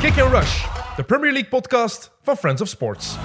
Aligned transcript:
Kick 0.00 0.18
and 0.18 0.32
Rush, 0.32 0.64
de 0.96 1.02
Premier 1.04 1.32
League 1.32 1.48
podcast 1.48 2.12
van 2.22 2.36
Friends 2.36 2.62
of 2.62 2.68
Sports. 2.68 3.16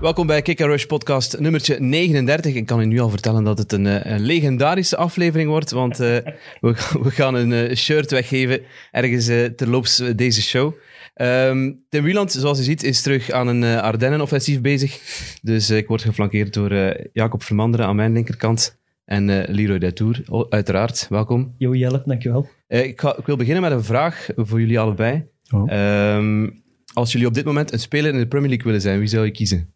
Welkom 0.00 0.26
bij 0.26 0.42
Kick 0.42 0.60
and 0.60 0.70
Rush 0.70 0.84
podcast 0.84 1.38
nummertje 1.38 1.80
39. 1.80 2.54
Ik 2.54 2.66
kan 2.66 2.80
u 2.80 2.84
nu 2.84 2.98
al 2.98 3.08
vertellen 3.08 3.44
dat 3.44 3.58
het 3.58 3.72
een, 3.72 3.86
eh, 3.86 4.12
een 4.12 4.20
legendarische 4.20 4.96
aflevering 4.96 5.48
wordt, 5.50 5.70
want 5.70 6.00
uh, 6.00 6.06
we, 6.06 6.34
we, 7.02 7.10
gaan 7.10 7.34
een 7.34 7.50
uh, 7.50 7.74
shirt 7.74 8.10
weggeven 8.10 8.62
ergens 8.90 9.54
terloops 9.56 9.96
deze 10.16 10.42
show. 10.42 10.74
Um, 11.14 11.84
Tim 11.88 12.04
Wieland, 12.04 12.32
zoals 12.32 12.60
u 12.60 12.62
ziet, 12.62 12.82
is 12.82 13.02
terug 13.02 13.30
aan 13.30 13.46
een 13.46 13.80
Ardennen-offensief 13.80 14.60
bezig. 14.60 15.00
Dus 15.42 15.70
ik 15.70 15.88
word 15.88 16.02
geflankeerd 16.02 16.54
door 16.54 16.96
Jacob 17.12 17.42
Vermanderen 17.42 17.86
aan 17.86 17.96
mijn 17.96 18.12
linkerkant. 18.12 18.80
En 19.04 19.44
Leroy 19.48 19.78
Detour, 19.78 20.46
uiteraard. 20.48 21.06
Welkom. 21.08 21.54
Jo 21.58 21.74
Jelle, 21.74 22.02
dankjewel. 22.04 22.48
Ik, 22.68 23.00
ga, 23.00 23.16
ik, 23.16 23.26
wil 23.26 23.36
beginnen 23.36 23.62
met 23.62 23.72
een 23.72 23.84
vraag 23.84 24.28
voor 24.36 24.60
jullie 24.60 24.80
allebei. 24.80 25.30
Oh. 25.52 25.72
Um, 26.16 26.62
als 26.92 27.12
jullie 27.12 27.26
op 27.26 27.34
dit 27.34 27.44
moment 27.44 27.72
een 27.72 27.78
speler 27.78 28.12
in 28.12 28.18
de 28.18 28.26
Premier 28.26 28.48
League 28.48 28.66
willen 28.66 28.80
zijn, 28.80 28.98
wie 28.98 29.08
zou 29.08 29.24
je 29.24 29.30
kiezen? 29.30 29.74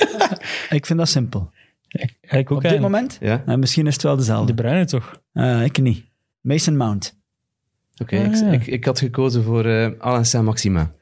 ik 0.70 0.86
vind 0.86 0.98
dat 0.98 1.08
simpel. 1.08 1.50
Ik, 2.20 2.50
ook 2.50 2.50
op 2.50 2.62
dit 2.62 2.80
moment? 2.80 3.18
Ja? 3.20 3.42
Uh, 3.46 3.54
misschien 3.54 3.86
is 3.86 3.92
het 3.92 4.02
wel 4.02 4.16
dezelfde. 4.16 4.46
De 4.46 4.62
Bruine 4.62 4.84
toch? 4.84 5.20
Uh, 5.34 5.64
ik 5.64 5.80
niet. 5.80 6.04
Mason 6.40 6.76
Mount. 6.76 7.18
Oké, 8.02 8.14
okay, 8.14 8.32
ah, 8.32 8.52
ik, 8.52 8.60
ik, 8.60 8.66
ik, 8.66 8.84
had 8.84 8.98
gekozen 8.98 9.42
voor 9.42 9.66
uh, 9.66 9.88
Alain 9.98 10.24
Saint-Maxima. 10.24 10.92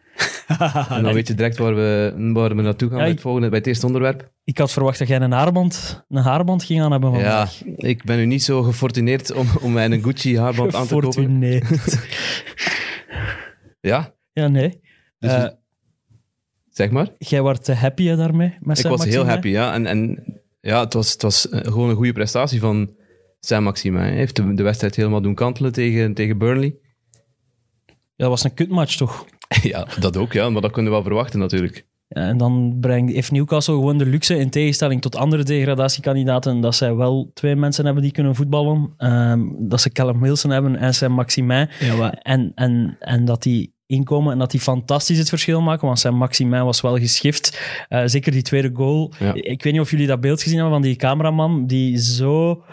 en 0.89 1.03
dan 1.03 1.13
weet 1.13 1.29
je 1.29 1.35
direct 1.35 1.59
waar 1.59 1.75
we, 1.75 2.15
waar 2.33 2.57
we 2.57 2.63
naartoe 2.63 2.89
gaan 2.89 2.99
ja, 2.99 3.05
bij, 3.05 3.13
het 3.13 3.21
volgende, 3.21 3.49
bij 3.49 3.59
het 3.59 3.67
eerste 3.67 3.87
onderwerp. 3.87 4.31
Ik 4.45 4.59
had 4.59 4.73
verwacht 4.73 4.99
dat 4.99 5.09
jij 5.09 5.21
een 5.21 5.33
haarband, 5.33 6.05
een 6.09 6.23
haarband 6.23 6.65
ging 6.65 6.83
aan 6.83 6.91
hebben 6.91 7.13
vandaag. 7.13 7.59
Ja, 7.65 7.73
ik 7.77 8.05
ben 8.05 8.17
nu 8.17 8.27
niet 8.27 8.43
zo 8.43 8.63
gefortuneerd 8.63 9.33
om, 9.33 9.47
om 9.61 9.73
mij 9.73 9.91
een 9.91 10.03
Gucci 10.03 10.39
haarband 10.39 10.75
aan 10.75 10.87
te 10.87 10.95
kopen. 10.95 11.39
Nee. 11.39 11.63
ja? 13.89 14.15
Ja, 14.33 14.49
nee. 14.49 14.81
Dus 15.19 15.33
uh, 15.33 15.49
zeg 16.71 16.91
maar. 16.91 17.09
Jij 17.19 17.43
was 17.43 17.67
happy 17.67 18.15
daarmee? 18.15 18.57
Met 18.61 18.79
ik 18.79 18.87
was 18.87 19.05
heel 19.05 19.27
happy, 19.27 19.49
ja. 19.49 19.75
En, 19.75 19.87
en 19.87 20.25
ja, 20.61 20.81
het 20.81 20.93
was, 20.93 21.13
het 21.13 21.23
was 21.23 21.49
eh, 21.49 21.61
gewoon 21.61 21.89
een 21.89 21.97
goede 21.97 22.13
prestatie 22.13 22.61
van 22.61 22.91
Saint-Maxime. 23.41 23.99
Hij 23.99 24.13
heeft 24.13 24.37
de, 24.37 24.55
de, 24.55 24.63
wedstrijd 24.63 24.97
helemaal 24.97 25.21
doen 25.21 25.35
kantelen 25.35 25.73
tegen, 25.73 26.15
tegen 26.15 26.39
Burnley. 26.39 26.77
Ja, 27.87 27.95
dat 28.17 28.29
was 28.29 28.45
een 28.45 28.55
kutmatch, 28.55 28.97
toch? 28.97 29.27
ja, 29.63 29.87
dat 30.01 30.17
ook, 30.17 30.33
ja. 30.33 30.51
Maar 30.51 30.63
dat 30.63 30.73
kunnen 30.73 30.91
we 30.91 30.99
wel 30.99 31.07
verwachten, 31.07 31.39
natuurlijk. 31.39 31.87
Ja, 32.09 32.21
en 32.29 32.37
dan 32.37 32.77
brengt, 32.81 33.13
heeft 33.13 33.31
Newcastle 33.31 33.75
gewoon 33.75 33.99
de 33.99 34.07
luxe, 34.07 34.39
in 34.39 34.51
tegenstelling 34.51 35.01
tot 35.01 35.17
andere 35.17 35.43
degradatiekandidaten, 35.43 36.61
dat 36.61 36.75
zij 36.75 36.95
wel 36.95 37.31
twee 37.35 37.57
mensen 37.57 37.85
hebben 37.85 38.03
die 38.03 38.13
kunnen 38.13 38.35
voetballen. 38.35 38.95
Um, 38.99 39.69
dat 39.69 39.81
ze 39.81 39.93
Callum 39.93 40.21
Wilson 40.21 40.51
hebben 40.51 40.77
en 40.77 40.95
Sam 40.95 41.13
Maximin. 41.13 41.69
Ja, 41.81 42.13
en, 42.13 42.53
en, 42.55 42.97
en 43.01 43.25
dat 43.25 43.43
die 43.43 43.77
inkomen 43.89 44.33
en 44.33 44.39
dat 44.39 44.51
die 44.51 44.61
fantastisch 44.61 45.19
het 45.19 45.29
verschil 45.29 45.61
maken, 45.61 45.87
want 45.87 46.01
zijn 46.01 46.17
Maximin 46.17 46.65
was 46.65 46.81
wel 46.81 46.99
geschift. 46.99 47.61
Uh, 47.89 48.03
zeker 48.05 48.33
die 48.33 48.43
tweede 48.43 48.71
goal. 48.73 49.13
Ik 49.35 49.63
weet 49.63 49.73
niet 49.73 49.83
of 49.83 49.91
jullie 49.91 50.07
dat 50.07 50.21
beeld 50.21 50.43
gezien 50.43 50.59
hebben 50.59 50.75
van 50.75 50.83
die 50.83 50.97
cameraman 50.97 51.67
die 51.67 51.99
zo... 51.99 52.65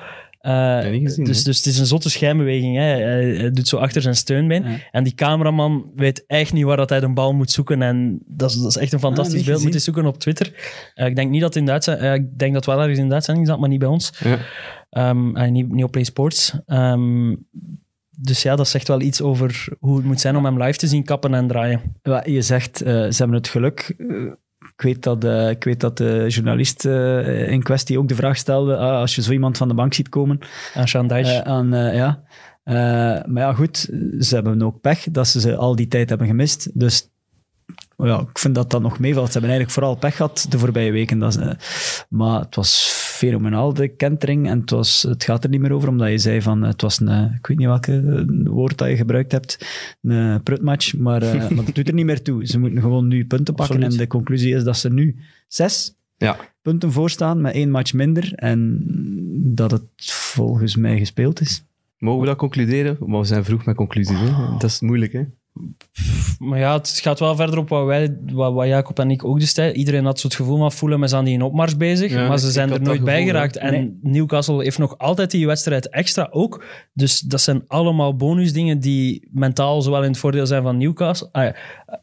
Uh, 0.42 0.80
gezien, 0.80 1.24
dus, 1.24 1.44
dus 1.44 1.58
het 1.58 1.66
is 1.66 1.80
een 1.80 1.86
zotte 1.86 2.10
schijnbeweging. 2.10 2.76
Hè. 2.76 2.84
Hij, 2.84 3.52
doet 3.52 3.68
zo 3.68 3.78
achter 3.78 4.02
zijn 4.02 4.16
steunbeen. 4.16 4.66
En 4.92 5.04
die 5.04 5.14
cameraman 5.14 5.92
weet 5.96 6.24
echt 6.28 6.54
niet 6.54 6.64
waar 6.64 6.78
dat 6.78 6.90
hij 6.90 7.00
de 7.00 7.14
bal 7.14 7.34
moet 7.34 7.52
zoeken. 7.52 7.82
En 7.82 8.20
dat 8.26 8.50
is, 8.50 8.58
dat 8.58 8.70
is 8.70 8.78
echt 8.78 8.94
een 8.94 9.00
fantastisch 9.00 9.44
beeld. 9.44 9.64
Moet 9.64 9.74
je 9.74 9.80
zoeken 9.80 10.06
op 10.06 10.20
Twitter. 10.20 10.54
Uh, 10.96 11.06
ik 11.06 11.16
denk 11.16 11.32
niet 11.32 11.42
dat 11.42 11.56
in 11.56 11.66
Duits, 11.66 11.88
uh, 11.88 12.14
ik 12.14 12.38
denk 12.38 12.54
dat 12.54 12.66
wel 12.66 12.80
ergens 12.82 13.00
in 13.00 13.08
de 13.08 13.14
uitzending 13.14 13.48
zat, 13.48 13.60
maar 13.60 13.70
niet 13.70 13.80
bij 13.80 13.88
ons. 13.88 14.14
Ja. 14.90 15.10
Um, 15.10 15.52
niet, 15.52 15.72
niet 15.72 15.84
op 15.84 15.92
Play 15.92 16.04
Sports. 16.04 16.54
Um, 16.68 17.46
dus 18.18 18.42
ja, 18.42 18.56
dat 18.56 18.68
zegt 18.68 18.88
wel 18.88 19.02
iets 19.02 19.22
over 19.22 19.68
hoe 19.80 19.96
het 19.96 20.06
moet 20.06 20.20
zijn 20.20 20.36
om 20.36 20.46
hem 20.46 20.62
live 20.62 20.78
te 20.78 20.88
zien 20.88 21.04
kappen 21.04 21.34
en 21.34 21.48
draaien. 21.48 21.82
Ja, 22.02 22.24
je 22.26 22.42
zegt, 22.42 22.82
uh, 22.82 22.88
ze 22.88 23.16
hebben 23.18 23.38
het 23.38 23.48
geluk. 23.48 23.94
Uh, 23.98 24.32
ik 24.60 24.82
weet, 24.82 25.04
dat, 25.04 25.24
uh, 25.24 25.50
ik 25.50 25.64
weet 25.64 25.80
dat 25.80 25.98
de 25.98 26.26
journalist 26.28 26.86
in 26.86 27.64
kwestie 27.64 28.00
ook 28.00 28.08
de 28.08 28.16
vraag 28.16 28.38
stelde, 28.38 28.78
ah, 28.78 29.00
als 29.00 29.16
je 29.16 29.22
zo 29.22 29.32
iemand 29.32 29.58
van 29.58 29.68
de 29.68 29.74
bank 29.74 29.94
ziet 29.94 30.10
komen. 30.10 30.40
Aan 30.74 30.88
Sean 30.88 31.14
aan, 31.46 31.70
ja. 31.72 32.24
maar 33.26 33.42
ja, 33.42 33.54
goed, 33.54 33.78
ze 34.20 34.36
hebben 34.36 34.62
ook 34.62 34.82
pech 34.82 35.08
dat 35.12 35.28
ze 35.28 35.40
ze 35.40 35.56
al 35.56 35.76
die 35.76 35.88
tijd 35.88 36.10
hebben 36.10 36.28
gemist. 36.28 36.70
Dus 36.80 37.10
ja, 37.98 38.20
ik 38.20 38.40
vind 38.40 38.56
dat 38.56 38.70
dat 38.70 38.82
nog 38.82 39.00
meevalt. 39.00 39.32
Ze 39.32 39.40
hebben 39.40 39.50
eigenlijk 39.50 39.80
vooral 39.80 39.96
pech 39.96 40.16
gehad 40.16 40.46
de 40.50 40.60
voorbije 40.60 40.92
weken. 40.92 41.20
Dat 41.20 41.40
maar 42.10 42.40
het 42.40 42.56
was 42.56 43.05
fenomenaal, 43.16 43.74
de 43.74 43.88
kentering. 43.88 44.50
En 44.50 44.60
het, 44.60 44.70
was, 44.70 45.02
het 45.02 45.24
gaat 45.24 45.44
er 45.44 45.50
niet 45.50 45.60
meer 45.60 45.72
over, 45.72 45.90
omdat 45.90 46.10
je 46.10 46.18
zei 46.18 46.42
van, 46.42 46.62
het 46.62 46.82
was 46.82 47.00
een, 47.00 47.34
ik 47.38 47.48
weet 47.48 47.58
niet 47.58 47.68
welke 47.68 48.26
woord 48.44 48.78
dat 48.78 48.88
je 48.88 48.96
gebruikt 48.96 49.32
hebt, 49.32 49.68
een 50.02 50.44
prutmatch, 50.44 50.98
maar, 50.98 51.24
uh, 51.24 51.50
maar 51.56 51.66
dat 51.66 51.76
doet 51.76 51.88
er 51.88 51.94
niet 51.94 52.06
meer 52.06 52.22
toe. 52.22 52.48
Ze 52.48 52.60
moeten 52.60 52.82
gewoon 52.82 53.08
nu 53.08 53.26
punten 53.26 53.54
pakken 53.54 53.84
en 53.84 53.98
de 53.98 54.08
conclusie 54.08 54.56
is 54.56 54.64
dat 54.64 54.78
ze 54.78 54.94
nu 54.94 55.16
zes 55.48 55.96
ja. 56.18 56.38
punten 56.62 56.92
voorstaan 56.92 57.42
met 57.42 57.54
één 57.54 57.72
match 57.72 57.94
minder 57.94 58.34
en 58.34 58.84
dat 59.56 59.72
het 59.72 59.84
volgens 60.06 60.76
mij 60.76 60.98
gespeeld 60.98 61.42
is. 61.42 61.64
Mogen 61.98 62.22
we 62.22 62.28
dat 62.28 62.38
concluderen? 62.38 62.98
Maar 63.00 63.20
we 63.20 63.26
zijn 63.26 63.44
vroeg 63.44 63.66
met 63.66 63.76
conclusies. 63.76 64.20
Hè? 64.20 64.58
Dat 64.58 64.70
is 64.70 64.80
moeilijk, 64.80 65.14
hè? 65.14 65.24
Maar 66.40 66.60
ja, 66.60 66.74
het 66.74 67.00
gaat 67.02 67.20
wel 67.20 67.36
verder 67.36 67.58
op 67.58 67.70
wat 67.70 67.86
wij, 67.86 68.18
wat, 68.32 68.54
wat 68.54 68.68
Jacob 68.68 69.00
en 69.00 69.12
ik 69.12 69.26
ook 69.26 69.40
destijds. 69.40 69.78
Iedereen 69.78 70.06
had 70.06 70.20
zo 70.20 70.28
het 70.28 70.36
gevoel 70.36 70.58
van 70.58 70.72
voelen, 70.72 71.00
we 71.00 71.08
zijn 71.08 71.26
die 71.26 71.34
in 71.34 71.42
opmars 71.42 71.78
bezig. 71.78 72.28
maar 72.28 72.40
ze 72.40 72.52
zijn 72.52 72.72
er 72.72 72.82
nooit 72.82 73.04
bij 73.04 73.24
geraakt. 73.24 73.58
En 73.58 74.00
Newcastle 74.02 74.64
heeft 74.64 74.78
nog 74.78 74.98
altijd 74.98 75.32
die 75.32 75.48
wedstrijd 75.48 75.90
extra 75.90 76.28
ook. 76.32 76.64
Dus 76.94 77.20
dat 77.20 77.42
zijn 77.42 77.64
allemaal 77.68 78.16
bonusdingen 78.16 78.80
die 78.80 79.28
mentaal 79.32 79.82
zowel 79.82 80.04
in 80.04 80.10
het 80.10 80.18
voordeel 80.18 80.46
zijn 80.46 80.64
van 80.64 80.78
Newcastle, 80.78 81.30
uh, 81.34 81.46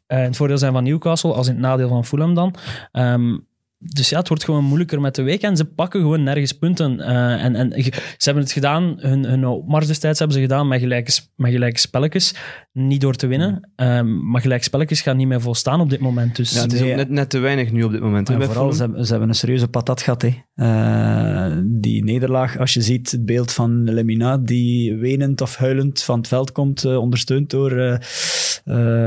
in 0.07 0.17
het 0.17 0.37
voordeel 0.37 0.59
zijn 0.59 0.73
van 0.73 0.85
Newcastle 0.85 1.33
als 1.33 1.47
in 1.47 1.53
het 1.53 1.63
nadeel 1.63 1.89
van 1.89 2.05
Fulham 2.05 2.35
dan. 2.35 2.55
Um, 2.93 3.47
dus 3.85 4.09
ja, 4.09 4.19
het 4.19 4.29
wordt 4.29 4.45
gewoon 4.45 4.65
moeilijker 4.65 5.01
met 5.01 5.15
de 5.15 5.23
week 5.23 5.43
en 5.43 5.57
ze 5.57 5.65
pakken 5.65 6.01
gewoon 6.01 6.23
nergens 6.23 6.53
punten. 6.53 6.99
Uh, 6.99 7.45
en, 7.45 7.55
en 7.57 7.73
ze 7.83 7.93
hebben 8.17 8.43
het 8.43 8.53
gedaan, 8.53 8.95
hun, 8.99 9.25
hun 9.25 9.65
mars 9.67 9.87
destijds 9.87 10.19
hebben 10.19 10.37
ze 10.37 10.43
gedaan 10.43 10.69
met 10.69 10.81
gelijke, 10.81 11.13
met 11.37 11.53
gelijke 11.53 11.81
spelletjes. 11.81 12.35
Niet 12.73 13.01
door 13.01 13.15
te 13.15 13.27
winnen, 13.27 13.71
um, 13.77 14.31
maar 14.31 14.41
gelijke 14.41 14.65
spelletjes 14.65 15.01
gaan 15.01 15.17
niet 15.17 15.27
meer 15.27 15.41
volstaan 15.41 15.81
op 15.81 15.91
dit 15.91 16.01
moment. 16.01 16.37
Dus. 16.37 16.53
Ja, 16.53 16.63
het 16.63 16.73
is 16.73 16.81
ook 16.81 16.95
net, 16.95 17.09
net 17.09 17.31
te 17.31 17.39
weinig 17.39 17.73
nu 17.73 17.83
op 17.83 17.91
dit 17.91 18.01
moment. 18.01 18.29
Ja, 18.29 18.41
vooral, 18.41 18.73
ze 18.73 18.81
hebben, 18.81 19.05
ze 19.05 19.11
hebben, 19.11 19.29
een 19.29 19.35
serieuze 19.35 19.69
patat 19.69 20.03
gehad. 20.03 20.23
Hè. 20.23 20.35
Uh, 20.57 21.59
die 21.65 22.05
nederlaag, 22.05 22.59
als 22.59 22.75
je 22.75 22.83
ziet 22.83 23.11
het 23.11 23.25
beeld 23.25 23.53
van 23.53 23.91
Lemina, 23.91 24.39
die 24.39 24.97
wenend 24.97 25.41
of 25.41 25.57
huilend 25.57 26.03
van 26.03 26.19
het 26.19 26.29
veld 26.29 26.53
komt, 26.53 26.85
uh, 26.85 26.97
ondersteund 26.97 27.51
door 27.51 27.73
uh, 27.73 27.97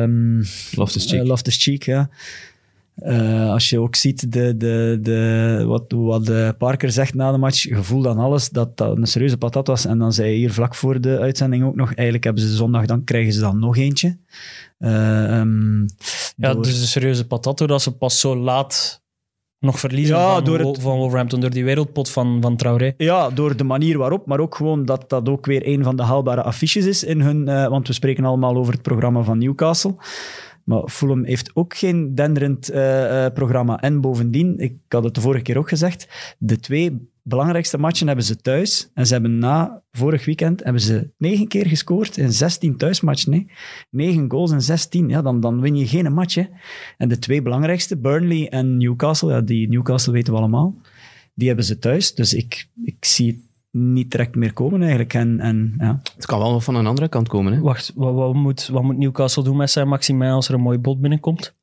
um, 0.01 0.43
Loftus-Cheek. 0.71 1.23
Loftus-Cheek, 1.23 1.83
ja. 1.83 2.09
Uh, 2.95 3.49
als 3.49 3.69
je 3.69 3.79
ook 3.79 3.95
ziet 3.95 4.31
de, 4.31 4.57
de, 4.57 4.97
de, 5.01 5.63
wat, 5.67 5.83
wat 5.87 6.57
Parker 6.57 6.91
zegt 6.91 7.13
na 7.13 7.31
de 7.31 7.37
match, 7.37 7.61
gevoel 7.61 8.01
dan 8.01 8.17
alles, 8.17 8.49
dat 8.49 8.77
dat 8.77 8.97
een 8.97 9.07
serieuze 9.07 9.37
patat 9.37 9.67
was. 9.67 9.85
En 9.85 9.97
dan 9.97 10.13
zei 10.13 10.27
hij 10.27 10.37
hier 10.37 10.51
vlak 10.51 10.75
voor 10.75 11.01
de 11.01 11.19
uitzending 11.19 11.63
ook 11.63 11.75
nog, 11.75 11.93
eigenlijk 11.93 12.23
hebben 12.23 12.43
ze 12.43 12.55
zondag, 12.55 12.85
dan 12.85 13.03
krijgen 13.03 13.33
ze 13.33 13.39
dan 13.39 13.59
nog 13.59 13.77
eentje. 13.77 14.17
Uh, 14.79 15.39
um, 15.39 15.85
ja, 16.35 16.53
door... 16.53 16.63
dus 16.63 16.79
een 16.79 16.87
serieuze 16.87 17.27
patat, 17.27 17.57
doordat 17.57 17.81
ze 17.81 17.97
pas 17.97 18.19
zo 18.19 18.35
laat 18.35 19.03
nog 19.59 19.79
verliezen 19.79 20.15
ja, 20.15 20.33
van, 20.33 20.43
door 20.43 20.59
het... 20.59 20.81
van 20.81 20.97
Wolverhampton, 20.97 21.39
door 21.39 21.49
die 21.49 21.65
wereldpot 21.65 22.09
van, 22.09 22.37
van 22.41 22.55
Traoré. 22.55 22.93
Ja, 22.97 23.29
door 23.29 23.57
de 23.57 23.63
manier 23.63 23.97
waarop, 23.97 24.25
maar 24.25 24.39
ook 24.39 24.55
gewoon 24.55 24.85
dat 24.85 25.09
dat 25.09 25.29
ook 25.29 25.45
weer 25.45 25.67
een 25.67 25.83
van 25.83 25.95
de 25.95 26.03
haalbare 26.03 26.41
affiches 26.41 26.85
is 26.85 27.03
in 27.03 27.21
hun, 27.21 27.49
uh, 27.49 27.67
want 27.67 27.87
we 27.87 27.93
spreken 27.93 28.25
allemaal 28.25 28.55
over 28.55 28.73
het 28.73 28.81
programma 28.81 29.21
van 29.21 29.37
Newcastle. 29.37 29.95
Maar 30.65 30.89
Fulham 30.89 31.25
heeft 31.25 31.55
ook 31.55 31.75
geen 31.75 32.15
denderend 32.15 32.71
uh, 32.71 33.25
programma. 33.33 33.81
En 33.81 34.01
bovendien, 34.01 34.59
ik 34.59 34.77
had 34.87 35.03
het 35.03 35.15
de 35.15 35.21
vorige 35.21 35.43
keer 35.43 35.57
ook 35.57 35.69
gezegd, 35.69 36.35
de 36.37 36.59
twee 36.59 37.09
belangrijkste 37.23 37.77
matchen 37.77 38.07
hebben 38.07 38.25
ze 38.25 38.35
thuis. 38.35 38.91
En 38.93 39.07
ze 39.07 39.13
hebben 39.13 39.39
na 39.39 39.83
vorig 39.91 40.25
weekend 40.25 40.63
hebben 40.63 40.81
ze 40.81 41.09
negen 41.17 41.47
keer 41.47 41.67
gescoord 41.67 42.17
in 42.17 42.31
16 42.31 42.77
thuismatchen. 42.77 43.31
Nee. 43.31 43.47
Negen 43.89 44.31
goals 44.31 44.51
in 44.51 44.61
16. 44.61 45.09
Ja, 45.09 45.21
dan, 45.21 45.39
dan 45.39 45.61
win 45.61 45.75
je 45.75 45.87
geen 45.87 46.13
match. 46.13 46.35
Hè. 46.35 46.43
En 46.97 47.09
de 47.09 47.19
twee 47.19 47.41
belangrijkste, 47.41 47.97
Burnley 47.97 48.49
en 48.49 48.77
Newcastle, 48.77 49.31
ja, 49.31 49.41
die 49.41 49.69
Newcastle 49.69 50.13
weten 50.13 50.33
we 50.33 50.39
allemaal, 50.39 50.75
die 51.33 51.47
hebben 51.47 51.65
ze 51.65 51.79
thuis. 51.79 52.15
Dus 52.15 52.33
ik, 52.33 52.67
ik 52.83 53.05
zie 53.05 53.44
niet 53.75 54.11
direct 54.11 54.35
meer 54.35 54.53
komen 54.53 54.79
eigenlijk. 54.79 55.13
En, 55.13 55.39
en, 55.39 55.73
ja. 55.77 56.01
Het 56.15 56.25
kan 56.25 56.39
wel 56.39 56.59
van 56.59 56.75
een 56.75 56.87
andere 56.87 57.07
kant 57.07 57.27
komen. 57.27 57.53
Hè? 57.53 57.59
Wacht, 57.59 57.91
wat, 57.95 58.13
wat, 58.13 58.33
moet, 58.33 58.67
wat 58.67 58.83
moet 58.83 58.97
Newcastle 58.97 59.43
doen 59.43 59.57
met 59.57 59.71
zijn 59.71 59.87
Maxime 59.87 60.29
als 60.29 60.47
er 60.47 60.53
een 60.53 60.61
mooi 60.61 60.77
bot 60.77 61.01
binnenkomt? 61.01 61.53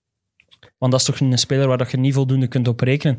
Want 0.79 0.93
dat 0.93 1.01
is 1.01 1.07
toch 1.07 1.21
een 1.21 1.39
speler 1.39 1.69
waar 1.69 1.89
je 1.91 1.97
niet 1.97 2.15
voldoende 2.15 2.47
kunt 2.47 2.69
op 2.69 2.81
rekenen. 2.81 3.19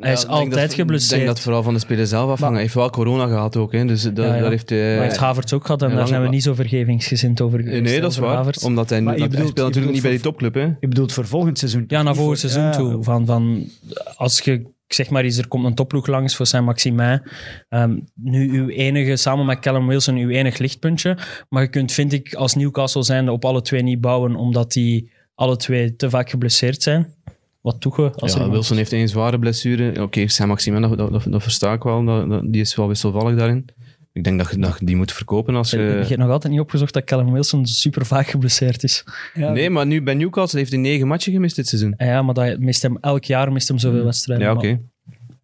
Hij 0.00 0.12
is 0.12 0.26
altijd 0.26 0.74
geblesseerd. 0.74 1.10
Ik 1.12 1.16
denk 1.16 1.26
dat 1.26 1.34
het 1.34 1.44
vooral 1.44 1.62
van 1.62 1.74
de 1.74 1.80
speler 1.80 2.06
zelf 2.06 2.30
afhangt. 2.30 2.52
Hij 2.52 2.62
heeft 2.62 2.74
wel 2.74 2.90
corona 2.90 3.26
gehad 3.26 3.56
ook. 3.56 3.72
Hè. 3.72 3.84
Dus 3.84 4.02
dat, 4.02 4.16
ja, 4.16 4.22
Daar 4.40 4.50
heeft 4.50 4.70
hij, 4.70 4.94
maar 4.94 5.04
heeft 5.04 5.16
Havertz 5.16 5.52
ook 5.52 5.64
gehad 5.64 5.82
en 5.82 5.94
daar 5.94 6.06
zijn 6.06 6.22
we 6.22 6.28
niet 6.28 6.42
zo 6.42 6.54
vergevingsgezind 6.54 7.40
over 7.40 7.58
geweest. 7.58 7.82
Nee, 7.82 8.00
dat 8.00 8.10
is 8.10 8.18
waar. 8.18 8.36
Havertz. 8.36 8.64
Omdat 8.64 8.90
hij, 8.90 9.02
dat, 9.02 9.14
bedoelt, 9.14 9.34
hij 9.34 9.46
speelt 9.46 9.66
natuurlijk 9.66 9.92
niet 9.92 10.02
bij 10.02 10.10
die 10.10 10.20
topclub. 10.20 10.54
Hè. 10.54 10.64
Je 10.80 10.88
bedoelt 10.88 11.12
voor 11.12 11.26
volgend 11.26 11.58
seizoen? 11.58 11.84
Ja, 11.86 12.02
naar 12.02 12.14
volgend 12.14 12.38
seizoen 12.38 12.70
toe. 12.70 13.02
Van, 13.02 13.26
van, 13.26 13.68
als 14.16 14.40
je 14.40 14.62
ik 14.92 14.98
zeg 14.98 15.10
maar 15.10 15.24
eens, 15.24 15.38
er 15.38 15.48
komt 15.48 15.64
een 15.64 15.74
topploeg 15.74 16.06
langs 16.06 16.36
voor 16.36 16.46
Saint-Maximin. 16.46 17.22
Ehm, 17.68 17.98
nu 18.14 18.50
uw 18.58 18.68
enige, 18.68 19.16
samen 19.16 19.46
met 19.46 19.58
Callum 19.58 19.86
Wilson, 19.86 20.16
uw 20.16 20.28
enig 20.28 20.58
lichtpuntje. 20.58 21.18
Maar 21.48 21.62
je 21.62 21.68
kunt, 21.68 21.92
vind 21.92 22.12
ik, 22.12 22.34
als 22.34 22.54
Newcastle 22.54 23.02
zijnde 23.02 23.32
op 23.32 23.44
alle 23.44 23.62
twee 23.62 23.82
niet 23.82 24.00
bouwen, 24.00 24.36
omdat 24.36 24.72
die 24.72 25.10
alle 25.34 25.56
twee 25.56 25.96
te 25.96 26.10
vaak 26.10 26.30
geblesseerd 26.30 26.82
zijn. 26.82 27.14
Wat? 27.60 27.84
Als 28.16 28.34
Ja, 28.34 28.40
er 28.40 28.50
Wilson 28.50 28.76
heeft 28.76 28.92
één 28.92 29.08
zware 29.08 29.38
blessure. 29.38 30.02
Oké, 30.02 30.28
Saint-Maximin, 30.28 30.82
dat, 30.82 30.98
dat, 30.98 31.12
dat, 31.12 31.26
dat 31.28 31.42
versta 31.42 31.72
ik 31.72 31.82
wel. 31.82 32.04
Dat- 32.04 32.52
die 32.52 32.60
is 32.60 32.76
wel 32.76 32.88
wisselvallig 32.88 33.36
daarin. 33.36 33.64
Ik 34.12 34.24
denk 34.24 34.38
dat 34.38 34.50
je, 34.50 34.58
dat 34.58 34.78
je 34.78 34.84
die 34.84 34.96
moet 34.96 35.12
verkopen 35.12 35.54
als 35.54 35.70
Je 35.70 35.78
je... 35.78 35.84
hebt 35.84 36.16
nog 36.16 36.30
altijd 36.30 36.52
niet 36.52 36.62
opgezocht 36.62 36.92
dat 36.92 37.04
Callum 37.04 37.32
Wilson 37.32 37.66
super 37.66 38.06
vaak 38.06 38.26
geblesseerd 38.26 38.82
is. 38.82 39.04
Ja, 39.34 39.52
Nee, 39.52 39.70
maar 39.70 39.86
nu 39.86 40.02
bij 40.02 40.14
Newcastle 40.14 40.58
heeft 40.58 40.70
hij 40.70 40.80
negen 40.80 41.06
matchen 41.06 41.32
gemist 41.32 41.56
dit 41.56 41.68
seizoen. 41.68 41.94
En 41.96 42.06
ja, 42.06 42.22
maar 42.22 42.34
dat 42.34 42.58
mist 42.58 42.82
hem, 42.82 42.98
elk 43.00 43.24
jaar 43.24 43.52
mist 43.52 43.68
hem 43.68 43.78
zoveel 43.78 44.04
wedstrijden. 44.04 44.46
Ja, 44.46 44.52
oké. 44.52 44.80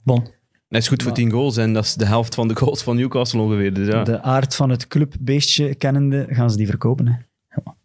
Bon. 0.03 0.27
Hij 0.69 0.79
is 0.79 0.89
goed 0.89 1.03
voor 1.03 1.13
10 1.13 1.31
goals 1.31 1.57
en 1.57 1.73
dat 1.73 1.85
is 1.85 1.95
de 1.95 2.07
helft 2.07 2.35
van 2.35 2.49
de 2.49 2.57
goals 2.57 2.83
van 2.83 2.97
Newcastle 2.97 3.41
ongeveer. 3.41 3.75
Dus 3.75 3.87
ja. 3.87 4.05
De 4.05 4.23
aard 4.23 4.55
van 4.55 4.71
het 4.71 4.87
clubbeestje 4.89 5.75
kennende 5.75 6.27
gaan 6.31 6.51
ze 6.51 6.57
die 6.57 6.67
verkopen. 6.67 7.07
Hè. 7.07 7.15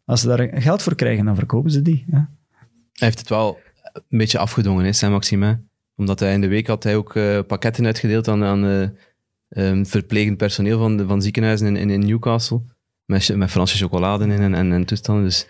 Als 0.06 0.22
ze 0.22 0.28
daar 0.28 0.62
geld 0.62 0.82
voor 0.82 0.96
krijgen, 0.96 1.26
dan 1.26 1.36
verkopen 1.36 1.72
ze 1.72 1.82
die. 1.82 2.06
Ja. 2.12 2.30
Hij 2.94 3.08
heeft 3.08 3.20
het 3.20 3.30
wel 3.30 3.60
een 3.94 4.18
beetje 4.18 4.38
afgedwongen, 4.38 4.86
hè, 4.86 4.94
Saint-Maximin. 4.94 5.70
Omdat 5.96 6.20
hij 6.20 6.34
in 6.34 6.42
de 6.42 6.48
week 6.48 6.68
had 6.68 6.84
hij 6.84 6.96
ook 6.96 7.16
eh, 7.16 7.40
pakketten 7.48 7.86
uitgedeeld 7.86 8.28
aan, 8.28 8.44
aan 8.44 8.66
eh, 8.66 8.88
ehm, 9.54 9.86
verplegend 9.86 10.38
personeel 10.38 10.78
van, 10.80 10.98
de, 10.98 11.06
van 11.08 11.22
ziekenhuizen 11.22 11.68
in, 11.68 11.76
in, 11.76 11.90
in 11.90 12.00
Newcastle. 12.06 12.62
Met, 13.06 13.36
met 13.36 13.52
Franse 13.52 13.78
chocolade 13.78 14.24
in 14.24 14.32
en, 14.32 14.54
en, 14.54 14.72
en 14.72 14.86
toestanden. 14.86 15.24
Dus, 15.24 15.48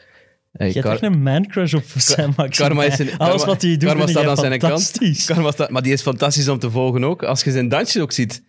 eh, 0.52 0.68
Je 0.68 0.74
hebt 0.80 0.94
echt 0.94 1.04
een 1.14 1.22
man-crush 1.22 1.74
op 1.74 1.84
Sam. 1.98 2.36
Karma 2.50 2.84
is 2.84 3.00
een- 3.00 3.18
Alles 3.18 3.36
karma- 3.36 3.46
wat 3.46 3.62
hij 3.62 3.78
doet, 3.78 3.90
karma 3.90 4.08
staat 4.08 4.26
aan 4.26 4.38
zijn 4.38 4.60
kant. 4.60 4.62
fantastisch. 4.72 5.26
Karma 5.26 5.52
staat- 5.52 5.70
maar 5.70 5.82
die 5.82 5.94
is 5.94 6.02
fantastisch 6.02 6.48
om 6.48 6.60
te 6.60 6.72
volgen 6.72 7.04
ook. 7.04 7.24
Als 7.24 7.44
je 7.44 7.52
zijn 7.52 7.68
dansje 7.70 8.02
ook 8.02 8.12
ziet. 8.12 8.44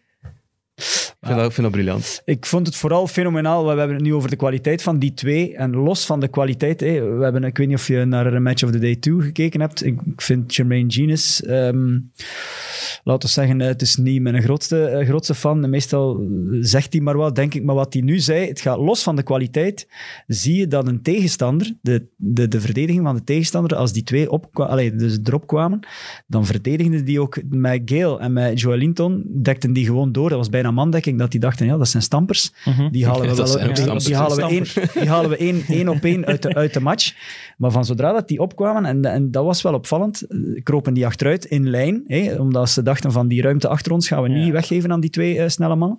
Ik 0.74 0.84
vind, 1.30 1.36
dat, 1.38 1.46
ik 1.48 1.52
vind 1.54 1.66
dat 1.66 1.70
briljant. 1.76 2.22
Ik 2.24 2.46
vond 2.46 2.66
het 2.66 2.76
vooral 2.76 3.06
fenomenaal. 3.06 3.62
We 3.62 3.68
hebben 3.78 3.96
het 3.96 4.04
nu 4.04 4.14
over 4.14 4.30
de 4.30 4.36
kwaliteit 4.36 4.82
van 4.82 4.98
die 4.98 5.14
twee. 5.14 5.56
En 5.56 5.70
los 5.70 6.06
van 6.06 6.20
de 6.20 6.28
kwaliteit, 6.28 6.80
hè, 6.80 7.16
we 7.16 7.22
hebben, 7.24 7.44
ik 7.44 7.56
weet 7.56 7.66
niet 7.68 7.76
of 7.76 7.86
je 7.86 8.04
naar 8.04 8.26
een 8.34 8.42
Match 8.42 8.62
of 8.62 8.70
the 8.70 8.78
Day 8.78 8.96
2 8.96 9.20
gekeken 9.20 9.60
hebt. 9.60 9.84
Ik, 9.84 10.00
ik 10.06 10.20
vind 10.20 10.54
Jermaine 10.54 10.92
Genius, 10.92 11.42
ehm, 11.42 11.98
laten 13.04 13.28
we 13.28 13.34
zeggen, 13.34 13.60
eh, 13.60 13.66
het 13.66 13.82
is 13.82 13.96
niet 13.96 14.22
mijn 14.22 14.42
grootste, 14.42 14.84
eh, 14.84 15.06
grootste 15.06 15.34
fan. 15.34 15.70
Meestal 15.70 16.20
zegt 16.60 16.92
hij 16.92 17.02
maar 17.02 17.16
wat, 17.16 17.34
denk 17.34 17.54
ik. 17.54 17.64
Maar 17.64 17.74
wat 17.74 17.92
hij 17.92 18.02
nu 18.02 18.18
zei, 18.18 18.48
het 18.48 18.60
gaat 18.60 18.78
los 18.78 19.02
van 19.02 19.16
de 19.16 19.22
kwaliteit. 19.22 19.88
Zie 20.26 20.56
je 20.56 20.66
dat 20.66 20.86
een 20.86 21.02
tegenstander, 21.02 21.72
de, 21.82 22.06
de, 22.16 22.48
de 22.48 22.60
verdediging 22.60 23.04
van 23.04 23.14
de 23.14 23.24
tegenstander, 23.24 23.76
als 23.76 23.92
die 23.92 24.02
twee 24.02 24.28
allee, 24.52 24.94
dus 24.94 25.18
erop 25.24 25.46
kwamen, 25.46 25.80
dan 26.26 26.46
verdedigden 26.46 27.04
die 27.04 27.20
ook 27.20 27.38
met 27.48 27.82
Gale 27.84 28.18
en 28.18 28.32
met 28.32 28.60
Joel 28.60 28.76
Linton, 28.76 29.24
dekten 29.26 29.72
die 29.72 29.84
gewoon 29.84 30.12
door. 30.12 30.28
Dat 30.28 30.38
was 30.38 30.48
bijna 30.48 30.70
mandekking, 30.70 31.18
dat 31.18 31.30
die 31.30 31.40
dachten, 31.40 31.66
ja, 31.66 31.76
dat 31.76 31.88
zijn 31.88 32.02
stampers. 32.02 32.52
Mhm. 32.64 32.90
Die 32.90 33.06
halen 33.06 33.28
we 33.28 33.34
wel 33.84 33.98
die, 33.98 34.16
halen 34.16 34.36
we 34.36 34.42
één, 34.42 34.64
die 34.94 35.08
halen 35.08 35.30
we 35.30 35.36
één, 35.36 35.62
één 35.68 35.88
op 35.88 36.04
één 36.04 36.26
uit 36.26 36.42
de, 36.42 36.54
uit 36.54 36.74
de 36.74 36.80
match. 36.80 37.14
Maar 37.56 37.70
van 37.70 37.84
zodra 37.84 38.12
dat 38.12 38.28
die 38.28 38.40
opkwamen, 38.40 38.84
en, 38.84 39.04
en 39.04 39.30
dat 39.30 39.44
was 39.44 39.62
wel 39.62 39.74
opvallend, 39.74 40.22
eh, 40.22 40.62
kropen 40.62 40.94
die 40.94 41.06
achteruit 41.06 41.44
in 41.44 41.70
lijn, 41.70 42.02
hè, 42.06 42.34
omdat 42.34 42.70
ze 42.70 42.82
dachten 42.84 43.12
van 43.12 43.28
die 43.28 43.42
ruimte 43.42 43.68
achter 43.68 43.92
ons 43.92 44.08
gaan 44.08 44.22
we 44.22 44.28
niet 44.28 44.46
Ja. 44.46 44.52
weggeven 44.52 44.92
aan 44.92 45.00
die 45.00 45.10
twee 45.10 45.38
eh, 45.38 45.48
snelle 45.48 45.76
mannen. 45.76 45.98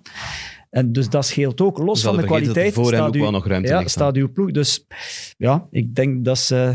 En 0.70 0.92
dus 0.92 1.08
dat 1.08 1.26
scheelt 1.26 1.60
ook. 1.60 1.78
Los 1.78 2.02
van 2.02 2.16
de 2.16 2.24
kwaliteit 2.24 2.72
staat, 2.72 3.00
ook 3.08 3.16
u, 3.16 3.20
wel 3.20 3.30
nog 3.30 3.46
ruimte 3.46 3.68
ja, 3.68 3.88
staat 3.88 4.16
uw 4.16 4.32
ploeg. 4.32 4.50
Dus 4.50 4.86
ja, 5.36 5.66
ik 5.70 5.94
denk 5.94 6.24
dat 6.24 6.38
ze, 6.38 6.74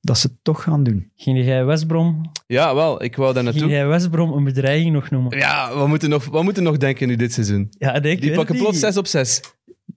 dat 0.00 0.18
ze 0.18 0.26
het 0.26 0.36
toch 0.42 0.62
gaan 0.62 0.82
doen. 0.82 1.10
Ging 1.16 1.44
jij 1.44 1.64
West 1.64 1.86
Brom, 1.86 2.30
Ja, 2.46 2.74
wel. 2.74 3.02
Ik 3.02 3.16
wou 3.16 3.32
daar 3.34 3.42
ging 3.42 3.54
naartoe. 3.54 3.72
jij 3.76 3.86
West 3.86 4.10
Brom 4.10 4.32
een 4.32 4.44
bedreiging 4.44 4.92
nog 4.92 5.10
noemen? 5.10 5.38
Ja, 5.38 5.78
we 5.78 5.86
moeten 5.86 6.10
nog, 6.10 6.24
we 6.24 6.42
moeten 6.42 6.62
nog 6.62 6.76
denken 6.76 7.08
nu 7.08 7.16
dit 7.16 7.32
seizoen. 7.32 7.66
Ja, 7.78 7.94
ik 7.94 8.20
Die 8.20 8.32
pakken 8.34 8.56
plots 8.56 8.72
niet. 8.72 8.80
6 8.80 8.96
op 8.96 9.06
6. 9.06 9.40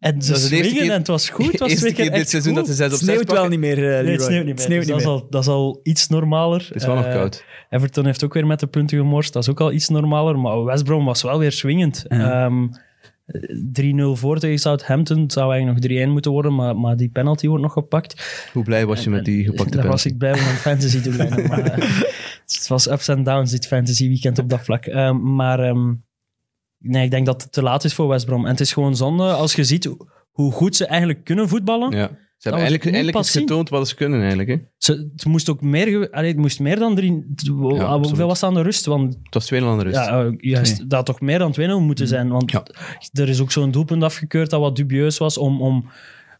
En 0.02 0.22
ze 0.22 0.32
Dat 0.32 0.42
swingen 0.42 0.72
keer- 0.72 0.82
en 0.92 0.98
het 0.98 1.08
was 1.08 1.30
goed. 1.30 1.52
Het 1.52 1.60
was 1.60 1.70
eerste 1.72 1.86
twee 1.86 1.96
keer 1.96 2.04
keer 2.04 2.14
dit 2.14 2.22
echt 2.22 2.30
seizoen 2.30 2.56
goed. 2.56 2.68
dat 2.68 2.76
ze 2.76 2.76
6 2.76 2.86
op 2.86 2.92
Het 2.92 3.00
6 3.06 3.10
sneeuwt 3.16 3.32
wel 3.32 3.48
niet 3.48 3.60
meer, 3.60 3.78
eh, 3.98 4.04
Nee, 4.04 4.12
het 4.12 4.22
sneeuwt 4.22 4.46
niet 4.46 4.56
meer. 4.56 4.64
Sneeuwt 4.66 4.86
Dus 4.86 4.96
niet 4.96 5.04
dat, 5.04 5.06
meer. 5.06 5.16
is 5.16 5.22
al, 5.22 5.28
dat 5.30 5.42
is 5.42 5.48
al 5.48 5.80
iets 5.84 6.08
normaler. 6.08 6.66
Het 6.68 6.76
is 6.76 6.86
wel 6.86 6.96
nog 6.96 7.06
Eh, 7.06 7.14
koud. 7.14 7.44
Everton 7.70 8.06
heeft 8.06 8.24
ook 8.24 8.34
weer 8.34 8.48
met 8.48 8.60
de 8.60 8.68
punten 8.68 8.98
gemorst. 8.98 9.34
Dat 9.34 9.44
is 9.44 9.50
ook 9.50 9.60
al 9.60 9.72
iets 9.72 9.90
normaler. 9.90 10.40
Maar 10.40 10.64
West 10.64 10.84
Brom 10.84 11.06
was 11.06 11.22
wel 11.22 11.40
weer 11.40 11.52
swingend. 11.52 12.06
Ja. 12.08 12.46
Ehm, 12.46 12.68
3-0 13.74 14.16
voor 14.16 14.40
tegen 14.40 14.58
Southampton. 14.60 15.22
Het 15.22 15.34
zou 15.34 15.52
eigenlijk 15.54 15.82
nog 15.82 15.92
3-1 15.92 16.10
moeten 16.12 16.32
worden, 16.32 16.56
maar, 16.56 16.76
maar 16.78 16.96
die 16.98 17.10
penalty 17.10 17.48
wordt 17.48 17.64
nog 17.64 17.74
gepakt. 17.74 18.48
Hoe 18.54 18.64
blij 18.64 18.86
was 18.86 19.04
je 19.04 19.10
met 19.10 19.26
die 19.26 19.44
gepakte 19.46 19.78
Daar 19.78 19.88
was 19.88 20.02
penalty? 20.04 20.08
ik 20.08 20.18
blij 20.18 20.36
van 20.36 20.56
fantasy 20.56 21.02
doeleinden. 21.02 21.48
maar 21.50 21.60
eh, 21.66 21.90
het 22.46 22.66
was 22.68 22.90
ups 22.92 23.08
en 23.08 23.24
downs 23.24 23.52
dit 23.52 23.68
fantasy 23.68 24.08
weekend 24.08 24.40
op 24.40 24.50
dat 24.50 24.62
vlak. 24.62 24.86
Ehm, 24.86 25.36
maar 25.36 25.60
ehm, 25.60 25.94
nee, 26.82 27.04
ik 27.06 27.12
denk 27.12 27.26
dat 27.26 27.42
het 27.42 27.52
te 27.52 27.62
laat 27.64 27.84
is 27.84 27.94
voor 27.94 28.08
West 28.08 28.26
Brom. 28.26 28.46
En 28.46 28.52
het 28.52 28.60
is 28.60 28.74
gewoon 28.74 28.96
zonde 28.96 29.24
als 29.32 29.54
je 29.54 29.64
ziet 29.64 29.90
hoe 30.32 30.52
goed 30.52 30.76
ze 30.76 30.86
eigenlijk 30.86 31.24
kunnen 31.24 31.50
voetballen. 31.50 31.92
Ja. 31.92 32.10
Ze 32.38 32.50
hebben 32.50 33.12
pas 33.12 33.28
eens 33.36 33.38
getoond 33.38 33.70
wat 33.70 33.88
ze 33.88 33.96
kunnen 33.96 34.20
eigenlijk. 34.20 34.50
Hè. 34.50 34.56
Ze, 34.78 35.10
het 35.16 35.26
moest 35.26 35.50
ook 35.50 35.62
meer, 35.62 36.10
allee, 36.12 36.28
het 36.30 36.38
moest 36.38 36.60
meer 36.60 36.80
dan 36.80 36.96
drie. 36.96 37.24
hoeveel 37.50 38.28
was 38.28 38.42
het 38.42 38.50
aan 38.50 38.56
de 38.56 38.62
rust? 38.62 38.86
Want 38.86 39.14
Het 39.24 39.34
was 39.34 39.46
2 39.46 39.64
aan 39.64 39.78
de 39.78 39.84
rust. 39.84 39.96
ja, 39.96 40.24
eh, 40.24 40.32
juist, 40.38 40.78
dat 40.78 40.92
had 40.92 41.06
toch 41.06 41.22
meer 41.22 41.40
dan 41.40 41.52
2-0 41.52 41.80
moeten 41.80 42.08
zijn. 42.08 42.30
Want 42.30 42.52
Ja. 42.52 42.66
er 43.14 43.30
is 43.30 43.40
ook 43.42 43.52
zo'n 43.52 43.72
doelpunt 43.72 44.04
afgekeurd 44.04 44.50
dat 44.50 44.60
wat 44.60 44.76
dubieus 44.76 45.18
was. 45.18 45.38
Om, 45.38 45.62
om, 45.62 45.90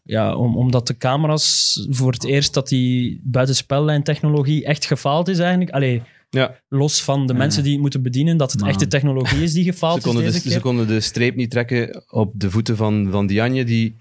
ja, 0.04 0.34
om, 0.34 0.56
omdat 0.56 0.86
de 0.86 0.96
camera's 0.96 1.86
voor 1.90 2.12
het 2.12 2.24
eerst 2.24 2.54
dat 2.54 2.68
die 2.68 3.20
buitenspellijntechnologie 3.24 4.64
echt 4.64 4.84
gefaald 4.84 5.28
is 5.28 5.38
eigenlijk. 5.38 5.70
Allee, 5.70 6.02
Ja. 6.34 6.60
los 6.68 7.02
van 7.02 7.26
de 7.26 7.34
mensen 7.34 7.62
die 7.62 7.72
het 7.72 7.80
moeten 7.80 8.02
bedienen, 8.02 8.36
dat 8.36 8.50
het 8.52 8.60
Maar- 8.60 8.70
echt 8.70 8.78
de 8.78 8.86
technologie 8.86 9.42
is 9.42 9.52
die 9.52 9.64
Ze, 9.64 9.70
gefaald 9.72 9.98
is 9.98 10.04
konden 10.04 10.22
deze 10.22 10.36
de, 10.36 10.42
keer. 10.42 10.52
ze 10.52 10.60
konden 10.60 10.86
de 10.86 11.00
streep 11.00 11.36
niet 11.36 11.50
trekken 11.50 12.04
op 12.12 12.32
de 12.34 12.50
voeten 12.50 12.76
van, 12.76 13.08
van 13.10 13.26
Dianje, 13.26 13.64
die 13.64 13.96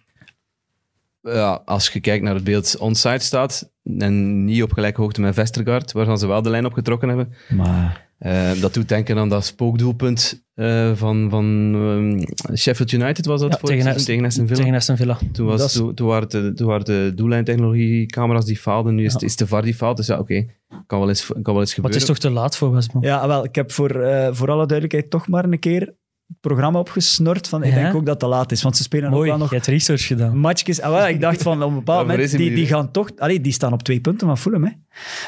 ja, 1.21 1.61
als 1.65 1.89
je 1.89 1.99
kijkt 1.99 2.23
naar 2.23 2.35
het 2.35 2.43
beeld 2.43 2.77
onside 2.77 3.19
staat 3.19 3.71
en 3.97 4.45
niet 4.45 4.63
op 4.63 4.71
gelijke 4.73 5.01
hoogte 5.01 5.21
met 5.21 5.33
Vestergaard, 5.33 5.91
waarvan 5.91 6.17
ze 6.17 6.27
wel 6.27 6.41
de 6.41 6.49
lijn 6.49 6.65
opgetrokken 6.65 7.07
hebben. 7.07 7.33
Maar 7.49 8.09
Eh, 8.21 8.51
dat 8.61 8.73
doet 8.73 8.89
denken 8.89 9.17
aan 9.17 9.29
dat 9.29 9.45
spookdoelpunt 9.45 10.43
eh, 10.53 10.91
van, 10.95 11.29
van 11.29 11.71
ehm, 11.75 12.55
Sheffield 12.57 12.91
United, 12.91 13.25
was 13.25 13.41
dat 13.41 13.51
Ja, 13.51 13.57
voor 13.57 13.69
tegen, 13.69 13.87
Aston 14.25 14.47
Villa. 14.47 14.59
Tegen 14.61 14.75
Aston 14.75 14.97
Villa. 14.97 15.17
Toen, 15.31 15.45
was, 15.47 15.63
is- 15.65 15.71
toen, 15.73 15.93
toen 15.93 16.07
waren 16.07 16.29
de, 16.29 16.53
toen 16.53 16.67
waren 16.67 16.85
de 16.85 17.11
doellijntechnologie-camera's 17.15 18.45
die 18.45 18.57
faalden. 18.57 18.95
Nu 18.95 19.05
is, 19.05 19.13
het, 19.13 19.21
is 19.21 19.35
de 19.35 19.47
VAR 19.47 19.61
die 19.61 19.73
faalt. 19.75 19.97
Dus 19.97 20.07
ja, 20.07 20.19
oké. 20.19 20.45
Kan 20.87 20.99
wel 20.99 21.09
eens, 21.09 21.25
kan 21.25 21.33
wel 21.43 21.43
eens 21.43 21.55
Maar 21.55 21.65
gebeuren. 21.67 21.91
het 21.91 21.95
is 21.95 22.05
toch 22.05 22.17
te 22.17 22.29
laat 22.29 22.57
voor 22.57 22.71
West 22.71 22.89
Brom? 22.89 23.03
Ja, 23.03 23.27
wel, 23.27 23.43
ik 23.43 23.55
heb 23.55 23.71
voor, 23.71 23.89
eh, 24.01 24.29
voor 24.31 24.47
alle 24.51 24.65
duidelijkheid 24.65 25.09
toch 25.09 25.27
maar 25.27 25.43
een 25.45 25.59
keer 25.59 25.93
programma 26.41 26.79
opgesnort. 26.79 27.47
Van, 27.47 27.63
ik 27.63 27.73
Ja? 27.73 27.81
denk 27.81 27.95
ook 27.95 27.99
dat 28.05 28.07
het 28.07 28.19
te 28.19 28.27
laat 28.27 28.51
is, 28.51 28.61
want 28.63 28.77
ze 28.77 28.83
spelen 28.83 29.05
ook 29.05 29.11
Mooi, 29.13 29.25
wel 29.27 29.35
je 29.35 29.41
nog 29.41 29.51
hebt 29.51 29.65
research 29.67 30.05
gedaan. 30.07 30.37
matchjes. 30.37 30.81
Ah, 30.81 30.91
wel, 30.91 31.07
ik 31.07 31.21
dacht 31.21 31.41
van 31.41 31.63
op 31.63 31.69
een 31.69 31.75
bepaald 31.75 32.07
moment, 32.07 32.37
die, 32.37 32.55
die 32.55 32.67
gaan 32.67 32.91
toch... 32.91 33.09
Allee, 33.17 33.41
die 33.41 33.51
staan 33.53 33.73
op 33.73 33.83
twee 33.83 33.99
punten 33.99 34.27
van 34.27 34.37
Fulham. 34.37 34.63
Hè. 34.63 34.71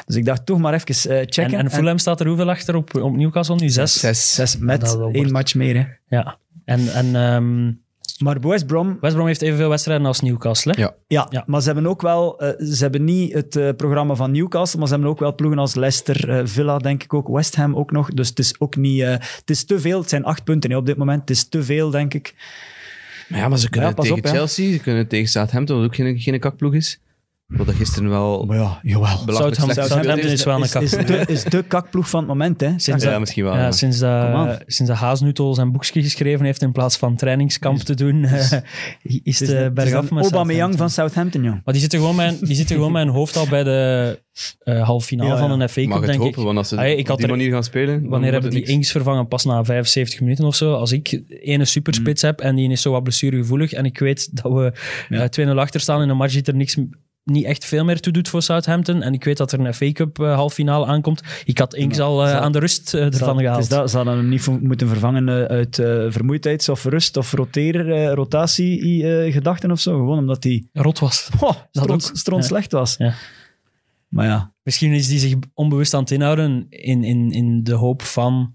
Dus 0.06 0.16
ik 0.16 0.24
dacht 0.24 0.46
toch 0.46 0.58
maar 0.58 0.74
even 0.74 1.10
eh, 1.10 1.18
En, 1.20 1.32
checken. 1.32 1.58
en 1.58 1.70
Fulham 1.70 1.98
staat 1.98 2.20
er 2.20 2.26
hoeveel 2.26 2.50
achter 2.50 2.74
op, 2.76 2.94
op 2.94 3.16
Newcastle 3.16 3.56
nu? 3.56 3.68
Zes? 3.68 3.98
Zes. 4.00 4.34
Zes 4.34 4.58
met 4.58 4.96
wel 4.96 5.10
één 5.12 5.32
match 5.32 5.54
meer. 5.54 5.74
Hè. 5.76 6.16
Ja. 6.16 6.38
En, 6.64 6.92
en 6.94 7.16
ehm, 7.16 7.72
Maar 8.18 8.40
West 8.40 8.66
Brom, 8.66 8.98
West 9.00 9.14
Brom 9.14 9.26
heeft 9.26 9.42
evenveel 9.42 9.68
wedstrijden 9.68 10.06
als 10.06 10.20
Newcastle. 10.20 10.72
Hè? 10.76 10.80
Ja. 10.82 10.94
ja, 11.06 11.26
Ja. 11.30 11.44
maar 11.46 11.60
ze 11.60 11.66
hebben 11.66 11.86
ook 11.86 12.02
wel... 12.02 12.40
eh, 12.40 12.66
ze 12.66 12.82
hebben 12.82 13.04
niet 13.04 13.32
het 13.32 13.56
eh, 13.56 13.68
programma 13.76 14.14
van 14.14 14.30
Newcastle, 14.32 14.78
maar 14.78 14.88
ze 14.88 14.94
hebben 14.94 15.10
ook 15.12 15.18
wel 15.18 15.34
ploegen 15.34 15.58
als 15.58 15.74
Leicester, 15.74 16.30
eh, 16.30 16.40
Villa, 16.44 16.78
denk 16.78 17.02
ik 17.02 17.14
ook, 17.14 17.28
West 17.28 17.56
Ham 17.56 17.76
ook 17.76 17.90
nog. 17.90 18.10
Dus 18.10 18.28
het 18.28 18.38
is 18.38 18.54
ook 18.60 18.76
niet... 18.76 19.00
eh, 19.02 19.08
het 19.10 19.50
is 19.50 19.64
te 19.64 19.80
veel. 19.80 20.00
Het 20.00 20.08
zijn 20.08 20.24
acht 20.24 20.44
punten 20.44 20.70
hè, 20.70 20.76
op 20.76 20.86
dit 20.86 20.96
moment. 20.96 21.20
Het 21.20 21.30
is 21.30 21.48
te 21.48 21.62
veel, 21.62 21.90
denk 21.90 22.14
ik. 22.14 22.34
Maar 23.28 23.38
ja, 23.40 23.48
maar 23.48 23.58
ze 23.58 23.70
kunnen 23.70 23.88
Ja, 23.90 23.94
tegen 24.02 24.16
op. 24.18 24.26
Chelsea, 24.26 24.72
ze 24.72 24.78
kunnen 24.78 25.08
tegen 25.08 25.28
Southampton, 25.28 25.76
wat 25.76 25.84
ook 25.86 25.94
geen, 25.94 26.18
geen 26.20 26.40
kakploeg 26.40 26.74
is. 26.74 27.00
Wat 27.46 27.66
dat 27.66 27.74
gisteren 27.74 28.08
wel 28.10 28.44
Maar 28.44 28.56
ja, 28.56 28.78
jawel. 28.82 29.06
Southampton- 29.26 30.18
is 30.18 30.44
wel 30.44 30.56
een 30.56 30.62
is, 30.62 30.74
is, 30.74 30.90
kakploeg. 30.90 31.06
de, 31.26 31.32
is 31.32 31.44
de 31.44 31.62
kakploeg 31.62 32.08
van 32.08 32.18
het 32.20 32.28
moment. 32.28 32.60
Hè. 32.60 32.66
Sinds 32.76 33.04
Ja, 33.04 33.10
dat- 33.10 33.20
misschien 33.20 33.44
wel. 33.44 33.52
Ja, 33.54 33.58
ja. 33.60 33.72
sinds, 33.72 33.98
dat, 33.98 34.62
sinds 34.66 34.90
dat 34.92 35.00
Haasnutel 35.00 35.54
zijn 35.54 35.72
boekje 35.72 36.02
geschreven 36.02 36.44
heeft 36.44 36.62
in 36.62 36.72
plaats 36.72 36.96
van 36.96 37.16
trainingskamp 37.16 37.78
te 37.78 37.94
doen, 37.94 38.24
is 38.24 38.48
de 39.02 39.20
is 39.22 39.38
de- 39.38 39.44
is 39.64 39.72
bergaf 39.72 40.10
met 40.10 40.22
Aubameyang 40.22 40.76
van 40.76 40.90
Southampton, 40.90 41.42
jong. 41.42 41.60
Maar 41.64 41.72
die 41.74 41.82
zitten 41.82 41.98
gewoon 41.98 42.16
mijn, 42.16 42.36
die 42.40 42.54
zitten 42.54 42.76
gewoon 42.76 42.92
mijn 42.92 43.08
hoofd 43.08 43.36
al 43.36 43.48
bij 43.48 43.64
de 43.64 44.22
eh 44.58 44.82
halve 44.82 45.06
finale 45.06 45.30
Ja, 45.30 45.36
van 45.38 45.60
een 45.60 45.68
FA 45.68 45.80
Cup, 45.80 45.88
Mag 45.88 45.98
het 45.98 46.06
denk 46.06 46.18
hopen, 46.22 46.38
ik. 46.38 46.44
want 46.44 46.58
als 46.58 46.68
ze 46.68 46.74
ik 46.76 46.98
op 47.00 47.06
had 47.08 47.16
die 47.16 47.26
er- 47.26 47.32
manier 47.32 47.50
gaan 47.52 47.64
spelen, 47.64 48.08
Wanneer 48.08 48.32
hebben 48.32 48.50
het 48.50 48.50
die 48.50 48.60
niks. 48.60 48.72
Ings 48.72 48.90
vervangen? 48.90 49.28
Pas 49.28 49.44
na 49.44 49.64
75 49.64 50.20
minuten 50.20 50.44
of 50.44 50.54
zo. 50.54 50.72
Als 50.74 50.92
ik 50.92 51.22
ene 51.28 51.64
superspits 51.64 52.22
Mm. 52.22 52.28
heb 52.28 52.40
en 52.40 52.54
die 52.54 52.70
is 52.70 52.82
zo 52.82 52.90
wat 52.92 53.02
blessuregevoelig 53.02 53.72
en 53.72 53.84
ik 53.84 53.98
weet 53.98 54.36
dat 54.42 54.52
we 54.52 54.72
Ja. 55.08 55.22
eh, 55.22 55.28
2-0 55.28 55.58
achter 55.60 55.80
staan 55.80 56.02
in 56.02 56.08
een 56.08 56.16
match 56.16 56.32
die 56.32 56.42
er 56.42 56.54
niks, 56.54 56.76
niet 57.24 57.44
echt 57.44 57.64
veel 57.64 57.84
meer 57.84 58.00
toe 58.00 58.12
doet 58.12 58.28
voor 58.28 58.42
Southampton 58.42 59.02
en 59.02 59.12
ik 59.14 59.24
weet 59.24 59.36
dat 59.36 59.52
er 59.52 59.60
een 59.60 59.74
FA 59.74 59.92
Cup 59.92 60.18
eh, 60.18 60.34
halve 60.34 60.54
finale 60.54 60.86
aankomt, 60.86 61.22
ik 61.44 61.58
had 61.58 61.74
Ings 61.74 61.98
al 62.00 62.22
eh, 62.24 62.30
Zal- 62.30 62.40
aan 62.40 62.52
de 62.52 62.58
rust 62.58 62.94
eh, 62.94 63.00
ervan 63.04 63.18
Zal- 63.18 63.36
gehaald. 63.38 63.58
is 63.62 63.68
dat, 63.68 63.90
ze 63.90 63.96
hadden 63.96 64.16
hem 64.16 64.28
niet 64.28 64.46
moeten 64.62 64.88
vervangen 64.88 65.28
eh, 65.28 65.44
uit 65.56 65.78
eh, 65.78 66.06
vermoeidheids- 66.08 66.68
of 66.68 66.84
rust- 66.84 67.16
of 67.16 67.32
roteer, 67.32 67.92
eh, 67.92 68.12
rotatie-gedachten 68.12 69.70
of 69.70 69.80
zo. 69.80 69.92
Gewoon 69.96 70.18
omdat 70.18 70.44
hij 70.44 70.66
Rot 70.72 70.98
was. 70.98 71.28
oh, 71.40 71.40
Dat 71.40 71.66
stront, 71.70 72.08
ook. 72.10 72.16
stront 72.16 72.42
Ja. 72.42 72.48
slecht 72.48 72.72
was. 72.72 72.94
Ja. 72.98 73.14
Maar 74.08 74.26
ja, 74.26 74.52
Misschien 74.62 74.92
is 74.92 75.08
die 75.08 75.18
zich 75.18 75.34
onbewust 75.54 75.94
aan 75.94 76.00
het 76.00 76.10
inhouden 76.10 76.66
in, 76.68 77.04
in, 77.04 77.30
in 77.30 77.62
de 77.64 77.74
hoop 77.74 78.02
van 78.02 78.54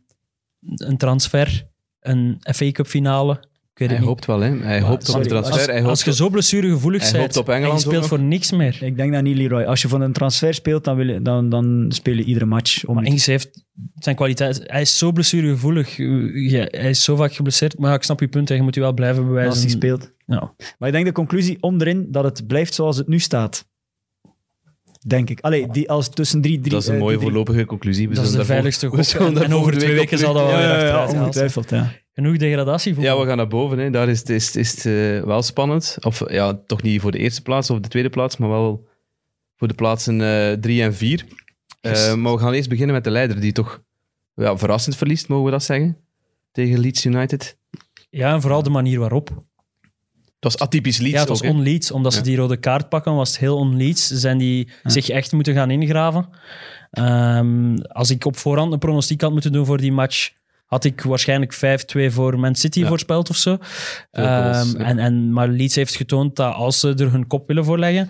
een 0.75 0.97
transfer, 0.97 1.67
een 1.99 2.37
FA 2.53 2.71
Cup 2.71 2.87
finale. 2.87 3.43
Ik 3.79 3.87
weet 3.87 3.97
Hij 3.97 4.05
niet. 4.05 4.07
hoopt 4.15 4.25
wel, 4.25 4.39
hè. 4.39 4.57
Hij 4.57 4.81
hoopt 4.81 5.09
op 5.09 5.23
de 5.23 5.29
transfer. 5.29 5.53
Als, 5.57 5.65
hij 5.65 5.75
hoopt 5.77 5.89
als 5.89 6.03
je 6.03 6.09
op- 6.09 6.15
zo 6.15 6.29
blessuregevoelig 6.29 7.01
hij 7.11 7.11
bent 7.19 7.35
en 7.35 7.43
je 7.45 7.51
Engeland 7.51 7.81
speelt 7.81 8.07
voor 8.07 8.19
niks 8.19 8.51
meer. 8.51 8.83
Ik 8.83 8.95
denk 8.97 9.13
dat 9.13 9.23
niet, 9.23 9.37
Leroy. 9.37 9.63
Als 9.63 9.81
je 9.81 9.87
van 9.87 10.01
een 10.01 10.13
transfer 10.13 10.53
speelt, 10.53 10.83
dan, 10.83 10.95
wil 10.95 11.07
je, 11.07 11.21
dan, 11.21 11.49
dan 11.49 11.85
speel 11.89 12.15
je 12.15 12.23
iedere 12.23 12.45
match. 12.45 12.85
Om 12.85 12.95
Maar 12.95 13.03
Ings 13.05 13.25
heeft 13.25 13.65
zijn 13.95 14.15
kwaliteit. 14.15 14.61
Hij 14.65 14.81
is 14.81 14.97
zo 14.97 15.11
blessuregevoelig. 15.11 15.97
Ja, 16.33 16.67
hij 16.71 16.89
is 16.89 17.03
zo 17.03 17.15
vaak 17.15 17.33
geblesseerd. 17.33 17.77
Maar 17.77 17.89
ja, 17.89 17.95
ik 17.95 18.03
snap 18.03 18.19
je 18.19 18.27
punt. 18.27 18.49
hè. 18.49 18.55
Je 18.55 18.61
moet 18.61 18.75
je 18.75 18.81
wel 18.81 18.93
blijven 18.93 19.25
bewijzen. 19.27 19.51
als 19.51 19.61
hij 19.61 19.69
speelt. 19.69 20.11
Ja. 20.25 20.53
Maar 20.77 20.87
ik 20.89 20.93
denk 20.93 21.05
de 21.05 21.11
conclusie 21.11 21.57
onderin 21.59 22.07
dat 22.11 22.23
het 22.23 22.47
blijft 22.47 22.73
zoals 22.73 22.97
het 22.97 23.07
nu 23.07 23.19
staat. 23.19 23.67
Denk 25.07 25.29
ik. 25.29 25.39
Allee, 25.41 25.67
die, 25.71 25.89
als 25.89 26.09
tussen 26.09 26.41
drie... 26.41 26.59
drie 26.59 26.71
Dat 26.71 26.81
is 26.81 26.87
een 26.87 26.93
eh, 26.93 26.99
mooie 26.99 27.19
voorlopige 27.19 27.65
conclusie. 27.65 28.09
We 28.09 28.15
Dat 28.15 28.25
is 28.25 28.31
de 28.31 28.45
veiligste 28.45 28.85
we 28.89 28.95
gok. 28.95 29.03
zullen 29.05 29.43
En, 29.43 29.53
over 29.53 29.77
twee 29.77 29.93
weken 29.95 30.17
zal 30.17 30.33
dat 30.33 30.45
wel 30.45 30.59
Ja, 30.59 30.75
weer 30.75 30.85
ja, 30.85 31.07
ongetwijfeld, 31.07 31.69
ja. 31.69 31.91
Genoeg 32.19 32.37
degradatie 32.37 32.93
voor 32.93 33.03
Ja, 33.03 33.19
we 33.19 33.25
gaan 33.25 33.37
naar 33.37 33.47
boven. 33.47 33.77
Hè. 33.77 33.89
Daar 33.89 34.09
is 34.09 34.19
het, 34.19 34.29
is, 34.29 34.45
het- 34.47 34.55
is 34.55 34.71
het 34.71 34.85
eh, 34.85 35.23
wel 35.25 35.41
spannend. 35.41 35.97
Of 36.01 36.31
ja, 36.31 36.53
toch 36.65 36.81
niet 36.81 37.01
voor 37.01 37.11
de 37.11 37.17
eerste 37.17 37.41
plaats 37.41 37.69
of 37.69 37.79
de 37.79 37.87
tweede 37.87 38.09
plaats, 38.09 38.37
maar 38.37 38.49
wel 38.49 38.87
voor 39.55 39.67
de 39.67 39.73
plaatsen 39.73 40.21
eh, 40.21 40.51
drie 40.53 40.81
en 40.83 40.93
vier. 40.95 41.25
Eh, 41.81 42.13
maar 42.15 42.33
we 42.33 42.39
gaan 42.39 42.53
eerst 42.53 42.69
beginnen 42.69 42.95
met 42.95 43.03
de 43.03 43.09
leider, 43.09 43.39
die 43.39 43.51
toch 43.51 43.81
ja, 44.35 44.57
verrassend 44.57 44.95
verliest, 44.95 45.27
mogen 45.27 45.45
we 45.45 45.51
dat 45.51 45.63
zeggen? 45.63 45.97
Tegen 46.51 46.79
Leeds 46.79 47.05
United. 47.05 47.57
Ja, 48.09 48.33
en 48.33 48.41
vooral 48.41 48.63
de 48.63 48.69
manier 48.69 48.99
waarop. 48.99 49.29
Dat 50.39 50.51
was 50.53 50.57
atypisch 50.57 50.97
Leeds 50.97 51.13
Ja, 51.13 51.19
het 51.19 51.29
was 51.29 51.41
on-Leeds. 51.41 51.91
Omdat 51.91 52.13
ze 52.13 52.21
die 52.21 52.37
rode 52.37 52.57
kaart 52.57 52.89
pakken, 52.89 53.15
was 53.15 53.29
het 53.29 53.39
heel 53.39 53.57
on-Leeds. 53.57 54.07
Ze 54.07 54.17
Zijn 54.17 54.37
die 54.37 54.69
zich 54.83 55.09
echt 55.09 55.31
moeten 55.31 55.53
gaan 55.53 55.71
ingraven. 55.71 56.29
Ehm, 56.91 57.75
als 57.75 58.09
ik 58.09 58.25
op 58.25 58.37
voorhand 58.37 58.73
een 58.73 58.79
pronostiek 58.79 59.21
had 59.21 59.31
moeten 59.31 59.51
doen 59.51 59.65
voor 59.65 59.77
die 59.77 59.91
match, 59.91 60.31
had 60.69 60.83
ik 60.83 61.01
waarschijnlijk 61.01 61.53
5-2 61.55 62.11
voor 62.11 62.39
Man 62.39 62.55
City 62.55 62.79
Ja. 62.79 62.87
voorspeld 62.87 63.29
of 63.29 63.35
zo. 63.35 63.57
Ehm, 64.11 64.75
en, 64.75 64.99
en, 64.99 65.33
maar 65.33 65.47
Leeds 65.47 65.75
heeft 65.75 65.95
getoond 65.95 66.35
dat 66.35 66.53
als 66.53 66.79
ze 66.79 66.93
er 66.97 67.11
hun 67.11 67.27
kop 67.27 67.47
willen 67.47 67.65
voor 67.65 67.79
leggen, 67.79 68.09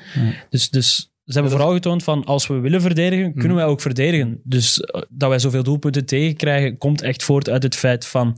dus, 0.50 0.70
dus 0.70 1.14
ze 1.26 1.34
hebben 1.34 1.52
vooral 1.52 1.74
getoond 1.74 2.04
van 2.04 2.26
als 2.26 2.48
we 2.48 2.60
willen 2.60 2.82
verdedigen, 2.82 3.34
kunnen 3.34 3.58
wij 3.58 3.66
ook 3.66 3.82
verdedigen. 3.82 4.42
Dus 4.44 4.80
eh, 4.80 5.02
dat 5.10 5.30
wij 5.30 5.40
zoveel 5.40 5.64
doelpunten 5.64 6.06
tegenkrijgen, 6.06 6.78
komt 6.78 7.02
echt 7.02 7.24
voort 7.24 7.50
uit 7.50 7.64
het 7.64 7.76
feit 7.76 8.06
van 8.06 8.38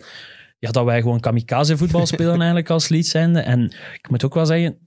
ja, 0.60 0.72
dat 0.72 0.86
wij 0.86 1.02
gewoon 1.02 1.20
kamikaze 1.20 1.78
voetbal 1.78 2.06
spelen 2.16 2.38
eigenlijk 2.38 2.70
als 2.70 2.90
Leeds 2.90 3.10
zijnde. 3.10 3.40
En 3.40 3.64
ik 3.94 4.10
moet 4.10 4.26
ook 4.26 4.34
wel 4.34 4.46
zeggen, 4.46 4.78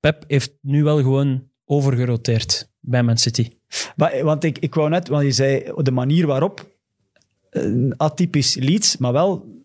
Pep 0.00 0.24
heeft 0.26 0.52
nu 0.60 0.82
wel 0.82 0.96
gewoon 0.96 1.48
overgeroteerd 1.64 2.70
bij 2.80 3.02
Man 3.02 3.18
City. 3.18 3.50
Maar, 3.96 4.24
want 4.24 4.44
ik, 4.44 4.58
ik 4.58 4.74
wou 4.74 4.88
net, 4.88 5.08
want 5.08 5.24
je 5.24 5.32
zei 5.32 5.72
de 5.76 5.90
manier 5.90 6.26
waarop, 6.26 6.78
atypisch 7.96 8.54
Leeds, 8.54 8.96
maar 8.96 9.12
wel 9.12 9.58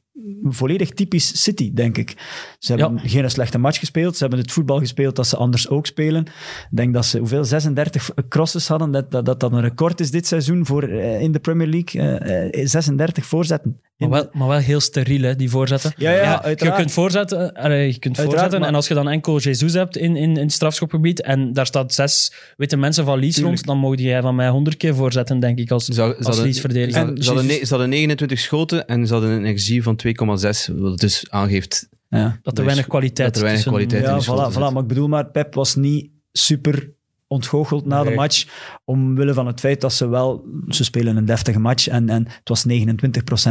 volledig 0.44 0.90
typisch 0.90 1.44
City, 1.44 1.74
denk 1.74 1.98
ik. 1.98 2.14
Ze 2.60 2.74
hebben 2.74 3.00
Ja. 3.04 3.10
geen 3.10 3.30
slechte 3.30 3.58
match 3.58 3.80
gespeeld. 3.80 4.14
Ze 4.16 4.22
hebben 4.22 4.40
het 4.40 4.52
voetbal 4.52 4.80
gespeeld 4.80 5.16
dat 5.16 5.28
ze 5.28 5.38
anders 5.38 5.70
ook 5.70 5.86
spelen. 5.86 6.22
Ik 6.26 6.68
denk 6.72 6.94
dat 6.94 7.06
ze 7.06 7.20
hoeveel 7.20 7.46
36 7.46 8.10
crosses 8.30 8.68
hadden. 8.68 8.92
Dat 8.92 9.12
dat, 9.12 9.26
dat, 9.26 9.40
dat 9.40 9.52
een 9.52 9.62
record 9.62 10.00
is 10.00 10.12
dit 10.12 10.28
seizoen 10.28 10.66
voor, 10.66 10.84
eh, 10.84 11.22
in 11.22 11.32
de 11.32 11.40
Premier 11.40 11.68
League. 11.68 12.02
Eh, 12.02 12.62
eh, 12.62 12.68
36 12.68 13.26
voorzetten. 13.26 13.80
Maar 13.98 14.10
wel, 14.10 14.30
maar 14.32 14.48
wel 14.48 14.58
heel 14.58 14.80
steriel, 14.80 15.22
hè, 15.22 15.36
die 15.36 15.50
voorzetten. 15.50 15.94
Ja, 15.98 16.12
ja, 16.12 16.18
je 16.32 16.42
uiteraard. 16.42 16.76
kunt 16.78 16.92
voorzetten, 16.92 17.54
allee, 17.54 17.88
je 17.88 18.00
kunt 18.00 18.18
voorzetten 18.18 18.60
maar- 18.60 18.70
en 18.70 18.76
als 18.76 18.88
je 18.88 18.94
dan 18.94 19.10
enkel 19.10 19.40
Jesus 19.40 19.74
hebt 19.74 19.98
in, 19.98 20.16
in, 20.16 20.36
in 20.36 20.44
het 20.44 20.52
strafschopgebied 20.52 21.22
en 21.22 21.54
daar 21.54 21.66
staat 21.66 21.94
zes 21.94 22.34
witte 22.58 22.78
mensen 22.78 23.06
van 23.06 23.20
Leeds 23.20 23.40
rond, 23.40 23.66
dan 23.66 23.78
mogen 23.78 23.98
jij 23.98 24.22
van 24.22 24.36
mij 24.36 24.50
honderd 24.50 24.78
keer 24.78 24.96
voorzetten, 24.96 25.40
denk 25.40 25.58
ik, 25.60 25.72
als, 25.72 25.88
als 25.90 25.98
hadden- 25.98 26.44
Leeds 26.44 26.60
Ze 26.62 26.90
hadden, 26.98 27.24
ze, 27.24 27.28
hadden 27.30 27.46
ne- 27.46 27.54
ze 27.66 27.70
hadden 27.70 27.90
29 27.90 28.40
schoten 28.40 28.88
en 28.88 29.08
ze 29.08 29.14
hadden 29.14 29.46
een 29.46 29.56
XG 29.56 29.84
van 29.84 29.96
2,6, 29.96 30.68
wat 30.76 31.00
dus 31.00 31.26
aangeeft 31.30 31.88
Ja. 32.10 32.24
dat 32.24 32.34
er 32.46 32.54
dus- 32.56 32.66
weinig 32.66 32.88
kwaliteit 32.88 33.28
dat 33.34 33.36
er 33.36 33.42
weinig 33.50 33.64
tussen- 33.64 33.72
kwaliteit 33.72 34.04
Ja, 34.04 34.10
in 34.12 34.18
de 34.18 34.24
schoten 34.24 34.52
voilà, 34.52 34.56
voilà. 34.56 34.74
Maar 34.74 34.82
ik 34.82 34.88
bedoel 34.88 35.08
maar, 35.08 35.26
Pep 35.32 35.54
was 35.54 35.76
niet 35.76 36.10
super 36.32 36.94
ontgoocheld 37.28 37.86
na 37.86 38.04
de 38.04 38.14
match, 38.14 38.48
omwille 38.86 39.34
van 39.34 39.48
het 39.48 39.60
feit 39.60 39.82
dat 39.82 39.94
ze 39.94 40.08
wel... 40.08 40.46
Ze 40.68 40.84
spelen 40.84 41.18
een 41.18 41.26
deftige 41.26 41.60
match 41.60 41.88
en, 41.88 42.10
en 42.10 42.26
het 42.28 42.50
was 42.50 42.66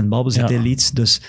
29% 0.02 0.04
balbezit 0.04 0.48
Ja. 0.48 0.56
in 0.56 0.62
Leeds, 0.62 0.90
dus... 0.90 1.20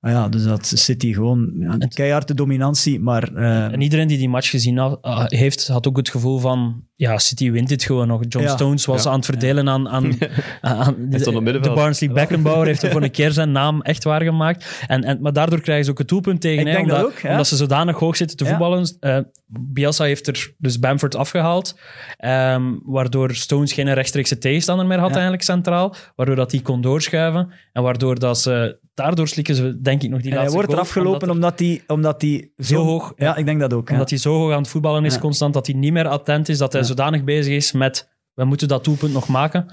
ah 0.00 0.10
ja, 0.10 0.28
dus 0.28 0.44
dat 0.44 0.66
City 0.66 1.12
gewoon 1.12 1.52
ja, 1.54 1.74
een 1.78 1.88
keiharde 1.88 2.34
dominantie, 2.34 3.00
maar 3.00 3.34
eh, 3.34 3.72
En 3.72 3.80
iedereen 3.80 4.08
die 4.08 4.18
die 4.18 4.28
match 4.28 4.50
gezien 4.50 4.78
had, 4.78 5.02
ah, 5.02 5.24
heeft, 5.26 5.68
had 5.68 5.88
ook 5.88 5.96
het 5.96 6.08
gevoel 6.08 6.38
van, 6.38 6.87
ja, 7.00 7.18
City 7.18 7.50
wint 7.50 7.68
dit 7.68 7.82
gewoon 7.84 8.06
nog. 8.08 8.20
John 8.28 8.44
Ja. 8.44 8.50
Stones 8.54 8.84
was 8.84 9.02
Ja. 9.04 9.10
aan 9.10 9.16
het 9.16 9.24
verdelen 9.24 9.68
aan, 9.68 9.88
aan, 9.88 10.04
aan 10.60 10.96
Hij 11.10 11.18
de, 11.18 11.60
de 11.60 11.72
Barnsley 11.74 12.10
Beckenbauer 12.10 12.66
heeft 12.66 12.82
er 12.82 12.90
voor 12.90 13.02
een 13.02 13.10
keer 13.10 13.32
zijn 13.32 13.52
naam 13.52 13.82
echt 13.82 14.04
waargemaakt. 14.04 14.84
En, 14.86 15.04
en, 15.04 15.18
maar 15.20 15.32
daardoor 15.32 15.60
krijgen 15.60 15.84
ze 15.84 15.90
ook 15.90 15.98
het 15.98 16.08
doelpunt 16.08 16.40
tegen, 16.40 16.60
Ik 16.60 16.66
hè, 16.66 16.72
denk 16.72 16.88
dat 16.88 16.96
omdat, 16.98 17.12
ook, 17.12 17.18
ja. 17.18 17.30
omdat 17.30 17.46
ze 17.46 17.56
zodanig 17.56 17.98
hoog 17.98 18.16
zitten 18.16 18.36
te 18.36 18.44
Ja. 18.44 18.50
voetballen. 18.50 18.96
Eh, 19.00 19.18
Bielsa 19.46 20.04
heeft 20.04 20.26
er 20.26 20.52
dus 20.58 20.78
Bamford 20.78 21.14
afgehaald, 21.14 21.78
ehm, 22.16 22.62
waardoor 22.84 23.34
Stones 23.34 23.72
geen 23.72 23.94
rechtstreekse 23.94 24.38
tegenstander 24.38 24.86
meer 24.86 24.98
had 24.98 25.06
Ja. 25.08 25.12
eigenlijk 25.14 25.42
centraal, 25.44 25.94
waardoor 26.16 26.36
dat 26.36 26.50
die 26.50 26.62
kon 26.62 26.80
doorschuiven 26.80 27.50
en 27.72 27.82
waardoor 27.82 28.18
dat 28.18 28.38
ze... 28.38 28.78
Daardoor 28.94 29.28
slikken 29.28 29.54
ze, 29.54 29.80
denk 29.80 30.02
ik, 30.02 30.10
nog 30.10 30.20
die 30.20 30.30
en 30.30 30.36
hij 30.36 30.46
laatste 30.46 30.56
wordt 30.56 30.72
eraf 30.72 30.90
goal, 30.92 31.04
gelopen 31.06 31.30
omdat 31.30 31.58
hij, 31.58 31.82
omdat 31.86 32.20
hij 32.22 32.50
Zo 32.58 32.84
hoog, 32.84 33.12
Ja, 33.16 33.26
ja. 33.26 33.36
ik 33.36 33.44
denk 33.44 33.60
dat 33.60 33.72
ook. 33.72 33.90
omdat 33.90 34.10
hij 34.10 34.18
zo 34.18 34.32
hoog 34.34 34.52
aan 34.52 34.58
het 34.58 34.68
voetballen 34.68 35.04
is 35.04 35.14
Ja. 35.14 35.20
constant, 35.20 35.54
dat 35.54 35.66
hij 35.66 35.74
niet 35.76 35.92
meer 35.92 36.08
attent 36.08 36.48
is, 36.48 36.58
dat 36.58 36.72
hij 36.72 36.80
Ja. 36.82 36.86
Zodanig 36.88 37.24
bezig 37.24 37.54
is 37.54 37.72
met 37.72 38.08
we 38.34 38.44
moeten 38.44 38.68
dat 38.68 38.84
doelpunt 38.84 39.12
nog 39.12 39.28
maken. 39.28 39.66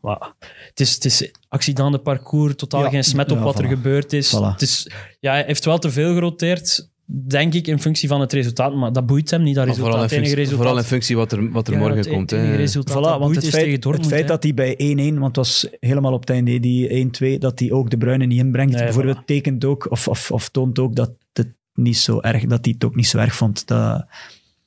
Maar 0.00 0.32
het 0.68 0.80
is, 0.80 0.94
het 0.94 1.04
is 1.04 1.30
accident 1.48 1.92
de 1.92 1.98
parcours, 1.98 2.54
totaal 2.56 2.82
Ja. 2.82 2.88
geen 2.90 3.04
smet 3.04 3.30
op 3.30 3.38
Ja, 3.38 3.42
wat 3.44 3.58
er 3.58 3.64
gebeurd 3.68 4.12
is. 4.12 4.36
Voilà. 4.36 4.40
Het 4.52 4.62
is. 4.62 4.90
Ja, 5.20 5.32
hij 5.32 5.44
heeft 5.46 5.64
wel 5.64 5.78
te 5.78 5.90
veel 5.90 6.12
geroteerd, 6.14 6.90
denk 7.06 7.54
ik, 7.54 7.66
in 7.66 7.80
functie 7.80 8.08
van 8.08 8.20
het 8.20 8.32
resultaat. 8.32 8.74
Maar 8.74 8.92
dat 8.92 9.06
boeit 9.06 9.30
hem 9.30 9.42
niet, 9.42 9.54
dat 9.54 9.66
Maar 9.66 9.74
resultaat. 9.74 9.92
vooral, 9.92 9.96
in 9.96 10.02
Het 10.02 10.12
enige 10.12 10.26
functie, 10.26 10.44
resultaat. 10.44 10.66
vooral 10.66 10.82
in 10.82 10.88
functie 10.90 11.16
wat 11.16 11.32
er, 11.32 11.50
wat 11.50 11.66
er 11.66 11.72
Ja, 11.72 11.78
morgen 11.78 11.98
het 11.98 12.08
komt. 12.08 12.32
resultaat 12.32 12.96
Voilà, 12.96 13.00
dat 13.00 13.10
want 13.10 13.20
boeit 13.32 13.36
het 13.36 13.54
feit, 13.54 13.84
het 14.18 14.28
dat 14.28 14.42
hij 14.42 14.54
bij 14.54 14.74
1-1, 14.76 15.14
want 15.18 15.26
het 15.26 15.36
was 15.36 15.66
helemaal 15.80 16.12
op 16.12 16.20
het 16.20 16.30
einde, 16.30 16.60
die 16.60 16.88
1-2, 16.88 17.38
dat 17.38 17.58
hij 17.58 17.72
ook 17.72 17.90
de 17.90 17.96
Bruinen 17.98 18.28
niet 18.28 18.38
inbrengt, 18.38 18.72
Nee, 18.74 18.82
bijvoorbeeld 18.84 19.26
tekent 19.26 19.64
ook, 19.64 19.90
of, 19.90 20.08
of, 20.08 20.30
of 20.30 20.48
toont 20.48 20.78
ook 20.78 20.96
dat 20.96 21.10
het 21.32 21.48
niet 21.74 21.96
zo 21.96 22.20
erg, 22.20 22.44
dat 22.46 22.64
hij 22.64 22.74
het 22.74 22.84
ook 22.84 22.94
niet 22.94 23.06
zo 23.06 23.18
erg 23.18 23.34
vond. 23.34 23.66
Dat, 23.66 24.04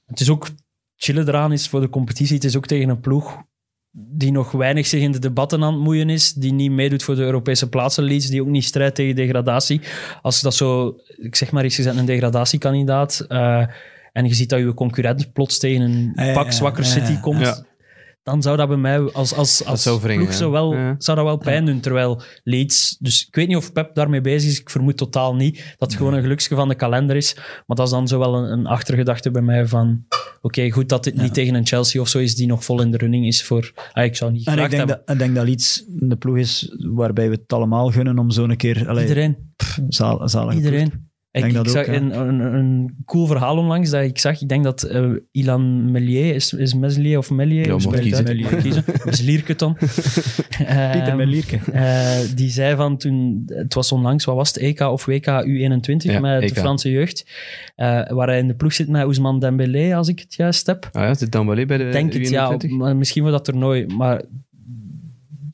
Het 0.05 0.19
is 0.19 0.29
ook 0.29 0.47
chillen 0.97 1.27
eraan 1.27 1.51
is 1.51 1.67
voor 1.67 1.81
de 1.81 1.89
competitie. 1.89 2.35
Het 2.35 2.43
is 2.43 2.57
ook 2.57 2.65
tegen 2.65 2.89
een 2.89 2.99
ploeg 2.99 3.37
die 3.99 4.31
nog 4.31 4.51
weinig 4.51 4.87
zich 4.87 5.01
in 5.01 5.11
de 5.11 5.19
debatten 5.19 5.63
aan 5.63 5.73
het 5.73 5.83
moeien 5.83 6.09
is, 6.09 6.33
die 6.33 6.53
niet 6.53 6.71
meedoet 6.71 7.03
voor 7.03 7.15
de 7.15 7.21
Europese 7.21 7.69
plaatsen, 7.69 8.03
Leeds, 8.03 8.27
die 8.27 8.41
ook 8.41 8.47
niet 8.47 8.63
strijdt 8.63 8.95
tegen 8.95 9.15
degradatie. 9.15 9.81
Als 10.21 10.41
dat 10.41 10.55
zo, 10.55 10.95
ik 11.07 11.35
zeg 11.35 11.51
maar, 11.51 11.65
is 11.65 11.75
gezet 11.75 11.95
een 11.97 12.05
degradatiekandidaat 12.05 13.25
eh, 13.27 13.65
en 14.13 14.25
je 14.25 14.33
ziet 14.33 14.49
dat 14.49 14.59
je 14.59 14.73
concurrent 14.73 15.33
plots 15.33 15.57
tegen 15.59 15.81
een 15.81 16.11
Ja, 16.15 16.23
ja, 16.23 16.33
pak 16.33 16.45
ja, 16.45 16.51
zwakker 16.51 16.83
ja, 16.83 16.89
City 16.89 17.11
ja. 17.11 17.19
komt, 17.19 17.39
Ja. 17.39 17.65
dan 18.23 18.41
zou 18.41 18.57
dat 18.57 18.67
bij 18.67 18.77
mij 18.77 18.99
als, 18.99 19.33
als, 19.33 19.65
als 19.65 19.81
zou 19.83 19.99
ploeg 19.99 20.27
ja. 20.29 20.31
zo 20.31 20.51
wel, 20.51 20.73
Ja. 20.73 20.95
zou 20.97 21.17
dat 21.17 21.25
wel 21.25 21.37
pijn 21.37 21.65
doen. 21.65 21.79
Terwijl 21.79 22.21
Leeds, 22.43 22.97
dus 22.99 23.25
ik 23.27 23.35
weet 23.35 23.47
niet 23.47 23.57
of 23.57 23.71
Pep 23.73 23.95
daarmee 23.95 24.21
bezig 24.21 24.51
is, 24.51 24.59
ik 24.59 24.69
vermoed 24.69 24.97
totaal 24.97 25.35
niet, 25.35 25.55
dat 25.77 25.89
het 25.89 25.97
gewoon 25.97 26.13
een 26.13 26.21
geluksje 26.21 26.55
van 26.55 26.67
de 26.67 26.75
kalender 26.75 27.15
is. 27.15 27.35
Maar 27.35 27.77
dat 27.77 27.85
is 27.85 27.91
dan 27.91 28.07
zo 28.07 28.19
wel 28.19 28.35
een, 28.35 28.51
een 28.51 28.67
achtergedachte 28.67 29.31
bij 29.31 29.41
mij 29.41 29.65
van, 29.67 30.05
oké, 30.47 30.71
goed 30.71 30.89
dat 30.89 31.03
dit 31.03 31.15
niet 31.15 31.33
tegen 31.33 31.55
een 31.55 31.65
Chelsea 31.65 32.01
of 32.01 32.07
zo 32.07 32.19
is 32.19 32.35
die 32.35 32.47
nog 32.47 32.63
vol 32.63 32.81
in 32.81 32.91
de 32.91 32.97
running 32.97 33.25
is 33.25 33.43
voor, 33.43 33.71
ah, 33.91 34.05
ik 34.05 34.15
zou 34.15 34.31
niet 34.31 34.47
en 34.47 34.59
ik 34.59 34.69
denk, 34.69 34.87
dat, 34.87 35.01
ik 35.05 35.19
denk 35.19 35.35
dat 35.35 35.45
Leeds 35.45 35.83
de 35.87 36.15
ploeg 36.15 36.37
is 36.37 36.75
waarbij 36.77 37.29
we 37.29 37.35
het 37.35 37.53
allemaal 37.53 37.91
gunnen 37.91 38.19
om 38.19 38.31
zo'n 38.31 38.55
keer... 38.55 38.87
Allee, 38.87 39.01
Iedereen, 39.01 39.37
zaal, 39.87 40.29
zalige 40.29 40.57
iedereen. 40.57 41.06
Ik, 41.37 41.53
denk 41.53 41.57
ik 41.57 41.63
dat 41.63 41.73
zag 41.73 41.87
ook, 41.87 41.93
ja. 41.93 42.01
een, 42.01 42.19
een, 42.19 42.39
een 42.39 42.95
cool 43.05 43.25
verhaal 43.25 43.57
onlangs 43.57 43.89
dat 43.89 44.03
ik 44.03 44.19
zag. 44.19 44.41
Ik 44.41 44.49
denk 44.49 44.63
dat 44.63 44.83
eh, 44.83 45.09
Ilan 45.31 45.91
Melier, 45.91 46.35
is, 46.35 46.53
is 46.53 46.73
Meslier 46.73 47.17
of 47.17 47.29
Melier? 47.29 47.67
Ja, 47.67 47.75
het 47.75 48.61
kiezen. 48.61 48.83
Meslierke 49.05 49.55
dan. 49.55 49.73
Pieter 49.77 50.67
Ehm, 50.67 51.15
Melierke. 51.15 51.59
Eh, 51.71 52.17
die 52.35 52.49
zei 52.49 52.75
van 52.75 52.97
toen, 52.97 53.43
het 53.45 53.73
was 53.73 53.91
onlangs, 53.91 54.25
wat 54.25 54.35
was 54.35 54.47
het, 54.47 54.57
EK 54.57 54.79
of 54.79 55.05
WK 55.05 55.25
U21 55.25 55.95
Ja, 55.97 56.19
met 56.19 56.41
EK. 56.41 56.53
de 56.53 56.59
Franse 56.59 56.91
jeugd, 56.91 57.25
eh, 57.75 58.09
waar 58.09 58.27
hij 58.27 58.39
in 58.39 58.47
de 58.47 58.55
ploeg 58.55 58.73
zit 58.73 58.87
met 58.87 59.03
Ousmane 59.03 59.39
Dembélé, 59.39 59.95
als 59.95 60.07
ik 60.07 60.19
het 60.19 60.35
juist 60.35 60.65
heb. 60.67 60.89
Ah 60.91 61.03
ja, 61.03 61.13
zit 61.13 61.33
wel 61.33 61.45
bij 61.45 61.77
de 61.77 61.89
Denk 61.89 62.13
het, 62.13 62.29
ja, 62.29 62.53
U21? 62.53 62.69
maar 62.69 62.95
misschien 62.95 63.21
voor 63.23 63.31
dat 63.31 63.45
toernooi, 63.45 63.85
maar 63.85 64.21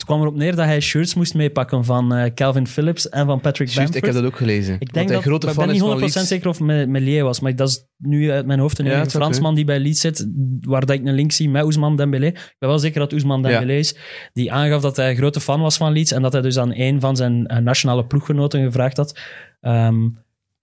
het 0.04 0.12
kwam 0.12 0.22
erop 0.22 0.36
neer 0.36 0.56
dat 0.56 0.66
hij 0.66 0.80
shirts 0.80 1.14
moest 1.14 1.34
meepakken 1.34 1.86
van 1.86 2.14
eh, 2.16 2.34
Calvin 2.34 2.68
Phillips 2.68 3.10
en 3.10 3.26
van 3.26 3.40
Patrick 3.42 3.68
Bamford. 3.76 3.96
ik 3.96 4.06
heb 4.06 4.14
dat 4.14 4.24
ook 4.24 4.36
gelezen. 4.38 4.76
Ik 4.80 4.94
denk 4.94 5.10
dat, 5.10 5.22
grote 5.22 5.48
ik 5.50 5.56
ben 5.56 5.68
niet 5.70 5.80
van 5.82 5.98
100% 5.98 6.00
Leeds. 6.00 6.28
zeker 6.28 6.50
of 6.50 6.60
Me- 6.60 6.86
Melier 6.86 7.24
was, 7.24 7.40
maar 7.40 7.56
dat 7.56 7.70
is 7.70 7.86
nu 7.98 8.32
uit 8.32 8.46
mijn 8.46 8.60
hoofd 8.60 8.80
een 8.80 8.86
Ja, 8.86 9.06
Fransman 9.06 9.56
die 9.56 9.66
bij 9.66 9.80
Leeds 9.80 10.02
zit, 10.02 10.28
waar 10.62 10.86
dat 10.86 10.96
ik 10.96 11.06
een 11.06 11.14
link 11.14 11.32
zie 11.32 11.50
met 11.50 11.62
Ousmane 11.64 11.96
Dembélé. 11.96 12.26
Ik 12.28 12.56
ben 12.60 12.70
wel 12.70 12.80
zeker 12.80 13.00
dat 13.00 13.12
Ousmane 13.12 13.48
Ja. 13.50 13.50
Dembélé 13.60 13.78
is, 13.80 13.96
die 14.34 14.52
aangaf 14.52 14.82
dat 14.82 14.96
hij 14.98 15.10
een 15.10 15.16
grote 15.16 15.40
fan 15.40 15.62
was 15.62 15.78
van 15.78 15.92
Leeds 15.94 16.12
en 16.12 16.22
dat 16.22 16.34
hij 16.34 16.42
dus 16.42 16.58
aan 16.58 16.72
een 16.76 17.00
van 17.00 17.16
zijn 17.16 17.48
eh, 17.48 17.58
nationale 17.58 18.06
ploeggenoten 18.06 18.64
gevraagd 18.64 18.98
had. 18.98 19.20
ehm, 19.62 19.96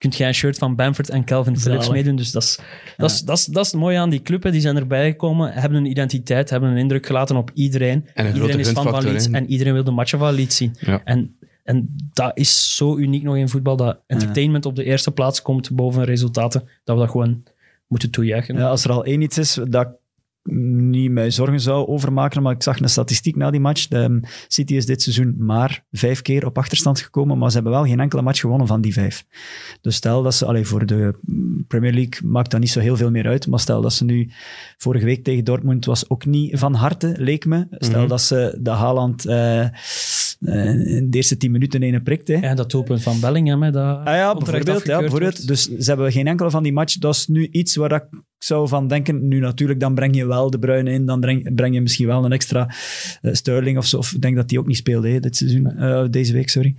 kunt 0.01 0.15
jij 0.17 0.27
een 0.27 0.33
shirt 0.33 0.57
van 0.57 0.75
Bamford 0.75 1.09
en 1.09 1.23
Calvin 1.25 1.57
Phillips 1.59 1.85
Zalig. 1.85 2.01
meedoen? 2.01 2.15
Dus 2.15 2.31
dat 2.31 2.43
is, 2.43 2.59
dat, 2.97 3.11
is, 3.11 3.21
dat, 3.21 3.37
is, 3.37 3.45
dat 3.45 3.65
is 3.65 3.71
het 3.71 3.81
mooie 3.81 3.97
aan 3.97 4.09
die 4.09 4.21
club. 4.21 4.43
hè. 4.43 4.51
Die 4.51 4.61
zijn 4.61 4.75
erbij 4.77 5.09
gekomen, 5.09 5.53
hebben 5.53 5.79
een 5.79 5.89
identiteit, 5.89 6.49
hebben 6.49 6.69
een 6.69 6.77
indruk 6.77 7.05
gelaten 7.05 7.35
op 7.35 7.51
iedereen. 7.53 8.07
En 8.13 8.25
een 8.25 8.33
iedereen 8.33 8.53
grote 8.53 8.69
is 8.69 8.75
fan 8.75 8.89
van 8.89 9.03
Leeds 9.03 9.29
en 9.29 9.49
iedereen 9.49 9.73
wil 9.73 9.83
de 9.83 9.91
matchen 9.91 10.19
van 10.19 10.33
Leeds 10.33 10.55
zien. 10.55 10.75
Ja. 10.79 11.01
En, 11.03 11.35
En 11.63 11.95
dat 12.13 12.31
is 12.33 12.75
zo 12.75 12.97
uniek 12.97 13.23
nog 13.23 13.37
in 13.37 13.49
voetbal, 13.49 13.75
dat 13.75 13.99
entertainment 14.07 14.65
op 14.65 14.75
de 14.75 14.83
eerste 14.83 15.11
plaats 15.11 15.41
komt 15.41 15.71
boven 15.71 16.03
resultaten, 16.03 16.67
dat 16.83 16.95
we 16.95 17.01
dat 17.01 17.11
gewoon 17.11 17.43
moeten 17.87 18.09
toejuichen. 18.09 18.57
Ja, 18.57 18.67
als 18.69 18.83
er 18.83 18.91
al 18.91 19.03
één 19.05 19.21
iets 19.21 19.37
is 19.37 19.59
dat 19.69 19.87
niet 20.43 21.11
mij 21.11 21.31
zorgen 21.31 21.59
zou 21.59 21.87
overmaken, 21.87 22.41
maar 22.41 22.53
ik 22.53 22.63
zag 22.63 22.79
een 22.79 22.89
statistiek 22.89 23.35
na 23.35 23.51
die 23.51 23.59
match. 23.59 23.87
De 23.87 24.19
City 24.47 24.75
is 24.75 24.85
dit 24.85 25.01
seizoen 25.01 25.35
maar 25.37 25.83
vijf 25.91 26.21
keer 26.21 26.45
op 26.45 26.57
achterstand 26.57 27.01
gekomen, 27.01 27.37
maar 27.37 27.49
ze 27.49 27.55
hebben 27.55 27.73
wel 27.73 27.85
geen 27.85 27.99
enkele 27.99 28.21
match 28.21 28.39
gewonnen 28.39 28.67
van 28.67 28.81
die 28.81 28.93
vijf. 28.93 29.25
Dus 29.81 29.95
stel 29.95 30.23
dat 30.23 30.33
ze, 30.33 30.45
allee, 30.45 30.65
voor 30.65 30.85
de 30.85 31.15
Premier 31.67 31.93
League 31.93 32.29
maakt 32.29 32.51
dat 32.51 32.59
niet 32.59 32.69
zo 32.69 32.79
heel 32.79 32.97
veel 32.97 33.11
meer 33.11 33.27
uit, 33.27 33.47
maar 33.47 33.59
stel 33.59 33.81
dat 33.81 33.93
ze 33.93 34.05
nu 34.05 34.31
vorige 34.77 35.05
week 35.05 35.23
tegen 35.23 35.43
Dortmund 35.43 35.85
was 35.85 36.09
ook 36.09 36.25
niet 36.25 36.59
van 36.59 36.73
harte, 36.73 37.13
leek 37.17 37.45
me. 37.45 37.67
Stel 37.69 37.99
mhm. 37.99 38.09
dat 38.09 38.21
ze 38.21 38.57
de 38.61 38.69
Haaland... 38.69 39.25
Uh, 39.25 39.65
in 40.41 41.09
de 41.09 41.17
eerste 41.17 41.37
tien 41.37 41.51
minuten 41.51 41.81
een 41.83 42.03
prikt. 42.03 42.27
Hè. 42.27 42.35
Ja, 42.35 42.55
dat 42.55 42.71
doelpunt 42.71 43.03
van 43.03 43.19
Bellingham. 43.19 43.63
Hè, 43.63 43.71
dat 43.71 44.05
ah 44.05 44.15
ja, 44.15 44.35
bijvoorbeeld. 44.35 44.85
Ja, 44.85 44.99
bijvoorbeeld. 44.99 45.47
Dus 45.47 45.63
ze 45.63 45.89
hebben 45.89 46.11
geen 46.11 46.27
enkele 46.27 46.49
van 46.49 46.63
die 46.63 46.73
match. 46.73 46.97
Dat 46.97 47.15
is 47.15 47.27
nu 47.27 47.47
iets 47.51 47.75
waar 47.75 47.91
ik 47.91 48.03
zou 48.43 48.67
van 48.67 48.87
denken. 48.87 49.27
Nu 49.27 49.39
natuurlijk, 49.39 49.79
dan 49.79 49.95
breng 49.95 50.15
je 50.15 50.25
wel 50.25 50.49
de 50.49 50.59
Bruine 50.59 50.91
in. 50.91 51.05
Dan 51.05 51.19
breng, 51.19 51.55
breng 51.55 51.73
je 51.73 51.81
misschien 51.81 52.07
wel 52.07 52.25
een 52.25 52.31
extra 52.31 52.69
uh, 53.21 53.33
Sterling 53.33 53.77
of 53.77 53.85
zo. 53.85 53.97
Of 53.97 54.11
ik 54.11 54.21
denk 54.21 54.35
dat 54.35 54.49
die 54.49 54.59
ook 54.59 54.67
niet 54.67 54.77
speelde 54.77 55.09
hè, 55.09 55.19
dit 55.19 55.35
seizoen. 55.35 55.73
Uh, 55.77 56.05
deze 56.09 56.33
week, 56.33 56.49
sorry. 56.49 56.75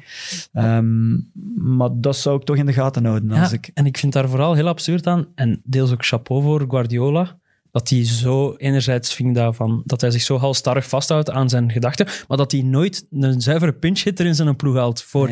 Um, 0.53 1.31
maar 1.55 1.91
dat 1.95 2.17
zou 2.17 2.37
ik 2.37 2.45
toch 2.45 2.57
in 2.57 2.67
de 2.67 2.73
gaten 2.73 3.05
houden. 3.05 3.31
Als 3.31 3.51
ja, 3.51 3.57
ik... 3.57 3.71
En 3.75 3.87
ik 3.87 3.99
vind 3.99 4.13
daar 4.13 4.29
vooral 4.29 4.55
heel 4.55 4.69
absurd 4.69 5.07
aan. 5.07 5.27
En 5.35 5.61
deels 5.65 5.93
ook 5.93 6.05
chapeau 6.05 6.43
voor 6.43 6.65
Guardiola 6.69 7.41
dat 7.73 7.89
hij 7.89 8.05
zo 8.05 8.55
enerzijds 8.57 9.15
ving 9.15 9.35
daarvan, 9.35 9.83
dat 9.85 10.01
hij 10.01 10.11
zich 10.11 10.23
zo 10.23 10.39
halstarrig 10.39 10.89
vasthoudt 10.89 11.31
aan 11.31 11.49
zijn 11.49 11.71
gedachten, 11.71 12.07
maar 12.29 12.37
dat 12.37 12.53
hij 12.53 12.63
nooit 12.63 13.07
een 13.11 13.41
zuivere 13.41 13.73
pinch 13.73 14.03
hitter 14.03 14.27
in 14.27 14.35
zijn 14.35 14.57
ploeg 14.57 14.77
haalt. 14.77 15.03
Voor, 15.03 15.31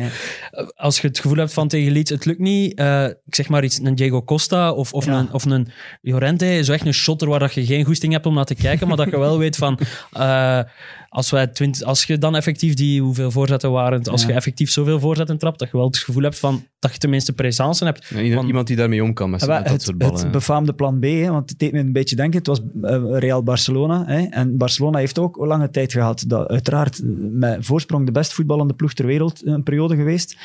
Als 0.75 0.99
je 1.01 1.07
het 1.07 1.19
gevoel 1.19 1.37
hebt 1.37 1.53
van 1.53 1.67
tegen 1.67 1.91
Leeds, 1.91 2.09
het 2.09 2.25
lukt 2.25 2.39
niet, 2.39 2.79
uh, 2.79 3.05
ik 3.05 3.35
zeg 3.35 3.49
maar 3.49 3.63
iets, 3.63 3.79
een 3.79 3.95
Diego 3.95 4.23
Costa 4.23 4.71
of, 4.71 4.93
of, 4.93 5.05
een, 5.05 5.33
of 5.33 5.45
een 5.45 5.67
Llorente, 6.01 6.63
zo 6.63 6.71
echt 6.71 6.85
een 6.85 6.93
shotter 6.93 7.27
waar 7.27 7.39
dat 7.39 7.53
je 7.53 7.65
geen 7.65 7.85
goesting 7.85 8.13
hebt 8.13 8.25
om 8.25 8.33
naar 8.33 8.45
te 8.45 8.55
kijken, 8.55 8.87
maar 8.87 8.97
dat 8.97 9.09
je 9.09 9.19
wel 9.19 9.37
weet 9.37 9.55
van... 9.55 9.79
Uh, 10.17 10.59
als, 11.11 11.31
wij 11.31 11.47
twint, 11.47 11.83
als 11.83 12.03
je 12.03 12.17
dan 12.17 12.35
effectief 12.35 12.73
die 12.73 13.01
hoeveel 13.01 13.31
voorzetten 13.31 13.71
waren, 13.71 14.03
als 14.03 14.25
je 14.25 14.33
effectief 14.33 14.71
zoveel 14.71 14.99
voorzetten 14.99 15.37
trapt, 15.37 15.59
dat 15.59 15.71
je 15.71 15.77
wel 15.77 15.85
het 15.85 15.97
gevoel 15.97 16.23
hebt 16.23 16.39
van 16.39 16.65
dat 16.79 16.93
je 16.93 16.97
tenminste 16.97 17.33
presence 17.33 17.85
hebt. 17.85 18.05
Ja, 18.09 18.19
iemand 18.19 18.67
die 18.67 18.75
daarmee 18.75 19.03
om 19.03 19.13
kan 19.13 19.29
met, 19.29 19.47
met 19.47 19.67
dat 19.67 19.81
soort 19.81 19.97
ballen. 19.97 20.19
Het 20.19 20.31
befaamde 20.31 20.73
plan 20.73 20.99
B, 20.99 21.03
hè, 21.03 21.29
want 21.29 21.49
het 21.49 21.59
deed 21.59 21.71
me 21.71 21.79
een 21.79 21.91
beetje 21.91 22.15
denken, 22.15 22.30
het 22.37 22.47
was 22.47 22.61
uh, 22.81 23.19
Real 23.19 23.43
Barcelona. 23.43 24.05
Hè, 24.05 24.21
en 24.21 24.57
Barcelona 24.57 24.97
heeft 24.97 25.19
ook 25.19 25.35
lange 25.37 25.69
tijd 25.69 25.91
gehad, 25.91 26.23
dat 26.27 26.47
uiteraard 26.47 27.01
met 27.31 27.65
voorsprong 27.65 28.05
de 28.05 28.11
best 28.11 28.33
voetballende 28.33 28.73
ploeg 28.73 28.93
ter 28.93 29.05
wereld 29.05 29.45
een 29.45 29.63
periode 29.63 29.95
geweest. 29.95 30.37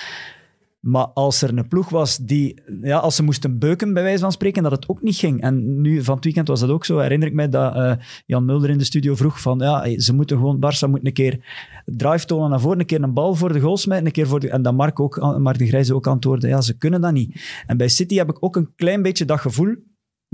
Maar 0.86 1.06
als 1.06 1.42
er 1.42 1.58
een 1.58 1.68
ploeg 1.68 1.88
was 1.88 2.16
die, 2.16 2.62
ja, 2.82 2.98
als 2.98 3.16
ze 3.16 3.22
moesten 3.22 3.58
beuken, 3.58 3.92
bij 3.92 4.02
wijze 4.02 4.20
van 4.20 4.32
spreken, 4.32 4.62
dat 4.62 4.72
het 4.72 4.88
ook 4.88 5.02
niet 5.02 5.16
ging. 5.16 5.40
En 5.40 5.80
nu 5.80 6.02
van 6.02 6.14
het 6.14 6.24
weekend 6.24 6.48
was 6.48 6.60
dat 6.60 6.70
ook 6.70 6.84
zo. 6.84 6.98
Herinner 6.98 7.28
ik 7.28 7.34
mij 7.34 7.48
dat 7.48 7.76
uh, 7.76 7.92
Jan 8.26 8.44
Mulder 8.44 8.70
in 8.70 8.78
de 8.78 8.84
studio 8.84 9.14
vroeg 9.14 9.40
van, 9.40 9.58
ja, 9.58 9.98
ze 10.00 10.14
moeten 10.14 10.36
gewoon, 10.36 10.56
Barça 10.56 10.90
moet 10.90 11.06
een 11.06 11.12
keer 11.12 11.38
drive 11.84 12.26
tonen 12.26 12.50
naar 12.50 12.60
voren, 12.60 12.80
een 12.80 12.86
keer 12.86 13.02
een 13.02 13.12
bal 13.12 13.34
voor 13.34 13.52
de 13.52 13.60
goal 13.60 13.76
smijten, 13.76 14.06
een 14.06 14.12
keer 14.12 14.26
voor 14.26 14.40
de, 14.40 14.50
en 14.50 14.62
dat 14.62 14.74
Mark, 14.74 15.00
ook, 15.00 15.38
Mark 15.38 15.58
de 15.58 15.66
Grijze 15.66 15.94
ook 15.94 16.06
antwoordde, 16.06 16.48
ja, 16.48 16.60
ze 16.60 16.76
kunnen 16.76 17.00
dat 17.00 17.12
niet. 17.12 17.62
En 17.66 17.76
bij 17.76 17.88
City 17.88 18.16
heb 18.16 18.28
ik 18.28 18.36
ook 18.40 18.56
een 18.56 18.72
klein 18.76 19.02
beetje 19.02 19.24
dat 19.24 19.40
gevoel, 19.40 19.74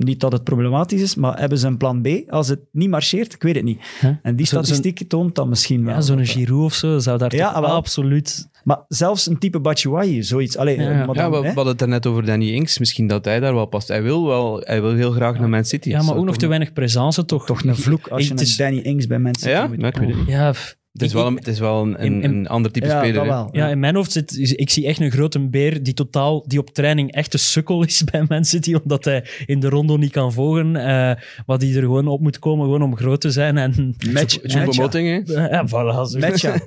niet 0.04 0.20
dat 0.20 0.32
het 0.32 0.44
problematisch 0.44 1.00
is, 1.00 1.14
maar 1.14 1.38
hebben 1.38 1.58
ze 1.58 1.66
een 1.66 1.76
plan 1.76 2.02
B 2.02 2.08
als 2.28 2.48
het 2.48 2.60
niet 2.72 2.88
marcheert? 2.88 3.34
Ik 3.34 3.42
weet 3.42 3.54
het 3.54 3.64
niet. 3.64 3.80
En 4.22 4.36
die 4.36 4.46
statistiek 4.46 5.08
toont 5.08 5.34
dat 5.34 5.46
misschien 5.46 5.84
wel. 5.84 5.94
Ja, 5.94 6.00
zo'n 6.00 6.26
Giroud 6.26 6.64
of 6.64 6.74
zo 6.74 6.98
zou 6.98 7.18
daar 7.18 7.34
ja, 7.34 7.48
absoluut... 7.48 8.50
Maar 8.64 8.84
zelfs 8.88 9.26
een 9.26 9.38
type 9.38 9.60
Batshuayi, 9.60 10.22
zoiets. 10.22 10.56
Allee, 10.56 10.80
ja, 10.80 10.90
ja. 10.90 11.08
ja 11.12 11.30
we, 11.30 11.36
hadden 11.36 11.66
het 11.66 11.80
er 11.80 11.88
net 11.88 12.06
over 12.06 12.24
Danny 12.24 12.48
Ings. 12.48 12.78
Misschien 12.78 13.06
dat 13.06 13.24
hij 13.24 13.40
daar 13.40 13.54
wel 13.54 13.66
past. 13.66 13.88
Hij 13.88 14.02
wil, 14.02 14.26
wel, 14.26 14.60
hij 14.64 14.80
wil 14.80 14.94
heel 14.94 15.10
graag 15.10 15.38
naar 15.38 15.48
Man 15.48 15.64
City. 15.64 15.88
Ja, 15.88 16.02
maar 16.02 16.16
ook 16.16 16.24
nog 16.24 16.36
te 16.36 16.46
weinig 16.46 16.72
presence, 16.72 17.24
toch? 17.24 17.46
Toch 17.46 17.64
een 17.64 17.76
vloek 17.76 18.08
als 18.08 18.28
je 18.28 18.34
een 18.36 18.56
Danny 18.56 18.78
Ings 18.78 19.06
bij 19.06 19.18
Man 19.18 19.34
City 19.34 19.48
ja? 19.48 19.66
moet 19.66 20.26
Ja, 20.26 20.26
Ja, 20.26 20.54
het 20.92 21.02
is 21.02 21.12
wel 21.12 21.26
een, 21.26 21.34
het 21.34 21.46
is 21.46 21.58
wel 21.58 21.82
een, 21.82 22.04
een, 22.04 22.24
een 22.24 22.48
ander 22.48 22.72
type 22.72 22.86
ja, 22.86 22.98
speler. 22.98 23.26
Wel, 23.26 23.48
ja. 23.52 23.68
in 23.68 23.80
mijn 23.80 23.94
hoofd 23.94 24.12
zit... 24.12 24.38
Ik 24.38 24.70
zie 24.70 24.86
echt 24.86 25.00
een 25.00 25.10
grote 25.10 25.48
beer 25.48 25.82
die, 25.82 25.94
totaal, 25.94 26.44
die 26.46 26.58
op 26.58 26.70
training 26.70 27.12
echt 27.12 27.32
een 27.32 27.38
sukkel 27.38 27.84
is 27.84 28.04
bij 28.10 28.24
Man 28.28 28.44
City, 28.44 28.74
omdat 28.84 29.04
hij 29.04 29.24
in 29.46 29.60
de 29.60 29.68
rondo 29.68 29.96
niet 29.96 30.12
kan 30.12 30.32
volgen. 30.32 30.66
Uh, 30.66 31.12
maar 31.46 31.58
die 31.58 31.76
er 31.76 31.82
gewoon 31.82 32.06
op 32.06 32.20
moet 32.20 32.38
komen, 32.38 32.64
gewoon 32.64 32.82
om 32.82 32.96
groot 32.96 33.20
te 33.20 33.30
zijn. 33.30 33.58
En, 33.58 33.96
match, 34.12 34.38
Choupo-Moting, 34.42 35.26
hè? 35.26 35.46
Ja, 35.46 35.66
voilà. 35.66 36.18
Matcha. 36.18 36.54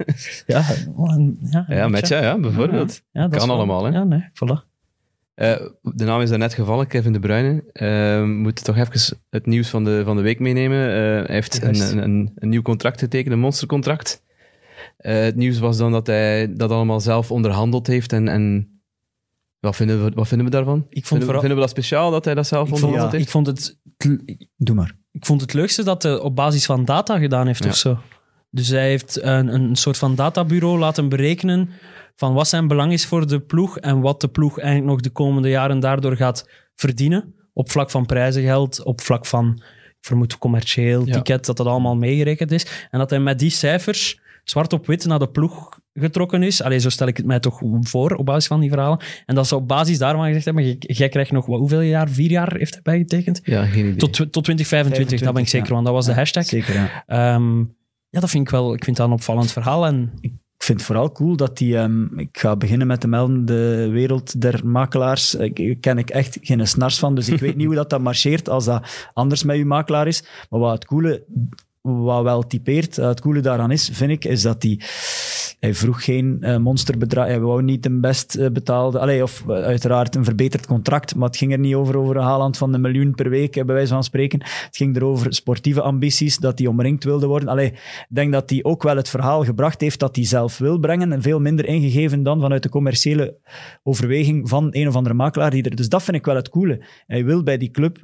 ja, 0.47 0.65
ja, 1.51 1.65
ja, 1.67 1.87
Matcha, 1.87 2.21
ja, 2.21 2.39
bijvoorbeeld. 2.39 3.01
Ja, 3.11 3.27
dat 3.27 3.39
kan 3.39 3.49
allemaal, 3.49 3.83
hè? 3.85 3.91
Ja, 3.91 4.03
nee, 4.03 4.29
voilà. 4.29 4.74
Uh, 5.35 5.55
de 5.81 6.05
naam 6.05 6.21
is 6.21 6.29
net 6.29 6.53
gevallen, 6.53 6.87
Kevin 6.87 7.13
De 7.13 7.19
Bruyne. 7.19 7.53
Uh, 7.53 7.61
we 8.19 8.25
moeten 8.25 8.65
toch 8.65 8.77
even 8.77 9.17
het 9.29 9.45
nieuws 9.45 9.69
van 9.69 9.83
de, 9.83 10.01
van 10.05 10.15
de 10.15 10.21
week 10.21 10.39
meenemen. 10.39 10.89
Uh, 10.89 10.95
hij 10.95 11.35
heeft 11.35 11.63
een, 11.63 12.03
een, 12.03 12.31
een, 12.35 12.49
nieuw 12.49 12.61
contract 12.61 12.99
getekend, 12.99 13.33
een 13.33 13.39
monstercontract. 13.39 14.23
het 14.97 15.35
nieuws 15.35 15.59
was 15.59 15.77
dan 15.77 15.91
dat 15.91 16.07
hij 16.07 16.53
dat 16.53 16.71
allemaal 16.71 16.99
zelf 16.99 17.31
onderhandeld 17.31 17.87
heeft. 17.87 18.13
En, 18.13 18.27
en 18.27 18.75
wat, 19.59 19.75
vinden 19.75 20.03
we, 20.03 20.11
wat 20.13 20.27
vinden 20.27 20.45
we 20.45 20.53
daarvan? 20.53 20.77
Ik 20.77 20.85
vond 20.89 21.05
vinden, 21.07 21.25
vooral... 21.25 21.41
vinden 21.41 21.59
we 21.59 21.65
dat 21.65 21.75
speciaal 21.75 22.11
dat 22.11 22.25
hij 22.25 22.33
dat 22.33 22.47
zelf 22.47 22.71
onderhandeld 22.71 23.11
heeft? 23.11 23.23
Ik 23.23 23.29
vond 23.29 23.47
het... 23.47 23.79
Doe 24.57 24.75
maar. 24.75 24.97
Ik 25.11 25.25
vond 25.25 25.41
het 25.41 25.53
leukste 25.53 25.83
dat 25.83 26.03
hij 26.03 26.19
op 26.19 26.35
basis 26.35 26.65
van 26.65 26.85
data 26.85 27.17
gedaan 27.17 27.47
heeft 27.47 27.63
ja. 27.63 27.69
of 27.69 27.75
zo. 27.75 27.97
Dus 28.49 28.69
hij 28.69 28.87
heeft 28.87 29.21
een, 29.21 29.53
een 29.53 29.75
soort 29.75 29.97
van 29.97 30.15
databureau 30.15 30.79
laten 30.79 31.09
berekenen 31.09 31.69
van 32.15 32.33
wat 32.33 32.47
zijn 32.47 32.67
belang 32.67 32.91
is 32.91 33.05
voor 33.05 33.27
de 33.27 33.39
ploeg 33.39 33.79
en 33.79 34.01
wat 34.01 34.21
de 34.21 34.27
ploeg 34.27 34.59
eigenlijk 34.59 34.89
nog 34.91 35.01
de 35.01 35.09
komende 35.09 35.49
jaren 35.49 35.79
daardoor 35.79 36.15
gaat 36.15 36.49
verdienen. 36.75 37.33
Op 37.53 37.71
vlak 37.71 37.91
van 37.91 38.05
prijzengeld, 38.05 38.83
op 38.83 39.01
vlak 39.01 39.25
van, 39.25 39.61
ik 39.87 39.95
vermoed 40.01 40.37
commercieel, 40.37 41.03
ticket, 41.03 41.45
dat 41.45 41.57
dat 41.57 41.67
allemaal 41.67 41.95
meegerekend 41.95 42.51
is. 42.51 42.87
En 42.91 42.99
dat 42.99 43.09
hij 43.09 43.19
met 43.19 43.39
die 43.39 43.49
cijfers 43.49 44.19
zwart 44.43 44.73
op 44.73 44.87
wit 44.87 45.05
naar 45.05 45.19
de 45.19 45.29
ploeg 45.29 45.79
getrokken 45.93 46.43
is. 46.43 46.61
Allee, 46.61 46.79
zo 46.79 46.89
stel 46.89 47.07
ik 47.07 47.17
het 47.17 47.25
mij 47.25 47.39
toch 47.39 47.61
voor 47.81 48.15
op 48.15 48.25
basis 48.25 48.47
van 48.47 48.59
die 48.59 48.69
verhalen. 48.69 48.99
En 49.25 49.35
dat 49.35 49.47
ze 49.47 49.55
op 49.55 49.67
basis 49.67 49.97
daarvan 49.97 50.25
gezegd 50.25 50.45
hebben, 50.45 50.77
jij 50.79 51.09
krijgt 51.09 51.31
nog 51.31 51.45
wat, 51.45 51.59
hoeveel 51.59 51.81
jaar? 51.81 52.09
Vier 52.09 52.29
jaar 52.29 52.55
heeft 52.57 52.73
hij 52.73 52.81
bijgetekend? 52.83 53.39
Ja, 53.43 53.65
geen 53.65 53.85
idee. 53.85 53.95
Tot, 53.95 54.13
tot 54.13 54.43
2025, 54.43 55.21
dat 55.21 55.33
ben 55.33 55.41
ik 55.41 55.49
zeker, 55.49 55.73
want 55.73 55.85
dat 55.85 55.93
was 55.93 56.05
de 56.05 56.13
hashtag. 56.13 56.45
Zeker, 56.45 56.73
ja. 56.73 57.03
Ehm, 57.07 57.57
ja, 58.09 58.19
dat 58.19 58.29
vind 58.29 58.43
ik 58.43 58.49
wel, 58.49 58.73
ik 58.73 58.83
vind 58.83 58.97
dat 58.97 59.07
een 59.07 59.13
opvallend 59.13 59.51
verhaal. 59.51 59.85
En 59.85 60.11
ik 60.19 60.33
vind 60.65 60.77
het 60.77 60.87
vooral 60.87 61.11
cool 61.11 61.35
dat 61.35 61.57
die... 61.57 61.77
Um, 61.77 62.19
ik 62.19 62.37
ga 62.37 62.55
beginnen 62.55 62.87
met 62.87 63.01
de 63.01 63.07
melden, 63.07 63.45
de 63.45 63.89
wereld 63.91 64.41
der 64.41 64.67
makelaars. 64.67 65.35
Ik, 65.35 65.77
ken 65.81 65.97
ik 65.97 66.09
echt 66.09 66.37
geen 66.41 66.67
snars 66.67 66.99
van, 66.99 67.15
dus 67.15 67.29
ik 67.29 67.39
weet 67.39 67.55
niet 67.55 67.65
hoe 67.71 67.75
dat, 67.75 67.89
dat 67.89 68.01
marcheert 68.01 68.49
als 68.49 68.65
dat 68.65 69.09
anders 69.13 69.43
met 69.43 69.57
uw 69.57 69.65
makelaar 69.65 70.07
is. 70.07 70.23
Maar 70.49 70.59
wat 70.59 70.71
het 70.71 70.85
coole, 70.85 71.23
wat 71.85 72.23
wel 72.23 72.47
typeert, 72.47 72.95
het 72.95 73.21
coole 73.21 73.39
daaraan 73.39 73.71
is, 73.71 73.89
vind 73.93 74.11
ik, 74.11 74.25
is 74.25 74.41
dat 74.41 74.61
die 74.61 74.81
hij 75.59 75.73
vroeg 75.73 76.03
geen 76.03 76.37
uh, 76.41 76.57
monsterbedrag. 76.57 77.25
Hij 77.27 77.39
wou 77.39 77.63
niet 77.63 77.85
een 77.85 78.01
best 78.01 78.35
uh, 78.35 78.49
betaalde... 78.49 78.99
Allee, 78.99 79.23
of 79.23 79.49
uiteraard 79.49 80.15
een 80.15 80.23
verbeterd 80.23 80.65
contract, 80.65 81.15
maar 81.15 81.27
het 81.27 81.37
ging 81.37 81.51
er 81.51 81.59
niet 81.59 81.75
over, 81.75 81.97
over 81.97 82.15
een 82.15 82.23
Haaland 82.23 82.57
van 82.57 82.73
een 82.73 82.81
miljoen 82.81 83.15
per 83.15 83.29
week, 83.29 83.53
bij 83.53 83.65
wijze 83.65 83.93
van 83.93 84.03
spreken. 84.03 84.39
Het 84.43 84.75
ging 84.75 84.95
erover 84.95 85.33
sportieve 85.33 85.81
ambities, 85.81 86.37
dat 86.37 86.57
hij 86.59 86.67
omringd 86.67 87.03
wilde 87.03 87.27
worden. 87.27 87.49
Allee, 87.49 87.67
ik 87.67 88.05
denk 88.07 88.31
dat 88.33 88.49
hij 88.49 88.63
ook 88.63 88.83
wel 88.83 88.95
het 88.95 89.09
verhaal 89.09 89.43
gebracht 89.43 89.81
heeft 89.81 89.99
dat 89.99 90.15
hij 90.15 90.25
zelf 90.25 90.57
wil 90.57 90.79
brengen 90.79 91.11
en 91.11 91.21
veel 91.21 91.39
minder 91.39 91.65
ingegeven 91.65 92.23
dan 92.23 92.41
vanuit 92.41 92.63
de 92.63 92.69
commerciële 92.69 93.35
overweging 93.83 94.49
van 94.49 94.67
een 94.71 94.87
of 94.87 94.95
andere 94.95 95.15
makelaar. 95.15 95.51
Die 95.51 95.63
er, 95.63 95.75
dus 95.75 95.89
dat 95.89 96.03
vind 96.03 96.17
ik 96.17 96.25
wel 96.25 96.35
het 96.35 96.49
coole. 96.49 96.83
Hij 97.07 97.25
wil 97.25 97.43
bij 97.43 97.57
die 97.57 97.71
club 97.71 97.97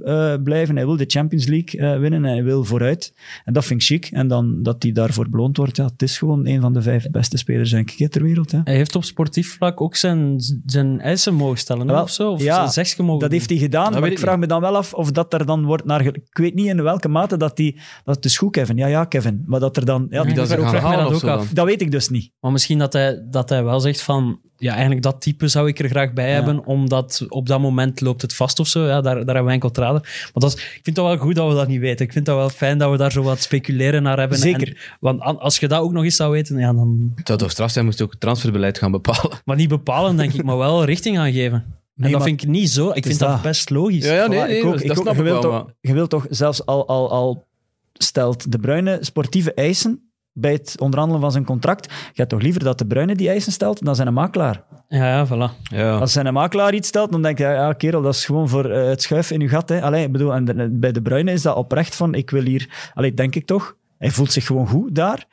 blijven, 0.44 0.76
hij 0.76 0.86
wil 0.86 0.98
de 0.98 1.06
Champions 1.08 1.48
League 1.48 2.00
winnen 2.00 2.26
en 2.26 2.32
hij 2.32 2.44
wil 2.44 2.64
vooruit. 2.64 3.14
En 3.46 3.54
dat 3.54 3.66
vind 3.78 3.82
ik 3.82 3.88
chic. 3.88 4.18
En 4.18 4.28
dan 4.28 4.64
dat 4.64 4.84
hij 4.84 4.92
daarvoor 4.92 5.30
beloond 5.30 5.58
wordt, 5.58 5.78
ja, 5.78 5.86
het 5.86 6.02
is 6.02 6.18
gewoon 6.18 6.48
een 6.48 6.62
van 6.62 6.74
de 6.74 6.82
vijf 6.82 7.10
beste 7.10 7.38
spelers, 7.38 7.70
denk 7.70 7.92
ik, 7.92 8.12
ter 8.12 8.24
wereld. 8.24 8.52
Hè. 8.52 8.60
Hij 8.64 8.76
heeft 8.76 8.96
op 8.96 9.04
sportief 9.04 9.56
vlak 9.56 9.82
ook 9.82 9.96
zijn, 9.96 10.36
zijn 10.66 11.00
eisen 11.00 11.34
mogen 11.34 11.58
stellen, 11.58 11.88
wel, 11.88 12.02
of 12.02 12.12
zo? 12.12 12.32
Of 12.32 12.44
ja, 12.44 12.68
zijn 12.68 12.88
mogen 12.98 13.20
dat 13.20 13.32
heeft 13.32 13.50
hij 13.50 13.60
gedaan, 13.60 13.92
maar 13.92 14.12
ik 14.12 14.20
vraag 14.20 14.38
me 14.38 14.48
dan 14.48 14.62
wel 14.62 14.76
af 14.76 14.94
of 14.94 15.12
dat 15.12 15.34
er 15.34 15.46
dan 15.46 15.66
wordt 15.66 15.86
naar... 15.86 16.06
Ik 16.06 16.38
weet 16.38 16.54
niet 16.54 16.68
in 16.68 16.84
welke 16.84 17.08
mate 17.08 17.38
dat 17.38 17.58
hij... 17.58 17.78
Dat 18.04 18.16
het 18.16 18.26
is 18.26 18.38
goed, 18.38 18.52
Kevin. 18.52 18.78
Ja, 18.78 18.88
ja, 18.88 19.06
Kevin. 19.06 19.44
Maar 19.46 19.60
dat 19.60 19.78
er 19.78 19.86
dan... 19.86 20.08
Ja, 20.10 20.24
dat, 20.24 20.48
dat, 20.48 20.58
ook 20.58 21.24
af. 21.24 21.50
dat 21.50 21.66
weet 21.66 21.82
ik 21.82 21.92
dus 21.92 22.10
niet. 22.10 22.32
Maar 22.40 22.52
misschien 22.52 22.80
dat 22.80 22.94
hij, 22.94 23.28
dat 23.30 23.50
hij 23.50 23.64
wel 23.64 23.80
zegt 23.80 24.02
van 24.02 24.40
ja, 24.62 24.72
eigenlijk 24.72 25.02
dat 25.02 25.22
type 25.22 25.48
zou 25.48 25.68
ik 25.68 25.80
er 25.80 25.90
graag 25.90 26.14
bij 26.14 26.32
hebben, 26.32 26.66
omdat 26.66 27.26
op 27.28 27.48
dat 27.48 27.60
moment 27.60 28.02
loopt 28.02 28.22
het 28.22 28.34
vast 28.34 28.60
of 28.60 28.68
zo. 28.68 28.86
Ja, 28.86 29.02
daar, 29.02 29.16
daar 29.16 29.26
hebben 29.26 29.46
we 29.46 29.52
enkel 29.52 29.72
traden. 29.72 30.02
Maar 30.02 30.32
dat 30.34 30.54
is, 30.54 30.56
ik 30.56 30.80
vind 30.84 30.98
het 30.98 31.06
wel 31.06 31.18
goed 31.18 31.36
dat 31.36 31.48
we 31.48 31.54
dat 31.54 31.68
niet 31.68 31.80
weten. 31.80 32.06
Ik 32.06 32.12
vind 32.12 32.28
het 32.28 32.36
wel 32.36 32.50
fijn 32.50 32.78
dat 32.78 32.92
we 32.92 32.98
daar 32.98 33.12
zo 33.12 33.22
wat 33.22 33.42
speculeren 33.42 34.04
naar 34.04 34.20
hebben. 34.20 34.38
Zeker. 34.38 34.98
want 35.00 35.22
als 35.22 35.58
je 35.58 35.68
dat 35.68 35.82
ook 35.82 35.92
nog 35.92 36.04
eens 36.04 36.16
zou 36.16 36.32
weten, 36.32 36.58
ja, 36.58 36.74
dan... 36.74 37.12
Het 37.16 37.28
zou 37.28 37.40
toch 37.40 37.52
straf 37.52 37.72
zijn, 37.72 37.86
moest 37.86 37.98
je 37.98 38.04
ook 38.04 38.12
het 38.12 38.20
transferbeleid 38.20 38.78
gaan 38.78 38.92
bepalen. 38.92 39.32
Maar 39.46 39.56
niet 39.56 39.70
bepalen, 39.70 40.18
denk 40.18 40.34
ik, 40.34 40.44
maar 40.44 40.58
wel 40.58 40.86
richting 40.86 41.18
aangeven. 41.18 41.66
en 41.98 42.12
dat 42.12 42.24
vind 42.24 42.42
ik 42.44 42.50
niet 42.50 42.70
zo. 42.70 42.92
Ik 42.94 43.06
vind 43.06 43.20
dat, 43.20 43.42
best 43.42 43.70
logisch. 43.70 44.06
Ja, 44.06 44.14
ja 44.14 44.28
nee, 44.28 44.40
nee, 44.40 44.58
ik 44.58 44.66
ook, 44.66 44.82
ik 44.82 45.00
ook, 45.00 45.16
je, 45.16 45.24
wilt 45.24 45.42
toch, 45.42 45.74
je 45.80 45.94
wilt 45.94 46.10
toch 46.10 46.26
zelfs 46.30 46.66
al, 46.66 46.88
al, 46.88 47.12
al 47.12 47.48
stelt 47.94 48.52
de 48.52 48.60
Bruine 48.60 48.98
sportieve 49.02 49.54
eisen 49.54 50.11
bij 50.34 50.52
het 50.52 50.76
onderhandelen 50.80 51.22
van 51.22 51.32
zijn 51.32 51.46
contract. 51.46 51.86
Je 51.92 52.12
hebt 52.14 52.30
toch 52.30 52.42
liever 52.42 52.64
dat 52.64 52.78
de 52.78 52.86
Bruyne 52.86 53.16
die 53.16 53.30
eisen 53.30 53.52
stelt 53.52 53.86
dan 53.86 53.96
zijn 53.96 54.08
een 54.08 54.14
makelaar. 54.14 54.64
Ja, 54.88 55.08
ja, 55.08 55.28
voilà. 55.28 55.62
Ja. 55.64 55.98
Als 55.98 56.12
zijn 56.12 56.26
een 56.26 56.34
makelaar 56.34 56.74
iets 56.74 56.88
stelt, 56.88 57.12
dan 57.12 57.22
denk 57.22 57.38
je, 57.38 57.44
ja 57.44 57.74
kerel, 57.74 58.02
dat 58.02 58.14
is 58.14 58.26
gewoon 58.26 58.50
voor 58.50 58.66
eh, 58.70 58.88
het 58.88 59.02
schuif 59.02 59.32
in 59.32 59.40
je 59.40 59.48
gat. 59.50 59.70
Hè. 59.70 59.82
Allee, 59.82 60.04
ik 60.06 60.12
bedoel, 60.12 60.34
en 60.34 60.46
de- 60.46 60.70
bij 60.72 60.92
de 60.92 61.02
Bruyne 61.02 61.32
is 61.32 61.42
dat 61.42 61.56
oprecht 61.56 61.96
van, 61.96 62.14
ik 62.14 62.30
wil 62.30 62.44
hier... 62.44 62.92
Allee, 62.94 63.14
denk 63.14 63.36
ik 63.36 63.46
toch. 63.46 63.76
Hij 63.98 64.10
voelt 64.12 64.32
zich 64.32 64.46
gewoon 64.46 64.68
goed 64.68 64.96
daar. 64.96 65.26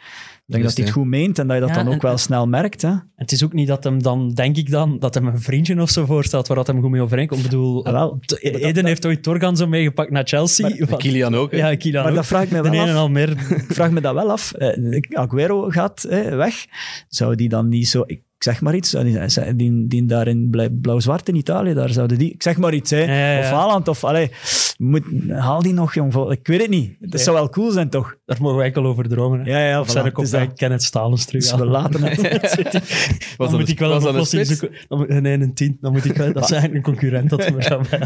Ik 0.48 0.54
denk 0.54 0.66
Juist, 0.66 0.78
dat 0.78 0.86
hij 0.86 0.94
het 0.94 1.04
goed 1.12 1.18
meent 1.18 1.38
en 1.38 1.46
dat 1.46 1.56
je 1.56 1.62
dat 1.62 1.70
Ja, 1.70 1.76
dan 1.76 1.86
ook 1.86 2.02
en- 2.02 2.08
wel 2.08 2.18
snel 2.18 2.46
merkt. 2.46 2.82
Hè. 2.82 2.90
Het 3.16 3.32
is 3.32 3.44
ook 3.44 3.52
niet 3.52 3.66
dat 3.68 3.84
hem 3.84 4.02
dan, 4.02 4.30
denk 4.34 4.56
ik 4.56 4.70
dan, 4.70 4.98
dat 4.98 5.14
hem 5.14 5.26
een 5.26 5.40
vriendje 5.40 5.80
of 5.82 5.90
zo 5.90 6.04
voorstelt 6.06 6.46
waar 6.46 6.56
dat 6.56 6.66
hem 6.66 6.80
goed 6.80 6.90
mee 6.90 7.00
overeenkomt. 7.02 7.40
Ik 7.44 7.50
bedoel, 7.50 7.84
Ah, 7.86 7.92
wel. 7.92 8.18
Eden 8.40 8.86
heeft 8.86 9.06
ooit 9.06 9.22
Torgan 9.22 9.56
zo 9.56 9.66
meegepakt 9.66 10.10
naar 10.10 10.26
Chelsea. 10.26 10.68
En 10.70 10.88
Wat- 10.88 10.98
Kylian 11.00 11.34
ook. 11.34 11.50
hè. 11.50 11.56
Ja, 11.56 11.76
Kylian 11.76 12.02
Maar 12.02 12.10
ook. 12.12 12.16
dat 12.18 12.26
vraag 12.26 12.42
ik 12.42 12.50
me 12.50 12.62
wel 12.62 12.80
af. 12.82 12.94
al 12.94 13.08
meer. 13.10 13.30
Ik 13.30 13.64
vraag 13.68 13.90
me 13.90 14.00
dat 14.00 14.14
wel 14.14 14.30
af. 14.30 14.52
Eh, 14.52 15.00
Aguero 15.12 15.68
gaat 15.70 16.04
eh, 16.04 16.36
weg. 16.36 16.66
Zou 17.08 17.34
die 17.34 17.48
dan 17.48 17.68
niet 17.68 17.88
zo... 17.88 18.02
Ik 18.06 18.22
zeg 18.38 18.60
maar 18.60 18.74
iets. 18.74 18.90
Die, 18.90 19.54
die, 19.56 19.86
die 19.86 20.04
daar 20.04 20.26
in 20.28 20.50
blauw-zwart 20.80 21.28
in 21.28 21.34
Italië, 21.34 21.74
daar 21.74 21.88
zouden 21.90 22.18
die... 22.18 22.32
Ik 22.32 22.42
zeg 22.42 22.56
maar 22.56 22.74
iets, 22.74 22.90
hè. 22.90 22.98
Ja, 23.00 23.12
ja, 23.12 23.32
ja. 23.32 23.38
Of 23.38 23.50
Haaland, 23.50 23.88
of... 23.88 24.04
Allee, 24.04 24.30
moet, 24.78 25.04
haal 25.28 25.62
die 25.62 25.72
nog, 25.72 25.94
jong. 25.94 26.30
Ik 26.30 26.46
weet 26.46 26.60
het 26.60 26.70
niet. 26.70 26.96
Nee. 27.00 27.20
zou 27.22 27.36
wel 27.36 27.48
cool 27.48 27.70
zijn, 27.70 27.90
toch? 27.90 28.16
Daar 28.26 28.36
mogen 28.40 28.58
we 28.58 28.64
enkel 28.64 28.84
over 28.86 29.08
dromen. 29.08 29.40
hè. 29.40 29.50
Ja, 29.50 29.68
ja, 29.68 29.80
Of 29.80 29.88
voilà. 29.88 29.90
zijn 29.90 30.04
ik 30.04 30.10
Het 30.10 30.18
op 30.18 30.24
is 30.24 30.30
bij 30.30 30.46
dat. 30.46 30.56
Kenneth 30.58 30.82
Stalens 30.82 31.24
terug. 31.24 31.42
Dus 31.42 31.54
we 31.54 31.66
laten 31.78 32.02
het. 32.02 32.16
Dan 33.36 33.50
moet 33.50 33.60
een- 33.60 33.66
ik 33.66 33.78
wel 33.78 33.92
een 33.94 34.06
oplossing 34.08 34.46
zoeken. 34.46 34.70
Dan, 34.88 35.22
nee, 35.22 35.40
een 35.40 35.54
10. 35.54 35.78
Dan 35.80 35.92
moet 35.92 36.04
ik 36.04 36.16
wel, 36.16 36.32
dat 36.32 36.44
is 36.50 36.50
eigenlijk 36.50 36.86
een 36.86 36.92
concurrent. 36.92 37.30
Dat. 37.30 37.50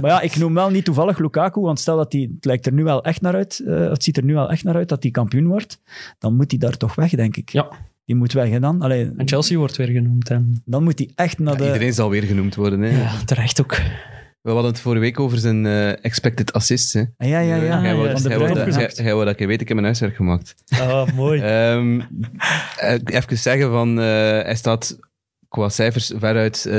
Maar 0.00 0.10
ja, 0.10 0.20
ik 0.20 0.36
noem 0.36 0.54
wel 0.54 0.70
niet 0.70 0.84
toevallig 0.84 1.18
Lukaku, 1.18 1.60
want 1.60 1.80
stel 1.80 1.96
dat 1.96 2.12
hij... 2.12 2.30
Het 2.34 2.44
lijkt 2.44 2.66
er 2.66 2.72
nu 2.72 2.84
wel 2.84 3.04
echt 3.04 3.20
naar 3.20 3.34
uit. 3.34 3.62
eh, 3.66 3.88
het 3.90 4.02
ziet 4.04 4.16
er 4.16 4.24
nu 4.24 4.34
wel 4.34 4.50
echt 4.50 4.64
naar 4.64 4.74
uit 4.74 4.88
dat 4.88 5.02
hij 5.02 5.10
kampioen 5.12 5.46
wordt. 5.46 5.80
Dan 6.18 6.36
moet 6.36 6.50
hij 6.50 6.60
daar 6.60 6.76
toch 6.76 6.94
weg, 6.94 7.10
denk 7.10 7.36
ik. 7.36 7.48
Ja. 7.50 7.68
Die 8.04 8.16
moet 8.16 8.32
weg, 8.32 8.48
hè, 8.50 8.60
dan. 8.60 8.80
Allee, 8.82 9.10
En 9.16 9.28
Chelsea 9.28 9.58
wordt 9.58 9.76
weer 9.76 9.86
genoemd. 9.88 10.30
En, 10.30 10.62
dan 10.64 10.82
moet 10.82 10.98
hij 10.98 11.10
echt 11.14 11.38
naar 11.38 11.52
Ja, 11.52 11.58
de... 11.58 11.66
iedereen 11.66 11.92
zal 11.92 12.10
weer 12.10 12.22
genoemd 12.22 12.54
worden. 12.54 12.80
Hè. 12.80 13.00
ja, 13.02 13.24
terecht 13.24 13.60
ook. 13.60 13.76
We 14.40 14.50
hadden 14.50 14.70
het 14.70 14.80
vorige 14.80 15.00
week 15.00 15.20
over 15.20 15.38
zijn 15.38 15.66
eh, 15.66 16.04
expected 16.04 16.52
assists. 16.52 16.92
Hè. 16.92 17.00
Ah, 17.16 17.28
Ja, 17.28 17.38
ja, 17.38 17.54
ja. 17.56 17.82
Jij 17.82 17.94
wou- 17.94 18.08
dat- 19.24 19.40
ik 19.40 19.46
weet, 19.46 19.60
ik 19.60 19.66
heb 19.68 19.72
mijn 19.72 19.84
huiswerk 19.84 20.16
gemaakt. 20.16 20.54
Ah, 20.80 21.12
mooi. 21.14 21.40
Ehm, 21.50 22.00
eh, 22.76 22.98
even 23.04 23.38
zeggen 23.38 23.70
van, 23.70 23.98
eh, 23.98 24.04
hij 24.42 24.54
staat 24.54 24.98
qua 25.48 25.68
cijfers 25.68 26.12
veruit 26.16 26.70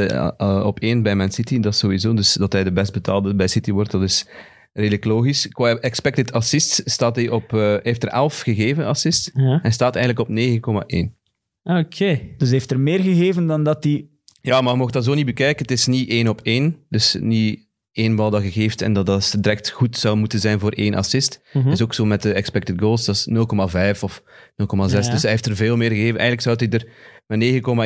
op 0.64 0.80
één 0.80 1.04
bij 1.04 1.16
Man 1.16 1.32
City, 1.32 1.60
dat 1.60 1.74
is 1.74 1.80
sowieso. 1.80 2.14
Dus 2.14 2.34
dat 2.34 2.54
hij 2.54 2.64
de 2.64 2.72
best 2.72 2.94
betaalde 2.94 3.36
bij 3.36 3.48
City 3.48 3.72
wordt, 3.72 3.92
dat 3.92 4.02
is 4.02 4.28
redelijk 4.74 5.04
logisch. 5.06 5.48
Qua 5.48 5.76
expected 5.76 6.32
assists 6.32 6.82
staat 6.86 7.16
hij 7.16 7.30
op, 7.30 7.54
eh, 7.54 7.76
heeft 7.84 8.04
er 8.04 8.10
11 8.10 8.40
gegeven 8.40 8.86
assists. 8.86 9.30
Ja. 9.34 9.60
Hij 9.62 9.72
staat 9.72 9.96
eigenlijk 9.96 10.30
op 10.30 10.36
9,1. 10.36 11.16
Oké. 11.64 12.20
Dus 12.38 12.50
hij 12.50 12.58
heeft 12.58 12.72
er 12.72 12.80
meer 12.80 13.00
gegeven 13.00 13.48
dan 13.48 13.64
dat 13.64 13.84
hij... 13.84 14.08
Ja, 14.42 14.62
maar 14.62 14.72
je 14.74 14.78
mocht 14.80 14.94
dat 14.94 15.04
zo 15.04 15.14
niet 15.14 15.26
bekijken. 15.26 15.62
Het 15.62 15.72
is 15.72 15.86
niet 15.86 16.10
één 16.10 16.28
op 16.28 16.42
één. 16.42 16.78
Dus 16.90 17.18
niet 17.20 17.68
één 17.92 18.16
bal 18.16 18.30
dat 18.30 18.44
je 18.44 18.52
geeft 18.52 18.82
en 18.82 18.94
dat 18.94 19.06
dat 19.06 19.36
direct 19.40 19.70
goed 19.70 19.98
zou 19.98 20.18
moeten 20.18 20.40
zijn 20.40 20.60
voor 20.60 20.72
één 20.72 20.94
assist. 20.96 21.42
Mhm. 21.54 21.64
Dat 21.64 21.74
is 21.74 21.82
ook 21.82 21.94
zo 21.94 22.06
met 22.06 22.22
de 22.22 22.34
expected 22.34 22.80
goals. 22.80 23.06
Dat 23.06 23.16
is 23.16 23.26
0,5 23.26 24.04
of 24.04 24.24
0,6. 24.56 24.92
Ja, 25.04 25.08
ja. 25.08 25.12
Dus 25.12 25.22
hij 25.22 25.32
heeft 25.32 25.46
er 25.46 25.56
veel 25.56 25.78
meer 25.78 25.90
gegeven. 25.90 26.20
Eigenlijk 26.20 26.42
zou 26.42 26.56
hij 26.58 26.70
er 26.70 26.88
met 27.28 27.40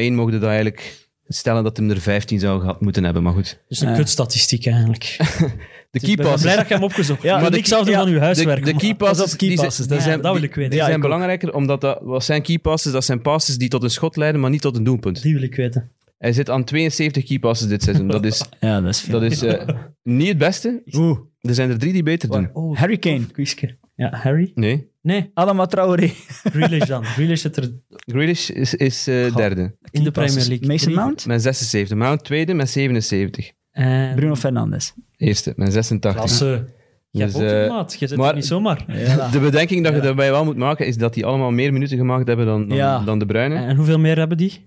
9,1 0.09 0.13
mogen 0.15 0.31
dat 0.31 0.43
eigenlijk 0.43 1.07
stellen 1.27 1.63
dat 1.63 1.77
hij 1.77 1.89
er 1.89 2.01
15 2.01 2.39
zou 2.39 2.59
gehad 2.59 2.81
moeten 2.81 3.03
hebben. 3.03 3.23
Maar 3.23 3.33
goed. 3.33 3.63
Dus 3.67 3.79
een 3.81 3.89
Ja. 3.89 3.95
kutstatistiek 3.95 4.65
eigenlijk. 4.65 5.17
De 5.89 5.99
Ik 5.99 6.05
ben 6.05 6.15
keypasses. 6.15 6.41
blij 6.41 6.55
dat 6.55 6.67
je 6.67 6.73
hem 6.73 6.83
opgezocht 6.83 7.21
Ja, 7.21 7.27
hebt. 7.27 7.31
maar 7.33 7.41
Maar 7.41 7.51
de 7.51 7.57
ik 7.57 7.65
zou 7.65 7.83
doen 7.85 7.93
key- 7.93 8.01
van 8.03 8.11
uw 8.11 8.19
De, 8.19 8.25
huiswerk. 8.25 8.65
de 8.65 8.73
keypasses, 8.75 9.35
keypasses, 9.35 9.77
die 9.87 9.95
dat- 9.95 10.01
zijn, 10.05 10.21
dat 10.21 10.33
wil 10.33 10.43
ik 10.43 10.55
weten. 10.55 10.69
die 10.71 10.79
Ja, 10.79 10.85
zijn 10.85 10.99
belangrijker, 11.01 11.53
omdat 11.53 11.81
dat, 11.81 11.99
wat 12.01 12.23
zijn 12.23 12.41
keypasses? 12.41 12.91
Dat 12.91 13.05
zijn 13.05 13.21
passes 13.21 13.57
die 13.57 13.69
tot 13.69 13.83
een 13.83 13.89
schot 13.89 14.15
leiden, 14.15 14.41
maar 14.41 14.49
niet 14.49 14.61
tot 14.61 14.75
een 14.77 14.83
doelpunt. 14.83 15.21
Die 15.21 15.33
wil 15.33 15.43
ik 15.43 15.55
weten. 15.55 15.91
Hij 16.17 16.33
zit 16.33 16.49
aan 16.49 16.63
72 16.63 17.23
keypasses 17.23 17.67
dit 17.67 17.83
seizoen. 17.83 18.07
Dat 18.07 18.25
is, 18.25 18.43
Ja, 18.59 18.81
dat 18.81 18.89
is 18.89 19.03
dat 19.03 19.21
is 19.23 19.41
eh, 19.41 19.67
niet 20.03 20.27
het 20.27 20.37
beste. 20.37 20.81
Oeh, 20.91 21.19
Er 21.41 21.53
zijn 21.53 21.69
er 21.69 21.77
drie 21.79 21.93
die 21.93 22.03
beter 22.03 22.29
doen. 22.29 22.49
Oh, 22.53 22.77
Harry 22.77 22.97
Kane. 22.97 23.25
quizke. 23.31 23.77
Ja, 23.95 24.09
Harry? 24.15 24.51
Nee. 24.55 24.91
Nee, 25.01 25.31
Adama 25.33 25.65
Traoré. 25.65 26.11
Grealish 26.43 26.85
dan. 26.87 27.05
Grealish 27.05 27.41
zit 27.41 27.57
er 27.57 27.71
Grealish 27.89 28.49
is, 28.49 28.75
is 28.75 29.07
eh, 29.07 29.35
derde. 29.35 29.75
in 29.91 30.03
de 30.03 30.11
Premier 30.11 30.47
League. 30.47 30.67
Mason. 30.67 30.93
Mount. 30.93 31.25
Met 31.25 31.41
76. 31.41 31.97
Mount 31.97 32.23
tweede 32.23 32.53
met 32.53 32.69
77. 32.69 33.51
En 33.71 34.15
Bruno 34.15 34.35
Fernandes. 34.35 34.93
Eerste 35.17 35.53
met 35.55 35.73
86. 35.73 36.15
Klasse. 36.15 36.65
Je 37.09 37.23
Dus, 37.23 37.33
hebt 37.33 37.45
ook 37.45 37.51
eh, 37.51 37.61
een 37.61 37.67
maat. 37.69 37.95
Je 37.99 38.07
zit 38.07 38.17
maar- 38.17 38.35
niet 38.35 38.45
zomaar. 38.45 38.85
Ja. 39.07 39.29
De 39.29 39.39
bedenking 39.39 39.83
dat 39.83 39.93
je 39.93 40.01
daarbij 40.01 40.31
wel 40.31 40.45
moet 40.45 40.57
maken 40.57 40.85
is 40.87 40.97
dat 40.97 41.13
die 41.13 41.25
allemaal 41.25 41.51
meer 41.51 41.73
minuten 41.73 41.97
gemaakt 41.97 42.27
hebben 42.27 42.45
dan, 42.45 42.67
dan, 42.67 42.77
Ja. 42.77 42.99
dan 42.99 43.19
de 43.19 43.25
Bruyne. 43.25 43.55
En 43.55 43.75
hoeveel 43.75 43.99
meer 43.99 44.17
hebben 44.17 44.37
die? 44.37 44.65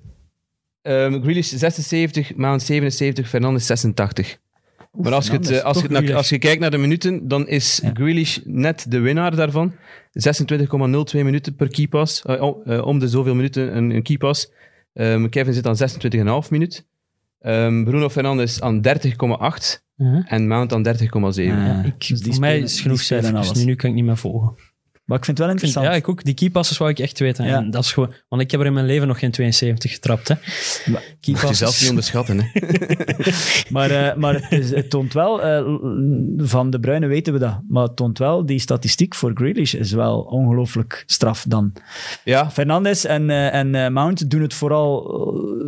Ehm 0.82 1.22
Grealish 1.22 1.52
76, 1.52 2.34
Mount 2.36 2.62
77, 2.62 3.28
Fernandes 3.28 3.66
86. 3.66 4.38
Maar 4.92 5.12
als 5.12 5.26
je, 5.26 5.32
het, 5.32 5.50
eh, 5.50 5.62
als, 5.62 5.80
je, 5.82 5.88
naar- 5.88 6.14
als 6.14 6.28
je 6.28 6.38
kijkt 6.38 6.60
naar 6.60 6.70
de 6.70 6.78
minuten, 6.78 7.28
dan 7.28 7.48
is 7.48 7.80
Ja. 7.82 7.90
Grealish 7.94 8.38
net 8.44 8.86
de 8.88 8.98
winnaar 8.98 9.36
daarvan. 9.36 9.74
26,02 10.12 11.24
minuten 11.24 11.54
per 11.54 11.68
keypass. 11.68 12.22
Eh, 12.22 12.42
om- 12.42 12.60
eh, 12.64 12.98
de 12.98 13.08
zoveel 13.08 13.34
minuten 13.34 13.76
een, 13.76 13.90
een 13.90 14.02
keypass. 14.02 14.52
Ehm 14.92 15.28
Kevin 15.28 15.52
zit 15.54 15.66
aan 15.66 15.76
26,5 15.76 16.50
minuut. 16.50 16.88
Ehm, 17.40 17.84
Bruno 17.84 18.08
Fernandes 18.08 18.60
aan 18.60 18.80
30,8 18.80 19.84
Ja. 19.94 20.24
en 20.26 20.46
Mount 20.48 20.72
aan 20.72 20.82
30,7. 20.82 21.42
Ja. 21.44 21.66
Ja, 21.66 21.82
ik, 21.84 22.08
Dus 22.08 22.20
voor 22.22 22.40
mij 22.40 22.58
is 22.58 22.80
genoeg 22.80 22.96
die 22.96 23.04
spelen 23.06 23.22
cijfers. 23.24 23.46
alles. 23.48 23.58
Nu, 23.58 23.64
nu 23.64 23.74
kan 23.74 23.90
ik 23.90 23.96
niet 23.96 24.04
meer 24.04 24.16
volgen. 24.16 24.54
Maar 25.10 25.18
ik 25.18 25.24
vind 25.24 25.38
het 25.38 25.46
wel 25.46 25.54
interessant. 25.56 25.86
ja, 25.86 25.92
ik 25.92 26.08
ook. 26.08 26.24
Die 26.24 26.34
keypasses 26.34 26.78
wou 26.78 26.90
ik 26.90 26.98
echt 26.98 27.18
weten. 27.18 27.44
Ja. 27.44 27.56
En 27.56 27.70
dat 27.70 27.84
is 27.84 27.92
gewoon, 27.92 28.12
want 28.28 28.42
ik 28.42 28.50
heb 28.50 28.60
er 28.60 28.66
in 28.66 28.72
mijn 28.72 28.86
leven 28.86 29.08
nog 29.08 29.18
geen 29.18 29.30
72 29.30 29.92
getrapt. 29.92 30.28
Hè. 30.28 30.34
Maar- 30.92 31.02
Moet 31.26 31.40
je 31.40 31.54
zelf 31.54 31.80
niet 31.80 31.88
onderschatten. 31.88 32.40
Hè. 32.40 32.46
Maar, 33.70 33.90
eh, 33.90 34.16
maar 34.16 34.34
het, 34.34 34.52
is- 34.60 34.70
het 34.70 34.90
toont 34.90 35.12
wel, 35.12 35.42
eh, 35.42 35.62
van 36.36 36.70
De 36.70 36.80
Bruyne 36.80 37.06
weten 37.06 37.32
we 37.32 37.38
dat, 37.38 37.60
maar 37.68 37.82
het 37.82 37.96
toont 37.96 38.18
wel, 38.18 38.46
die 38.46 38.58
statistiek 38.58 39.14
voor 39.14 39.30
Grealish 39.34 39.74
is 39.74 39.92
wel 39.92 40.20
ongelooflijk 40.20 41.02
straf 41.06 41.44
dan. 41.48 41.72
Ja, 42.24 42.50
Fernandes 42.50 43.04
en, 43.04 43.30
eh, 43.30 43.54
en 43.54 43.92
Mount 43.92 44.30
doen 44.30 44.42
het 44.42 44.54
vooral 44.54 45.18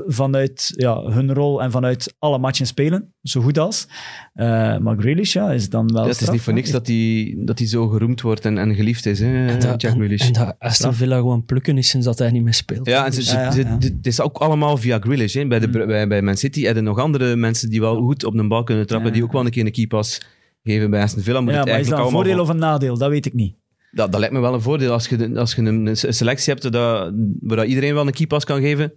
vanuit 0.07 0.73
ja, 0.77 1.01
hun 1.03 1.35
rol 1.35 1.63
en 1.63 1.71
vanuit 1.71 2.15
alle 2.19 2.39
matchen 2.39 2.67
spelen, 2.67 3.13
zo 3.23 3.41
goed 3.41 3.59
als. 3.59 3.87
Eh, 4.35 4.47
maar 4.79 4.97
Grealish 4.99 5.33
ja, 5.33 5.51
is 5.53 5.69
dan 5.69 5.93
wel 5.93 6.03
Ja, 6.03 6.09
het 6.09 6.21
is 6.21 6.31
niet 6.31 6.41
voor 6.41 6.53
niks 6.53 6.71
dat 6.71 6.87
hij 6.87 7.35
dat 7.39 7.59
hij 7.59 7.69
zo 7.69 7.89
geroemd 7.89 8.21
wordt 8.21 8.45
en, 8.45 8.59
en 8.59 8.75
geliefd 8.75 9.07
is, 9.07 9.21
hè, 9.21 9.27
En 9.33 9.61
dat, 9.61 9.81
Jack 9.83 9.91
en, 9.93 9.97
Grealish. 9.99 10.27
en 10.27 10.33
dat 10.33 10.55
Aston 10.59 10.95
Villa 10.95 11.17
gewoon 11.17 11.45
plukken 11.45 11.79
is 11.79 11.89
sinds 11.89 12.07
dat 12.07 12.19
hij 12.19 12.31
niet 12.31 12.43
meer 12.43 12.55
speelt. 12.55 12.87
Ja, 12.87 13.07
en 13.07 13.13
ze, 13.13 13.19
Dus- 13.19 13.29
ze- 13.29 13.35
Ja, 13.37 13.43
ja, 13.43 13.51
ze- 13.51 13.61
ja. 13.63 13.77
dit 13.79 14.07
is 14.07 14.21
ook 14.21 14.39
allemaal 14.39 14.77
via 14.77 14.99
Grealish. 15.01 15.35
Hè. 15.35 15.47
Bij, 15.47 15.59
de, 15.59 15.69
bij, 15.69 16.09
bij 16.09 16.23
Man 16.23 16.37
City 16.37 16.63
hebben 16.65 16.85
nog 16.85 16.99
andere 16.99 17.37
mensen 17.37 17.71
die 17.71 17.81
wel 17.81 17.97
goed 18.03 18.25
op 18.25 18.37
de 18.37 18.47
bal 18.47 18.65
kunnen 18.65 18.87
trappen, 18.87 19.09
Ja. 19.09 19.15
die 19.15 19.25
ook 19.25 19.33
wel 19.33 19.45
een 19.45 19.51
keer 19.51 19.67
een 19.67 19.73
keypass 19.73 20.21
geven. 20.65 20.91
Bij 20.91 21.03
Aston 21.03 21.23
Villa 21.23 21.41
moet 21.41 21.53
Ja, 21.53 21.59
het 21.59 21.69
maar 21.69 21.81
is 21.81 21.89
dat 21.89 21.99
een 21.99 22.11
voordeel 22.11 22.41
of 22.41 22.49
een 22.49 22.59
nadeel? 22.59 22.99
Dat 22.99 23.11
weet 23.11 23.27
ik 23.27 23.35
niet. 23.35 23.55
dat, 23.91 24.11
dat 24.11 24.21
lijkt 24.21 24.35
me 24.35 24.41
wel 24.41 24.55
een 24.55 24.61
voordeel 24.63 24.93
als 24.93 25.09
je, 25.09 25.31
als 25.39 25.55
je 25.55 25.63
een, 25.63 25.87
een 25.87 25.97
selectie 25.97 26.53
hebt 26.53 26.73
dat, 26.73 27.13
waar 27.41 27.57
dat 27.57 27.67
iedereen 27.67 27.95
wel 27.95 28.07
een 28.07 28.13
keypass 28.13 28.45
kan 28.45 28.61
geven. 28.61 28.93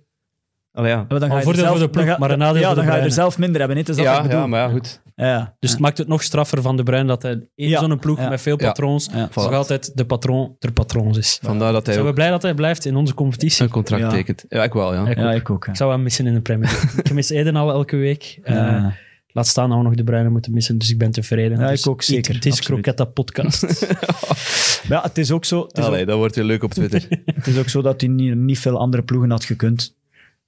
Allee, 0.71 0.89
ja. 0.91 0.95
Maar 0.97 1.07
dan 1.07 1.21
Een 1.21 1.29
ga 1.29 1.41
je 1.41 1.47
er 1.49 1.55
zelf, 1.55 1.69
voor 1.69 1.79
de 1.79 1.89
ploeg, 1.89 2.05
dan 2.05 2.13
ga- 2.13 2.19
maar 2.19 2.31
een 2.31 2.37
nadeel 2.37 2.61
ja, 2.61 2.65
voor 2.67 2.75
de 2.75 2.81
dan 2.81 2.89
ga 2.91 2.97
je 2.97 3.03
er 3.05 3.11
zelf 3.11 3.37
minder 3.37 3.59
hebben. 3.59 3.77
hè. 3.77 3.81
Het 3.83 3.91
is 3.91 3.95
dat 3.97 4.05
wat 4.05 4.13
Ja, 4.15 4.21
ik 4.21 4.27
bedoel. 4.27 4.41
ja, 4.43 4.47
maar 4.47 4.59
ja, 4.59 4.69
goed. 4.69 5.01
Ja. 5.15 5.55
Dus 5.59 5.71
het 5.71 5.79
maakt 5.79 5.97
het 5.97 6.07
nog 6.07 6.23
straffer 6.23 6.61
van 6.61 6.77
De 6.77 6.83
Bruyne 6.83 7.07
dat 7.07 7.21
hij 7.21 7.31
in 7.55 7.69
Ja. 7.69 7.79
zo'n 7.79 7.99
ploeg 7.99 8.17
Ja. 8.19 8.29
met 8.29 8.41
veel 8.41 8.55
patroons 8.55 9.09
Ja. 9.13 9.29
nog 9.35 9.53
altijd 9.53 9.91
de 9.97 10.05
patroon 10.05 10.55
der 10.59 10.71
patroons 10.71 11.17
is. 11.17 11.39
Vandaar 11.41 11.71
dat 11.71 11.85
hij 11.85 11.93
Zijn 11.95 12.05
we 12.07 12.13
blij 12.13 12.29
dat 12.29 12.41
hij 12.41 12.53
blijft 12.53 12.85
in 12.85 12.95
onze 12.95 13.13
competitie? 13.13 13.63
een 13.63 13.69
contract 13.69 14.03
Ja. 14.03 14.09
tekent. 14.09 14.45
Ja, 14.49 14.63
ik 14.63 14.73
wel, 14.73 14.93
ja. 14.93 15.07
Ik 15.07 15.17
Ja, 15.17 15.29
ook. 15.33 15.35
ik 15.39 15.49
ook. 15.49 15.67
Ik 15.67 15.75
zou 15.75 15.91
hem 15.91 16.03
missen 16.03 16.27
in 16.27 16.33
de 16.33 16.41
Premier 16.41 16.69
League. 16.71 16.99
ik 17.03 17.13
mis 17.13 17.29
Eden 17.29 17.55
al 17.55 17.71
elke 17.71 17.95
week. 17.95 18.39
Eh. 18.43 18.85
Laat 19.27 19.47
staan 19.47 19.69
dat 19.69 19.77
we 19.77 19.83
nog 19.83 19.95
De 19.95 20.03
Bruyne 20.03 20.29
moeten 20.29 20.53
missen, 20.53 20.77
dus 20.77 20.89
ik 20.89 20.97
ben 20.97 21.11
tevreden. 21.11 21.59
Ja, 21.59 21.67
Dus 21.67 21.79
ik 21.79 21.87
ook 21.87 22.01
zeker, 22.01 22.33
Het 22.33 22.45
is. 22.45 22.61
Croquetta 22.61 23.05
Podcast. 23.05 23.61
Ja, 24.89 25.01
het 25.01 25.17
is 25.17 25.31
ook 25.31 25.45
zo, 25.45 25.61
het 25.67 25.77
is 25.77 25.83
ook, 25.83 25.89
Allee, 25.89 26.05
dat 26.05 26.17
wordt 26.17 26.35
weer 26.35 26.43
leuk 26.45 26.63
op 26.63 26.71
Twitter. 26.73 27.05
het 27.25 27.47
is 27.47 27.57
ook 27.57 27.69
zo 27.69 27.81
dat 27.81 28.01
hij 28.01 28.09
niet, 28.09 28.35
niet 28.35 28.59
veel 28.59 28.77
andere 28.77 29.03
ploegen 29.03 29.29
had 29.31 29.45
gekund. 29.45 29.95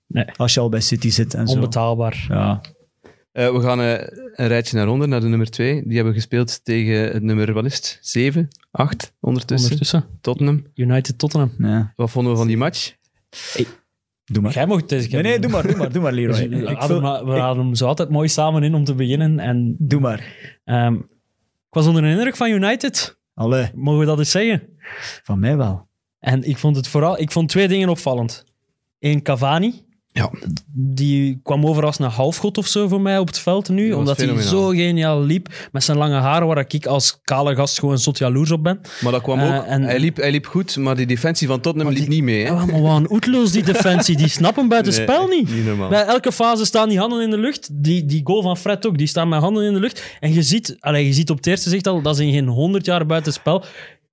Nee. 0.08 0.25
Als 0.36 0.53
je 0.53 0.60
al 0.60 0.69
bij 0.69 0.82
City 0.82 1.10
zit 1.10 1.34
en 1.34 1.47
zo. 1.47 1.53
Onbetaalbaar. 1.53 2.25
Ja. 2.30 2.62
Eh, 3.38 3.52
we 3.52 3.62
gaan 3.62 3.82
eh, 3.82 3.91
een 4.36 4.47
rijtje 4.47 4.78
naar 4.78 4.88
onder, 4.88 5.08
naar 5.08 5.21
de 5.21 5.28
nummer 5.28 5.50
2. 5.50 5.84
Die 5.86 5.95
hebben 5.95 6.13
gespeeld 6.13 6.65
tegen 6.65 6.95
het 7.12 7.23
nummer, 7.23 7.54
wat 7.54 7.65
is 7.65 7.76
het? 7.76 7.97
7, 8.02 8.47
8 8.71 9.13
ondertussen. 9.19 9.71
Ondertussen. 9.71 10.06
Tottenham. 10.21 10.63
United 10.76 11.17
Tottenham. 11.17 11.52
ja. 11.58 11.93
Wat 11.95 12.12
vonden 12.12 12.32
we 12.32 12.38
van 12.38 12.47
die 12.47 12.58
match? 12.58 12.93
Doe 14.26 14.41
maar. 14.43 14.52
Jij 14.54 14.65
mocht 14.65 14.89
deze 14.89 15.08
keer 15.08 15.21
Nee, 15.21 15.32
nee, 15.32 15.41
doe 15.41 15.52
maar, 15.52 15.67
doe 15.67 15.76
maar, 15.76 15.91
doe 15.91 16.02
maar, 16.02 16.12
Leroy. 16.13 16.34
Dus, 16.50 16.60
Ik 16.60 16.67
we 16.67 16.73
hadden, 16.73 16.88
vul- 16.88 17.02
maar- 17.02 17.26
we 17.26 17.32
hadden 17.39 17.65
hem 17.65 17.76
zo 17.76 17.86
altijd 17.88 18.10
mooi 18.10 18.28
samen 18.28 18.63
in 18.63 18.73
om 18.76 18.84
te 18.84 18.95
beginnen. 18.95 19.39
En 19.39 19.76
Doe 19.80 20.00
maar. 20.00 20.34
ehm, 20.63 20.93
ik 20.93 21.04
was 21.73 21.88
onder 21.88 22.02
de 22.02 22.10
indruk 22.10 22.36
van 22.36 22.50
United. 22.50 23.19
Allee, 23.34 23.69
Mogen 23.73 24.00
we 24.00 24.06
dat 24.06 24.19
eens 24.19 24.32
zeggen? 24.32 24.63
van 25.23 25.39
mij 25.39 25.58
wel. 25.58 25.88
En 26.19 26.43
ik 26.43 26.58
vond 26.58 26.76
het 26.76 26.88
vooral... 26.88 27.19
Ik 27.19 27.32
vond 27.32 27.50
twee 27.50 27.67
dingen 27.67 27.89
opvallend. 27.89 28.43
Eén, 29.00 29.21
Cavani. 29.21 29.86
Ja. 30.17 30.30
Die 30.73 31.39
kwam 31.43 31.65
over 31.65 31.86
als 31.86 31.99
een 31.99 32.06
halfgod 32.10 32.58
of 32.58 32.67
zo 32.67 32.88
voor 32.88 33.01
mij 33.01 33.19
op 33.19 33.27
het 33.27 33.39
veld 33.39 33.69
nu. 33.69 33.93
omdat 33.93 34.17
hij 34.17 34.41
zo 34.41 34.67
geniaal 34.67 35.21
liep 35.23 35.47
met 35.71 35.84
zijn 35.84 35.97
lange 35.97 36.15
haren, 36.19 36.47
waar 36.47 36.65
ik 36.67 36.86
als 36.86 37.19
kale 37.23 37.56
gast 37.56 37.80
gewoon 37.80 37.97
zot 37.97 38.17
jaloers 38.17 38.51
op 38.51 38.63
ben. 38.63 38.80
Maar 39.01 39.12
dat 39.12 39.21
kwam 39.21 39.39
Eh, 39.39 39.56
ook. 39.58 39.63
en- 39.63 39.84
hij, 39.84 39.99
liep, 39.99 40.17
hij 40.17 40.32
liep 40.32 40.45
goed, 40.45 40.77
maar 40.77 40.95
die 40.95 41.06
defensie 41.06 41.47
van 41.47 41.62
Tottenham 41.62 41.93
liep 41.93 42.08
niet 42.08 42.23
mee. 42.23 42.43
Hè? 42.45 42.47
Ja, 42.53 42.65
maar 42.65 42.82
wat 42.82 42.97
een 42.97 43.12
oetloos 43.12 43.51
die 43.51 43.63
defensie. 43.63 44.17
Die 44.17 44.27
snappen 44.27 44.67
buiten 44.77 44.93
Nee, 44.93 45.01
spel 45.01 45.27
niet. 45.27 45.49
Niet. 45.56 45.89
Bij 45.89 46.06
elke 46.06 46.32
fase 46.32 46.65
staan 46.65 46.89
die 46.89 46.99
handen 46.99 47.21
in 47.23 47.30
de 47.30 47.38
lucht. 47.38 47.69
Die, 47.71 48.06
die 48.06 48.21
goal 48.23 48.41
van 48.41 48.58
Fred 48.58 48.88
ook, 48.88 48.97
die 48.97 49.08
staan 49.08 49.30
met 49.30 49.39
handen 49.39 49.63
in 49.65 49.73
de 49.73 49.80
lucht. 49.80 50.03
En 50.19 50.34
je 50.34 50.43
ziet, 50.43 50.75
allee, 50.80 51.06
je 51.06 51.13
ziet 51.13 51.30
op 51.30 51.38
het 51.38 51.47
eerste 51.47 51.69
zicht 51.69 51.88
al, 51.88 52.01
dat 52.01 52.15
zijn 52.15 52.32
geen 52.32 52.47
100 52.47 52.86
jaar 52.86 53.06
buiten 53.06 53.34
spel. 53.34 53.63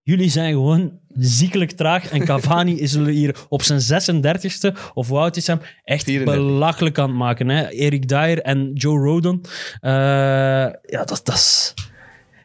Jullie 0.07 0.31
zijn 0.31 0.53
gewoon 0.53 0.99
ziekelijk 1.15 1.71
traag. 1.71 2.11
En 2.11 2.25
Cavani 2.25 2.81
is 2.87 2.97
hier 2.97 3.37
op 3.49 3.63
zijn 3.63 3.81
36e, 3.81 4.79
of 4.95 5.09
hoe 5.09 5.19
oud 5.19 5.37
is 5.37 5.47
hem, 5.47 5.61
echt 5.85 6.05
34. 6.05 6.45
belachelijk 6.45 6.99
aan 6.99 7.09
het 7.09 7.19
maken. 7.19 7.49
Hè? 7.49 7.69
Erik 7.69 8.09
Dyer 8.09 8.43
en 8.43 8.71
Joe 8.73 8.99
Rodon. 8.99 9.45
Eh, 9.81 9.93
ja, 10.83 11.05
dat, 11.05 11.21
dat 11.25 11.35
is... 11.35 11.75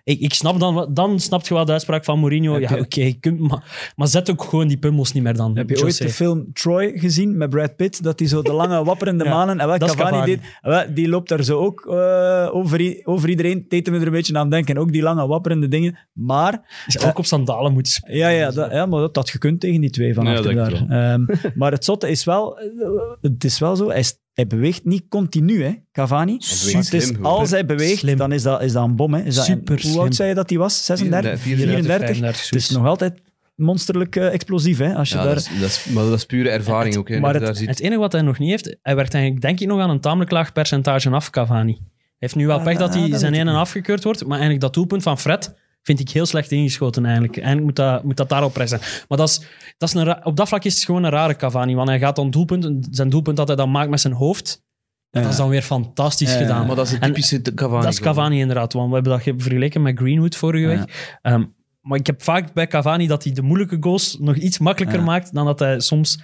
Ik, 0.10 0.20
ik 0.20 0.34
snap 0.34 0.60
dan, 0.60 0.90
dan 0.94 1.20
snap 1.20 1.48
je 1.48 1.54
wel 1.54 1.66
de 1.66 1.72
uitspraak 1.72 2.04
van 2.04 2.20
Mourinho. 2.20 2.54
Heb 2.54 2.70
Ja, 2.70 2.78
oké, 2.78 3.02
je 3.02 3.14
kunt 3.20 3.40
maar, 3.40 3.92
maar 3.96 4.08
zet 4.08 4.32
ook 4.32 4.44
gewoon 4.44 4.68
die 4.68 4.78
pummels 4.78 5.12
niet 5.14 5.24
meer 5.24 5.36
dan. 5.36 5.58
Heb 5.58 5.70
je 5.70 5.84
ooit 5.84 5.98
de 5.98 6.10
film 6.10 6.54
Troy 6.54 6.92
gezien 6.96 7.38
met 7.38 7.50
Brad 7.50 7.76
Pitt? 7.76 8.04
Dat 8.04 8.20
hij 8.20 8.28
zo 8.28 8.42
de 8.42 8.52
lange 8.54 8.84
wapperende 8.90 9.24
Ja, 9.24 9.30
manen... 9.30 9.60
En 9.60 9.68
wat 9.68 9.80
Cavani, 9.80 10.10
Cavani. 10.10 10.26
deed, 10.26 10.42
wel, 10.62 10.84
die 10.94 11.08
loopt 11.10 11.30
daar 11.30 11.44
zo 11.44 11.58
ook 11.60 11.86
eh, 11.90 12.50
over, 12.52 13.02
over 13.04 13.30
iedereen. 13.30 13.66
Deden 13.68 13.94
we 13.94 14.00
er 14.00 14.06
een 14.06 14.12
beetje 14.12 14.38
aan 14.38 14.50
denken. 14.50 14.78
Ook 14.78 14.92
die 14.92 15.02
lange 15.02 15.28
wapperende 15.28 15.68
dingen. 15.68 15.98
Maar... 16.14 16.84
Is 16.88 17.00
ook 17.06 17.18
op 17.18 17.26
sandalen 17.26 17.74
moeten 17.74 17.92
spelen. 17.92 18.18
Ja, 18.18 18.28
ja, 18.30 18.52
dat, 18.52 18.72
ja 18.72 18.86
maar 18.86 19.00
dat 19.00 19.16
had 19.16 19.30
gekund 19.30 19.60
tegen 19.60 19.82
die 19.82 19.90
twee 19.90 20.14
van 20.14 20.26
Ja, 20.26 20.32
achter 20.34 20.56
dat 20.56 20.70
daar. 20.70 21.14
Ehm, 21.14 21.26
maar 21.56 21.72
het 21.72 21.86
zotte 21.86 22.10
is 22.10 22.24
wel... 22.24 22.58
eh, 22.60 22.66
Het 23.22 23.44
is 23.44 23.60
wel 23.60 23.76
zo, 23.76 23.88
hij, 23.90 24.00
is- 24.00 24.18
hij 24.40 24.48
beweegt 24.48 24.86
niet 24.86 25.04
continu, 25.10 25.64
hè, 25.64 25.72
Cavani. 25.92 26.34
Het 26.34 26.44
slim 26.44 27.02
gewoon. 27.02 27.22
als 27.32 27.50
hij 27.52 27.66
beweegt, 27.66 27.98
Slim. 28.00 28.18
dan 28.18 28.32
is 28.32 28.44
dat, 28.44 28.62
is 28.62 28.72
dat 28.72 28.84
een 28.84 28.96
bom. 28.96 29.14
Hè. 29.14 29.22
Is 29.24 29.36
dat, 29.36 29.46
Super 29.46 29.74
hoe 29.82 29.92
slim. 29.92 30.00
oud 30.02 30.16
zei 30.16 30.30
je 30.30 30.36
dat 30.36 30.50
hij 30.50 30.60
was? 30.60 30.86
36? 30.86 31.40
34, 31.40 31.86
34? 32.08 32.46
Het 32.50 32.56
is 32.56 32.70
nog 32.70 32.86
altijd 32.86 33.22
monsterlijk 33.56 34.16
eh, 34.16 34.34
explosief, 34.34 34.78
hè, 34.78 34.94
als 34.96 35.10
je 35.10 35.16
Ja, 35.18 35.24
daar... 35.24 35.34
dat, 35.36 35.50
is, 35.54 35.60
dat, 35.60 35.70
is, 35.70 35.86
maar 35.86 36.04
dat 36.04 36.14
is 36.14 36.26
pure 36.26 36.50
ervaring 36.50 36.96
ook. 36.98 37.10
Hè, 37.10 37.20
maar 37.20 37.34
het- 37.34 37.44
daar 37.44 37.56
ziet. 37.56 37.68
Het 37.70 37.80
enige 37.80 38.00
wat 38.00 38.12
hij 38.12 38.22
nog 38.22 38.40
niet 38.40 38.50
heeft, 38.50 38.78
hij 38.82 38.96
werkt 38.96 39.14
eigenlijk 39.14 39.44
denk 39.44 39.60
ik 39.60 39.68
nog 39.68 39.80
aan 39.80 39.90
een 39.90 40.00
tamelijk 40.00 40.32
laag 40.32 40.52
percentage 40.54 41.10
af, 41.10 41.30
Cavani. 41.30 41.72
Hij 41.74 41.82
heeft 42.18 42.36
nu 42.36 42.48
wel 42.48 42.58
Ah, 42.58 42.64
pech 42.64 42.78
dat 42.78 42.94
hij 42.94 43.10
dat 43.10 43.20
zijn 43.20 43.34
ene 43.34 43.52
afgekeurd 43.52 44.04
wordt, 44.04 44.22
maar 44.22 44.32
eigenlijk 44.32 44.62
dat 44.62 44.74
doelpunt 44.74 45.04
van 45.04 45.20
Fred 45.20 45.54
vind 45.84 46.00
ik 46.00 46.10
heel 46.10 46.26
slecht 46.26 46.52
ingeschoten 46.52 47.04
eigenlijk. 47.06 47.36
Eigenlijk 47.38 47.66
moet 47.66 47.76
dat, 47.76 48.04
moet 48.04 48.18
dat 48.18 48.30
daarop 48.30 48.54
pressen. 48.54 48.80
Maar 49.08 49.18
dat 49.18 49.30
is, 49.30 49.42
dat 49.78 49.90
is 49.90 49.96
een, 49.96 50.26
op 50.26 50.36
dat 50.36 50.48
vlak 50.48 50.64
is 50.64 50.74
het 50.76 50.84
gewoon 50.84 51.04
een 51.04 51.12
rare 51.12 51.36
Cavani, 51.36 51.76
want 51.76 51.90
hij 51.90 52.00
gaat 52.00 52.16
dan 52.16 52.30
doelpunt, 52.30 52.88
zijn 52.92 53.10
doelpunt 53.10 53.38
dat 53.38 53.48
hij 53.48 53.56
dan 53.56 53.72
maakt 53.72 53.90
met 53.90 54.00
zijn 54.02 54.14
hoofd, 54.14 54.64
Ja. 55.10 55.22
dat 55.22 55.32
is 55.32 55.38
dan 55.38 55.50
weer 55.50 55.62
fantastisch 55.62 56.32
Ja, 56.34 56.38
gedaan. 56.38 56.68
maar 56.68 56.76
dat 56.76 56.86
is 56.88 56.92
een 56.94 57.00
En- 57.02 57.08
typische 57.08 57.42
Cavani. 57.42 57.84
Dat 57.84 57.92
is 57.94 58.00
Cavani 58.00 58.40
inderdaad, 58.40 58.74
want 58.74 58.88
we 58.88 58.94
hebben 58.94 59.12
dat 59.12 59.22
ge- 59.22 59.34
vergeleken 59.38 59.82
met 59.82 59.98
Greenwood 59.98 60.36
vorige 60.36 60.68
Ja. 60.68 60.78
week. 60.78 61.18
Ehm, 61.22 61.44
maar 61.82 62.00
ik 62.00 62.08
heb 62.08 62.24
vaak 62.24 62.54
bij 62.54 62.68
Cavani 62.68 63.08
dat 63.08 63.24
hij 63.24 63.34
de 63.34 63.42
moeilijke 63.42 63.78
goals 63.80 64.18
nog 64.20 64.36
iets 64.36 64.58
makkelijker 64.60 65.00
Ja. 65.00 65.06
maakt 65.06 65.34
dan 65.34 65.46
dat 65.46 65.60
hij 65.60 65.80
soms 65.80 66.20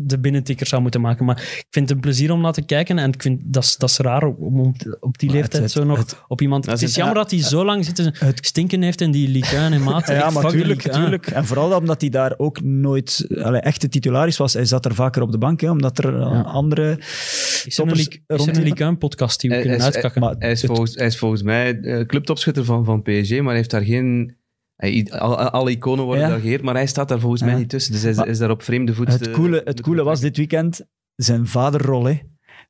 de 0.00 0.18
binnentikker 0.18 0.66
zou 0.66 0.82
moeten 0.82 1.00
maken. 1.00 1.24
Maar 1.24 1.36
ik 1.36 1.66
vind 1.70 1.88
het 1.88 1.90
een 1.96 2.02
plezier 2.02 2.32
om 2.32 2.40
naar 2.40 2.52
te 2.52 2.62
kijken 2.62 2.98
en 2.98 3.12
ik 3.12 3.22
vind 3.22 3.40
dat 3.44 3.62
is, 3.62 3.76
dat 3.76 3.90
is 3.90 3.96
raar 3.98 4.22
om 4.26 4.60
op, 4.60 4.96
op 5.00 5.18
die 5.18 5.28
Maar 5.28 5.38
leeftijd 5.38 5.62
het- 5.62 5.72
zo 5.72 5.84
nog 5.84 5.98
het- 5.98 6.16
op 6.28 6.40
iemand... 6.40 6.66
Het 6.66 6.82
is 6.82 6.94
jammer 6.94 7.14
dat 7.16 7.30
hij 7.30 7.40
zo 7.42 7.64
lang 7.64 7.84
zitten 7.84 8.14
stinken 8.34 8.82
heeft 8.82 9.00
in 9.00 9.10
die 9.10 9.28
Ligue 9.28 9.58
1 9.58 9.72
en 9.72 9.82
maat. 9.82 10.08
Ja, 10.22 10.30
maar 10.30 10.48
tuurlijk, 10.48 10.76
Ligue 10.84 10.92
1. 10.92 11.00
tuurlijk. 11.00 11.26
En 11.26 11.44
vooral 11.46 11.76
omdat 11.78 12.00
hij 12.00 12.10
daar 12.10 12.34
ook 12.36 12.62
nooit 12.62 13.26
allee, 13.42 13.60
echte 13.60 13.88
titularis 13.88 14.36
was. 14.36 14.52
Hij 14.52 14.64
zat 14.64 14.84
er 14.84 14.94
vaker 14.94 15.22
op 15.22 15.32
de 15.32 15.38
bank, 15.38 15.60
hè, 15.60 15.70
omdat 15.70 15.98
er 15.98 16.14
eh, 16.14 16.20
Ja. 16.20 16.40
andere 16.40 16.96
Is 16.98 17.78
er 17.78 17.84
een 17.84 17.98
een 17.98 18.36
rondliepen. 18.36 18.62
Ligue 18.62 18.86
1 18.86 18.98
podcast 18.98 19.40
die 19.40 19.50
we 19.50 19.56
Hij- 19.56 19.64
kunnen 19.64 19.80
hij 19.82 19.88
is- 19.90 19.94
uitkakken? 19.94 20.22
Maar 20.22 20.34
Hij 20.38 20.50
is, 20.50 20.62
het- 20.62 20.70
volgens, 20.70 20.94
hij 20.94 21.06
is 21.06 21.18
volgens 21.18 21.42
mij 21.42 21.80
eh, 21.80 22.06
clubtopschutter 22.06 22.64
van, 22.64 22.84
van 22.84 23.02
PSG, 23.02 23.30
maar 23.30 23.44
hij 23.46 23.56
heeft 23.56 23.70
daar 23.70 23.82
geen... 23.84 24.36
Hij, 24.82 25.06
al- 25.10 25.36
al- 25.38 25.50
alle 25.50 25.70
iconen 25.70 26.04
worden 26.04 26.24
Ja. 26.24 26.30
daar 26.30 26.40
geëerd, 26.40 26.62
maar 26.62 26.74
hij 26.74 26.86
staat 26.86 27.08
daar 27.08 27.20
volgens 27.20 27.42
mij 27.42 27.54
niet 27.54 27.68
tussen. 27.68 27.92
Dus 27.92 28.02
hij 28.02 28.10
is, 28.10 28.18
is 28.18 28.38
daar 28.38 28.50
op 28.50 28.62
vreemde 28.62 28.94
voet. 28.94 29.08
Het 29.12 29.26
eh, 29.26 29.32
coole, 29.34 29.62
het 29.64 29.80
coole 29.80 30.02
was 30.02 30.20
dit 30.20 30.36
weekend 30.36 30.80
zijn 31.14 31.46
vaderrol 31.46 32.04
hè, 32.04 32.18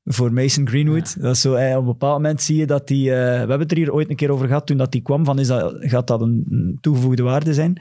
voor 0.05 0.33
Mason 0.33 0.69
Greenwood. 0.69 1.21
Dat 1.21 1.35
is 1.35 1.41
zo, 1.41 1.55
eh, 1.55 1.73
op 1.77 1.81
een 1.81 1.87
bepaald 1.87 2.17
moment 2.17 2.43
zie 2.43 2.57
je 2.57 2.67
dat 2.67 2.89
hij... 2.89 2.99
eh, 2.99 3.05
we 3.05 3.13
hebben 3.39 3.61
het 3.61 3.71
er 3.71 3.77
hier 3.77 3.93
ooit 3.93 4.11
een 4.11 4.17
keer 4.17 4.31
over 4.31 4.47
gehad 4.47 4.67
toen 4.67 4.77
dat 4.77 4.93
hij 4.93 5.03
kwam, 5.03 5.25
van 5.25 5.39
is 5.39 5.47
dat, 5.47 5.75
gaat 5.79 6.07
dat 6.07 6.21
een, 6.21 6.79
toegevoegde 6.81 7.23
waarde 7.23 7.55
zijn? 7.55 7.81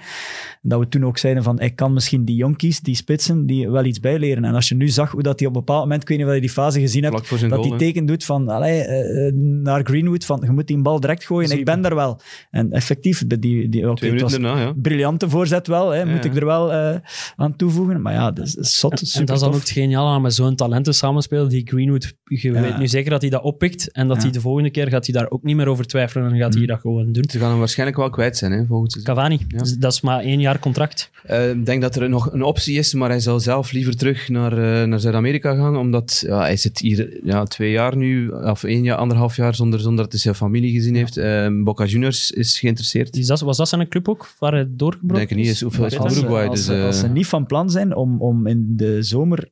Dat 0.62 0.80
we 0.80 0.88
toen 0.88 1.06
ook 1.06 1.18
zeiden 1.18 1.44
van, 1.44 1.60
hij 1.60 1.72
kan 1.72 1.94
misschien 1.94 2.26
die 2.26 2.36
jonkies, 2.36 2.80
die 2.80 2.96
spitsen, 2.96 3.46
die 3.46 3.70
wel 3.70 3.86
iets 3.86 4.00
bijleren. 4.00 4.46
En 4.46 4.54
als 4.54 4.70
je 4.70 4.76
nu 4.76 4.88
zag 4.88 5.12
hoe 5.12 5.24
dat 5.24 5.40
hij 5.40 5.48
op 5.48 5.54
een 5.56 5.60
bepaald 5.60 5.82
moment, 5.84 6.02
ik 6.02 6.08
weet 6.08 6.18
niet 6.18 6.28
of 6.28 6.34
je 6.34 6.40
die 6.40 6.50
fase 6.50 6.80
gezien 6.80 7.04
hebt, 7.04 7.30
dat 7.30 7.40
goal, 7.40 7.72
hè. 7.72 7.78
teken 7.78 8.06
doet 8.06 8.24
van, 8.24 8.50
allee, 8.50 8.82
eh, 8.82 9.34
naar 9.64 9.84
Greenwood, 9.84 10.26
van 10.26 10.42
je 10.44 10.52
moet 10.52 10.68
die 10.68 10.82
bal 10.82 11.00
direct 11.00 11.26
gooien, 11.26 11.52
ik 11.52 11.66
ben 11.66 11.82
daar 11.82 11.96
wel. 11.96 12.20
En 12.50 12.72
effectief, 12.72 13.24
die, 13.28 13.40
die, 13.40 13.70
die, 13.70 13.94
Twee 13.94 14.12
het 14.12 14.22
was 14.22 14.32
minuten 14.32 14.42
daarna, 14.42 14.62
ja. 14.62 14.74
briljante 14.82 15.30
voorzet 15.30 15.68
wel, 15.68 15.90
hè, 15.90 16.06
moet 16.06 16.24
Ja. 16.24 16.30
ik 16.30 16.36
er 16.36 16.46
wel 16.46 16.72
eh, 16.74 16.96
aan 17.36 17.56
toevoegen. 17.56 18.02
Maar 18.02 18.14
ja, 18.14 18.32
dat 18.32 18.46
is, 18.46 18.54
dat 18.54 18.64
is 18.66 18.80
zot, 18.80 18.92
En 18.92 19.06
super 19.06 19.26
dat 19.26 19.36
is 19.36 19.42
dan 19.42 19.54
ook 19.54 19.60
het 19.60 19.70
geniale 19.70 20.10
aan 20.10 20.22
met 20.22 20.34
zo'n 20.34 20.56
talenten 20.56 20.94
samenspelen. 20.94 21.50
Die 21.50 21.68
Greenwood, 21.68 22.11
je 22.24 22.52
Ja. 22.52 22.62
weet 22.62 22.78
nu 22.78 22.88
zeker 22.88 23.10
dat 23.10 23.22
hij 23.22 23.30
dat 23.30 23.44
oppikt. 23.44 23.92
En 23.92 24.08
dat 24.08 24.16
Ja. 24.18 24.24
hij 24.24 24.32
de 24.32 24.42
volgende 24.42 24.70
keer 24.70 24.88
gaat 24.88 25.06
hij 25.08 25.16
daar 25.22 25.30
ook 25.32 25.44
niet 25.44 25.56
meer 25.56 25.68
over 25.68 25.86
twijfelen. 25.88 26.32
En 26.32 26.38
gaat 26.38 26.52
hij 26.54 26.62
Mm. 26.62 26.68
dat 26.68 26.80
gewoon 26.80 27.12
doen. 27.12 27.24
Ze 27.30 27.40
gaan 27.40 27.50
hem 27.50 27.60
waarschijnlijk 27.60 27.98
wel 27.98 28.10
kwijt 28.10 28.38
zijn 28.38 28.52
hè, 28.52 28.66
volgend 28.66 28.92
seizoen. 28.92 29.16
Cavani, 29.16 29.40
Ja. 29.48 29.58
Dus 29.58 29.78
dat 29.78 29.92
is 29.94 30.02
maar 30.02 30.20
één 30.20 30.40
jaar 30.40 30.60
contract. 30.60 31.12
Eh, 31.24 31.50
Ik 31.50 31.66
denk 31.66 31.82
dat 31.82 31.96
er 31.96 32.10
nog 32.10 32.34
een 32.34 32.44
optie 32.44 32.78
is, 32.78 32.94
maar 32.94 33.10
hij 33.10 33.20
zal 33.20 33.40
zelf 33.40 33.72
liever 33.72 33.96
terug 33.98 34.30
naar, 34.30 34.52
eh, 34.52 34.88
naar 34.88 35.00
Zuid-Amerika 35.00 35.56
gaan, 35.56 35.78
omdat 35.78 36.24
ja, 36.28 36.40
hij 36.40 36.58
zit 36.58 36.80
hier 36.80 37.20
ja, 37.24 37.44
twee 37.44 37.72
jaar 37.72 37.98
nu, 37.98 38.30
of 38.30 38.64
één 38.64 38.84
jaar, 38.84 38.98
anderhalf 38.98 39.36
jaar, 39.36 39.56
zonder, 39.56 39.80
zonder 39.80 40.04
dat 40.04 40.12
hij 40.12 40.22
zijn 40.22 40.36
familie 40.36 40.72
gezien 40.74 40.96
heeft. 40.96 41.18
Eh, 41.18 41.48
Boca 41.64 41.86
Juniors 41.86 42.32
is 42.32 42.60
geïnteresseerd. 42.60 43.16
Is 43.18 43.28
dat, 43.28 43.40
was 43.42 43.58
dat 43.58 43.68
zijn 43.70 43.88
club 43.88 44.10
ook, 44.10 44.34
waar 44.40 44.52
hij 44.54 44.68
doorgebroken 44.70 45.18
Denk 45.18 45.30
ik 45.30 45.38
niet, 45.38 45.48
is? 45.48 45.64
van 45.68 45.84
als, 45.84 45.94
ze- 45.94 46.20
Uruguay, 46.20 46.48
als, 46.48 46.66
dus, 46.66 46.78
eh, 46.78 46.86
als 46.86 47.00
ze 47.00 47.08
niet 47.08 47.28
van 47.28 47.46
plan 47.46 47.70
zijn 47.70 47.96
om, 47.96 48.22
om 48.22 48.48
in 48.48 48.74
de 48.76 49.04
zomer 49.04 49.50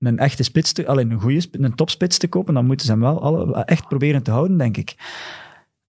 een 0.00 0.18
echte 0.18 0.42
spits 0.42 0.72
te, 0.72 0.86
alleen 0.86 1.10
een 1.10 1.20
goede, 1.20 1.48
een 1.52 1.74
topspits 1.74 2.18
te 2.18 2.28
kopen, 2.28 2.54
dan 2.54 2.66
moeten 2.66 2.86
ze 2.86 2.92
hem 2.92 3.00
wel 3.00 3.22
alle, 3.22 3.64
echt 3.64 3.88
proberen 3.88 4.22
te 4.22 4.30
houden, 4.30 4.58
denk 4.58 4.76
ik. 4.76 4.94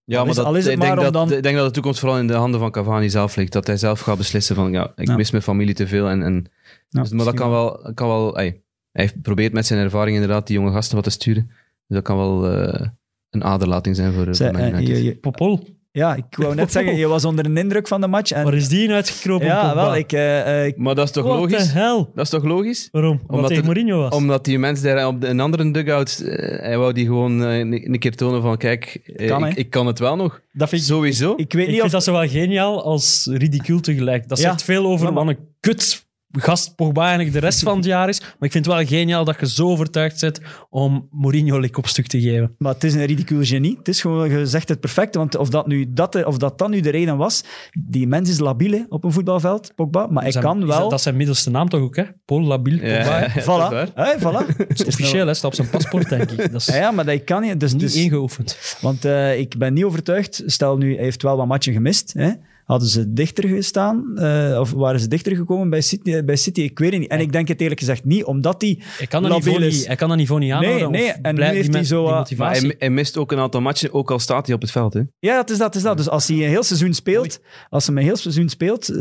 Ja, 0.04 0.18
Al 0.18 0.24
maar 0.26 0.34
dat, 0.34 0.44
al 0.44 0.54
is 0.54 0.64
het 0.64 0.72
ik, 0.72 0.78
maar 0.78 0.86
denk 0.86 0.98
om 0.98 1.04
dat, 1.04 1.12
dan- 1.28 1.32
ik 1.36 1.42
denk 1.42 1.56
dat 1.56 1.66
de 1.66 1.72
toekomst 1.72 2.00
vooral 2.00 2.18
in 2.18 2.26
de 2.26 2.32
handen 2.34 2.60
van 2.60 2.70
Cavani 2.70 3.10
zelf 3.10 3.36
ligt. 3.36 3.52
Dat 3.52 3.66
hij 3.66 3.76
zelf 3.76 4.00
gaat 4.00 4.16
beslissen 4.16 4.54
van, 4.56 4.72
ja, 4.72 4.92
ik 4.96 5.06
Ja. 5.08 5.16
mis 5.16 5.30
mijn 5.30 5.42
familie 5.42 5.74
te 5.74 5.86
veel. 5.86 6.08
En, 6.08 6.22
en, 6.22 6.46
Ja, 6.88 7.00
dus, 7.02 7.10
maar 7.10 7.24
dat 7.24 7.34
kan 7.34 7.50
wel... 7.50 7.90
Kan 7.94 8.08
wel 8.08 8.36
ey, 8.38 8.62
hij 8.92 9.02
heeft 9.04 9.22
probeert 9.22 9.52
met 9.52 9.66
zijn 9.66 9.80
ervaring 9.80 10.14
inderdaad 10.16 10.46
die 10.46 10.56
jonge 10.58 10.72
gasten 10.72 10.94
wat 10.94 11.04
te 11.04 11.10
sturen. 11.10 11.46
Dus 11.86 11.96
dat 11.96 12.02
kan 12.02 12.16
wel 12.16 12.50
eh, 12.50 12.86
een 13.30 13.44
aderlating 13.44 13.96
zijn 13.96 14.12
voor, 14.12 14.34
Zij- 14.34 14.50
voor 14.50 14.58
eh, 14.58 14.68
United. 14.68 14.88
je- 14.96 15.02
je- 15.04 15.16
Popol, 15.16 15.76
ja, 15.92 16.14
ik 16.14 16.24
wou 16.30 16.54
net 16.54 16.72
zeggen, 16.76 16.96
je 16.96 17.06
was 17.06 17.24
onder 17.24 17.54
de 17.54 17.60
indruk 17.60 17.88
van 17.88 18.00
de 18.00 18.06
match. 18.06 18.30
En, 18.30 18.44
waar 18.44 18.54
is 18.54 18.68
die 18.68 18.82
in 18.84 18.90
uitgekropen? 18.92 19.46
ja, 19.46 19.62
Pogba? 19.66 19.74
wel, 19.84 19.96
ik, 19.96 20.12
eh, 20.12 20.60
eh, 20.60 20.66
ik 20.66 20.76
Maar 20.76 20.94
dat 20.94 21.04
is 21.04 21.10
toch 21.12 21.24
What 21.24 21.38
logisch? 21.38 21.66
the 21.72 21.78
hell? 21.78 22.06
Dat 22.14 22.24
is 22.24 22.30
toch 22.30 22.44
logisch? 22.44 22.88
Waarom? 22.92 23.10
Omdat, 23.12 23.30
Omdat 23.30 23.48
tegen 23.48 23.62
er- 23.64 23.68
Mourinho 23.72 23.98
was? 23.98 24.12
Omdat 24.14 24.44
die 24.44 24.58
mens 24.58 24.80
daar 24.80 25.06
op 25.06 25.20
de, 25.20 25.26
een 25.26 25.40
andere 25.40 25.70
dugout, 25.70 26.18
eh, 26.26 26.58
hij 26.60 26.78
wou 26.78 26.92
die 26.92 27.06
gewoon 27.06 27.40
een, 27.40 27.72
een 27.92 27.98
keer 27.98 28.16
tonen 28.16 28.42
van, 28.42 28.56
kijk, 28.56 29.12
Kan, 29.26 29.46
ik, 29.46 29.54
ik 29.56 29.70
kan 29.70 29.86
het 29.86 29.98
wel 29.98 30.16
nog. 30.16 30.40
dat 30.52 30.68
vind 30.68 30.80
ik, 30.82 30.86
Sowieso. 30.88 31.32
ik 31.36 31.36
weet 31.36 31.48
ik 31.52 31.56
niet 31.58 31.66
vind 31.68 31.82
of... 31.84 31.90
dat 31.90 32.04
zo 32.04 32.12
wel 32.12 32.28
geniaal 32.28 32.82
als 32.84 33.28
ridicuul 33.32 33.80
tegelijk. 33.80 34.28
Dat 34.28 34.38
Ja. 34.38 34.44
zegt 34.48 34.62
veel 34.62 34.86
over 34.86 35.06
Ja, 35.06 35.12
maar- 35.12 35.24
wat 35.24 35.34
een 35.36 35.44
kut 35.60 36.04
gast 36.32 36.74
Pogba 36.74 37.02
eigenlijk 37.02 37.32
de 37.32 37.38
rest 37.40 37.62
van 37.62 37.76
het 37.76 37.84
jaar 37.84 38.08
is. 38.08 38.20
Maar 38.20 38.28
ik 38.40 38.52
vind 38.52 38.66
het 38.66 38.74
wel 38.74 38.86
geniaal 38.86 39.24
dat 39.24 39.40
je 39.40 39.48
zo 39.48 39.68
overtuigd 39.68 40.20
bent 40.20 40.40
om 40.70 41.08
Mourinho 41.10 41.58
lik 41.58 41.78
op 41.78 41.86
stuk 41.86 42.06
te 42.06 42.20
geven. 42.20 42.54
Maar 42.58 42.72
het 42.72 42.84
is 42.84 42.94
een 42.94 43.04
ridicule 43.04 43.44
genie. 43.46 43.76
Het 43.78 43.88
is 43.88 44.00
gewoon, 44.00 44.30
je 44.30 44.46
zegt 44.46 44.68
het 44.68 44.80
perfect. 44.80 45.14
Want 45.14 45.36
of 45.36 45.48
dat, 45.48 45.66
nu 45.66 45.92
dat, 45.92 46.24
of 46.24 46.36
dat 46.38 46.58
dan 46.58 46.70
nu 46.70 46.80
de 46.80 46.90
reden 46.90 47.16
was, 47.16 47.44
die 47.88 48.06
mens 48.06 48.30
is 48.30 48.38
labiel 48.38 48.86
op 48.88 49.04
een 49.04 49.12
voetbalveld, 49.12 49.72
Pogba. 49.74 50.06
Maar 50.06 50.22
hij 50.22 50.32
Zijn- 50.32 50.44
kan 50.44 50.58
is 50.60 50.66
wel... 50.66 50.78
Dat, 50.80 50.90
dat 50.90 50.98
is 50.98 51.02
zijn 51.04 51.16
middelste 51.16 51.50
naam 51.50 51.68
toch 51.68 51.80
ook, 51.80 51.96
hè? 51.96 52.04
Paul 52.24 52.42
Labiel 52.42 52.74
Ja, 52.86 52.96
Pogba. 52.98 53.20
ja, 53.34 53.90
Voilà. 53.90 53.94
Hè, 53.94 54.18
voilà. 54.18 54.56
Dat 54.56 54.80
is 54.80 54.84
officieel, 54.94 55.26
hè? 55.26 55.34
Staat 55.34 55.50
op 55.50 55.56
zijn 55.56 55.68
paspoort, 55.70 56.08
denk 56.08 56.30
ik. 56.30 56.52
Dat 56.52 56.60
is 56.60 56.66
Ja, 56.66 56.76
ja, 56.76 56.90
maar 56.90 57.04
dat 57.04 57.24
kan 57.24 57.42
niet. 57.42 57.60
Dus, 57.60 57.72
niet 57.72 57.80
dus, 57.80 57.94
ingeoefend. 57.94 58.76
Want 58.80 59.04
eh, 59.04 59.38
ik 59.38 59.58
ben 59.58 59.72
niet 59.72 59.84
overtuigd. 59.84 60.42
Stel 60.46 60.76
nu, 60.76 60.94
hij 60.94 61.04
heeft 61.04 61.22
wel 61.22 61.36
wat 61.36 61.46
matchen 61.46 61.72
gemist. 61.72 62.12
Hè? 62.12 62.30
Hadden 62.72 62.88
ze 62.88 63.12
dichter 63.12 63.48
gestaan? 63.48 64.16
eh, 64.18 64.56
of 64.60 64.70
waren 64.72 65.00
ze 65.00 65.08
dichter 65.08 65.36
gekomen 65.36 65.70
bij 65.70 65.80
City, 65.80 66.24
bij 66.24 66.36
City? 66.36 66.60
Ik 66.60 66.78
weet 66.78 66.90
het 66.90 67.00
niet. 67.00 67.10
En 67.10 67.20
ik 67.20 67.32
denk 67.32 67.48
het 67.48 67.60
eerlijk 67.60 67.80
gezegd 67.80 68.04
niet, 68.04 68.24
omdat 68.24 68.60
hij... 68.62 68.78
Hij 68.98 69.06
kan 69.06 69.22
dat 69.22 69.32
niveau 69.32 69.60
niet, 69.64 69.86
hij 69.86 69.96
kan 69.96 70.08
dat 70.08 70.16
niveau 70.18 70.40
niet 70.40 70.52
aanhouden. 70.52 70.90
nee, 70.90 71.08
of 71.08 71.16
en 71.22 71.34
nu 71.34 71.42
heeft 71.42 71.72
hij 71.72 71.84
zo, 71.84 71.96
die 72.02 72.08
Maar 72.10 72.18
motivatie. 72.18 72.66
hij, 72.66 72.74
hij 72.78 72.90
mist 72.90 73.16
ook 73.16 73.32
een 73.32 73.38
aantal 73.38 73.60
matchen, 73.60 73.92
ook 73.92 74.10
al 74.10 74.18
staat 74.18 74.46
hij 74.46 74.54
op 74.54 74.60
het 74.60 74.70
veld. 74.70 74.94
Hè. 74.94 75.00
Ja, 75.18 75.36
het 75.40 75.50
is 75.50 75.58
dat, 75.58 75.74
is 75.74 75.82
dat. 75.82 75.96
Dus 75.96 76.08
als 76.08 76.26
hij 76.28 76.36
een 76.36 76.48
heel 76.48 76.62
seizoen 76.62 76.94
speelt, 76.94 77.40
als 77.68 77.86
hij 77.86 77.96
een 77.96 78.02
heel 78.02 78.16
seizoen 78.16 78.48
speelt, 78.48 78.88
eh, 78.88 78.96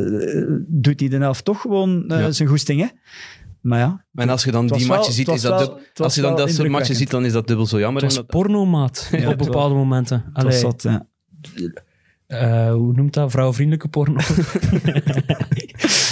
doet 0.67 0.99
hij 0.99 1.09
de 1.09 1.17
helft 1.17 1.45
toch 1.45 1.61
gewoon 1.61 2.09
eh, 2.09 2.19
Ja. 2.19 2.31
zijn 2.31 2.49
goesting. 2.49 2.79
Hè? 2.81 2.87
Maar 3.61 3.79
ja, 3.79 4.05
En 4.13 4.29
als 4.29 4.43
je 4.43 4.51
dan 4.51 4.67
die 4.67 4.87
wel- 4.87 4.95
matchen 4.97 5.13
ziet, 5.13 5.27
is 5.27 5.41
dat 5.41 5.59
wel- 5.59 5.79
als 6.05 6.15
je 6.15 6.21
dan 6.21 6.35
dat 6.35 6.51
soort 6.51 6.69
matchen 6.69 6.95
ziet, 6.95 7.09
dan 7.09 7.25
is 7.25 7.31
dat 7.31 7.47
dubbel 7.47 7.65
zo 7.65 7.79
jammer. 7.79 8.01
Het 8.03 8.11
was 8.15 8.25
dat- 8.25 8.31
pornomaat 8.41 9.07
Ja, 9.17 9.29
op 9.29 9.37
bepaalde 9.37 9.75
momenten. 9.75 10.17
het 10.33 10.43
was 10.43 10.43
Allee, 10.43 10.57
zot, 10.59 10.81
ja. 10.83 11.07
Eh, 12.31 12.73
hoe 12.73 12.93
noemt 12.93 13.13
dat? 13.13 13.31
Vrouwvriendelijke 13.31 13.87
porno. 13.87 14.15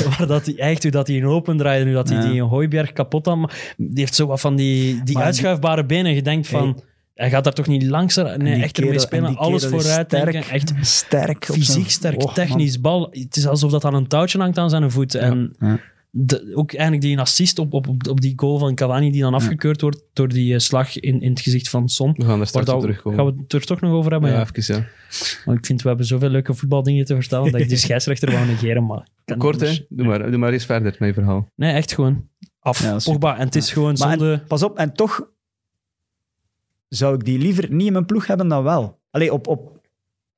Waar 0.17 0.27
dat 0.27 0.45
hij 0.45 0.55
echt, 0.57 0.83
hoe 0.83 0.91
dat 0.91 1.07
hij 1.07 1.15
in 1.15 1.25
open 1.25 1.57
draaide, 1.57 1.85
hoe 1.85 1.93
dat 1.93 2.09
hij 2.09 2.29
die 2.29 2.41
Hooiberg 2.41 2.93
kapot 2.93 3.25
had. 3.25 3.53
Die 3.77 3.99
heeft 3.99 4.15
zo 4.15 4.27
wat 4.27 4.39
van 4.39 4.55
die, 4.55 5.03
die 5.03 5.15
Maar 5.15 5.23
uitschuifbare 5.23 5.85
benen. 5.85 6.13
Je 6.13 6.21
denkt 6.21 6.47
van, 6.47 6.81
hij 7.13 7.29
gaat 7.29 7.43
daar 7.43 7.53
toch 7.53 7.67
niet 7.67 7.83
langs? 7.83 8.15
Nee, 8.15 8.61
echt 8.61 8.77
ermee 8.77 8.99
spelen, 8.99 9.37
alles 9.37 9.65
vooruit 9.65 10.07
sterk, 10.07 10.31
denken. 10.31 10.51
Echt 10.51 10.73
sterk. 10.97 11.45
fysiek 11.45 11.89
sterk, 11.89 12.23
man. 12.23 12.33
technisch, 12.33 12.81
bal. 12.81 13.07
Het 13.11 13.35
is 13.35 13.47
alsof 13.47 13.71
dat 13.71 13.85
aan 13.85 13.93
een 13.93 14.07
touwtje 14.07 14.39
hangt 14.39 14.57
aan 14.57 14.69
zijn 14.69 14.91
voet. 14.91 15.15
En 15.15 15.55
Ja. 15.59 15.79
De- 16.11 16.51
ook 16.55 16.73
eigenlijk 16.73 17.01
die 17.01 17.19
assist 17.19 17.59
op, 17.59 17.73
op, 17.73 17.87
op, 17.87 18.07
op 18.07 18.21
die 18.21 18.33
goal 18.35 18.57
van 18.59 18.75
Cavani, 18.75 19.11
die 19.11 19.21
dan 19.21 19.33
afgekeurd 19.33 19.81
wordt 19.81 20.03
door 20.13 20.27
die 20.27 20.53
eh, 20.53 20.59
slag 20.59 20.99
in, 20.99 21.21
in 21.21 21.29
het 21.29 21.39
gezicht 21.39 21.69
van 21.69 21.89
Son. 21.89 22.13
We 22.13 22.25
gaan 22.25 22.37
daar 22.37 22.47
straks 22.47 22.69
op 22.69 22.79
terugkomen. 22.81 23.19
Gaan 23.19 23.27
we 23.35 23.41
het 23.41 23.53
er 23.53 23.65
toch 23.65 23.81
nog 23.81 23.91
over 23.91 24.11
hebben? 24.11 24.29
ja, 24.29 24.35
Ja. 24.35 24.47
even, 24.55 24.75
ja. 24.75 24.87
Want 25.45 25.57
ik 25.57 25.65
vind, 25.65 25.81
we 25.81 25.87
hebben 25.87 26.05
zoveel 26.05 26.29
leuke 26.29 26.53
voetbaldingen 26.53 27.05
te 27.05 27.15
vertellen 27.15 27.51
dat 27.51 27.61
ik 27.61 27.69
de 27.69 27.75
scheidsrechter 27.85 28.31
wou 28.31 28.45
negeren. 28.45 28.85
Maar 28.85 29.07
Kort, 29.37 29.59
hè? 29.61 29.85
Doe 29.89 30.05
maar, 30.07 30.29
doe 30.29 30.37
maar 30.39 30.53
eens 30.53 30.65
verder 30.65 30.95
met 30.99 31.07
je 31.07 31.13
verhaal. 31.13 31.49
Nee, 31.55 31.73
echt 31.73 31.93
gewoon 31.93 32.27
af. 32.59 32.81
Ja. 32.83 32.97
Pogba. 33.03 33.37
En 33.37 33.45
het 33.45 33.55
is 33.55 33.71
gewoon 33.71 33.95
Maar 33.97 34.11
en- 34.11 34.19
zonde... 34.19 34.43
pas 34.47 34.63
op, 34.63 34.77
en 34.77 34.93
toch 34.93 35.27
zou 36.89 37.15
ik 37.15 37.25
die 37.25 37.37
liever 37.39 37.71
niet 37.73 37.87
in 37.87 37.93
mijn 37.93 38.05
ploeg 38.05 38.27
hebben 38.27 38.47
dan 38.47 38.63
wel. 38.63 38.99
Allee, 39.11 39.33
op, 39.33 39.47
op, 39.47 39.78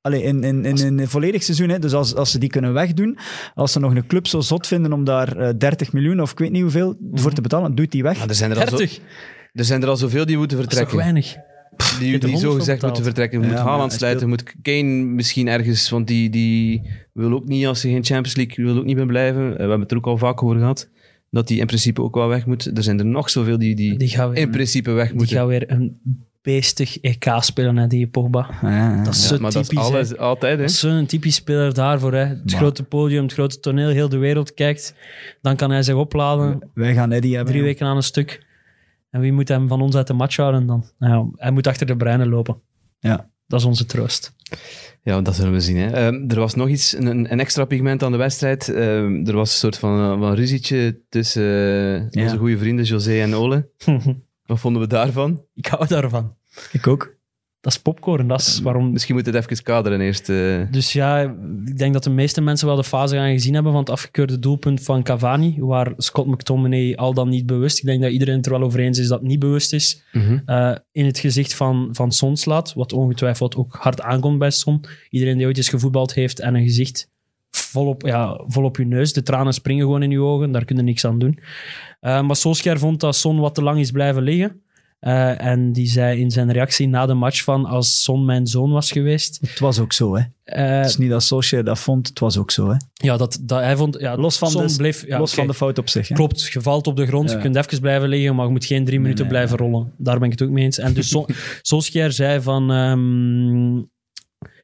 allee, 0.02 0.24
in, 0.24 0.44
in, 0.44 0.66
in, 0.66 0.78
in 0.78 1.00
een 1.00 1.08
volledig 1.08 1.44
seizoen. 1.44 1.70
Hè. 1.70 1.80
Dus 1.80 1.94
als, 1.94 2.16
als 2.16 2.32
ze 2.32 2.40
die 2.40 2.50
kunnen 2.50 2.74
wegdoen, 2.74 3.18
als 3.56 3.72
ze 3.72 3.80
nog 3.80 3.96
een 3.96 4.08
club 4.08 4.28
zo 4.28 4.40
zot 4.42 4.68
vinden 4.68 4.94
om 4.94 5.04
daar 5.04 5.38
eh, 5.38 5.50
30 5.58 5.94
miljoen 5.94 6.22
of 6.22 6.32
ik 6.32 6.38
weet 6.40 6.52
niet 6.52 6.62
hoeveel 6.62 6.98
voor 7.14 7.34
te 7.34 7.42
betalen, 7.42 7.76
doet 7.76 7.92
die 7.92 8.04
weg. 8.04 8.18
Maar 8.20 8.30
er 8.30 8.36
zijn 8.36 8.52
er, 8.52 8.58
al 8.60 8.68
zo, 8.68 8.76
30, 8.78 9.00
er 9.54 9.66
zijn 9.66 9.82
er 9.82 9.88
al 9.90 9.98
zoveel 9.98 10.26
die 10.26 10.38
moeten 10.38 10.58
dat 10.58 10.72
is 10.72 10.78
toch 10.78 10.90
vertrekken. 10.90 11.14
weinig? 11.14 11.50
Die, 12.00 12.20
die 12.20 12.30
100 12.30 12.40
zo 12.40 12.52
gezegd 12.54 12.82
moeten 12.82 13.04
vertrekken. 13.04 13.40
Moet 13.40 13.50
Ja, 13.50 13.64
Haaland 13.64 13.94
sluiten, 13.94 14.30
moet 14.30 14.44
Kane 14.62 14.84
misschien 15.04 15.48
ergens, 15.48 15.90
want 15.90 16.08
die, 16.08 16.30
die 16.30 16.82
wil 17.14 17.34
ook 17.34 17.48
niet, 17.48 17.66
als 17.66 17.82
hij 17.84 17.92
geen 17.92 18.04
Champions 18.04 18.36
League 18.36 18.66
wil 18.66 18.78
ook 18.78 18.86
niet 18.86 18.96
meer 18.96 19.06
blijven. 19.06 19.44
Eh, 19.46 19.52
We 19.52 19.60
hebben 19.60 19.80
het 19.80 19.92
er 19.92 19.98
ook 19.98 20.06
al 20.06 20.18
vaak 20.18 20.44
over 20.44 20.58
gehad, 20.58 20.90
dat 21.30 21.48
die 21.48 21.60
in 21.60 21.66
principe 21.66 22.02
ook 22.02 22.16
wel 22.16 22.28
weg 22.28 22.46
moet. 22.46 22.78
Er 22.78 22.84
zijn 22.84 23.00
er 23.00 23.06
nog 23.06 23.30
zoveel 23.30 23.58
die, 23.58 23.76
die 23.76 23.98
Die 23.98 24.08
gaan 24.10 24.30
weer, 24.30 24.38
in 24.42 24.50
principe 24.50 24.92
weg 24.92 25.08
die 25.08 25.16
moeten. 25.18 25.38
gaan 25.38 25.48
weer 25.48 25.72
een 25.72 26.00
beestig 26.42 26.98
EK 27.02 27.26
spelen, 27.40 27.78
hè, 27.78 27.88
die 27.88 28.08
Pogba. 28.08 28.50
Ja, 28.62 28.70
ja. 28.96 29.04
Dat 29.04 29.14
is 29.14 29.28
zo 29.28 29.38
maar 29.40 29.52
dat 29.52 29.70
typisch. 29.70 30.10
hè. 30.10 30.18
altijd, 30.18 30.60
hè. 30.60 30.68
Zo'n 30.68 31.06
typisch 31.06 31.36
speler 31.36 31.74
daarvoor. 31.74 32.14
Hè. 32.14 32.26
Het 32.26 32.46
Maar- 32.52 32.56
grote 32.60 32.84
podium, 32.84 33.24
het 33.24 33.34
grote 33.34 33.60
toneel, 33.60 33.90
heel 33.90 34.10
de 34.10 34.18
wereld 34.18 34.54
kijkt. 34.54 34.94
Dan 35.42 35.56
kan 35.56 35.72
hij 35.72 35.84
zich 35.84 35.96
opladen. 35.96 36.70
Wij 36.74 36.94
gaan 36.94 37.12
Eddie 37.12 37.36
hebben. 37.36 37.54
Drie 37.54 37.66
weken 37.66 37.86
aan 37.88 37.96
een 37.96 38.04
stuk. 38.04 38.46
En 39.10 39.22
wie 39.22 39.32
moet 39.34 39.48
hem 39.48 39.68
van 39.68 39.82
ons 39.82 39.96
uit 39.96 40.08
de 40.08 40.14
match 40.14 40.36
houden 40.36 40.66
dan? 40.68 40.86
Nou, 41.00 41.14
ja, 41.14 41.30
hij 41.36 41.52
moet 41.52 41.68
achter 41.68 41.86
de 41.88 41.96
breinen 41.98 42.30
lopen. 42.30 42.62
Ja. 43.00 43.30
Dat 43.48 43.60
is 43.60 43.66
onze 43.66 43.86
troost. 43.86 44.34
Ja, 45.04 45.22
dat 45.22 45.36
zullen 45.36 45.52
we 45.52 45.60
zien. 45.60 45.78
Hè. 45.78 45.88
Ehm, 45.92 46.30
er 46.30 46.40
was 46.40 46.56
nog 46.56 46.68
iets, 46.68 46.94
een, 46.98 47.32
een 47.32 47.40
extra 47.40 47.66
pigment 47.66 48.04
aan 48.04 48.12
de 48.12 48.18
wedstrijd. 48.18 48.70
Ehm, 48.70 49.26
er 49.28 49.34
was 49.36 49.52
een 49.52 49.58
soort 49.58 49.78
van, 49.78 50.20
van 50.20 50.34
ruzietje 50.34 51.02
tussen 51.10 51.44
eh, 51.44 52.10
Ja. 52.10 52.24
onze 52.24 52.38
goede 52.38 52.58
vrienden 52.58 52.86
José 52.86 53.22
en 53.22 53.34
Ole. 53.36 53.70
Wat 54.52 54.60
vonden 54.60 54.82
we 54.82 54.88
daarvan? 54.88 55.46
Ik 55.54 55.66
hou 55.66 55.88
daarvan. 55.88 56.36
Ik 56.72 56.88
ook. 56.88 57.20
Dat 57.60 57.72
is 57.74 57.80
popcorn. 57.80 58.28
Dat 58.28 58.40
is 58.40 58.60
waarom... 58.62 58.92
Misschien 58.92 59.14
moeten 59.16 59.32
we 59.34 59.40
het 59.40 59.50
even 59.52 59.64
kaderen 59.64 60.02
eerst. 60.02 60.30
eh. 60.30 60.62
Dus 60.72 60.94
ja, 60.94 61.20
ik 61.66 61.78
denk 61.78 61.94
dat 61.94 62.04
de 62.04 62.10
meeste 62.10 62.42
mensen 62.42 62.68
wel 62.68 62.76
de 62.76 62.84
fase 62.84 63.16
gaan 63.16 63.32
gezien 63.32 63.54
hebben 63.54 63.72
van 63.72 63.82
het 63.82 63.90
afgekeurde 63.90 64.40
doelpunt 64.40 64.84
van 64.84 65.04
Cavani, 65.04 65.56
waar 65.60 65.94
Scott 65.98 66.28
McTominay 66.28 66.96
al 66.96 67.14
dan 67.14 67.30
niet 67.30 67.46
bewust, 67.46 67.78
ik 67.80 67.86
denk 67.86 68.02
dat 68.02 68.12
iedereen 68.12 68.36
het 68.36 68.46
er 68.46 68.52
wel 68.52 68.62
over 68.64 68.80
eens 68.80 68.98
is 69.00 69.08
dat 69.08 69.20
het 69.20 69.28
niet 69.28 69.40
bewust 69.40 69.74
is, 69.74 70.04
Mhm. 70.12 70.40
eh, 70.46 70.76
in 70.92 71.06
het 71.06 71.20
gezicht 71.20 71.54
van, 71.54 71.90
van 71.92 72.12
Son 72.12 72.38
slaat, 72.38 72.74
wat 72.74 72.94
ongetwijfeld 72.94 73.56
ook 73.56 73.76
hard 73.76 74.02
aankomt 74.02 74.40
bij 74.40 74.52
Son. 74.52 74.84
Iedereen 75.10 75.38
die 75.38 75.46
ooit 75.46 75.58
eens 75.58 75.70
gevoetbald 75.70 76.14
heeft 76.14 76.40
en 76.40 76.56
een 76.56 76.64
gezicht 76.64 77.10
volop, 77.72 78.02
ja, 78.06 78.42
volop 78.48 78.78
je 78.78 78.86
neus, 78.86 79.14
de 79.14 79.24
tranen 79.24 79.54
springen 79.54 79.86
gewoon 79.86 80.04
in 80.04 80.12
je 80.12 80.20
ogen, 80.22 80.52
daar 80.52 80.66
kun 80.66 80.76
je 80.78 80.82
niks 80.84 81.06
aan 81.06 81.20
doen. 81.20 81.40
Eh, 82.00 82.22
maar 82.22 82.36
Solskjaer 82.36 82.80
vond 82.80 83.00
dat 83.00 83.16
Son 83.16 83.40
wat 83.40 83.56
te 83.56 83.64
lang 83.64 83.80
is 83.80 83.92
blijven 83.92 84.24
liggen. 84.24 84.62
Eh, 85.00 85.42
en 85.46 85.72
die 85.72 85.88
zei 85.88 86.20
in 86.20 86.32
zijn 86.32 86.52
reactie 86.52 86.88
na 86.88 87.06
de 87.06 87.14
match 87.14 87.44
van 87.44 87.66
als 87.66 88.04
Son 88.04 88.26
mijn 88.26 88.48
zoon 88.48 88.72
was 88.72 88.92
geweest. 88.92 89.38
Het 89.42 89.60
was 89.60 89.80
ook 89.80 89.94
zo, 89.94 90.16
hè. 90.16 90.24
eh, 90.44 90.78
Het 90.78 90.86
is 90.86 90.98
niet 90.98 91.10
dat 91.10 91.24
Solskjaer 91.24 91.64
dat 91.64 91.80
vond, 91.80 92.08
het 92.08 92.20
was 92.20 92.38
ook 92.38 92.52
zo, 92.52 92.70
hè. 92.70 92.76
ja, 92.94 93.18
dat, 93.18 93.40
dat, 93.42 93.60
hij 93.60 93.76
vond... 93.76 93.98
Ja, 94.00 94.16
Los 94.18 94.38
van 94.38 94.50
Son 94.52 94.68
de- 94.68 94.76
bleef, 94.76 95.06
ja, 95.08 95.20
Los 95.20 95.34
van 95.34 95.48
de 95.48 95.54
fout 95.54 95.78
op 95.78 95.90
zich, 95.90 96.08
hè. 96.08 96.16
Klopt, 96.16 96.42
je 96.52 96.62
valt 96.62 96.88
op 96.88 96.96
de 96.96 97.06
grond, 97.08 97.30
Ja. 97.30 97.36
je 97.36 97.42
kunt 97.42 97.56
even 97.56 97.80
blijven 97.82 98.10
liggen, 98.10 98.36
maar 98.36 98.46
je 98.46 98.52
moet 98.52 98.66
geen 98.66 98.86
drie 98.86 99.00
minuten 99.00 99.24
nee, 99.24 99.34
blijven 99.34 99.58
rollen. 99.58 99.94
Daar 99.98 100.18
ben 100.20 100.26
ik 100.32 100.40
het 100.40 100.48
ook 100.48 100.54
mee 100.54 100.64
eens. 100.64 100.78
En 100.78 100.94
dus 100.94 101.10
Sol- 101.14 101.28
Solskjaer 101.62 102.12
zei 102.12 102.42
van... 102.42 102.72
ehm, 102.72 103.82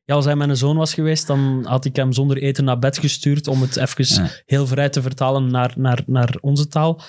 ja, 0.07 0.15
als 0.15 0.25
hij 0.25 0.35
mijn 0.35 0.57
zoon 0.57 0.77
was 0.77 0.93
geweest, 0.93 1.27
dan 1.27 1.65
had 1.65 1.85
ik 1.85 1.95
hem 1.95 2.11
zonder 2.11 2.37
eten 2.37 2.63
naar 2.63 2.79
bed 2.79 2.97
gestuurd 2.97 3.47
om 3.47 3.61
het 3.61 3.77
even 3.77 4.23
Ja. 4.23 4.29
heel 4.45 4.67
vrij 4.67 4.89
te 4.89 5.01
vertalen 5.01 5.51
naar, 5.51 5.73
naar, 5.77 6.03
naar 6.05 6.35
onze 6.41 6.67
taal. 6.67 7.01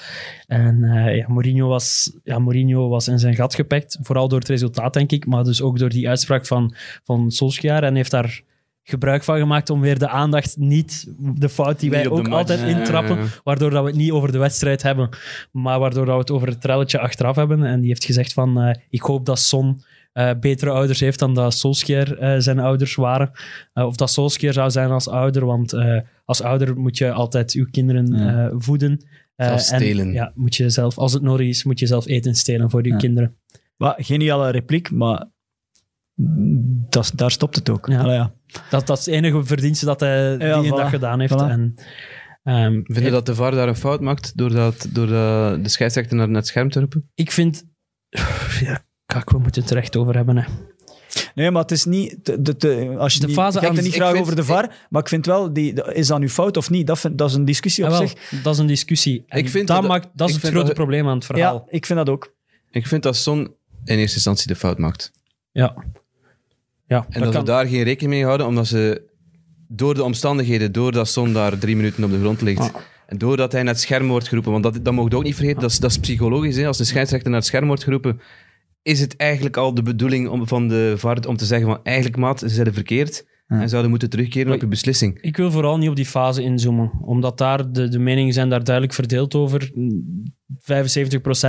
En 0.46 0.84
eh, 0.84 1.16
ja, 1.16 1.28
Mourinho, 1.28 1.68
was, 1.68 2.12
ja, 2.24 2.38
Mourinho 2.38 2.88
was 2.88 3.08
in 3.08 3.18
zijn 3.18 3.34
gat 3.34 3.54
gepakt, 3.54 3.98
vooral 4.02 4.28
door 4.28 4.38
het 4.38 4.48
resultaat, 4.48 4.92
denk 4.92 5.12
ik, 5.12 5.26
maar 5.26 5.44
dus 5.44 5.62
ook 5.62 5.78
door 5.78 5.88
die 5.88 6.08
uitspraak 6.08 6.46
van, 6.46 6.74
van 7.04 7.30
Solskjaer. 7.30 7.82
En 7.84 7.94
heeft 7.94 8.10
daar 8.10 8.40
gebruik 8.82 9.24
van 9.24 9.38
gemaakt 9.38 9.70
om 9.70 9.80
weer 9.80 9.98
de 9.98 10.08
aandacht 10.08 10.56
niet, 10.56 11.06
de 11.18 11.48
fout 11.48 11.80
die 11.80 11.90
wij 11.90 12.08
ook 12.08 12.22
match. 12.22 12.32
altijd 12.32 12.60
intrappen, 12.60 13.18
waardoor 13.44 13.70
dat 13.70 13.82
we 13.82 13.88
het 13.88 13.98
niet 13.98 14.10
over 14.10 14.32
de 14.32 14.38
wedstrijd 14.38 14.82
hebben, 14.82 15.08
maar 15.52 15.78
waardoor 15.78 16.04
dat 16.04 16.14
we 16.14 16.20
het 16.20 16.30
over 16.30 16.48
het 16.48 16.60
trelletje 16.60 16.98
achteraf 16.98 17.36
hebben. 17.36 17.64
En 17.64 17.80
die 17.80 17.88
heeft 17.88 18.04
gezegd 18.04 18.32
van, 18.32 18.60
eh, 18.60 18.74
ik 18.90 19.00
hoop 19.00 19.26
dat 19.26 19.38
Son 19.38 19.82
eh, 20.18 20.30
betere 20.40 20.70
ouders 20.70 21.00
heeft 21.00 21.18
dan 21.18 21.34
dat 21.34 21.54
Solskjaer 21.54 22.18
eh, 22.18 22.34
zijn 22.38 22.58
ouders 22.58 22.94
waren. 22.94 23.30
Eh, 23.72 23.84
of 23.84 23.96
dat 23.96 24.10
Solskjaer 24.10 24.52
zou 24.52 24.70
zijn 24.70 24.90
als 24.90 25.08
ouder, 25.08 25.46
want 25.46 25.72
eh, 25.72 26.00
als 26.24 26.42
ouder 26.42 26.76
moet 26.78 26.98
je 26.98 27.12
altijd 27.12 27.52
je 27.52 27.70
kinderen 27.70 28.06
Ja. 28.14 28.48
eh, 28.48 28.54
voeden. 28.58 29.06
Eh, 29.36 29.46
Zelfs 29.46 29.70
en, 29.70 29.80
stelen. 29.80 30.12
ja, 30.12 30.32
moet 30.34 30.56
je 30.56 30.70
zelf, 30.70 30.98
als 30.98 31.12
het 31.12 31.22
nodig 31.22 31.46
is, 31.46 31.64
moet 31.64 31.78
je 31.78 31.86
zelf 31.86 32.06
eten 32.06 32.34
stelen 32.34 32.70
voor 32.70 32.82
je 32.84 32.88
Ja. 32.90 32.96
kinderen. 32.96 33.36
Maar, 33.76 33.94
geniale 33.98 34.50
repliek, 34.50 34.90
maar 34.90 35.26
dat, 36.88 37.12
daar 37.14 37.30
stopt 37.30 37.56
het 37.56 37.68
ook. 37.70 37.86
Ja. 37.86 38.00
Allee, 38.00 38.14
ja. 38.14 38.32
Dat, 38.70 38.86
dat 38.86 38.98
is 38.98 39.06
het 39.06 39.14
enige 39.14 39.44
verdienste 39.44 39.84
dat 39.84 40.00
hij 40.00 40.36
Ja, 40.38 40.60
die 40.60 40.72
voilà. 40.72 40.76
dag 40.76 40.90
gedaan 40.90 41.20
heeft. 41.20 41.32
Voilà. 41.34 41.48
En, 41.50 41.74
ehm, 42.42 42.80
Vind 42.84 43.04
je 43.04 43.10
dat 43.10 43.26
de 43.26 43.34
VAR 43.34 43.50
daar 43.50 43.68
een 43.68 43.76
fout 43.76 44.00
maakt 44.00 44.36
door, 44.36 44.50
dat, 44.52 44.88
door 44.92 45.06
dat 45.06 45.62
de 45.64 45.68
scheidsrechter 45.70 46.16
naar 46.16 46.28
het 46.28 46.46
scherm 46.46 46.70
te 46.70 46.78
roepen? 46.80 47.10
Ik 47.14 47.32
vind... 47.32 47.64
Ja, 48.60 48.86
kak, 49.12 49.30
we 49.30 49.38
moeten 49.38 49.62
het 49.62 49.70
er 49.70 49.76
echt 49.76 49.96
over 49.96 50.14
hebben. 50.14 50.36
Hè. 50.36 50.44
Nee, 51.34 51.50
maar 51.50 51.62
het 51.62 51.70
is 51.70 51.84
niet... 51.84 52.16
De, 52.22 52.42
de, 52.42 52.56
de- 52.56 52.94
als 52.98 53.14
je 53.14 53.20
De 53.20 53.26
niet, 53.26 53.34
fase 53.36 53.54
ik 53.56 53.60
kijk 53.60 53.72
aan- 53.72 53.78
er 53.78 53.84
niet 53.84 53.94
graag 53.94 54.10
vind- 54.10 54.22
over 54.22 54.36
de 54.36 54.44
VAR, 54.44 54.86
maar 54.90 55.02
ik 55.02 55.08
vind 55.08 55.26
wel, 55.26 55.52
die, 55.52 55.84
is 55.92 56.06
dat 56.06 56.18
nu 56.18 56.28
fout 56.28 56.56
of 56.56 56.70
niet? 56.70 56.86
Dat, 56.86 56.98
vind, 56.98 57.18
dat 57.18 57.28
is 57.30 57.34
een 57.36 57.44
discussie 57.44 57.84
op 57.84 57.90
Jawel, 57.90 58.08
zich. 58.08 58.42
dat 58.42 58.54
is 58.54 58.60
een 58.60 58.66
discussie. 58.66 59.24
En 59.28 59.38
Ik 59.38 59.48
vind 59.48 59.66
dat, 59.68 59.80
dat- 59.80 59.88
maakt, 59.90 60.08
dat 60.12 60.28
is 60.28 60.34
ik 60.36 60.40
het 60.42 60.50
vind 60.50 60.52
grote 60.52 60.66
dat- 60.66 60.74
probleem 60.76 61.08
aan 61.08 61.14
het 61.16 61.24
verhaal. 61.24 61.54
Ja, 61.54 61.72
ik 61.76 61.86
vind 61.86 61.98
dat 61.98 62.08
ook. 62.08 62.34
Ik 62.70 62.86
vind 62.86 63.02
dat 63.02 63.16
Son 63.16 63.38
in 63.84 63.98
eerste 63.98 64.14
instantie 64.14 64.46
de 64.46 64.56
fout 64.56 64.78
maakt. 64.78 65.12
Ja. 65.52 65.74
Ja, 66.86 67.06
En 67.08 67.20
dat, 67.22 67.34
ze 67.34 67.42
daar 67.42 67.66
geen 67.66 67.82
rekening 67.82 68.12
mee 68.14 68.24
houden, 68.24 68.46
omdat 68.46 68.66
ze 68.66 69.02
door 69.68 69.94
de 69.94 70.02
omstandigheden, 70.02 70.72
doordat 70.72 71.08
Son 71.08 71.32
daar 71.32 71.58
drie 71.58 71.76
minuten 71.76 72.04
op 72.04 72.10
de 72.10 72.18
grond 72.20 72.40
ligt, 72.40 72.60
Ah. 72.60 72.74
en 73.06 73.18
doordat 73.18 73.52
hij 73.52 73.62
naar 73.62 73.72
het 73.72 73.82
scherm 73.82 74.08
wordt 74.08 74.28
geroepen, 74.28 74.52
want 74.52 74.62
dat, 74.64 74.84
dat 74.84 74.94
mogen 74.94 75.10
we 75.10 75.16
ook 75.16 75.22
niet 75.22 75.34
vergeten, 75.34 75.60
dat 75.60 75.70
is, 75.70 75.78
dat 75.78 75.90
is 75.90 75.98
psychologisch. 75.98 76.56
Hè? 76.56 76.66
Als 76.66 76.76
de 76.78 76.84
scheidsrechter 76.84 77.30
naar 77.30 77.38
het 77.38 77.48
scherm 77.48 77.66
wordt 77.66 77.82
geroepen, 77.84 78.20
is 78.88 79.00
het 79.00 79.16
eigenlijk 79.16 79.56
al 79.56 79.74
de 79.74 79.82
bedoeling 79.82 80.28
om, 80.28 80.46
van 80.48 80.68
de 80.68 80.94
VAR 80.96 81.18
om 81.26 81.36
te 81.36 81.44
zeggen 81.44 81.66
van 81.68 81.80
eigenlijk 81.82 82.16
maat, 82.16 82.38
ze 82.40 82.48
zijn 82.48 82.72
verkeerd 82.74 83.26
Ja. 83.48 83.60
en 83.60 83.68
zouden 83.68 83.90
moeten 83.90 84.10
terugkeren 84.10 84.52
op 84.54 84.60
je 84.60 84.66
beslissing. 84.66 85.18
Ik 85.20 85.36
wil 85.36 85.50
vooral 85.50 85.78
niet 85.78 85.88
op 85.88 85.96
die 85.96 86.06
fase 86.06 86.42
inzoomen, 86.42 86.90
omdat 87.04 87.38
daar 87.38 87.72
de, 87.72 87.88
de 87.88 87.98
meningen 87.98 88.32
zijn 88.32 88.48
daar 88.48 88.64
duidelijk 88.64 88.94
verdeeld 88.94 89.34
over. 89.34 89.72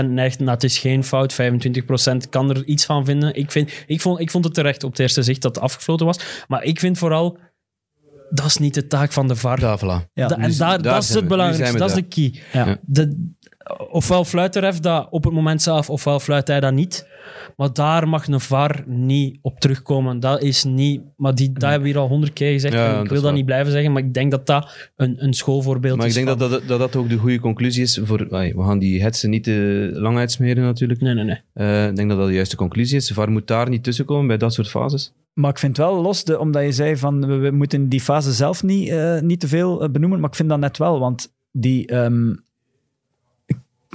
75% 0.03 0.05
neigt 0.09 0.39
naar 0.39 0.53
het 0.53 0.63
is 0.63 0.77
geen 0.77 1.03
fout, 1.03 1.33
25% 1.33 2.29
kan 2.29 2.49
er 2.49 2.65
iets 2.65 2.85
van 2.85 3.05
vinden. 3.05 3.35
Ik, 3.35 3.51
vind, 3.51 3.71
ik, 3.87 4.01
vond, 4.01 4.19
ik 4.19 4.31
vond 4.31 4.43
het 4.45 4.53
terecht 4.53 4.83
op 4.83 4.89
het 4.91 4.99
eerste 4.99 5.23
zicht 5.23 5.41
dat 5.41 5.55
het 5.55 5.63
afgefloten 5.63 6.05
was, 6.05 6.43
maar 6.47 6.63
ik 6.63 6.79
vind 6.79 6.97
vooral, 6.97 7.37
dat 8.29 8.45
is 8.45 8.57
niet 8.57 8.73
de 8.73 8.87
taak 8.87 9.11
van 9.11 9.27
de 9.27 9.35
VAR. 9.35 9.59
Ja, 9.59 9.77
voilà. 9.79 10.11
Ja, 10.13 10.27
Da- 10.27 10.37
en 10.37 10.53
z- 10.53 10.57
daar, 10.57 10.81
daar 10.81 10.93
dat 10.93 11.03
is 11.03 11.13
het 11.13 11.27
belangrijkste, 11.27 11.77
dat 11.77 11.89
is 11.89 11.95
de 11.95 12.01
key. 12.01 12.33
Ja. 12.53 12.77
De, 12.85 13.29
ofwel 13.91 14.25
fluit 14.25 14.53
de 14.53 14.59
ref 14.59 14.79
dat 14.79 15.07
op 15.09 15.23
het 15.23 15.33
moment 15.33 15.61
zelf, 15.61 15.89
ofwel 15.89 16.19
fluit 16.19 16.47
hij 16.47 16.59
dat 16.59 16.73
niet. 16.73 17.07
Maar 17.57 17.73
daar 17.73 18.07
mag 18.07 18.27
een 18.27 18.39
VAR 18.39 18.83
niet 18.87 19.39
op 19.41 19.59
terugkomen. 19.59 20.19
Dat 20.19 20.41
is 20.41 20.63
niet... 20.63 21.01
Maar 21.17 21.35
die, 21.35 21.51
dat 21.53 21.61
hebben 21.69 21.81
we 21.81 21.87
hier 21.87 21.97
al 21.97 22.07
honderd 22.07 22.33
keer 22.33 22.51
gezegd. 22.51 22.73
Ja, 22.73 22.93
en 22.93 22.97
ik 22.97 23.03
is 23.05 23.09
wil 23.11 23.21
dat 23.21 23.33
niet 23.33 23.45
blijven 23.45 23.71
zeggen, 23.71 23.91
maar 23.91 24.03
ik 24.03 24.13
denk 24.13 24.31
dat 24.31 24.45
dat 24.45 24.89
een, 24.95 25.23
een 25.23 25.33
schoolvoorbeeld 25.33 25.95
Maar 25.97 26.05
ik 26.05 26.09
is. 26.09 26.23
denk 26.23 26.27
dat 26.27 26.39
van- 26.39 26.49
dat, 26.49 26.67
dat 26.67 26.79
dat 26.79 26.95
ook 26.95 27.09
de 27.09 27.17
goede 27.17 27.39
conclusie 27.39 27.83
is 27.83 27.99
voor... 28.03 28.17
We 28.29 28.53
gaan 28.63 28.79
die 28.79 29.01
hetsen 29.03 29.29
niet 29.29 29.43
te 29.43 29.89
lang 29.93 30.17
uitsmeren 30.17 30.63
natuurlijk. 30.63 31.01
Nee, 31.01 31.13
nee, 31.13 31.23
nee. 31.23 31.41
Eh, 31.53 31.87
ik 31.87 31.95
denk 31.95 32.09
dat 32.09 32.17
dat 32.17 32.27
de 32.27 32.33
juiste 32.33 32.55
conclusie 32.55 32.97
is. 32.97 33.07
De 33.07 33.13
VAR 33.13 33.31
moet 33.31 33.47
daar 33.47 33.69
niet 33.69 33.83
tussenkomen 33.83 34.27
bij 34.27 34.37
dat 34.37 34.53
soort 34.53 34.69
fases. 34.69 35.13
Maar 35.33 35.49
ik 35.51 35.59
vind 35.59 35.77
wel 35.77 36.01
los, 36.01 36.23
de, 36.23 36.39
omdat 36.39 36.63
je 36.63 36.71
zei 36.71 36.97
van 36.97 37.27
we, 37.27 37.35
we 37.35 37.51
moeten 37.51 37.89
die 37.89 38.01
fase 38.01 38.31
zelf 38.33 38.63
niet, 38.63 38.89
eh, 38.89 39.19
niet 39.19 39.39
te 39.39 39.47
veel 39.47 39.83
eh, 39.83 39.89
benoemen, 39.89 40.19
maar 40.19 40.29
ik 40.29 40.35
vind 40.35 40.49
dat 40.49 40.59
net 40.59 40.77
wel, 40.77 40.99
want 40.99 41.33
die, 41.51 41.87
ehm, 41.87 42.33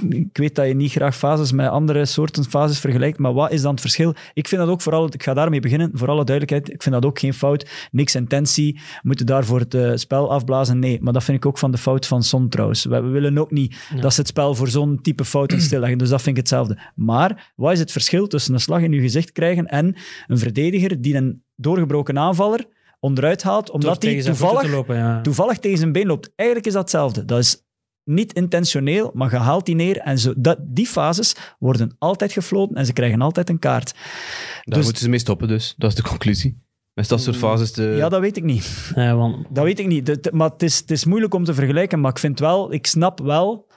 ik, 0.09 0.37
weet 0.37 0.55
dat 0.55 0.67
je 0.67 0.73
niet 0.73 0.91
graag 0.91 1.17
fases 1.17 1.51
met 1.51 1.69
andere 1.69 2.05
soorten 2.05 2.43
fases 2.43 2.79
vergelijkt, 2.79 3.17
maar 3.17 3.33
wat 3.33 3.51
is 3.51 3.61
dan 3.61 3.71
het 3.71 3.81
verschil? 3.81 4.15
Ik 4.33 4.47
vind 4.47 4.61
dat 4.61 4.69
ook 4.69 4.81
vooral, 4.81 5.05
ik 5.05 5.23
ga 5.23 5.33
daarmee 5.33 5.59
beginnen, 5.59 5.89
voor 5.93 6.07
alle 6.07 6.23
duidelijkheid, 6.23 6.73
ik 6.73 6.83
vind 6.83 6.95
dat 6.95 7.05
ook 7.05 7.19
geen 7.19 7.33
fout. 7.33 7.87
Niks 7.91 8.15
intentie, 8.15 8.79
moeten 9.01 9.25
daarvoor 9.25 9.59
het 9.59 9.73
uh, 9.73 9.91
spel 9.95 10.31
afblazen. 10.31 10.79
Nee, 10.79 11.01
maar 11.01 11.13
dat 11.13 11.23
vind 11.23 11.37
ik 11.37 11.45
ook 11.45 11.57
van 11.57 11.71
de 11.71 11.77
fout 11.77 12.07
van 12.07 12.23
Son 12.23 12.49
trouwens. 12.49 12.85
We, 12.85 13.01
we 13.01 13.09
willen 13.09 13.37
ook 13.37 13.51
niet 13.51 13.75
dat 14.01 14.13
ze 14.13 14.19
het 14.19 14.29
spel 14.29 14.55
voor 14.55 14.67
zo'n 14.67 14.99
type 15.01 15.25
fouten 15.25 15.61
stilleggen, 15.67 15.97
dus 15.97 16.09
dat 16.09 16.21
vind 16.21 16.37
ik 16.37 16.41
hetzelfde. 16.41 16.79
Maar 16.95 17.53
wat 17.55 17.71
is 17.71 17.79
het 17.79 17.91
verschil 17.91 18.27
tussen 18.27 18.53
een 18.53 18.59
slag 18.59 18.81
in 18.81 18.91
je 18.91 19.01
gezicht 19.01 19.31
krijgen 19.31 19.65
en 19.65 19.95
een 20.27 20.37
verdediger 20.37 21.01
die 21.01 21.15
een 21.15 21.43
doorgebroken 21.55 22.19
aanvaller 22.19 22.65
onderuit 22.99 23.43
haalt, 23.43 23.69
omdat 23.69 24.03
hij 24.03 24.21
toevallig, 24.21 24.71
lopen, 24.71 24.95
ja. 24.95 25.21
toevallig 25.21 25.57
tegen 25.57 25.77
zijn 25.77 25.91
been 25.91 26.07
loopt. 26.07 26.31
Eigenlijk 26.35 26.67
is 26.67 26.73
dat 26.73 26.81
hetzelfde. 26.81 27.25
Dat 27.25 27.39
is 27.39 27.64
niet 28.05 28.33
intentioneel, 28.33 29.11
maar 29.13 29.31
je 29.31 29.37
haalt 29.37 29.65
die 29.65 29.75
neer. 29.75 29.97
En 29.97 30.19
zo, 30.19 30.33
dat, 30.37 30.57
die 30.61 30.87
fases 30.87 31.35
worden 31.59 31.95
altijd 31.99 32.31
gefloten 32.31 32.75
en 32.75 32.85
ze 32.85 32.93
krijgen 32.93 33.21
altijd 33.21 33.49
een 33.49 33.59
kaart. 33.59 33.93
Daar 33.93 34.77
dus, 34.77 34.83
moeten 34.83 35.03
ze 35.03 35.09
mee 35.09 35.19
stoppen 35.19 35.47
dus. 35.47 35.73
Dat 35.77 35.89
is 35.89 35.95
de 35.95 36.03
conclusie. 36.03 36.63
Met 36.93 37.09
dat 37.09 37.21
soort 37.21 37.35
fases 37.35 37.71
te... 37.71 37.83
Ja, 37.83 38.09
dat 38.09 38.21
weet 38.21 38.37
ik 38.37 38.43
niet. 38.43 38.91
want... 38.95 39.45
Dat 39.49 39.63
weet 39.63 39.79
ik 39.79 39.87
niet. 39.87 40.31
maar 40.31 40.49
het 40.49 40.63
is, 40.63 40.77
het 40.77 40.91
is 40.91 41.05
moeilijk 41.05 41.33
om 41.33 41.43
te 41.43 41.53
vergelijken, 41.53 41.99
maar 41.99 42.11
ik 42.11 42.19
vind 42.19 42.39
wel, 42.39 42.73
ik 42.73 42.87
snap 42.87 43.19
wel 43.19 43.67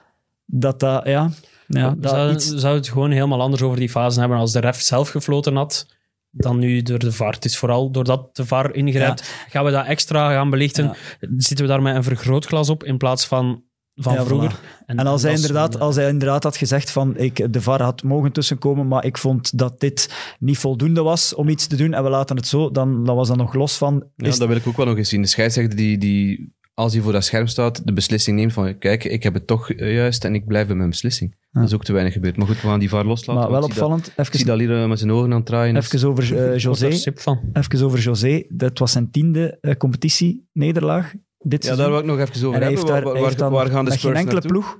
dat 0.45 0.79
dat, 0.79 1.05
ja... 1.05 1.31
ja 1.67 1.95
dat 1.97 2.11
zou, 2.11 2.33
iets... 2.33 2.47
zou 2.47 2.75
het 2.75 2.89
gewoon 2.89 3.11
helemaal 3.11 3.41
anders 3.41 3.61
over 3.61 3.77
die 3.77 3.89
fasen 3.89 4.19
hebben 4.19 4.39
als 4.39 4.51
de 4.51 4.59
ref 4.59 4.81
zelf 4.81 5.09
gefloten 5.09 5.55
had 5.55 5.97
dan 6.31 6.59
nu 6.59 6.81
door 6.81 6.99
de 6.99 7.11
VAR. 7.11 7.33
Het 7.33 7.45
is 7.45 7.57
vooral 7.57 7.91
doordat 7.91 8.35
de 8.35 8.45
VAR 8.45 8.73
ingrijpt, 8.73 9.45
gaan 9.49 9.65
we 9.65 9.71
dat 9.71 9.85
extra 9.85 10.31
gaan 10.31 10.49
belichten. 10.49 10.95
Zitten 11.37 11.65
we 11.65 11.71
daar 11.71 11.81
met 11.81 11.95
een 11.95 12.03
vergrootglas 12.03 12.69
op 12.69 12.83
in 12.83 12.97
plaats 12.97 13.25
van 13.27 13.63
van 13.99 14.25
vroeger. 14.25 14.59
En, 14.85 14.97
en, 14.97 15.07
als, 15.07 15.21
hij 15.21 15.33
inderdaad, 15.33 15.79
als 15.79 15.95
hij 15.95 16.09
inderdaad 16.09 16.43
had 16.43 16.57
gezegd 16.57 16.91
van 16.91 17.17
ik, 17.17 17.53
de 17.53 17.61
VAR 17.61 17.81
had 17.81 18.03
mogen 18.03 18.31
tussenkomen, 18.31 18.87
maar 18.87 19.05
ik 19.05 19.17
vond 19.17 19.57
dat 19.57 19.79
dit 19.79 20.13
niet 20.39 20.57
voldoende 20.57 21.01
was 21.01 21.35
om 21.35 21.49
iets 21.49 21.67
te 21.67 21.75
doen 21.75 21.93
en 21.93 22.03
we 22.03 22.09
laten 22.09 22.35
het 22.35 22.47
zo, 22.47 22.71
dan, 22.71 23.05
dan 23.05 23.15
was 23.15 23.27
dat 23.27 23.37
nog 23.37 23.53
los 23.53 23.77
van... 23.77 24.03
Ja, 24.15 24.29
dat 24.29 24.47
wil 24.47 24.55
ik 24.55 24.67
ook 24.67 24.77
wel 24.77 24.85
nog 24.85 24.97
eens 24.97 25.09
zien. 25.09 25.21
De 25.21 25.27
scheidsrechter 25.27 25.77
die, 25.77 25.97
die, 25.97 26.53
als 26.73 26.93
hij 26.93 27.01
voor 27.01 27.11
dat 27.11 27.23
scherm 27.23 27.47
staat, 27.47 27.85
de 27.85 27.93
beslissing 27.93 28.37
neemt 28.37 28.53
van 28.53 28.77
kijk, 28.77 29.03
ik 29.03 29.23
heb 29.23 29.33
het 29.33 29.47
toch 29.47 29.71
eh, 29.71 29.93
juist 29.93 30.25
en 30.25 30.35
ik 30.35 30.45
blijf 30.45 30.67
bij 30.67 30.75
mijn 30.75 30.89
beslissing. 30.89 31.37
Dat 31.51 31.63
is 31.63 31.73
ook 31.73 31.83
te 31.83 31.93
weinig 31.93 32.13
gebeurd. 32.13 32.37
Maar 32.37 32.47
goed, 32.47 32.61
we 32.61 32.67
gaan 32.67 32.79
die 32.79 32.89
VAR 32.89 33.05
loslaten. 33.05 33.41
Maar 33.41 33.51
wel 33.51 33.63
opvallend. 33.63 34.13
Ik 34.17 34.27
zie 34.31 34.45
dat 34.45 34.59
hier 34.59 34.87
met 34.87 34.99
zijn 34.99 35.11
ogen 35.11 35.31
aan 35.31 35.37
het 35.37 35.45
draaien. 35.45 35.75
Even 35.75 36.07
over 36.07 36.51
uh, 36.51 36.57
José. 36.57 36.87
Even 36.87 37.85
over 37.85 37.99
José. 37.99 38.43
Dat 38.49 38.79
was 38.79 38.91
zijn 38.91 39.11
tiende 39.11 39.57
uh, 39.61 39.73
competitie-nederlaag 39.73 41.13
dit 41.39 41.65
ja, 41.65 41.75
daar 41.75 41.89
wil 41.89 41.99
ik 41.99 42.05
nog 42.05 42.19
even 42.19 42.47
over 42.47 42.61
hebben. 42.61 42.85
Waar, 42.85 43.03
waar, 43.37 43.51
waar, 43.51 43.69
gaan 43.69 43.85
de 43.85 43.91
Spurs 43.91 44.03
geen 44.03 44.15
enkele 44.15 44.41
ploeg 44.41 44.79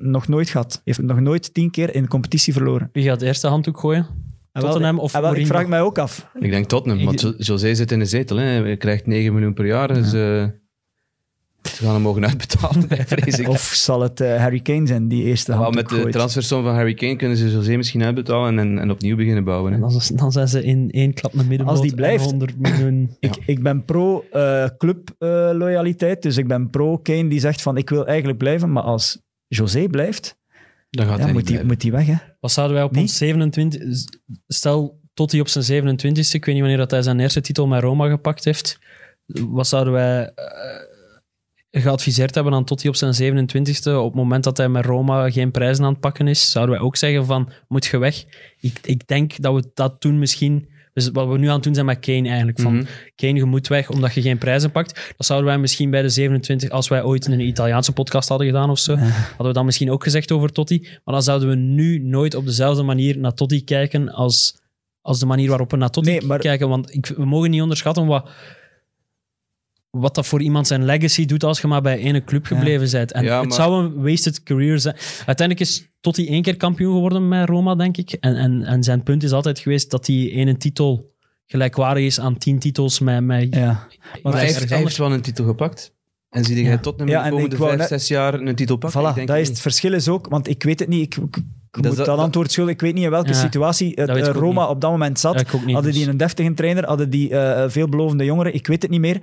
nog 0.00 0.28
nooit 0.28 0.50
gehad. 0.50 0.80
Heeft 0.84 1.02
nog 1.02 1.20
nooit 1.20 1.54
tien 1.54 1.70
keer 1.70 1.94
in 1.94 2.02
de 2.02 2.08
competitie 2.08 2.52
verloren. 2.52 2.88
Wie 2.92 3.04
gaat 3.04 3.20
de 3.20 3.26
eerste 3.26 3.46
handdoek 3.46 3.78
gooien? 3.78 4.06
Tottenham 4.52 4.98
of 4.98 5.12
wel, 5.12 5.34
Ik 5.34 5.46
vraag 5.46 5.66
mij 5.66 5.80
ook 5.80 5.98
af. 5.98 6.30
Ik 6.38 6.50
denk 6.50 6.66
Tottenham, 6.66 7.04
want 7.04 7.34
José 7.36 7.74
zit 7.74 7.92
in 7.92 7.98
de 7.98 8.04
zetel. 8.04 8.36
Hè. 8.36 8.44
Hij 8.44 8.76
krijgt 8.76 9.06
9 9.06 9.32
miljoen 9.32 9.54
per 9.54 9.66
jaar. 9.66 9.94
Dus, 9.94 10.14
uh, 10.14 10.44
ze 11.62 11.84
gaan 11.84 11.92
hem 11.92 12.02
mogen 12.02 12.26
uitbetalen, 12.26 12.88
vrees 12.88 13.38
ik. 13.38 13.48
Of 13.48 13.60
zal 13.60 14.00
het 14.00 14.20
uh, 14.20 14.36
Harry 14.36 14.60
Kane 14.60 14.86
zijn, 14.86 15.08
die 15.08 15.24
eerste 15.24 15.52
hand 15.52 15.74
Met 15.74 15.88
de 15.88 16.08
transfersom 16.08 16.62
van 16.62 16.74
Harry 16.74 16.94
Kane 16.94 17.16
kunnen 17.16 17.36
ze 17.36 17.50
José 17.50 17.76
misschien 17.76 18.04
uitbetalen 18.04 18.58
en, 18.58 18.78
en 18.78 18.90
opnieuw 18.90 19.16
beginnen 19.16 19.44
bouwen. 19.44 19.72
Hè. 19.72 19.78
Dan, 19.78 20.00
dan, 20.14 20.32
zijn 20.32 20.48
ze 20.48 20.64
in 20.64 20.90
één 20.90 21.14
klap 21.14 21.34
met 21.34 21.48
middenmoot 21.48 21.76
Als 21.76 21.86
die 21.86 21.94
blijft, 21.94 22.24
100 22.24 22.58
miljoen. 22.58 23.10
ik, 23.20 23.36
ik 23.46 23.62
ben 23.62 23.84
pro 23.84 24.24
uh, 24.32 24.68
club 24.78 25.14
uh, 25.18 25.28
loyaliteit, 25.52 26.22
dus 26.22 26.36
ik 26.36 26.46
ben 26.46 26.70
pro 26.70 26.98
Kane 26.98 27.28
die 27.28 27.40
zegt 27.40 27.62
van 27.62 27.76
ik 27.76 27.90
wil 27.90 28.06
eigenlijk 28.06 28.38
blijven, 28.38 28.72
maar 28.72 28.82
als 28.82 29.22
José 29.46 29.86
blijft, 29.88 30.38
dan 30.90 31.06
gaat 31.06 31.18
ja, 31.18 31.24
hij 31.24 31.32
moet, 31.32 31.46
die, 31.46 31.64
moet 31.64 31.82
hij 31.82 31.90
weg. 31.90 32.06
Hè? 32.06 32.14
Wat 32.40 32.52
zouden 32.52 32.76
wij 32.76 32.84
op 32.84 32.96
ons 32.96 33.16
27... 33.16 33.82
Stel, 34.46 35.00
tot 35.14 35.32
hij 35.32 35.40
op 35.40 35.48
zijn 35.48 35.82
27e, 35.82 36.32
ik 36.32 36.44
weet 36.44 36.46
niet 36.46 36.58
wanneer 36.58 36.76
dat 36.76 36.90
hij 36.90 37.02
zijn 37.02 37.20
eerste 37.20 37.40
titel 37.40 37.66
met 37.66 37.82
Roma 37.82 38.08
gepakt 38.08 38.44
heeft, 38.44 38.78
wat 39.26 39.66
zouden 39.66 39.92
wij 39.92 40.32
geadviseerd 41.70 42.34
hebben 42.34 42.54
aan 42.54 42.64
Totti 42.64 42.88
op 42.88 42.96
zijn 42.96 43.48
27e, 43.48 43.92
op 43.92 44.04
het 44.04 44.14
moment 44.14 44.44
dat 44.44 44.56
hij 44.56 44.68
met 44.68 44.84
Roma 44.84 45.30
geen 45.30 45.50
prijzen 45.50 45.84
aan 45.84 45.90
het 45.90 46.00
pakken 46.00 46.28
is, 46.28 46.50
zouden 46.50 46.74
wij 46.74 46.84
ook 46.84 46.96
zeggen 46.96 47.26
van, 47.26 47.52
moet 47.68 47.84
je 47.84 47.98
weg? 47.98 48.24
Ik, 48.60 48.78
ik 48.82 49.06
denk 49.06 49.40
dat 49.40 49.54
we 49.54 49.70
dat 49.74 50.00
toen 50.00 50.18
misschien... 50.18 50.68
Dus 50.92 51.10
wat 51.10 51.28
we 51.28 51.38
nu 51.38 51.46
aan 51.46 51.54
het 51.54 51.62
doen 51.62 51.74
zijn 51.74 51.86
met 51.86 51.98
Kane 51.98 52.28
eigenlijk. 52.28 52.60
Van, 52.60 52.74
mm 52.74 52.86
Kane, 53.14 53.34
je 53.34 53.44
moet 53.44 53.68
weg 53.68 53.90
omdat 53.90 54.14
je 54.14 54.22
geen 54.22 54.38
prijzen 54.38 54.70
pakt. 54.70 55.14
Dat 55.16 55.26
zouden 55.26 55.48
wij 55.48 55.58
misschien 55.58 55.90
bij 55.90 56.02
de 56.02 56.08
27, 56.08 56.70
als 56.70 56.88
wij 56.88 57.02
ooit 57.02 57.26
een 57.26 57.40
Italiaanse 57.40 57.92
podcast 57.92 58.28
hadden 58.28 58.46
gedaan 58.46 58.70
of 58.70 58.78
zo, 58.78 58.96
hadden 58.96 59.46
we 59.46 59.52
dat 59.52 59.64
misschien 59.64 59.90
ook 59.90 60.02
gezegd 60.02 60.32
over 60.32 60.52
Totti. 60.52 60.78
Maar 60.80 61.14
dan 61.14 61.22
zouden 61.22 61.48
we 61.48 61.54
nu 61.54 61.98
nooit 61.98 62.34
op 62.34 62.46
dezelfde 62.46 62.82
manier 62.82 63.18
naar 63.18 63.34
Totti 63.34 63.64
kijken 63.64 64.08
als, 64.08 64.60
als 65.00 65.18
de 65.18 65.26
manier 65.26 65.48
waarop 65.48 65.70
we 65.70 65.76
naar 65.76 65.90
Totti 65.90 66.18
kijken. 66.38 66.68
Want 66.68 66.94
ik, 66.94 67.06
we 67.06 67.24
mogen 67.24 67.50
niet 67.50 67.62
onderschatten 67.62 68.06
wat 68.06 68.30
wat 69.90 70.14
dat 70.14 70.26
voor 70.26 70.42
iemand 70.42 70.66
zijn 70.66 70.84
legacy 70.84 71.26
doet 71.26 71.44
als 71.44 71.60
je 71.60 71.66
maar 71.66 71.82
bij 71.82 71.98
ene 71.98 72.24
club 72.24 72.46
gebleven 72.46 72.90
bent. 72.90 73.12
En 73.12 73.24
het 73.24 73.54
zou 73.54 73.84
een 73.84 74.02
wasted 74.02 74.42
career 74.42 74.78
zijn. 74.78 74.96
Uiteindelijk 75.26 75.68
is 75.68 75.88
Totti 76.00 76.28
één 76.28 76.42
keer 76.42 76.56
kampioen 76.56 76.94
geworden 76.94 77.28
met 77.28 77.48
Roma, 77.48 77.74
denk 77.74 77.96
ik. 77.96 78.12
En, 78.12 78.36
en, 78.36 78.64
en 78.64 78.82
zijn 78.82 79.02
punt 79.02 79.22
is 79.22 79.32
altijd 79.32 79.58
geweest 79.58 79.90
dat 79.90 80.06
hij 80.06 80.30
ene 80.30 80.56
titel 80.56 81.14
gelijkwaardig 81.46 82.04
is 82.04 82.20
aan 82.20 82.38
tien 82.38 82.58
titels 82.58 82.98
met... 82.98 83.24
met 83.24 83.54
ja. 83.54 83.86
Maar 84.22 84.32
hij 84.32 84.44
heeft, 84.44 84.70
hij 84.70 84.94
wel 84.96 85.12
een 85.12 85.20
titel 85.20 85.44
gepakt. 85.44 85.92
En 86.30 86.44
zie 86.44 86.62
jij 86.62 86.78
tot 86.78 87.02
ja, 87.04 87.24
de 87.24 87.30
komende 87.30 87.56
vijf, 87.56 87.86
zes 87.86 88.08
jaar 88.08 88.34
een 88.34 88.54
titel 88.54 88.76
pakken? 88.76 89.00
Voilà, 89.00 89.24
dat 89.24 89.36
is 89.36 89.48
het 89.48 89.60
verschil 89.60 89.92
is 89.92 90.08
ook, 90.08 90.28
want 90.28 90.48
ik 90.48 90.62
weet 90.62 90.78
het 90.78 90.88
niet. 90.88 91.16
Ik, 91.16 91.22
ik, 91.24 91.42
moet 91.82 91.96
dat, 91.96 92.08
antwoord 92.08 92.52
schulden. 92.52 92.74
Ik 92.74 92.80
weet 92.80 92.94
niet 92.94 93.04
in 93.04 93.10
welke 93.10 93.34
situatie 93.34 93.92
het, 93.94 94.26
Roma 94.26 94.68
op 94.68 94.80
dat 94.80 94.90
moment 94.90 95.18
zat. 95.18 95.50
hadden 95.50 95.82
die 95.82 95.92
dus- 95.92 96.06
een 96.06 96.16
deftige 96.16 96.54
trainer? 96.54 96.86
Hadden 96.86 97.10
die 97.10 97.30
uh, 97.30 97.64
veelbelovende 97.68 98.24
jongeren? 98.24 98.54
Ik 98.54 98.66
weet 98.66 98.82
het 98.82 98.90
niet 98.90 99.00
meer. 99.00 99.20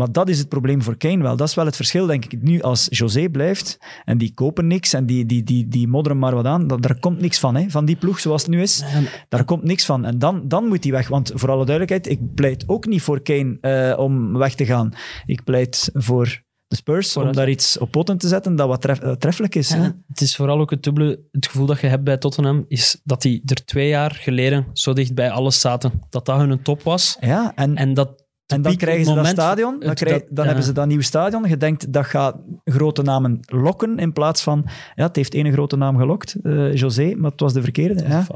Maar 0.00 0.12
dat 0.12 0.28
is 0.28 0.38
het 0.38 0.48
probleem 0.48 0.82
voor 0.82 0.96
Kane 0.96 1.22
wel. 1.22 1.36
Dat 1.36 1.48
is 1.48 1.54
wel 1.54 1.64
het 1.64 1.76
verschil, 1.76 2.06
denk 2.06 2.24
ik. 2.24 2.42
Nu, 2.42 2.62
als 2.62 2.86
José 2.90 3.28
blijft 3.28 3.78
en 4.04 4.18
die 4.18 4.34
kopen 4.34 4.66
niks 4.66 4.92
en 4.92 5.06
die, 5.06 5.26
die, 5.26 5.42
die, 5.42 5.68
die 5.68 5.88
modderen 5.88 6.18
maar 6.18 6.34
wat 6.34 6.44
aan, 6.44 6.66
dat, 6.66 6.82
daar 6.82 6.98
komt 6.98 7.20
niks 7.20 7.38
van, 7.38 7.56
hè, 7.56 7.70
van 7.70 7.84
die 7.84 7.96
ploeg 7.96 8.20
zoals 8.20 8.42
het 8.42 8.50
nu 8.50 8.62
is. 8.62 8.82
Daar 9.28 9.44
komt 9.44 9.62
niks 9.62 9.84
van. 9.84 10.04
En 10.04 10.18
dan, 10.18 10.48
dan 10.48 10.66
moet 10.66 10.82
hij 10.82 10.92
weg. 10.92 11.08
Want 11.08 11.32
voor 11.34 11.50
alle 11.50 11.64
duidelijkheid, 11.64 12.08
ik 12.08 12.34
pleit 12.34 12.64
ook 12.66 12.86
niet 12.86 13.02
voor 13.02 13.20
Kane 13.20 13.58
uh, 13.60 13.98
om 13.98 14.38
weg 14.38 14.54
te 14.54 14.66
gaan. 14.66 14.92
Ik 15.26 15.44
pleit 15.44 15.90
voor 15.92 16.42
de 16.66 16.76
Spurs 16.76 17.16
om 17.16 17.32
daar 17.32 17.48
iets 17.48 17.78
op 17.78 17.90
poten 17.90 18.18
te 18.18 18.28
zetten 18.28 18.56
dat 18.56 18.68
wat 18.68 18.80
tref, 18.80 19.02
uh, 19.02 19.12
treffelijk 19.12 19.54
is. 19.54 19.70
het 20.08 20.20
is 20.20 20.36
vooral 20.36 20.60
ook 20.60 20.70
het 20.70 20.82
dubbele, 20.82 21.20
het 21.30 21.46
gevoel 21.46 21.66
dat 21.66 21.80
je 21.80 21.86
hebt 21.86 22.04
bij 22.04 22.16
Tottenham, 22.16 22.64
is 22.68 23.00
dat 23.04 23.22
die 23.22 23.42
er 23.44 23.64
twee 23.64 23.88
jaar 23.88 24.10
geleden 24.10 24.66
zo 24.72 24.92
dicht 24.92 25.14
bij 25.14 25.30
alles 25.30 25.60
zaten. 25.60 25.92
Dat 26.10 26.26
dat 26.26 26.38
hun 26.38 26.62
top 26.62 26.82
was. 26.82 27.16
Ja, 27.20 27.52
en, 27.54 27.76
en 27.76 27.94
dat 27.94 28.19
en 28.50 28.62
dan 28.62 28.76
krijgen 28.76 29.04
ze 29.04 29.14
dat 29.14 29.26
stadion, 29.26 29.80
dan, 29.80 29.94
krijg, 29.94 30.22
dan 30.30 30.46
hebben 30.46 30.64
ze 30.64 30.72
dat 30.72 30.86
nieuwe 30.86 31.02
stadion. 31.02 31.48
Je 31.48 31.56
denkt, 31.56 31.92
dat 31.92 32.06
gaat 32.06 32.36
grote 32.64 33.02
namen 33.02 33.40
lokken, 33.46 33.98
in 33.98 34.12
plaats 34.12 34.42
van... 34.42 34.64
Ja, 34.94 35.06
het 35.06 35.16
heeft 35.16 35.34
één 35.34 35.52
grote 35.52 35.76
naam 35.76 35.96
gelokt, 35.96 36.36
uh, 36.42 36.74
José, 36.74 37.14
maar 37.16 37.30
het 37.30 37.40
was 37.40 37.52
de 37.52 37.62
verkeerde. 37.62 38.04
Ja. 38.08 38.26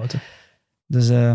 Dus 0.87 1.11
uh, 1.11 1.33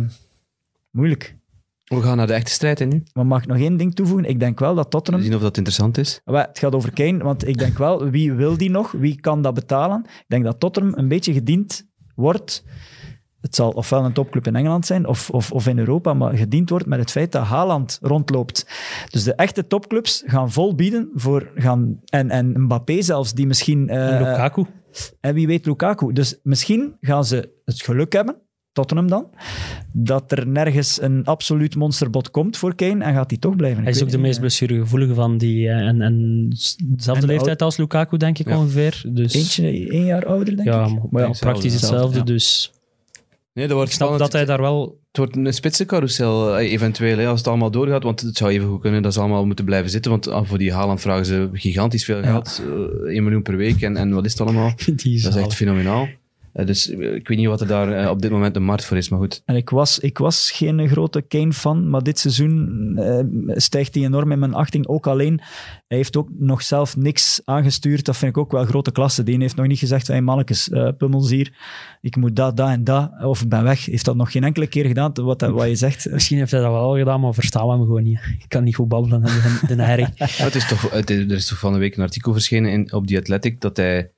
moeilijk. 0.92 1.38
We 1.84 2.02
gaan 2.02 2.18
naar 2.18 2.28
de 2.28 2.34
echte 2.34 2.52
strijd 2.52 2.80
in 2.80 2.90
nu. 2.90 3.04
Maar 3.14 3.26
mag 3.26 3.42
ik 3.42 3.48
nog 3.48 3.58
één 3.58 3.78
ding 3.78 3.96
toevoegen? 3.96 4.30
Ik 4.30 4.40
denk 4.40 4.60
wel 4.60 4.76
dat 4.76 4.90
Tottenham... 4.90 5.24
Zien 5.24 5.36
of 5.36 5.42
dat 5.42 5.58
interessant 5.58 5.98
is. 5.98 6.22
Het 6.26 6.60
gaat 6.60 6.76
over 6.76 6.94
Kane, 6.94 7.18
want 7.18 7.48
ik 7.48 7.58
denk 7.58 7.78
wel, 7.78 8.10
wie 8.10 8.34
wil 8.34 8.58
die 8.58 8.70
nog? 8.70 8.92
Wie 8.92 9.20
kan 9.20 9.42
dat 9.42 9.54
betalen? 9.54 10.04
Ik 10.06 10.26
denk 10.28 10.44
dat 10.44 10.60
Tottenham 10.60 10.94
een 10.98 11.08
beetje 11.08 11.34
gediend 11.34 11.88
wordt 12.16 12.64
het 13.42 13.56
zal 13.56 13.72
ofwel 13.72 14.06
een 14.06 14.14
topclub 14.14 14.48
in 14.48 14.56
Engeland 14.56 14.86
zijn 14.86 15.08
of, 15.08 15.30
of, 15.30 15.52
of 15.52 15.68
in 15.68 15.80
Europa, 15.80 16.14
maar 16.14 16.38
gediend 16.38 16.70
wordt 16.70 16.86
met 16.86 17.00
het 17.00 17.12
feit 17.12 17.32
dat 17.32 17.44
Haaland 17.44 18.00
rondloopt. 18.02 18.68
Dus 19.10 19.24
de 19.24 19.34
echte 19.34 19.68
topclubs 19.68 20.24
gaan 20.26 20.52
vol 20.52 20.76
bieden 20.76 21.10
voor, 21.14 21.52
gaan, 21.56 22.00
en, 22.06 22.30
en 22.30 22.62
Mbappé 22.62 23.02
zelfs, 23.02 23.34
die 23.34 23.48
misschien... 23.48 23.88
Uh, 23.90 23.96
Lukaku. 23.96 24.66
En 25.20 25.34
wie 25.34 25.48
weet 25.48 25.66
Lukaku. 25.66 26.14
Dus 26.14 26.40
misschien 26.44 26.96
gaan 27.02 27.26
ze 27.26 27.54
het 27.66 27.82
geluk 27.82 28.14
hebben, 28.14 28.36
Tottenham 28.72 29.08
dan, 29.08 29.30
dat 29.92 30.32
er 30.32 30.48
nergens 30.48 31.02
een 31.02 31.26
absoluut 31.26 31.76
monsterbot 31.76 32.32
komt 32.32 32.58
voor 32.58 32.76
Kane 32.76 33.04
en 33.04 33.14
gaat 33.14 33.30
hij 33.30 33.40
toch 33.40 33.56
blijven. 33.56 33.84
Hij 33.84 33.92
is 33.92 34.04
ook 34.04 34.10
de 34.10 34.18
meest 34.18 34.40
blessuregevoelige 34.40 35.14
van 35.14 35.38
die. 35.38 35.68
Eh, 35.68 35.88
en, 35.88 36.02
en 36.02 36.48
dezelfde 36.86 37.28
leeftijd 37.28 37.62
als 37.62 37.78
Lukaku, 37.78 38.18
denk 38.18 38.40
ik 38.40 38.48
ongeveer. 38.48 39.04
Dus... 39.08 39.34
Eentje, 39.34 39.90
één 39.90 40.06
jaar 40.06 40.26
ouder, 40.26 40.56
denk 40.56 40.68
ja, 40.68 40.86
ik. 40.86 41.12
Maar 41.12 41.28
ja, 41.28 41.34
praktisch 41.40 41.74
hetzelfde, 41.74 42.24
dus... 42.24 42.72
Nee, 43.54 43.68
dat 43.68 43.78
wordt 43.78 43.94
ik 43.94 44.00
dat 44.00 44.34
hij 44.34 44.46
daar 44.46 44.62
wel... 44.62 45.00
Het 45.08 45.18
wordt 45.18 45.36
een 45.36 45.54
spitsencarousel 45.54 46.58
eh, 46.58 46.72
eventueel, 46.72 47.18
hè, 47.18 47.28
als 47.28 47.40
het 47.40 47.48
allemaal 47.48 47.72
doorgaat. 47.72 48.04
Want 48.04 48.22
het 48.22 48.38
zou 48.38 48.52
even 48.52 48.68
goed 48.68 48.82
kunnen 48.82 49.02
dat 49.02 49.14
ze 49.14 49.20
allemaal 49.20 49.46
moeten 49.46 49.66
blijven 49.66 49.90
zitten. 49.90 50.12
Want 50.12 50.28
ah, 50.28 50.46
voor 50.46 50.58
die 50.58 50.74
Haaland 50.74 51.02
vragen 51.02 51.26
ze 51.26 51.50
gigantisch 51.54 52.06
veel 52.06 52.22
geld. 52.22 52.62
Ja. 52.66 52.74
1 53.06 53.16
eh, 53.16 53.22
miljoen 53.22 53.42
per 53.42 53.58
week. 53.58 53.82
En, 53.82 53.98
en 53.98 54.14
wat 54.14 54.26
is 54.26 54.32
het 54.32 54.42
allemaal? 54.42 54.74
Die 54.96 55.22
dat 55.22 55.36
is 55.36 55.42
echt 55.42 55.54
fenomenaal. 55.54 56.08
Eh, 56.54 56.66
dus 56.66 56.90
eh, 56.90 57.14
ik 57.14 57.28
weet 57.28 57.38
niet 57.38 57.48
wat 57.48 57.62
er 57.62 57.68
daar 57.68 57.92
eh, 57.92 58.10
op 58.10 58.22
dit 58.22 58.32
moment 58.32 58.54
de 58.54 58.60
markt 58.60 58.86
voor 58.86 58.98
is, 58.98 59.10
maar 59.10 59.20
goed. 59.20 59.42
En 59.46 59.56
ik 59.56 59.70
was, 59.70 60.00
ik 60.00 60.18
was 60.18 60.52
geen 60.52 60.90
grote 60.90 61.22
Kane-fan, 61.22 61.90
maar 61.90 62.04
dit 62.04 62.20
seizoen 62.20 62.92
eh, 62.98 63.56
stijgt 63.58 63.96
hij 63.96 64.04
enorm 64.04 64.32
in 64.32 64.40
mijn 64.40 64.54
achting. 64.54 64.88
Ook 64.88 65.08
alleen, 65.08 65.42
hij 65.88 65.98
heeft 65.98 66.18
ook 66.18 66.30
nog 66.38 66.62
zelf 66.62 66.98
niks 66.98 67.42
aangestuurd. 67.46 68.06
Dat 68.06 68.18
vind 68.18 68.32
ik 68.32 68.38
ook 68.38 68.52
wel 68.52 68.66
grote 68.66 68.92
klasse. 68.92 69.24
Die 69.24 69.38
heeft 69.40 69.56
nog 69.56 69.68
niet 69.68 69.80
gezegd, 69.80 70.08
hey 70.08 70.22
mannetjes, 70.22 70.70
eh 70.70 70.88
pummels 70.98 71.30
hier, 71.30 71.54
ik 72.02 72.16
moet 72.16 72.36
dat, 72.36 72.58
dat 72.58 72.70
en 72.70 72.84
dat, 72.84 73.12
of 73.24 73.42
ik 73.42 73.50
ben 73.50 73.64
weg. 73.64 73.86
Heeft 73.86 74.06
dat 74.06 74.16
nog 74.16 74.32
geen 74.32 74.44
enkele 74.44 74.68
keer 74.68 74.86
gedaan, 74.86 75.12
wat, 75.14 75.42
wat 75.42 75.68
je 75.68 75.76
zegt. 75.76 76.12
Misschien 76.12 76.38
heeft 76.38 76.52
hij 76.52 76.62
dat 76.62 76.72
wel 76.72 76.98
gedaan, 76.98 77.20
maar 77.22 77.34
verstaan 77.34 77.66
we 77.66 77.72
hem 77.72 77.82
gewoon 77.82 78.04
niet. 78.04 78.20
Ik 78.40 78.46
kan 78.48 78.64
niet 78.64 78.76
goed 78.76 78.88
babbelen 78.88 79.26
aan 79.26 79.60
de, 79.68 79.76
de 79.76 79.82
herrie. 79.84 80.08
Maar 80.18 80.36
het 80.52 80.56
is 80.56 80.68
toch, 80.68 80.92
het 80.92 81.10
is- 81.10 81.18
er 81.20 81.32
is 81.32 81.48
toch 81.48 81.60
van 81.60 81.74
de 81.74 81.80
week 81.80 81.96
een 81.98 82.04
artikel 82.04 82.32
verschenen 82.34 82.72
in, 82.72 82.94
op 82.94 83.08
The 83.08 83.18
Athletic 83.18 83.62
dat 83.62 83.78
hij, 83.78 84.12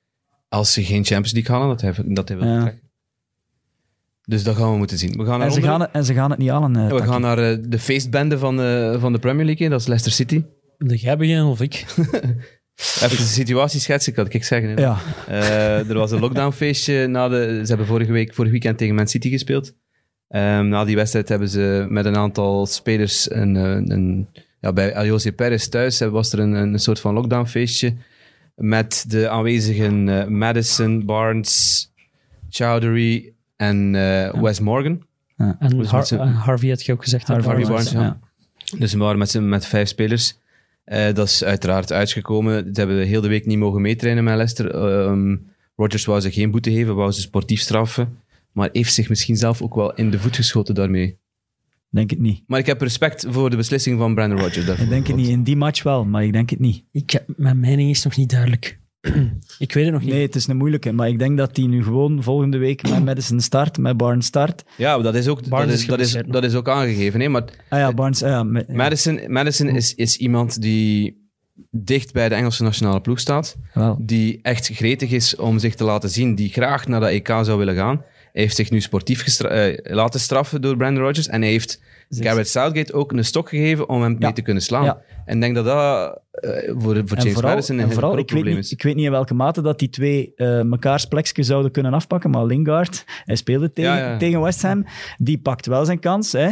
als 0.52 0.74
ze 0.74 0.84
geen 0.84 1.06
Champions 1.06 1.32
League 1.34 1.56
halen, 1.56 1.70
dat 1.78 1.82
hij, 1.82 2.14
dat 2.14 2.28
hij 2.28 2.38
wil 2.38 2.48
Ja. 2.48 2.54
vertrekken. 2.54 2.90
Dus 4.26 4.44
dat 4.44 4.56
gaan 4.56 4.72
we 4.72 4.78
moeten 4.78 4.98
zien. 4.98 5.12
We 5.18 5.26
gaan 5.26 5.38
naar, 5.40 5.48
En 5.48 5.54
ze, 5.54 5.60
onder- 5.60 5.72
gaan 5.72 5.82
het, 5.82 5.90
en 5.92 6.06
ze 6.06 6.14
gaan 6.14 6.30
het 6.30 6.40
niet 6.40 6.50
halen. 6.50 6.76
eh, 6.76 6.88
we 6.90 7.04
gaan 7.04 7.22
naar 7.22 7.38
eh, 7.52 7.58
de 7.68 7.80
feestbende 7.80 8.38
van 8.38 8.58
de, 8.58 8.98
van 9.00 9.14
de 9.14 9.20
Premier 9.20 9.46
League, 9.46 9.70
dat 9.70 9.80
is 9.80 9.88
Leicester 9.88 10.14
City. 10.14 10.44
Wil 10.78 10.98
jij 10.98 11.18
beginnen 11.18 11.46
of 11.46 11.62
ik? 11.62 11.74
Even 13.02 13.18
de 13.18 13.24
situatie 13.24 13.80
schetsen, 13.80 14.14
kan 14.14 14.26
ik 14.30 14.44
zeggen. 14.44 14.70
hè. 14.70 14.82
Ja, 14.82 14.98
Eh, 15.28 15.90
er 15.90 15.94
was 15.98 16.12
een 16.12 16.20
lockdownfeestje. 16.20 17.08
Na 17.08 17.28
de, 17.30 17.60
ze 17.62 17.68
hebben 17.68 17.88
vorige 17.88 18.12
week, 18.12 18.34
vorig 18.34 18.52
weekend 18.52 18.78
tegen 18.78 18.96
Man 18.96 19.08
City 19.08 19.30
gespeeld. 19.30 19.74
Ehm, 20.28 20.68
na 20.68 20.86
die 20.86 20.96
wedstrijd 20.96 21.30
hebben 21.30 21.50
ze 21.50 21.86
met 21.90 22.06
een 22.06 22.16
aantal 22.18 22.66
spelers 22.66 23.32
een, 23.32 23.56
eh, 23.56 23.96
een, 23.96 24.28
ja, 24.60 24.74
bij 24.74 25.06
José 25.06 25.32
Perez 25.32 25.68
thuis 25.68 26.02
eh, 26.02 26.10
was 26.10 26.34
er 26.34 26.40
een, 26.40 26.54
een 26.54 26.80
soort 26.80 27.00
van 27.00 27.14
lockdownfeestje 27.14 27.94
met 28.62 29.06
de 29.08 29.30
aanwezigen 29.30 30.10
eh, 30.22 30.28
Madison, 30.28 31.06
Barnes, 31.06 31.92
Chowdhury 32.50 33.34
en 33.56 33.96
eh, 33.96 34.42
Wes 34.42 34.60
Morgan. 34.60 35.02
En 35.60 35.78
Dus 35.78 35.88
Har- 35.90 36.12
eh, 36.12 36.44
Harvey 36.46 36.70
had 36.70 36.86
je 36.86 36.92
ook 36.92 37.04
gezegd. 37.04 37.28
hè? 37.28 37.34
Harvey 37.34 37.54
Barnes. 37.54 37.68
Barnes, 37.68 37.92
ja. 37.92 38.20
Dus 38.78 38.94
we 38.94 39.00
waren 39.00 39.18
met, 39.18 39.40
met 39.42 39.66
vijf 39.66 39.88
spelers. 39.88 40.38
Eh, 40.84 41.14
dat 41.14 41.28
is 41.28 41.44
uiteraard 41.44 41.92
uitgekomen. 41.92 42.64
Ze 42.74 42.80
hebben 42.80 43.06
heel 43.08 43.22
de 43.22 43.28
week 43.28 43.46
niet 43.46 43.58
mogen 43.58 43.82
meetrainen 43.82 44.24
met 44.24 44.36
Leicester. 44.36 44.76
Ehm 44.76 45.36
Rodgers 45.76 46.06
wou 46.06 46.20
ze 46.20 46.32
geen 46.32 46.52
boete 46.52 46.72
geven, 46.72 46.96
wou 46.96 47.12
ze 47.12 47.22
sportief 47.22 47.60
straffen. 47.60 48.18
Maar 48.52 48.70
heeft 48.72 48.94
zich 48.94 49.10
misschien 49.10 49.38
zelf 49.38 49.62
ook 49.62 49.76
wel 49.76 49.94
in 49.94 50.12
de 50.12 50.20
voet 50.20 50.36
geschoten 50.36 50.76
daarmee. 50.76 51.18
Denk 51.92 52.10
het 52.10 52.20
niet. 52.20 52.44
Maar 52.48 52.60
ik 52.60 52.66
heb 52.66 52.82
respect 52.82 53.26
voor 53.30 53.50
de 53.50 53.56
beslissing 53.56 54.00
van 54.00 54.16
Brandon 54.16 54.40
Rodgers. 54.40 54.66
daarvoor. 54.66 54.84
Ik 54.86 54.90
denk 54.92 55.08
het 55.08 55.16
niet. 55.16 55.28
In 55.28 55.44
die 55.44 55.56
match 55.56 55.84
wel, 55.84 56.06
maar 56.06 56.24
ik 56.24 56.34
denk 56.34 56.50
het 56.50 56.60
niet. 56.60 56.84
Ik, 56.92 57.10
heb- 57.12 57.24
mijn 57.36 57.60
mening 57.60 57.90
is 57.90 58.04
nog 58.04 58.16
niet 58.18 58.30
duidelijk. 58.30 58.80
ik 59.60 59.74
weet 59.74 59.84
het 59.84 59.94
nog 59.94 60.02
niet. 60.02 60.12
Nee, 60.12 60.22
het 60.22 60.36
is 60.36 60.48
een 60.48 60.58
moeilijke. 60.58 60.92
Maar 60.92 61.08
ik 61.08 61.20
denk 61.20 61.38
dat 61.38 61.58
hij 61.58 61.66
nu 61.66 61.84
gewoon 61.84 62.24
volgende 62.24 62.58
week 62.58 62.90
met 62.90 63.06
Madison 63.06 63.40
start, 63.40 63.78
met 63.78 63.98
Barnes 63.98 64.26
start. 64.26 64.64
Ja, 64.78 64.98
dat 65.00 65.16
is 65.16 65.28
ook, 65.28 65.40
dat 65.40 65.50
Barnes 65.50 65.74
is, 65.74 65.82
is 65.82 65.88
dat 65.88 66.00
is, 66.00 66.18
dat 66.28 66.44
is 66.44 66.56
ook 66.56 66.70
aangegeven. 66.70 67.20
Hè? 67.20 67.28
Maar 67.30 67.44
Ah 67.70 67.80
ja, 67.80 67.94
Barnes. 67.94 68.24
ah 68.24 68.30
ja, 68.30 68.44
met- 68.44 68.66
ja, 68.68 68.74
Madison, 68.76 69.20
Madison 69.28 69.68
is, 69.68 69.96
is 69.96 70.18
iemand 70.18 70.62
die 70.62 71.20
dicht 71.72 72.14
bij 72.14 72.30
de 72.30 72.36
Engelse 72.36 72.64
nationale 72.64 73.02
ploeg 73.02 73.20
staat. 73.20 73.58
wel. 73.74 73.98
die 74.02 74.40
echt 74.42 74.68
gretig 74.68 75.12
is 75.12 75.36
om 75.36 75.60
zich 75.60 75.76
te 75.76 75.84
laten 75.84 76.10
zien, 76.10 76.36
die 76.36 76.50
graag 76.50 76.88
naar 76.88 77.00
dat 77.00 77.10
EK 77.10 77.28
zou 77.28 77.58
willen 77.58 77.76
gaan. 77.76 78.02
Hij 78.34 78.42
heeft 78.42 78.56
zich 78.56 78.72
nu 78.72 78.82
sportief 78.82 79.24
gestra- 79.24 79.50
eh, 79.50 79.96
laten 79.96 80.20
straffen 80.20 80.62
door 80.62 80.78
Brandon 80.78 81.04
Rodgers 81.04 81.28
en 81.28 81.42
hij 81.42 81.52
heeft 81.52 81.82
Garrett 82.10 82.50
Southgate 82.50 82.94
ook 82.94 83.12
een 83.12 83.26
stok 83.26 83.50
gegeven 83.50 83.90
om 83.90 84.02
hem 84.02 84.16
mee 84.20 84.34
te 84.34 84.42
kunnen 84.42 84.64
slaan. 84.64 84.84
Ja. 84.84 85.02
En 85.26 85.36
ik 85.36 85.42
denk 85.42 85.56
dat 85.56 85.66
dat 85.66 86.22
eh, 86.32 86.52
voor, 86.68 86.82
voor 86.82 86.96
En 86.96 87.24
James 87.24 87.34
vooral, 87.34 87.52
Madison 87.52 87.78
en 87.80 87.84
een 87.86 87.92
vooral 87.92 88.12
groot 88.12 88.26
probleem 88.26 88.56
niet, 88.56 88.64
is. 88.64 88.72
ik 88.72 88.84
weet 88.84 88.96
niet 88.96 89.06
in 89.06 89.12
welke 89.12 89.34
mate 89.34 89.62
dat 89.62 89.80
die 89.80 89.90
twee 89.90 90.34
eh 90.36 90.62
mekaars 90.62 91.06
plekje 91.06 91.44
zouden 91.44 91.72
kunnen 91.72 91.94
afpakken, 91.94 92.30
maar 92.30 92.46
Lingard, 92.46 93.04
hij 93.26 93.36
speelde 93.36 93.74
tegen, 93.74 93.92
Ja, 93.92 93.98
ja. 94.12 94.18
tegen 94.18 94.42
West 94.42 94.62
Ham, 94.62 94.86
die 95.18 95.38
pakt 95.38 95.66
wel 95.66 95.86
zijn 95.86 96.00
kans. 96.00 96.32
Hè. 96.32 96.50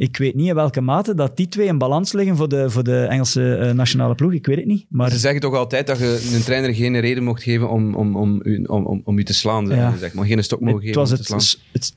Ik 0.00 0.16
weet 0.16 0.34
niet 0.34 0.48
in 0.48 0.54
welke 0.54 0.80
mate 0.80 1.14
dat 1.14 1.36
die 1.36 1.48
twee 1.48 1.66
in 1.66 1.78
balans 1.78 2.12
liggen 2.12 2.36
voor 2.36 2.48
de, 2.48 2.70
voor 2.70 2.84
de 2.84 3.00
Engelse 3.04 3.54
eh, 3.54 3.70
nationale 3.72 4.14
ploeg. 4.14 4.32
Ik 4.32 4.46
weet 4.46 4.56
het 4.56 4.66
niet. 4.66 4.86
Maar 4.88 5.10
Ze 5.10 5.18
zeggen 5.18 5.40
toch 5.40 5.54
altijd 5.54 5.86
dat 5.86 5.98
je 5.98 6.30
een 6.34 6.42
trainer 6.44 6.74
geen 6.74 7.00
reden 7.00 7.24
mocht 7.24 7.42
geven 7.42 7.68
om, 7.70 7.94
om, 7.94 8.16
om, 8.16 8.40
u, 8.42 8.64
om, 8.64 8.86
om, 8.86 9.00
om 9.04 9.18
u 9.18 9.24
te 9.24 9.34
slaan. 9.34 9.66
Ja. 9.66 9.96
Zeg 9.96 10.12
maar. 10.14 10.26
Geen 10.26 10.44
stok 10.44 10.60
mogen 10.60 10.74
het 10.76 10.84
geven 10.86 11.00
was 11.00 11.10
om 11.10 11.16
het, 11.16 11.22
te 11.26 11.28
slaan. 11.28 11.40
s- 11.40 11.62
het 11.72 11.94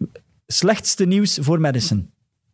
slechtste 0.47 1.05
nieuws 1.05 1.37
voor 1.41 1.59
Madison. 1.59 2.09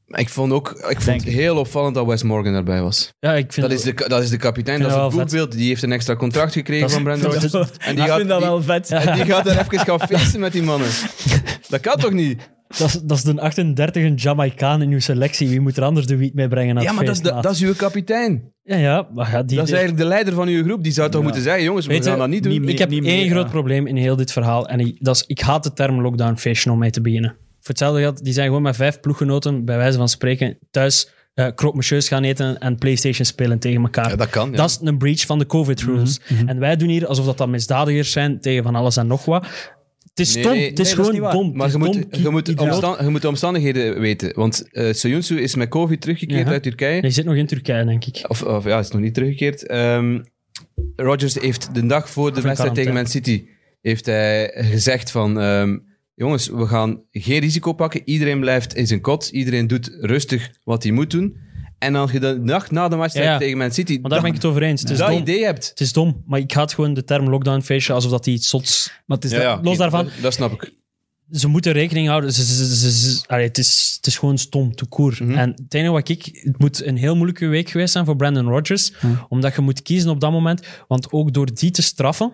Maar 0.06 0.20
Ik 0.20 0.30
vond 0.30 0.52
ook 0.52 0.70
ik 0.90 1.02
vond 1.02 1.24
het 1.24 1.34
heel 1.34 1.58
opvallend 1.58 1.96
dat 1.96 2.06
Wes 2.06 2.24
Morgan 2.24 2.54
daarbij 2.54 2.82
was. 2.82 3.14
Ja, 3.20 3.34
ik 3.34 3.54
vind 3.54 3.70
Dat 3.70 3.78
is, 3.78 3.84
de, 3.84 4.06
dat 4.08 4.24
is 4.24 4.30
de 4.30 4.38
kapitein, 4.38 4.80
dat 4.82 4.92
is 4.92 4.96
het 4.98 5.14
boekbeeld. 5.16 5.52
Die 5.52 5.68
heeft 5.68 5.82
een 5.84 5.92
extra 5.92 6.16
contract 6.16 6.54
gekregen 6.54 6.90
van 6.90 7.04
Brandon. 7.04 7.34
En 7.34 7.40
die 7.96 8.04
ik 8.04 8.10
gaat, 8.10 8.18
vind 8.18 8.30
dat 8.30 8.42
wel 8.42 8.62
vet. 8.62 8.90
En 8.90 9.16
die 9.16 9.26
gaat 9.26 9.48
er 9.48 9.60
even 9.60 9.80
gaan 9.80 10.00
feesten 10.00 10.40
met 10.40 10.52
die 10.52 10.64
mannen. 10.64 10.88
Dat 11.70 11.80
kan 11.82 11.98
toch 11.98 12.12
niet? 12.14 12.50
Dat, 12.68 12.88
is, 12.88 12.94
dat 13.04 13.18
is 13.18 13.24
de 13.24 13.42
38 13.42 14.24
Jamaicaan 14.24 14.82
in 14.82 14.92
uw 14.92 15.00
selectie. 15.00 15.50
Wie 15.50 15.60
moet 15.60 15.78
er 15.78 15.84
anders 15.84 16.06
de 16.06 16.16
wiet 16.18 16.34
mee 16.34 16.48
brengen 16.48 16.76
naar 16.76 16.84
Ja, 16.84 16.92
maar 16.92 17.06
dat 17.06 17.16
is, 17.16 17.22
feest, 17.22 17.44
dat, 17.44 17.54
is 17.54 17.62
uw 17.62 17.74
kapitein. 17.74 18.52
Ja, 18.64 18.76
ja, 18.76 19.08
maar 19.14 19.32
ja, 19.32 19.44
die, 19.44 19.58
Dat 19.58 19.66
is 19.68 19.72
eigenlijk 19.74 20.02
de 20.04 20.08
leider 20.08 20.34
van 20.34 20.48
uw 20.48 20.64
groep. 20.64 20.84
Die 20.84 20.92
zou 20.92 21.08
toch 21.10 21.18
Ja. 21.20 21.24
moeten 21.26 21.44
zeggen, 21.44 21.64
jongens, 21.64 21.86
we 21.86 21.92
Weet 21.94 22.04
je, 22.04 22.10
gaan 22.10 22.20
dat 22.20 22.28
niet 22.30 22.44
doen. 22.44 22.52
niet 22.52 22.62
meer- 22.62 22.70
ik 22.70 22.78
heb 22.80 22.90
niet 22.90 23.06
één 23.06 23.22
meer, 23.22 23.30
groot 23.30 23.44
ja. 23.46 23.50
probleem 23.52 23.88
in 23.88 23.96
heel 23.96 24.16
dit 24.16 24.32
verhaal. 24.32 24.68
En 24.68 24.80
ik, 24.80 24.96
dat 25.00 25.16
is, 25.16 25.24
ik 25.28 25.40
haat 25.40 25.64
de 25.64 25.74
term 25.74 26.02
lockdown 26.02 26.36
feestje 26.36 26.72
om 26.72 26.78
mee 26.80 26.92
te 26.92 27.02
beginnen. 27.02 27.30
Voor 27.32 27.76
hetzelfde 27.76 28.00
geld, 28.02 28.24
die 28.24 28.34
zijn 28.34 28.48
gewoon 28.48 28.62
met 28.62 28.76
vijf 28.76 29.00
ploeggenoten, 29.00 29.66
bij 29.66 29.78
wijze 29.78 29.98
van 29.98 30.10
spreken, 30.10 30.58
thuis 30.72 31.10
eh 31.34 31.46
croque-monsieurs 31.56 32.08
gaan 32.08 32.24
eten 32.24 32.58
en 32.60 32.76
Playstation 32.78 33.26
spelen 33.26 33.60
tegen 33.60 33.82
elkaar. 33.82 34.10
Ja, 34.10 34.16
dat 34.16 34.30
kan, 34.30 34.50
ja. 34.52 34.56
Dat 34.56 34.70
is 34.70 34.80
een 34.84 34.98
breach 34.98 35.26
van 35.26 35.40
de 35.40 35.46
COVID-rules. 35.46 36.20
Mhm, 36.30 36.48
En 36.48 36.60
wij 36.60 36.76
doen 36.76 36.90
hier 36.90 37.08
alsof 37.08 37.26
dat, 37.26 37.38
dat 37.38 37.48
misdadigers 37.48 38.12
zijn 38.12 38.42
tegen 38.42 38.64
van 38.64 38.76
alles 38.76 38.98
en 38.98 39.08
nog 39.08 39.26
wat. 39.26 39.46
Het 40.18 40.26
is 40.28 40.32
stom. 40.32 40.52
nee, 40.52 40.70
het 40.70 40.80
is 40.80 40.94
nee, 40.96 41.04
is 41.04 41.08
gewoon 41.08 41.22
waar. 41.22 41.32
dom. 41.34 41.52
Maar 41.56 41.68
je 41.68 41.74
is 41.74 41.80
moet, 41.80 41.94
dom. 42.12 42.22
je, 42.22 42.30
moet 42.30 42.48
Idioot. 42.48 42.70
omstan- 42.70 42.98
je 43.06 43.10
moet 43.10 43.22
de 43.22 43.28
omstandigheden 43.28 44.00
weten. 44.00 44.32
Want 44.36 44.72
eh 44.72 44.94
Soyuncu 44.94 45.42
is 45.42 45.56
met 45.56 45.70
COVID 45.70 46.02
teruggekeerd 46.02 46.46
Ja. 46.48 46.52
uit 46.54 46.64
Turkije. 46.64 47.02
Je 47.02 47.10
zit 47.10 47.26
nog 47.26 47.36
in 47.36 47.46
Turkije, 47.48 47.86
denk 47.86 48.06
ik. 48.06 48.26
Of, 48.28 48.44
of 48.44 48.64
ja, 48.66 48.80
is 48.80 48.92
nog 48.92 49.02
niet 49.02 49.14
teruggekeerd. 49.14 49.68
Ehm 49.68 50.20
Rodgers 50.96 51.34
heeft 51.36 51.76
de 51.76 51.86
dag 51.86 52.10
voor 52.10 52.34
de 52.34 52.42
wedstrijd 52.42 52.76
tegen 52.76 52.94
Man. 52.94 53.06
City 53.08 53.46
heeft 53.82 54.06
hij 54.06 54.52
gezegd 54.56 55.12
van... 55.12 55.40
ehm, 55.40 55.78
jongens, 56.16 56.48
we 56.50 56.68
gaan 56.68 57.02
geen 57.12 57.40
risico 57.40 57.74
pakken. 57.74 58.02
Iedereen 58.06 58.40
blijft 58.40 58.76
in 58.76 58.88
zijn 58.88 59.02
kot. 59.02 59.30
Iedereen 59.32 59.68
doet 59.68 59.98
rustig 60.02 60.50
wat 60.64 60.84
hij 60.84 60.92
moet 60.92 61.12
doen. 61.12 61.38
En 61.80 61.96
als 61.96 62.12
je 62.12 62.20
de 62.20 62.44
dag 62.44 62.72
na 62.72 62.88
de 62.88 62.96
wedstrijd 62.96 63.28
Ja, 63.28 63.34
ja. 63.34 63.40
tegen 63.40 63.58
Man 63.58 63.72
City... 63.72 64.00
Maar 64.02 64.10
daar 64.12 64.20
ben 64.22 64.30
ik 64.30 64.36
het 64.36 64.46
over 64.46 64.64
eens. 64.64 64.82
Het 64.82 64.90
is 64.90 64.98
dat 64.98 65.08
dom. 65.10 65.18
idee 65.20 65.44
hebt... 65.46 65.70
Het 65.70 65.80
is 65.80 65.94
dom, 65.94 66.24
maar 66.26 66.40
ik 66.40 66.52
haat 66.52 66.74
gewoon 66.74 66.94
de 66.94 67.04
term 67.04 67.30
lockdown 67.30 67.62
feestje 67.62 67.94
alsof 67.94 68.12
dat 68.12 68.24
die 68.24 68.34
iets 68.34 68.50
zots... 68.50 68.92
Maar 69.06 69.18
het 69.18 69.26
is 69.26 69.32
Ja, 69.32 69.38
dat- 69.38 69.46
ja, 69.46 69.60
los 69.64 69.78
daarvan- 69.78 70.04
Dat, 70.04 70.14
dat 70.22 70.34
snap 70.34 70.52
ik. 70.52 70.72
Ze 71.32 71.48
moeten 71.48 71.72
rekening 71.72 72.08
houden. 72.08 72.34
Ze, 72.34 72.44
ze, 72.46 72.76
ze- 72.76 72.92
ze- 72.92 73.24
allee, 73.28 73.46
het, 73.46 73.58
is, 73.58 73.94
het 73.98 74.08
is 74.08 74.18
gewoon 74.18 74.38
stom, 74.38 74.76
te 74.76 74.86
koer. 74.86 75.18
Mhm. 75.22 75.32
En 75.38 75.50
het 75.50 75.74
enige 75.74 75.92
wat 75.92 76.10
ik... 76.10 76.26
Het 76.44 76.60
moet 76.60 76.84
een 76.86 76.98
heel 76.98 77.16
moeilijke 77.16 77.48
week 77.48 77.70
geweest 77.70 77.92
zijn 77.92 78.06
voor 78.06 78.16
Brandon 78.16 78.48
Rodgers. 78.48 78.92
Omdat 79.30 79.56
je 79.56 79.62
moet 79.62 79.82
kiezen 79.82 80.10
op 80.10 80.20
dat 80.20 80.32
moment. 80.32 80.62
Want 80.88 81.12
ook 81.12 81.34
door 81.34 81.54
die 81.54 81.72
te 81.72 81.82
straffen... 81.82 82.34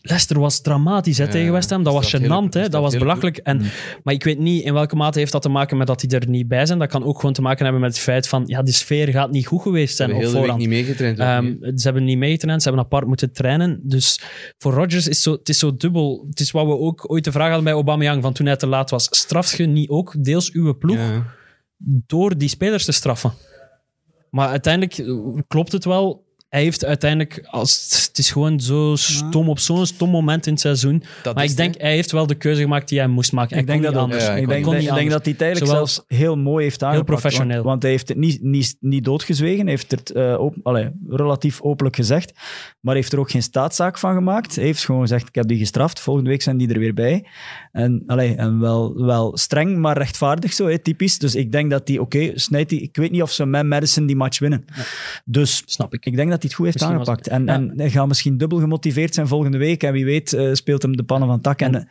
Leicester 0.00 0.40
was 0.40 0.60
dramatisch 0.60 1.18
hè, 1.18 1.28
tegen 1.28 1.52
West 1.52 1.70
Ham. 1.70 1.82
Dat 1.82 1.92
was 1.92 2.16
gênant, 2.16 2.48
hè. 2.50 2.68
dat 2.68 2.82
was 2.82 2.96
belachelijk. 2.96 3.36
En, 3.36 3.62
Maar 4.02 4.14
ik 4.14 4.24
weet 4.24 4.38
niet 4.38 4.64
in 4.64 4.72
welke 4.72 4.96
mate 4.96 5.18
heeft 5.18 5.32
dat 5.32 5.42
te 5.42 5.48
maken 5.48 5.76
met 5.76 5.86
dat 5.86 6.00
die 6.00 6.10
er 6.10 6.28
niet 6.28 6.48
bij 6.48 6.66
zijn. 6.66 6.78
Dat 6.78 6.88
kan 6.88 7.04
ook 7.04 7.16
gewoon 7.16 7.32
te 7.32 7.42
maken 7.42 7.62
hebben 7.64 7.82
met 7.82 7.90
het 7.90 8.00
feit 8.00 8.28
van... 8.28 8.42
Ja, 8.46 8.62
de 8.62 8.72
sfeer 8.72 9.08
gaat 9.08 9.30
niet 9.30 9.46
goed 9.46 9.62
geweest 9.62 9.96
zijn 9.96 10.14
op 10.14 10.24
voorhand. 10.24 10.58
niet 10.58 10.68
meegetraind. 10.68 11.18
Ehm, 11.18 11.54
ze 11.60 11.82
hebben 11.82 12.04
niet 12.04 12.18
meegetraind, 12.18 12.62
ze 12.62 12.68
hebben 12.68 12.86
apart 12.86 13.06
moeten 13.06 13.32
trainen. 13.32 13.80
Dus 13.82 14.20
voor 14.58 14.72
Rodgers 14.72 15.08
is 15.08 15.22
zo, 15.22 15.32
het 15.32 15.48
is 15.48 15.58
zo 15.58 15.76
dubbel. 15.76 16.26
Het 16.30 16.40
is 16.40 16.50
wat 16.50 16.66
we 16.66 16.78
ook 16.78 17.10
ooit 17.10 17.24
de 17.24 17.32
vraag 17.32 17.46
hadden 17.46 17.64
bij 17.64 17.72
Aubameyang 17.72 18.22
van 18.22 18.32
toen 18.32 18.46
hij 18.46 18.56
te 18.56 18.66
laat 18.66 18.90
was. 18.90 19.06
Straf 19.10 19.56
je 19.56 19.66
niet 19.66 19.88
ook 19.88 20.14
deels 20.24 20.52
uw 20.52 20.78
ploeg 20.78 20.96
Ja. 20.96 21.24
door 22.06 22.38
die 22.38 22.48
spelers 22.48 22.84
te 22.84 22.92
straffen? 22.92 23.32
Maar 24.30 24.48
uiteindelijk 24.48 25.04
klopt 25.48 25.72
het 25.72 25.84
wel. 25.84 26.25
Hij 26.48 26.62
heeft 26.62 26.84
uiteindelijk, 26.84 27.46
als, 27.50 28.04
het 28.08 28.18
is 28.18 28.30
gewoon 28.30 28.60
zo 28.60 28.92
stom 28.96 29.48
op 29.48 29.58
zo'n 29.58 29.86
stom 29.86 30.10
moment 30.10 30.46
in 30.46 30.52
het 30.52 30.60
seizoen. 30.60 31.02
Dat 31.22 31.34
maar 31.34 31.44
is 31.44 31.50
ik 31.52 31.56
het, 31.58 31.66
denk, 31.66 31.80
hij 31.82 31.94
heeft 31.94 32.12
wel 32.12 32.26
de 32.26 32.34
keuze 32.34 32.60
gemaakt 32.60 32.88
die 32.88 32.98
hij 32.98 33.08
moest 33.08 33.32
maken. 33.32 33.56
Ik 33.58 33.66
denk 33.66 33.82
dat 33.82 33.94
anders. 33.96 34.24
Ja, 34.24 34.34
ik 34.36 34.48
denk, 34.48 34.64
dat- 34.64 34.72
niet 34.74 34.82
ik 34.82 34.88
denk 34.88 34.98
anders. 34.98 35.12
dat 35.14 35.22
hij 35.24 35.32
het 35.32 35.42
eigenlijk 35.42 35.72
Zowel- 35.72 35.86
zelfs 35.86 36.04
heel 36.20 36.36
mooi 36.36 36.64
heeft 36.64 36.82
aangepakt. 36.82 37.06
professioneel. 37.06 37.54
Want, 37.54 37.64
want 37.66 37.82
hij 37.82 37.90
heeft 37.90 38.08
het 38.08 38.16
niet, 38.16 38.42
niet, 38.42 38.76
niet 38.80 39.04
doodgezwegen. 39.04 39.60
Hij 39.60 39.70
heeft 39.70 39.90
het 39.90 40.10
eh, 40.10 40.36
op, 40.38 40.54
allee, 40.62 40.90
relatief 41.08 41.60
openlijk 41.62 41.96
gezegd. 41.96 42.32
Maar 42.80 42.94
heeft 42.94 43.12
er 43.12 43.18
ook 43.18 43.30
geen 43.30 43.42
staatszaak 43.42 43.98
van 43.98 44.14
gemaakt. 44.14 44.54
Hij 44.56 44.64
heeft 44.64 44.84
gewoon 44.84 45.00
gezegd, 45.00 45.28
ik 45.28 45.34
heb 45.34 45.46
die 45.48 45.58
gestraft. 45.58 46.00
Volgende 46.00 46.30
week 46.30 46.42
zijn 46.42 46.56
die 46.56 46.68
er 46.72 46.78
weer 46.78 46.94
bij. 46.94 47.26
En, 47.72 48.02
allee, 48.06 48.34
en 48.34 48.60
wel, 48.60 49.04
wel 49.04 49.36
streng, 49.36 49.76
maar 49.78 49.98
rechtvaardig 49.98 50.52
zo, 50.52 50.66
hè, 50.66 50.78
typisch. 50.78 51.18
Dus 51.18 51.34
ik 51.34 51.52
denk 51.52 51.70
dat 51.70 51.88
hij, 51.88 51.98
oké, 51.98 52.30
snijdt 52.34 52.70
hij... 52.70 52.80
Ik 52.80 52.96
weet 52.96 53.10
niet 53.10 53.22
of 53.22 53.30
ze 53.32 53.46
met 53.46 53.66
Madison 53.66 54.06
die 54.06 54.16
match 54.16 54.38
winnen. 54.38 54.64
Dus 55.24 55.62
Snap 55.66 55.94
ik. 55.94 56.04
ik 56.06 56.16
denk 56.16 56.30
dat 56.30 56.35
hij 56.42 56.48
het 56.50 56.54
goed 56.54 56.64
heeft 56.66 56.78
Misschien 56.78 56.96
aangepakt. 56.98 57.28
En, 57.28 57.44
Ja. 57.44 57.52
en 57.54 57.72
hij 57.76 57.90
gaat 57.90 58.06
misschien 58.08 58.36
dubbel 58.36 58.58
gemotiveerd 58.58 59.14
zijn 59.14 59.26
volgende 59.28 59.58
week. 59.58 59.82
En 59.82 59.92
wie 59.92 60.04
weet 60.04 60.32
eh, 60.32 60.52
speelt 60.52 60.82
hem 60.82 60.96
de 60.96 61.02
pannen 61.04 61.28
van 61.28 61.40
tak. 61.40 61.60
En, 61.60 61.74
en 61.74 61.88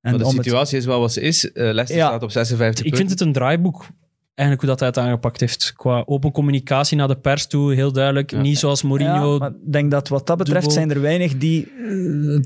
Maar 0.00 0.18
de 0.18 0.24
het- 0.24 0.34
situatie 0.34 0.78
is 0.78 0.84
wel 0.84 1.00
wat 1.00 1.12
ze 1.12 1.20
is. 1.20 1.52
Eh 1.52 1.62
Leicester 1.62 1.96
Ja. 1.96 2.06
staat 2.06 2.22
op 2.22 2.30
56 2.30 2.84
Ik 2.84 2.96
vind 2.96 3.10
het 3.10 3.20
een 3.20 3.32
draaiboek. 3.32 3.86
eigenlijk 4.34 4.60
hoe 4.60 4.68
dat 4.76 4.78
hij 4.78 4.88
het 4.88 4.98
aangepakt 4.98 5.40
heeft. 5.40 5.72
Qua 5.76 6.02
open 6.06 6.32
communicatie 6.32 6.96
naar 6.96 7.08
de 7.08 7.16
pers 7.16 7.46
toe, 7.46 7.74
heel 7.74 7.92
duidelijk. 7.92 8.32
Niet 8.42 8.58
zoals 8.58 8.82
Mourinho. 8.82 9.32
Ja, 9.32 9.38
maar 9.38 9.50
ik 9.50 9.72
denk 9.72 9.90
dat 9.90 10.08
wat 10.08 10.26
dat 10.26 10.36
betreft 10.38 10.60
Dubbel. 10.66 10.78
zijn 10.82 10.90
er 10.90 11.00
weinig 11.00 11.36
die... 11.38 11.66
eh, 11.72 12.40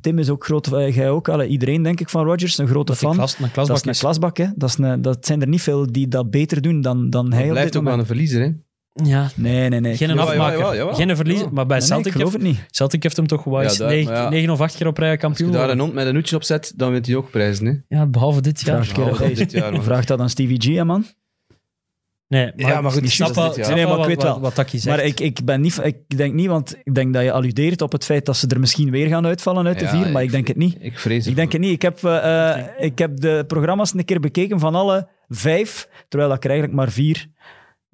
Tim 0.00 0.18
is 0.18 0.28
ook 0.28 0.44
groot, 0.44 0.72
eh, 0.72 0.94
jij 0.94 1.10
ook, 1.10 1.28
alle, 1.28 1.46
iedereen 1.46 1.82
denk 1.82 2.00
ik 2.00 2.08
van 2.08 2.24
Rodgers, 2.24 2.58
een 2.58 2.66
grote 2.66 2.92
dat 2.92 3.00
fan. 3.00 3.14
klas, 3.14 3.32
een 3.38 3.42
dat 3.42 3.52
klasbak 3.52 3.76
is 3.76 3.82
een 3.84 3.90
is. 3.90 3.98
klasbak, 3.98 4.36
hè. 4.36 4.46
Dat, 4.56 4.68
is 4.68 4.78
een, 4.78 5.02
dat 5.02 5.26
zijn 5.26 5.40
er 5.40 5.48
niet 5.48 5.62
veel 5.62 5.92
die 5.92 6.08
dat 6.08 6.30
beter 6.30 6.62
doen 6.62 6.80
dan, 6.80 7.10
dan 7.10 7.26
hij 7.26 7.34
Hij 7.36 7.44
op 7.46 7.50
blijft 7.50 7.72
dit 7.72 7.80
ook 7.82 7.88
wel 7.88 7.98
een 7.98 8.06
verliezer, 8.06 8.40
hè? 8.42 8.50
Ja, 8.92 9.30
Nee, 9.36 9.68
nee, 9.68 9.80
nee. 9.80 9.96
geen 9.96 10.10
een 10.10 10.14
geloof- 10.18 10.30
jawel, 10.32 10.46
afmaker. 10.46 10.58
jawel, 10.58 10.76
jawel. 10.76 10.94
Geen 10.94 11.08
een 11.08 11.16
verliezer. 11.16 11.52
Maar 11.52 11.66
bij 11.66 11.78
Nee, 11.78 11.86
Celtic, 11.86 12.12
geloof 12.12 12.32
heeft, 12.32 12.42
het 12.44 12.52
niet. 12.52 12.66
Celtic 12.70 13.02
heeft 13.02 13.16
hem 13.16 13.26
toch 13.26 13.44
Ja, 13.44 13.50
maar 13.50 13.94
ja. 13.94 14.28
negen 14.28 14.50
of 14.50 14.60
acht 14.60 14.76
keer 14.76 14.86
op 14.86 14.98
rij 14.98 15.08
Als 15.10 15.18
je 15.20 15.26
kampioen 15.26 15.52
daar 15.52 15.70
een 15.70 15.78
hond 15.78 15.92
met 15.94 16.06
een 16.06 16.14
hoedje 16.14 16.36
op 16.36 16.42
zet, 16.42 16.72
dan 16.76 16.90
wint 16.90 17.06
hij 17.06 17.16
ook 17.16 17.30
prijzen, 17.30 17.66
hè? 17.66 17.96
Ja, 17.96 18.06
behalve 18.06 18.40
dit 18.40 18.60
jaar. 18.60 18.84
Vraag, 18.84 18.96
Behalve 18.96 19.32
dit 19.32 19.52
jaar, 19.52 19.72
man. 19.72 19.82
Vraag 19.82 20.04
dat 20.04 20.20
aan 20.20 20.30
Stevie 20.30 20.60
G, 20.60 20.64
hè, 20.76 20.84
man. 20.84 21.04
Nee, 22.28 22.52
maar, 22.56 22.70
Ja, 22.70 22.80
maar 22.80 22.90
goed, 22.92 23.02
ik 23.02 23.10
snap 23.10 23.34
wel, 23.34 23.54
Nee, 23.56 23.66
maar 23.68 23.86
wel 23.86 24.00
ik 24.00 24.06
weet 24.06 24.16
wat, 24.16 24.24
wel. 24.24 24.40
wat 24.40 24.54
Taki 24.54 24.78
zegt. 24.78 24.96
Maar 24.96 25.04
ik, 25.06 25.20
ik, 25.20 25.44
ben 25.44 25.60
niet, 25.60 25.80
ik 25.82 25.96
denk 26.16 26.34
niet, 26.34 26.46
want 26.46 26.76
ik 26.84 26.94
denk 26.94 27.14
dat 27.14 27.22
je 27.22 27.32
alludeert 27.32 27.82
op 27.82 27.92
het 27.92 28.04
feit 28.04 28.26
dat 28.26 28.36
ze 28.36 28.46
er 28.46 28.60
misschien 28.60 28.90
weer 28.90 29.06
gaan 29.08 29.26
uitvallen 29.26 29.66
uit 29.66 29.78
de 29.78 29.84
Ja, 29.84 29.90
vier, 29.90 30.10
maar 30.12 30.20
ik 30.22 30.26
ik 30.26 30.32
denk 30.34 30.48
het 30.48 30.56
niet. 30.56 30.76
Ik 30.80 30.98
vrees 30.98 31.26
Ik 31.26 31.36
denk 31.36 31.52
het 31.52 31.60
niet. 31.60 31.72
Ik 31.72 31.82
heb, 31.82 32.04
eh, 32.04 32.50
eh, 32.58 32.64
ik 32.78 32.98
heb 32.98 33.20
de 33.20 33.44
programma's 33.46 33.94
een 33.94 34.04
keer 34.04 34.20
bekeken 34.20 34.58
van 34.60 34.74
alle 34.74 35.08
vijf, 35.28 35.88
terwijl 36.08 36.32
ik 36.32 36.44
er 36.44 36.50
eigenlijk 36.50 36.78
maar 36.80 36.90
vier 36.90 37.26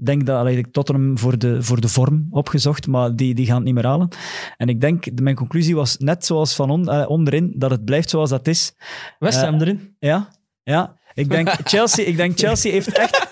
denk 0.06 0.26
dat 0.26 0.38
allee, 0.38 0.56
ik 0.56 0.72
Tottenham 0.72 1.18
voor 1.18 1.38
de, 1.38 1.62
voor 1.62 1.80
de 1.80 1.88
vorm 1.88 2.26
opgezocht, 2.30 2.86
maar 2.86 3.16
die, 3.16 3.34
die 3.34 3.46
gaan 3.46 3.54
het 3.56 3.64
niet 3.64 3.74
meer 3.74 3.86
halen. 3.86 4.08
En 4.56 4.68
ik 4.68 4.80
denk, 4.80 5.16
de- 5.16 5.22
mijn 5.22 5.36
conclusie 5.36 5.74
was 5.74 5.96
net 5.96 6.26
zoals 6.26 6.54
van 6.54 6.70
on- 6.70 6.88
eh, 6.90 7.10
onderin, 7.10 7.52
dat 7.56 7.70
het 7.70 7.84
blijft 7.84 8.10
zoals 8.10 8.30
dat 8.30 8.46
is. 8.46 8.72
West 9.18 9.40
Ham 9.40 9.54
Eh, 9.54 9.60
erin. 9.60 9.96
Ja, 9.98 10.28
ja. 10.62 10.96
Ik 11.14 11.28
denk 11.30 11.48
Chelsea, 11.64 12.04
ik 12.06 12.16
denk 12.16 12.38
Chelsea 12.38 12.72
heeft 12.72 12.98
echt... 12.98 13.26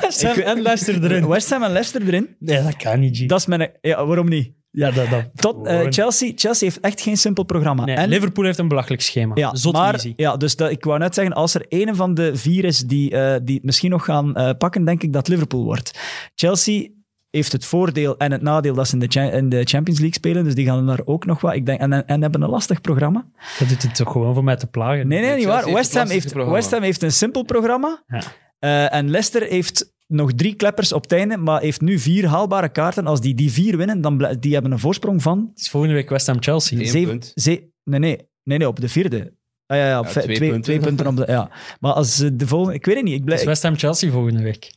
West 0.00 0.22
Ham 0.22 0.32
Ik- 0.38 0.44
en 0.44 0.60
Leicester 0.62 1.04
erin. 1.04 1.26
West 1.28 1.50
Ham 1.50 1.62
en 1.62 1.70
Leicester 1.72 2.02
erin. 2.06 2.36
Nee, 2.38 2.62
dat 2.62 2.76
kan 2.76 3.00
niet, 3.00 3.16
G. 3.18 3.26
Dat 3.26 3.38
is 3.38 3.46
mijn... 3.46 3.70
Ja, 3.80 4.06
waarom 4.06 4.28
niet? 4.28 4.52
Ja, 4.72 4.90
dat, 4.90 5.10
dat. 5.10 5.24
Tot, 5.34 5.66
eh. 5.66 5.86
Chelsea, 5.88 6.32
Chelsea 6.34 6.68
heeft 6.68 6.80
echt 6.80 7.00
geen 7.00 7.16
simpel 7.16 7.44
programma. 7.44 7.84
Nee, 7.84 7.96
en, 7.96 8.08
Liverpool 8.08 8.44
heeft 8.44 8.58
een 8.58 8.68
belachelijk 8.68 9.02
schema. 9.02 9.34
ja, 9.34 9.54
Zot 9.54 9.72
maar, 9.72 9.92
easy. 9.92 10.12
ja, 10.16 10.36
dus 10.36 10.56
dat, 10.56 10.70
ik 10.70 10.84
wou 10.84 10.98
net 10.98 11.14
zeggen, 11.14 11.34
als 11.34 11.54
er 11.54 11.66
een 11.68 11.96
van 11.96 12.14
de 12.14 12.36
vier 12.36 12.64
is 12.64 12.78
die, 12.78 13.10
eh, 13.10 13.40
die 13.42 13.54
het 13.54 13.64
misschien 13.64 13.90
nog 13.90 14.04
gaan 14.04 14.36
eh, 14.36 14.50
pakken, 14.58 14.84
denk 14.84 15.02
ik 15.02 15.12
dat 15.12 15.28
Liverpool 15.28 15.64
wordt. 15.64 15.98
Chelsea 16.34 16.88
heeft 17.30 17.52
het 17.52 17.64
voordeel 17.64 18.16
en 18.16 18.32
het 18.32 18.42
nadeel 18.42 18.74
dat 18.74 18.88
ze 18.88 18.98
in 18.98 19.08
de, 19.08 19.20
in 19.20 19.48
de 19.48 19.64
Champions 19.64 20.00
League 20.00 20.18
spelen, 20.18 20.44
dus 20.44 20.54
die 20.54 20.66
gaan 20.66 20.86
daar 20.86 21.00
ook 21.04 21.26
nog 21.26 21.40
wat. 21.40 21.54
Ik 21.54 21.66
denk, 21.66 21.80
en, 21.80 22.06
en 22.06 22.22
hebben 22.22 22.42
een 22.42 22.50
lastig 22.50 22.80
programma. 22.80 23.26
Dat 23.58 23.68
doet 23.68 23.82
het 23.82 23.94
toch 23.94 24.12
gewoon 24.12 24.34
voor 24.34 24.44
mij 24.44 24.56
te 24.56 24.66
plagen. 24.66 25.08
Nee, 25.08 25.20
nee, 25.20 25.36
niet 25.36 25.44
Chelsea 25.44 25.64
waar. 25.64 25.74
West 25.74 25.94
Ham, 25.94 26.08
heeft. 26.08 26.32
West 26.32 26.70
Ham 26.70 26.82
heeft 26.82 27.02
een 27.02 27.12
simpel 27.12 27.42
programma. 27.42 28.02
Ja. 28.06 28.22
Eh, 28.58 28.94
en 28.94 29.10
Leicester 29.10 29.42
heeft 29.42 29.92
nog 30.12 30.32
drie 30.34 30.54
kleppers 30.54 30.92
op 30.92 31.02
het 31.02 31.12
einde, 31.12 31.36
maar 31.36 31.60
heeft 31.60 31.80
nu 31.80 31.98
vier 31.98 32.26
haalbare 32.26 32.68
kaarten. 32.68 33.06
Als 33.06 33.20
die 33.20 33.34
die 33.34 33.52
vier 33.52 33.76
winnen, 33.76 34.00
dan 34.00 34.36
die 34.40 34.52
hebben 34.52 34.72
een 34.72 34.78
voorsprong 34.78 35.22
van 35.22 35.48
Het 35.50 35.60
is 35.60 35.70
volgende 35.70 35.94
week 35.94 36.08
West 36.08 36.26
Ham 36.26 36.42
Chelsea. 36.42 36.78
Eén 36.78 36.86
zeven, 36.86 37.08
punt. 37.10 37.32
ze- 37.34 37.50
nee, 37.84 38.00
nee, 38.00 38.16
nee, 38.42 38.58
nee, 38.58 38.68
op 38.68 38.80
de 38.80 38.88
vierde. 38.88 39.32
Ah, 39.66 39.78
ja, 39.78 39.86
ja, 39.88 39.98
op 39.98 40.04
Ja, 40.04 40.10
twee 40.10 40.24
twee, 40.24 40.38
punten. 40.38 40.62
twee 40.62 40.78
punten 40.78 41.06
op 41.06 41.16
de. 41.16 41.24
Ja. 41.26 41.50
Maar 41.80 41.92
als 41.92 42.16
ze 42.16 42.36
de 42.36 42.46
volgende. 42.46 42.74
Ik 42.74 42.84
weet 42.86 42.94
het 42.94 43.04
niet. 43.04 43.12
Ik 43.12 43.18
Het 43.18 43.26
blijf, 43.26 43.40
is 43.40 43.46
West 43.46 43.62
Ham 43.62 43.76
Chelsea 43.76 44.10
volgende 44.10 44.42
week. 44.42 44.70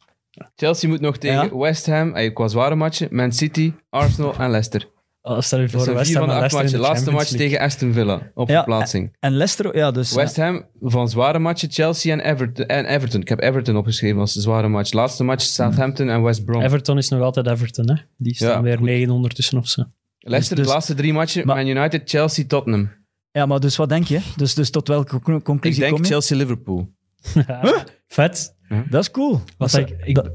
Chelsea 0.55 0.89
moet 0.89 1.01
nog 1.01 1.17
tegen 1.17 1.43
Ja. 1.45 1.57
West 1.57 1.85
Ham, 1.85 2.15
eh, 2.15 2.33
qua 2.33 2.47
zware 2.47 2.75
matchen, 2.75 3.07
Man 3.15 3.31
City, 3.31 3.73
Arsenal 3.89 4.33
en 4.37 4.49
Leicester. 4.49 4.89
Oh, 5.27 5.39
stel 5.39 5.59
je 5.59 5.63
Dat 5.65 5.73
voor 5.73 5.83
zijn 5.83 5.95
West 5.95 6.07
vier 6.11 6.19
Ham 6.19 6.29
en 6.29 6.39
matchen. 6.39 6.79
Laatste 6.79 7.11
match 7.11 7.29
tegen 7.29 7.59
Aston 7.59 7.93
Villa 7.93 8.31
op 8.33 8.47
Ja, 8.49 8.55
verplaatsing. 8.55 9.15
En 9.19 9.31
Leicester, 9.31 9.77
ja, 9.77 9.91
dus. 9.91 10.13
West 10.13 10.35
Ham 10.37 10.65
van 10.81 11.09
zware 11.09 11.39
matchen, 11.39 11.71
Chelsea 11.71 12.13
en 12.13 12.19
Everton, 12.19 12.65
en 12.65 12.85
Everton. 12.85 13.21
Ik 13.21 13.29
heb 13.29 13.41
Everton 13.41 13.77
opgeschreven 13.77 14.19
als 14.19 14.33
de 14.33 14.41
zware 14.41 14.67
match. 14.67 14.91
Laatste 14.91 15.23
match 15.23 15.43
Southampton 15.43 16.09
en 16.09 16.21
West 16.23 16.45
Brom. 16.45 16.61
Everton 16.61 16.97
is 16.97 17.09
nog 17.09 17.21
altijd 17.21 17.47
Everton, 17.47 17.89
hè? 17.89 17.95
Die 18.17 18.35
staan 18.35 18.49
Ja, 18.49 18.61
weer 18.61 18.77
goed. 18.77 18.85
9 18.85 19.09
ondertussen 19.13 19.57
of 19.57 19.67
zo. 19.67 19.83
Leicester, 20.19 20.55
dus- 20.55 20.65
de 20.67 20.71
laatste 20.71 20.93
drie 20.93 21.13
matchen, 21.13 21.45
Maar- 21.45 21.55
Man 21.55 21.67
United, 21.67 22.01
Chelsea, 22.09 22.45
Tottenham. 22.47 22.91
ja, 23.31 23.45
maar 23.45 23.59
dus 23.59 23.75
wat 23.75 23.89
denk 23.89 24.05
je? 24.05 24.19
Dus, 24.35 24.53
dus 24.53 24.69
tot 24.69 24.87
welke 24.87 25.19
con- 25.19 25.35
Ik 25.35 25.43
conclusie 25.43 25.79
denk 25.81 25.93
kom 25.93 26.01
je? 26.03 26.07
Chelsea-Liverpool. 26.09 26.89
Vet. 28.07 28.55
Dat 28.89 29.01
is 29.01 29.11
cool. 29.11 29.41
Wat 29.57 29.71
Dat 29.71 29.79
ik, 29.89 29.95
ik, 30.03 30.15
dat 30.15 30.29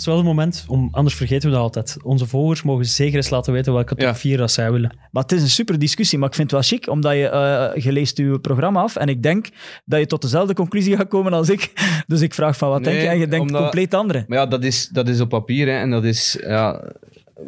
is 0.00 0.06
wel 0.06 0.16
het 0.16 0.24
moment, 0.24 0.64
om, 0.68 0.88
anders 0.92 1.14
vergeten 1.14 1.48
we 1.48 1.54
dat 1.54 1.64
altijd. 1.64 1.96
Onze 2.02 2.26
volgers 2.26 2.62
mogen 2.62 2.84
zeker 2.86 3.16
eens 3.16 3.30
laten 3.30 3.52
weten 3.52 3.72
welke 3.72 3.94
top 3.94 4.06
Ja. 4.06 4.14
4 4.14 4.36
dat 4.36 4.50
zij 4.50 4.72
willen. 4.72 4.96
Maar 5.10 5.22
het 5.22 5.32
is 5.32 5.42
een 5.42 5.48
super 5.50 5.78
discussie, 5.78 6.18
maar 6.18 6.28
ik 6.28 6.34
vind 6.34 6.50
het 6.50 6.60
wel 6.60 6.78
chic, 6.78 6.88
omdat 6.90 7.12
je, 7.12 7.28
eh, 7.28 7.82
je 7.82 7.92
leest 7.92 8.16
je 8.16 8.38
programma 8.40 8.80
af 8.82 8.96
en 8.96 9.08
ik 9.08 9.22
denk 9.22 9.48
dat 9.84 9.98
je 10.00 10.06
tot 10.06 10.22
dezelfde 10.22 10.54
conclusie 10.54 10.96
gaat 10.96 11.08
komen 11.08 11.32
als 11.32 11.48
ik. 11.48 11.72
Dus 12.06 12.20
ik 12.20 12.34
vraag 12.34 12.56
van 12.56 12.68
wat 12.68 12.84
denk 12.84 13.00
je? 13.00 13.06
En 13.06 13.18
je 13.18 13.26
denkt 13.28 13.46
omdat- 13.46 13.62
compleet 13.62 13.94
andere. 13.94 14.24
Maar 14.28 14.38
ja, 14.38 14.46
dat 14.46 14.64
is, 14.64 14.88
dat 14.88 15.08
is 15.08 15.20
op 15.20 15.28
papier. 15.28 15.66
Hè, 15.66 15.72
en 15.78 15.90
dat 15.90 16.04
is... 16.04 16.38
Ja, 16.40 16.92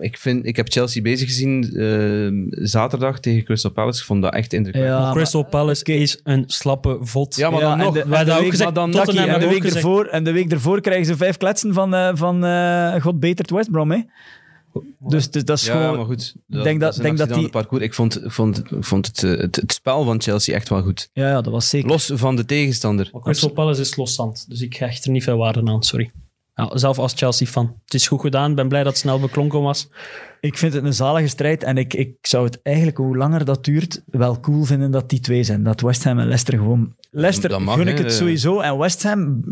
ik, 0.01 0.18
vind, 0.18 0.47
ik 0.47 0.57
heb 0.57 0.72
Chelsea 0.72 1.03
bezig 1.03 1.28
gezien 1.28 1.62
eh, 1.76 2.64
zaterdag 2.66 3.20
tegen 3.20 3.45
Crystal 3.45 3.70
Palace. 3.70 3.99
Ik 4.01 4.07
vond 4.07 4.22
dat 4.22 4.34
echt 4.34 4.53
indrukwekkend. 4.53 5.03
Ja, 5.03 5.12
Crystal 5.12 5.42
Palace 5.45 5.84
is 5.84 6.20
een 6.24 6.45
slappe 6.47 6.97
vod. 7.01 7.36
Ja, 7.36 7.51
maar 7.51 7.61
Ja, 7.61 7.68
dan 7.68 7.78
en 7.78 7.84
nog. 7.84 7.95
de- 7.95 8.05
wij 8.09 8.16
hadden 8.16 8.26
de 8.26 8.32
ook 8.32 8.40
week- 8.40 8.51
gezegd, 8.51 8.74
dan 8.74 8.92
en, 8.95 9.40
de 9.40 9.49
week 9.49 9.64
ervoor, 9.64 10.07
en 10.07 10.24
de 10.24 10.32
week 10.32 10.53
ervoor 10.53 10.80
krijgen 10.80 11.07
ze 11.07 11.16
vijf 11.16 11.36
kletsen 11.36 11.74
van, 11.74 11.95
eh, 11.95 12.11
van 12.14 12.45
eh, 12.45 13.03
God 13.03 13.20
Betert 13.20 13.51
West 13.51 13.70
Brom. 13.70 13.90
Hè? 13.90 13.99
Dus, 14.99 15.30
dus 15.30 15.45
dat 15.45 15.59
is 15.59 15.66
Ja, 15.66 15.72
gewoon... 15.72 15.97
maar 15.97 16.05
goed. 16.05 16.34
Dat, 16.47 16.64
denk 16.64 16.80
dat- 16.80 16.97
denk 16.97 17.18
dat 17.18 17.28
die- 17.34 17.49
parcours. 17.49 17.82
Ik 17.84 17.95
vond, 17.95 18.24
ik 18.24 18.30
vond, 18.30 18.59
ik 18.59 18.84
vond 18.84 19.07
het, 19.07 19.22
eh, 19.22 19.30
het, 19.30 19.57
het 19.57 19.72
spel 19.72 20.05
van 20.05 20.20
Chelsea 20.20 20.55
echt 20.55 20.68
wel 20.68 20.82
goed. 20.82 21.09
Ja, 21.12 21.28
ja, 21.28 21.40
dat 21.40 21.53
was 21.53 21.68
zeker. 21.68 21.88
Los 21.88 22.11
van 22.14 22.36
de 22.36 22.45
tegenstander. 22.45 23.09
Maar 23.12 23.22
Crystal 23.22 23.51
Palace 23.51 23.80
is 23.80 23.97
loszand, 23.97 24.45
dus 24.49 24.61
ik 24.61 24.74
hecht 24.76 25.05
er 25.05 25.11
niet 25.11 25.22
veel 25.24 25.36
waarde 25.36 25.62
aan, 25.64 25.82
sorry. 25.82 26.11
Ja, 26.55 26.79
zelf 26.79 26.99
als 26.99 27.13
Chelsea-fan. 27.17 27.75
Het 27.85 27.95
is 27.95 28.09
goed 28.09 28.21
gedaan, 28.21 28.51
ik 28.51 28.57
ben 28.57 28.69
blij 28.69 28.83
dat 28.83 28.93
het 28.93 29.01
snel 29.01 29.21
beklonken 29.21 29.63
was. 29.63 29.89
Ik 30.41 30.59
vind 30.59 30.73
het 30.73 30.85
een 30.85 30.95
zalige 30.95 31.27
strijd 31.27 31.63
en 31.63 31.77
ik, 31.77 31.95
ik 31.95 32.17
zou 32.21 32.45
het 32.45 32.63
eigenlijk, 32.63 32.97
hoe 32.97 33.17
langer 33.17 33.45
dat 33.45 33.65
duurt, 33.65 34.03
wel 34.07 34.41
cool 34.41 34.65
vinden 34.65 34.91
dat 34.91 35.11
die 35.11 35.21
twee 35.21 35.43
zijn. 35.43 35.63
Dat 35.63 35.81
West 35.81 36.05
Ham 36.05 36.19
en 36.19 36.25
Leicester 36.25 36.59
gewoon... 36.59 36.95
Leicester 37.11 37.51
Dat 37.51 37.61
mag, 37.61 37.77
gun 37.77 37.89
ik 37.89 37.99
het 37.99 38.13
sowieso. 38.13 38.61
En 38.61 38.79
West 38.79 39.03
Ham... 39.03 39.43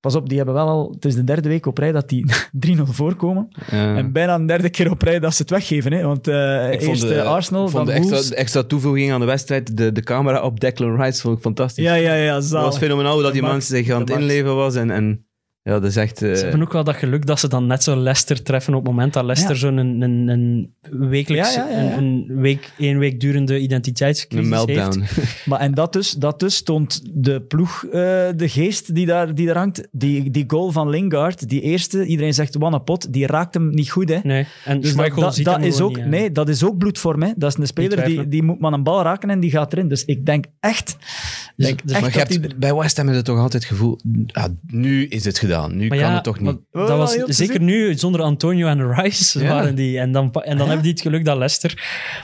Pas 0.00 0.14
op, 0.14 0.28
die 0.28 0.36
hebben 0.36 0.54
wel 0.54 0.68
al... 0.68 0.90
Het 0.94 1.04
is 1.04 1.14
de 1.14 1.24
derde 1.24 1.48
week 1.48 1.66
op 1.66 1.78
rij 1.78 1.92
dat 1.92 2.08
die 2.08 2.26
3-0 2.76 2.82
voorkomen. 2.82 3.48
En 3.70 4.12
bijna 4.12 4.34
een 4.34 4.46
derde 4.46 4.70
keer 4.70 4.90
op 4.90 5.02
rij 5.02 5.18
dat 5.18 5.34
ze 5.34 5.42
het 5.42 5.50
weggeven. 5.50 5.92
Hè? 5.92 6.02
Want 6.02 6.28
eh, 6.28 6.72
ik 6.72 6.82
vond 6.82 6.90
eerst 6.90 7.08
de, 7.08 7.14
eh, 7.14 7.26
Arsenal, 7.26 7.64
ik 7.64 7.70
vond 7.70 7.86
dan 7.86 7.94
de 7.94 8.00
extra, 8.00 8.28
de 8.28 8.34
extra 8.34 8.62
toevoeging 8.62 9.12
aan 9.12 9.20
de 9.20 9.26
wedstrijd, 9.26 9.76
de, 9.76 9.92
de 9.92 10.02
camera 10.02 10.42
op 10.42 10.60
Declan 10.60 11.02
Rice, 11.02 11.20
vond 11.20 11.36
ik 11.36 11.42
fantastisch. 11.42 11.84
Ja, 11.84 11.94
ja, 11.94 12.14
ja, 12.14 12.32
dat 12.32 12.42
was 12.42 12.50
zalig. 12.50 12.78
fenomenaal 12.78 13.12
hoe 13.12 13.22
dat 13.22 13.32
die 13.32 13.42
man 13.42 13.62
zich 13.62 13.90
aan 13.90 14.00
het 14.00 14.10
inleven 14.10 14.56
was. 14.56 14.74
En, 14.74 14.90
en 14.90 15.25
ja, 15.66 15.72
dat 15.72 15.84
is 15.84 15.96
echt... 15.96 16.22
eh, 16.22 16.34
Ze 16.34 16.42
hebben 16.42 16.62
ook 16.62 16.72
wel 16.72 16.84
dat 16.84 16.96
geluk 16.96 17.26
dat 17.26 17.40
ze 17.40 17.48
dan 17.48 17.66
net 17.66 17.82
zo 17.82 17.96
Leicester 17.96 18.42
treffen 18.42 18.74
op 18.74 18.82
het 18.84 18.90
moment 18.92 19.12
dat 19.12 19.24
Leicester 19.24 19.54
Ja. 19.54 19.60
zo'n 19.60 19.76
een, 19.76 20.00
een, 20.02 20.28
een 20.28 20.74
wekelijks, 21.08 21.54
Ja, 21.54 21.68
ja, 21.68 21.76
ja, 21.76 21.82
ja. 21.82 21.96
Een, 21.96 22.24
een 22.28 22.40
week, 22.40 22.72
één 22.78 22.98
week 22.98 23.20
durende 23.20 23.54
een 23.54 23.62
identiteitscrisis 23.62 24.48
meltdown. 24.48 25.00
heeft. 25.00 25.44
Maar 25.48 25.60
en 25.60 25.74
dat 25.74 25.92
dus, 25.92 26.10
dat 26.12 26.40
dus 26.40 26.62
toont 26.62 27.02
de 27.14 27.40
ploeg, 27.40 27.84
eh, 27.84 27.90
de 28.36 28.48
geest 28.48 28.94
die 28.94 29.06
daar, 29.06 29.34
die 29.34 29.46
daar 29.46 29.56
hangt. 29.56 29.88
Die, 29.92 30.30
die 30.30 30.44
goal 30.46 30.70
van 30.70 30.88
Lingard, 30.90 31.48
die 31.48 31.60
eerste, 31.60 32.04
iedereen 32.04 32.34
zegt 32.34 32.58
one 32.62 32.80
pot, 32.80 33.12
die 33.12 33.26
raakt 33.26 33.54
hem 33.54 33.70
niet 33.70 33.90
goed. 33.90 34.08
Hè? 34.08 34.18
Nee, 34.22 34.46
en 34.64 34.74
Dus 34.74 34.82
dat, 34.82 34.92
Schmeichel 34.92 35.20
dat, 35.22 35.34
ziet 35.34 35.44
dat 35.44 35.54
hem 35.56 35.64
is 35.64 35.80
ook, 35.80 35.96
niet, 35.96 36.06
nee, 36.06 36.32
dat 36.32 36.48
is 36.48 36.64
ook 36.64 36.78
bloedvorm. 36.78 37.22
Hè? 37.22 37.32
Dat 37.36 37.50
is 37.52 37.58
een 37.58 37.66
speler 37.66 38.04
die, 38.04 38.28
die 38.28 38.42
moet 38.42 38.60
maar 38.60 38.72
een 38.72 38.82
bal 38.82 39.02
raken 39.02 39.30
en 39.30 39.40
die 39.40 39.50
gaat 39.50 39.72
erin. 39.72 39.88
Dus 39.88 40.04
ik 40.04 40.26
denk 40.26 40.44
echt, 40.60 40.96
Dus- 41.56 41.66
denk 41.66 41.82
dus- 41.82 41.92
echt 41.92 42.00
Maar 42.00 42.10
je 42.12 42.18
dat 42.18 42.28
hebt, 42.28 42.42
die 42.48 42.56
bij 42.56 42.74
West 42.74 42.96
Ham 42.96 43.06
heb 43.06 43.16
je 43.16 43.22
toch 43.22 43.38
altijd 43.38 43.52
het 43.62 43.72
gevoel, 43.72 43.98
ah, 44.32 44.44
nu 44.66 45.06
is 45.06 45.24
het 45.24 45.38
gedaan. 45.38 45.54
Nu 45.70 45.88
Maar 45.88 45.98
kan 45.98 46.06
ja, 46.08 46.14
het 46.14 46.24
toch 46.24 46.40
niet. 46.40 46.56
dat 46.72 46.88
was 46.88 47.12
zeker 47.12 47.60
nu, 47.60 47.94
zonder 47.94 48.20
Antonio 48.22 48.66
en 48.66 48.92
Rice 48.94 49.38
Ja. 49.40 49.48
waren 49.48 49.74
die. 49.74 49.98
En 49.98 50.12
dan, 50.12 50.32
en 50.32 50.50
dan 50.50 50.56
Ja. 50.56 50.64
hebben 50.64 50.82
die 50.82 50.92
het 50.92 51.00
geluk 51.00 51.24
dat 51.24 51.36
Leicester... 51.36 51.74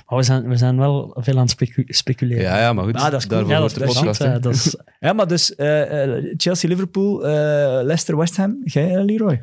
Maar 0.07 0.18
we 0.18 0.24
zijn, 0.24 0.49
we 0.49 0.57
zijn 0.57 0.78
wel 0.78 1.16
veel 1.20 1.35
aan 1.35 1.41
het 1.41 1.51
specu- 1.51 1.85
speculeren. 1.87 2.43
Ja, 2.43 2.59
ja, 2.61 2.72
maar 2.72 2.85
goed. 2.85 2.95
Ah, 2.95 3.11
dat 3.11 3.12
is 3.20 3.26
cool. 3.26 3.47
Daarvoor 3.47 3.53
Ja, 3.53 3.59
wordt 3.61 3.74
dat 3.74 3.85
de 3.85 3.91
is 3.91 3.99
podcast. 4.16 4.43
dat 4.43 4.55
is, 4.55 4.76
Ja, 5.07 5.12
maar 5.12 5.28
dus 5.28 5.55
eh, 5.55 6.03
eh, 6.16 6.24
Chelsea, 6.37 6.68
Liverpool, 6.68 7.26
eh, 7.26 7.33
Leicester, 7.83 8.16
West 8.16 8.37
Ham. 8.37 8.61
Jij, 8.64 9.05
Leroy? 9.05 9.43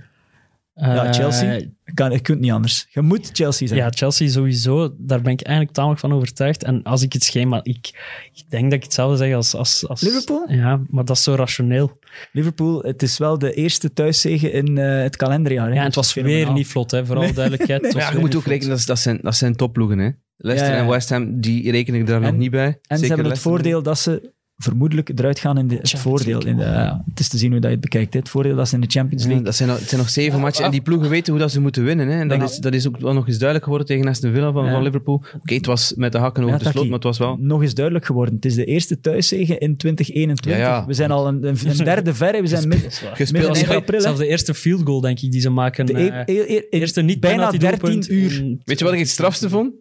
Ja, 0.79 1.05
eh, 1.05 1.13
Chelsea. 1.13 1.53
Ik 1.53 1.95
kan, 1.95 2.11
ik 2.11 2.23
kunt 2.23 2.39
niet 2.39 2.51
anders. 2.51 2.87
Je 2.89 3.01
moet 3.01 3.29
Chelsea 3.33 3.67
zijn. 3.67 3.79
Ja, 3.79 3.89
Chelsea 3.89 4.27
sowieso. 4.27 4.95
Daar 4.97 5.21
ben 5.21 5.31
ik 5.31 5.41
eigenlijk 5.41 5.75
tamelijk 5.75 5.99
van 5.99 6.13
overtuigd. 6.13 6.63
En 6.63 6.83
als 6.83 7.01
ik 7.01 7.13
het 7.13 7.23
schema... 7.23 7.59
Ik, 7.63 7.91
ik 8.33 8.43
denk 8.49 8.63
dat 8.63 8.73
ik 8.73 8.83
hetzelfde 8.83 9.17
zeg 9.17 9.33
als, 9.33 9.55
als, 9.55 9.87
als... 9.87 10.01
Liverpool? 10.01 10.45
Ja, 10.47 10.81
maar 10.89 11.05
dat 11.05 11.15
is 11.15 11.23
zo 11.23 11.35
rationeel. 11.35 11.99
Liverpool, 12.31 12.81
het 12.81 13.01
is 13.01 13.17
wel 13.17 13.37
de 13.37 13.53
eerste 13.53 13.93
thuiszege 13.93 14.51
in 14.51 14.77
eh, 14.77 15.01
het 15.01 15.15
kalenderjaar. 15.15 15.67
hè. 15.67 15.73
Ja, 15.73 15.79
en 15.79 15.85
het 15.85 15.95
was 15.95 16.13
weer 16.13 16.51
niet 16.51 16.67
vlot, 16.67 16.91
hè, 16.91 17.05
vooral 17.05 17.33
duidelijkheid. 17.33 17.93
Ja, 17.99 18.11
je 18.11 18.17
moet 18.17 18.35
ook 18.35 18.41
vlot. 18.41 18.53
rekenen, 18.53 18.77
dat, 18.77 18.85
dat, 18.85 18.99
zijn, 18.99 19.19
dat 19.21 19.35
zijn 19.35 19.55
topploegen. 19.55 19.99
Hè. 19.99 20.09
Leicester 20.35 20.73
Ja, 20.73 20.79
ja. 20.79 20.85
en 20.85 20.91
West 20.91 21.09
Ham, 21.09 21.39
die 21.41 21.71
reken 21.71 21.93
ik 21.93 22.07
daar 22.07 22.21
nog 22.21 22.35
niet 22.35 22.51
bij. 22.51 22.79
En 22.87 22.97
ze 22.97 23.05
hebben 23.05 23.09
het 23.09 23.17
Leicester. 23.17 23.51
voordeel 23.51 23.83
dat 23.83 23.99
ze 23.99 24.33
vermoedelijk 24.61 25.09
eruit 25.15 25.39
gaan 25.39 25.57
in 25.57 25.67
de, 25.67 25.75
het 25.75 25.99
voordeel. 25.99 26.45
In 26.45 26.57
de, 26.57 26.63
ja, 26.63 27.03
het 27.09 27.19
is 27.19 27.27
te 27.27 27.37
zien 27.37 27.51
hoe 27.51 27.59
dat 27.59 27.69
je 27.69 27.75
het 27.75 27.83
bekijkt. 27.85 28.13
hè. 28.13 28.19
Het 28.19 28.29
voordeel 28.29 28.55
dat 28.55 28.67
ze 28.67 28.75
in 28.75 28.81
de 28.81 28.87
Champions 28.89 29.21
Ja, 29.21 29.27
League... 29.27 29.45
dat 29.45 29.55
zijn, 29.55 29.69
nog- 29.69 29.79
het 29.79 29.87
zijn 29.89 30.01
nog 30.01 30.09
zeven 30.09 30.39
matchen 30.39 30.65
en 30.65 30.71
die 30.71 30.81
ploegen 30.81 31.09
weten 31.09 31.31
hoe 31.33 31.41
dat 31.41 31.51
ze 31.51 31.61
moeten 31.61 31.83
winnen. 31.83 32.07
Hè. 32.07 32.19
En 32.19 32.27
dat, 32.27 32.49
is, 32.49 32.57
dat 32.57 32.73
is 32.73 32.87
ook 32.87 32.97
wel 32.97 33.13
nog 33.13 33.27
eens 33.27 33.35
duidelijk 33.35 33.63
geworden 33.63 33.87
tegen 33.87 34.07
Aston 34.07 34.33
Villa 34.33 34.51
van, 34.51 34.65
Ja. 34.65 34.71
van 34.71 34.83
Liverpool. 34.83 35.23
Oké, 35.41 35.53
het 35.53 35.65
was 35.65 35.93
met 35.95 36.11
de 36.11 36.17
hakken 36.17 36.43
over 36.43 36.57
Ja, 36.57 36.63
de 36.63 36.69
slot, 36.69 36.83
maar 36.83 36.93
het 36.93 37.03
was 37.03 37.17
wel... 37.17 37.37
Nog 37.39 37.61
eens 37.61 37.73
duidelijk 37.73 38.05
geworden. 38.05 38.35
Het 38.35 38.45
is 38.45 38.55
de 38.55 38.65
eerste 38.65 38.99
thuiszege 38.99 39.57
in 39.57 39.77
2021. 39.77 40.51
Ja, 40.51 40.57
ja. 40.57 40.85
We 40.85 40.93
zijn 40.93 41.11
al 41.11 41.27
een, 41.27 41.47
een, 41.47 41.57
een 41.65 41.77
derde 41.93 42.13
verre. 42.13 42.41
We 42.41 42.47
zijn 42.47 42.67
mid, 42.67 43.03
Gespeeld. 43.13 43.55
eind 43.55 43.69
april. 43.69 44.01
Zelfs 44.01 44.19
de 44.19 44.27
eerste 44.27 44.53
field 44.53 44.81
goal, 44.83 45.01
denk 45.01 45.19
ik, 45.19 45.31
die 45.31 45.41
ze 45.41 45.49
maken. 45.49 45.85
De 45.85 45.93
eh, 45.93 46.05
e- 46.05 46.23
e- 46.39 46.55
e- 46.55 46.55
in 46.69 46.79
eerste 46.79 47.01
niet 47.01 47.19
bijna 47.19 47.35
penalty 47.35 47.57
13 47.57 47.79
doelpunt 47.79 48.09
uur. 48.09 48.35
in- 48.39 48.61
Weet 48.65 48.79
je 48.79 48.85
wat 48.85 48.93
ik 48.93 48.99
het 48.99 49.09
strafste 49.09 49.49
vond? 49.49 49.73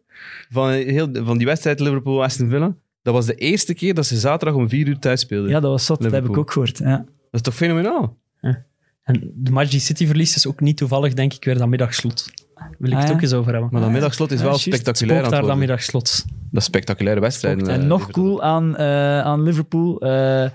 Van, 0.50 0.70
heel, 0.70 1.08
van 1.12 1.36
die 1.38 1.46
wedstrijd 1.46 1.80
Liverpool-Aston 1.80 2.48
Villa? 2.48 2.74
Dat 3.02 3.14
was 3.14 3.26
de 3.26 3.34
eerste 3.34 3.74
keer 3.74 3.94
dat 3.94 4.06
ze 4.06 4.16
zaterdag 4.18 4.58
om 4.58 4.68
vier 4.68 4.86
uur 4.88 4.98
thuis 4.98 5.20
speelden. 5.20 5.50
Ja, 5.50 5.60
dat 5.60 5.70
was 5.70 5.84
zot. 5.86 6.02
Dat 6.02 6.12
heb 6.12 6.24
ik 6.28 6.36
ook 6.36 6.50
gehoord. 6.52 6.78
Ja. 6.78 6.96
Dat 6.96 7.06
is 7.30 7.40
toch 7.40 7.54
fenomenaal? 7.54 8.16
En 9.02 9.30
de 9.34 9.50
match 9.50 9.70
die 9.70 9.80
City 9.80 10.06
verliest 10.06 10.36
is 10.36 10.46
ook 10.46 10.60
niet 10.60 10.76
toevallig, 10.76 11.14
denk 11.14 11.32
ik, 11.32 11.44
weer 11.44 11.58
dat 11.58 11.68
middagslot. 11.68 12.30
Wil 12.78 12.88
ik 12.90 12.94
Ah, 12.94 13.00
het 13.00 13.08
ja. 13.08 13.14
ook 13.14 13.22
eens 13.22 13.32
over 13.32 13.52
hebben. 13.52 13.68
Maar 13.72 13.80
dat 13.80 13.90
middagslot 13.90 14.30
is 14.30 14.38
Ja, 14.40 14.44
wel 14.44 14.58
spectaculair 14.58 15.22
daar 15.22 15.38
het 15.38 15.46
dat 15.46 15.56
middagslot. 15.56 16.24
Dat 16.50 16.60
is 16.60 16.64
spectaculaire 16.64 17.20
wedstrijden. 17.20 17.68
En 17.68 17.80
eh, 17.80 17.86
nog 17.86 17.98
Liverpool. 17.98 18.24
cool 18.24 18.42
aan, 18.42 18.76
eh, 18.76 19.20
aan 19.20 19.42
Liverpool. 19.42 20.00
eh, 20.00 20.50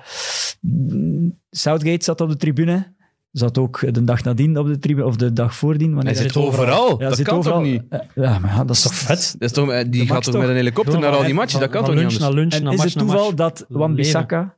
Southgate 1.52 2.04
zat 2.04 2.22
op 2.22 2.30
de 2.30 2.38
tribune. 2.38 2.93
Zat 3.34 3.58
ook 3.58 3.94
de 3.94 4.04
dag 4.04 4.24
nadien 4.24 4.58
op 4.58 4.68
de 4.68 4.80
tribune, 4.80 5.06
of 5.08 5.16
de 5.16 5.34
dag 5.34 5.56
voordien. 5.56 5.94
wanneer 5.94 6.14
Hij 6.14 6.22
zit 6.22 6.32
zit 6.34 6.44
overal. 6.44 7.00
Ja, 7.02 7.08
dat 7.08 7.18
zit 7.18 7.26
kan 7.28 7.38
overal. 7.38 7.58
toch 7.60 7.68
niet? 7.72 7.84
Eh, 7.90 8.00
Ja, 8.16 8.40
maar 8.40 8.52
ja, 8.52 8.64
dat 8.64 8.76
is 8.76 8.82
toch 8.82 8.94
Vet. 8.94 9.36
Dat 9.40 9.50
is 9.50 9.52
toch, 9.56 9.70
eh, 9.72 9.84
die 9.90 10.06
Dat 10.06 10.16
gaat 10.16 10.24
toch 10.24 10.42
met 10.42 10.50
een 10.50 10.56
helikopter 10.56 11.00
naar 11.00 11.12
al 11.12 11.24
die 11.24 11.34
matchen? 11.34 11.60
Dat 11.60 11.70
kan 11.70 11.86
van 11.86 11.96
toch 11.96 12.04
niet 12.10 12.20
naar 12.20 12.34
lunch, 12.34 12.54
En 12.54 12.64
naar 12.64 12.74
is 12.74 12.78
match 12.80 12.94
het 12.94 13.04
naar 13.04 13.06
toeval 13.14 13.32
match. 13.32 13.38
dat 13.38 13.66
Wan-Bissaka, 13.70 14.58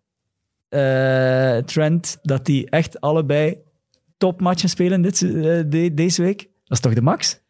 eh, 0.70 1.58
Trent, 1.58 2.18
dat 2.22 2.46
die 2.46 2.70
echt 2.70 3.02
allebei 3.02 3.58
topmatchen 4.18 4.70
spelen 4.70 5.02
dit, 5.02 5.20
de- 5.20 5.92
deze 5.94 6.22
week? 6.22 6.38
Dat 6.38 6.78
is 6.78 6.80
toch 6.80 6.94
de 6.94 7.02
max? 7.02 7.42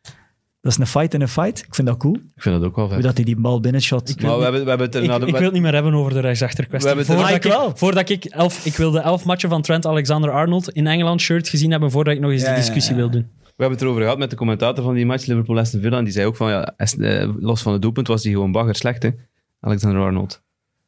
Dat 0.66 0.74
is 0.74 0.80
een 0.80 0.88
fight 0.88 1.14
in 1.14 1.22
een 1.22 1.28
fight. 1.28 1.60
Ik 1.68 1.76
vind 1.76 1.88
dat 1.88 1.98
cool. 1.98 2.16
Ik 2.36 2.42
vind 2.42 2.56
dat 2.60 2.64
ook 2.70 2.76
wel 2.76 2.86
Hoe 2.86 2.94
vet. 2.94 3.04
dat 3.04 3.16
hij 3.16 3.24
die 3.26 3.36
bal 3.36 3.60
binnenshot. 3.60 4.22
Maar 4.22 4.38
we 4.38 4.44
hebben, 4.44 4.64
we 4.64 4.70
hebben 4.70 4.86
het 4.88 4.96
er 4.96 5.04
Ik, 5.04 5.10
de... 5.20 5.26
ik 5.26 5.34
wil 5.34 5.42
het 5.44 5.52
niet 5.54 5.62
meer 5.62 5.74
hebben 5.74 5.94
over 5.94 6.14
de 6.14 6.20
rechtsachter 6.20 6.66
kwestie. 6.68 6.92
We 6.92 6.96
hebben 6.98 7.16
het 7.16 7.24
er- 7.26 7.30
Voordat, 7.30 7.44
Ah, 7.44 7.52
ik 7.52 7.60
ik, 7.60 7.68
wel. 7.68 7.78
voordat 7.78 8.10
ik 8.10 8.26
elf, 8.26 8.66
ik 8.66 8.74
wil 8.76 8.92
de 8.92 9.00
elf 9.00 9.26
matchen 9.26 9.50
van 9.50 9.62
Trent 9.62 9.86
Alexander-Arnold 9.86 10.70
in 10.70 10.88
Engeland 10.88 11.22
shirt 11.22 11.48
gezien 11.50 11.72
hebben, 11.72 11.92
voordat 11.92 12.14
ik 12.14 12.20
nog 12.20 12.32
eens 12.32 12.42
Ja, 12.42 12.48
die 12.48 12.56
discussie 12.56 12.94
ja. 12.94 13.00
wil 13.00 13.10
doen. 13.10 13.22
We 13.42 13.52
hebben 13.64 13.72
het 13.78 13.82
erover 13.82 14.02
gehad 14.02 14.18
met 14.18 14.30
de 14.30 14.36
commentator 14.36 14.84
van 14.84 14.94
die 14.94 15.06
match, 15.06 15.26
Liverpool-Aston 15.26 15.82
Villa. 15.82 15.98
En 15.98 16.04
die 16.04 16.14
zei 16.14 16.26
ook 16.26 16.36
van, 16.36 16.50
ja, 16.50 16.74
eh, 16.78 17.30
los 17.40 17.62
van 17.62 17.74
het 17.74 17.82
doelpunt 17.82 18.08
was 18.08 18.24
hij 18.24 18.32
gewoon 18.32 18.52
bagger 18.52 18.76
slecht, 18.76 19.04
hè. 19.04 19.10
Alexander-Arnold. 19.60 20.42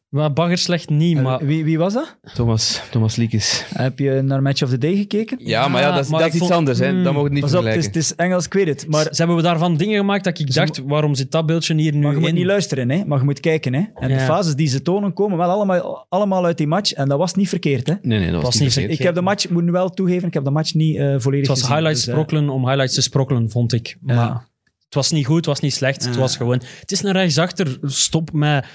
Maar 0.08 0.34
bagger 0.34 0.58
slecht 0.58 0.90
niet, 0.90 1.22
maar... 1.22 1.46
wie, 1.46 1.64
wie 1.64 1.78
was 1.78 1.94
dat? 1.94 2.18
Thomas, 2.34 2.82
Thomas 2.92 3.16
Liekes. 3.16 3.64
Heb 3.74 4.00
je 4.00 4.22
naar 4.22 4.42
Match 4.42 4.64
of 4.64 4.70
the 4.70 4.78
Day 4.78 4.96
gekeken? 4.96 5.38
Ja, 5.42 5.68
maar 5.68 5.82
ja, 5.82 5.92
dat 5.96 6.04
is, 6.04 6.10
maar 6.10 6.20
dat 6.20 6.28
is 6.30 6.34
iets 6.36 6.44
vond- 6.44 6.54
anders, 6.58 6.80
hè. 6.80 6.90
Hmm. 6.90 7.04
Dat 7.04 7.14
mogen 7.14 7.28
we 7.30 7.34
niet 7.36 7.44
Pas 7.44 7.54
op, 7.56 7.64
het 7.64 7.76
is, 7.76 7.86
het 7.86 7.96
is 7.96 8.16
Engels, 8.16 8.46
ik 8.46 8.54
weet 8.54 8.68
het. 8.68 8.86
Maar, 8.88 9.04
Ze 9.04 9.10
hebben 9.16 9.36
we 9.36 9.42
daarvan 9.42 9.78
dingen 9.78 9.98
gemaakt 9.98 10.24
dat 10.24 10.40
ik 10.40 10.54
dacht, 10.54 10.82
waarom 10.86 11.16
zit 11.16 11.32
dat 11.32 11.46
beeldje 11.46 11.76
hier 11.76 11.94
nu 11.94 12.00
maar 12.02 12.12
je 12.14 12.20
moet 12.20 12.28
in? 12.28 12.34
niet 12.36 12.46
luisteren, 12.46 12.90
hè? 12.90 13.06
maar 13.06 13.18
je 13.18 13.24
moet 13.24 13.40
kijken. 13.40 13.74
Hè? 13.74 13.84
En 13.96 14.08
de 14.08 14.20
fases 14.20 14.56
die 14.56 14.68
ze 14.68 14.82
tonen 14.82 15.14
komen 15.14 15.38
wel 15.38 15.50
allemaal, 15.50 16.06
allemaal 16.10 16.46
uit 16.46 16.58
die 16.58 16.68
match. 16.68 16.94
En 16.94 17.10
dat 17.10 17.18
was 17.18 17.34
niet 17.34 17.50
verkeerd. 17.50 17.88
Hè? 17.88 17.94
Nee, 18.02 18.20
nee, 18.20 18.28
dat 18.32 18.36
was, 18.36 18.44
Was 18.44 18.60
niet 18.60 18.74
verkeerd. 18.74 18.94
Ik 19.00 19.06
heb 19.06 19.16
de 19.16 19.22
match, 19.22 19.44
ik 19.44 19.50
moet 19.52 19.64
nu 19.64 19.72
wel 19.72 19.90
toegeven, 19.90 20.28
ik 20.28 20.34
heb 20.34 20.44
de 20.44 20.52
match 20.52 20.74
niet 20.74 20.98
eh, 20.98 21.16
volledig 21.18 21.48
Het 21.48 21.48
was 21.48 21.60
gezien. 21.60 21.74
highlights 21.76 22.00
Dus, 22.00 22.08
eh, 22.08 22.14
sprokkelen 22.14 22.50
om 22.50 22.66
highlights 22.66 22.94
te 22.96 23.02
sprokkelen, 23.02 23.50
vond 23.50 23.74
ik. 23.74 23.98
Maar 24.02 24.16
Ja. 24.16 24.46
het 24.86 24.96
was 24.96 25.12
niet 25.12 25.26
goed, 25.26 25.36
het 25.36 25.46
was 25.46 25.60
niet 25.60 25.74
slecht. 25.74 26.06
Het 26.06 26.16
was 26.16 26.38
gewoon... 26.38 26.62
Het 26.80 26.92
is 26.92 27.04
een 27.04 27.12
rechtsachter. 27.12 27.78
Stop 27.84 28.32
met... 28.34 28.66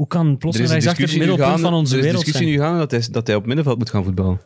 Hoe 0.00 0.08
kan 0.08 0.36
plots 0.38 0.56
Er 0.56 0.60
een 0.62 0.66
is 0.66 0.72
rechtsachter 0.72 1.02
het 1.02 1.10
discussie 1.10 1.20
nu 1.20 1.26
middelpunt 1.26 1.60
van 1.60 1.72
onze 1.74 1.92
er 1.92 1.98
is 1.98 2.04
een 2.04 2.10
wereld 2.10 2.24
discussie 2.24 2.58
zijn? 2.58 2.60
nu 2.60 2.66
gaande 2.66 2.78
dat 2.78 2.90
hij, 2.90 3.12
dat 3.12 3.26
hij 3.26 3.36
op 3.36 3.46
middenveld 3.46 3.78
moet 3.78 3.90
gaan 3.90 4.04
voetballen. 4.04 4.40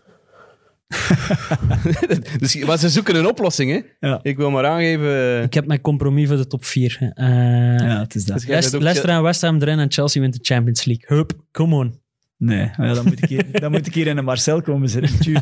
dus, 2.40 2.64
maar 2.64 2.78
ze 2.78 2.88
zoeken 2.88 3.16
een 3.16 3.26
oplossing, 3.26 3.70
hè. 3.70 4.08
Ja. 4.08 4.20
Ik 4.22 4.36
wil 4.36 4.50
maar 4.50 4.66
aangeven... 4.66 5.42
Ik 5.42 5.54
heb 5.54 5.66
mijn 5.66 5.80
compromis 5.80 6.28
voor 6.28 6.36
de 6.36 6.46
top 6.46 6.64
4. 6.64 6.96
ja, 7.14 8.00
het 8.00 8.14
is 8.14 8.24
dat. 8.24 8.36
Dus 8.36 8.46
Leicester, 8.46 8.50
bent 8.50 8.74
ook- 8.74 8.80
Leicester 8.80 9.10
en 9.10 9.22
West 9.22 9.40
Ham 9.40 9.60
erin 9.62 9.78
en 9.78 9.92
Chelsea 9.92 10.20
wint 10.20 10.34
de 10.34 10.38
Champions 10.42 10.84
League. 10.84 11.16
Hup, 11.18 11.32
come 11.52 11.74
on. 11.76 12.00
Nee, 12.36 12.70
ja, 12.76 12.94
dan, 12.94 13.04
moet 13.04 13.22
ik 13.22 13.28
hier, 13.28 13.46
dan 13.60 13.70
moet 13.70 13.86
ik 13.86 13.94
hier 13.94 14.06
in 14.06 14.16
een 14.16 14.24
Marcel 14.24 14.62
komen 14.62 14.88
zitten. 14.88 15.12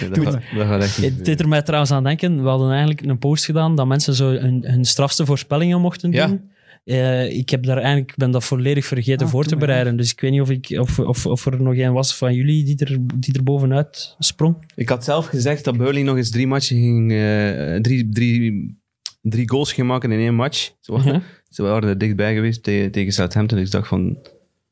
Nee, 0.00 0.08
dat, 0.10 0.18
gaat, 0.24 0.32
dat 0.56 0.66
gaat 0.66 0.82
echt 0.82 0.98
niet. 1.00 1.16
Het 1.16 1.24
deed 1.24 1.40
er 1.40 1.48
mij 1.48 1.62
trouwens 1.62 1.90
aan 1.92 2.04
denken. 2.04 2.42
We 2.42 2.48
hadden 2.48 2.70
eigenlijk 2.70 3.00
een 3.00 3.18
post 3.18 3.44
gedaan 3.44 3.76
dat 3.76 3.86
mensen 3.86 4.14
zo 4.14 4.30
hun, 4.30 4.64
hun 4.66 4.84
strafste 4.84 5.26
voorspellingen 5.26 5.80
mochten 5.80 6.12
Ja. 6.12 6.26
doen. 6.26 6.52
Eh, 6.84 7.36
ik 7.36 7.50
heb 7.50 7.62
daar 7.62 7.76
eigenlijk, 7.76 8.16
ben 8.16 8.30
dat 8.30 8.44
volledig 8.44 8.86
vergeten 8.86 9.26
Ah, 9.26 9.32
voor 9.32 9.44
te 9.44 9.56
maar, 9.56 9.66
bereiden. 9.66 9.96
Dus 9.96 10.10
ik 10.12 10.20
weet 10.20 10.30
niet 10.30 10.40
of, 10.40 10.50
ik, 10.50 10.76
of, 10.80 10.98
of, 10.98 11.26
of 11.26 11.46
er 11.46 11.62
nog 11.62 11.76
een 11.76 11.92
was 11.92 12.16
van 12.16 12.34
jullie 12.34 12.64
die 12.64 12.76
er, 12.84 12.98
die 13.14 13.34
er 13.34 13.42
bovenuit 13.42 14.14
sprong. 14.18 14.56
Ik 14.74 14.88
had 14.88 15.04
zelf 15.04 15.26
gezegd 15.26 15.64
dat 15.64 15.76
Burnley 15.76 16.02
nog 16.02 16.16
eens 16.16 16.30
drie 16.30 16.46
matchen 16.46 16.76
ging... 16.76 17.12
eh, 17.12 17.74
drie, 17.80 18.08
drie, 18.08 18.78
drie 19.22 19.48
goals 19.50 19.72
ging 19.72 19.86
maken 19.86 20.12
in 20.12 20.18
één 20.18 20.34
match. 20.34 20.70
Ja. 20.80 21.22
Ze 21.48 21.62
waren 21.62 21.88
er 21.88 21.98
dichtbij 21.98 22.34
geweest 22.34 22.62
tegen, 22.62 22.90
tegen 22.90 23.12
Southampton. 23.12 23.58
Dus 23.58 23.66
ik 23.66 23.72
dacht 23.72 23.88
van, 23.88 24.18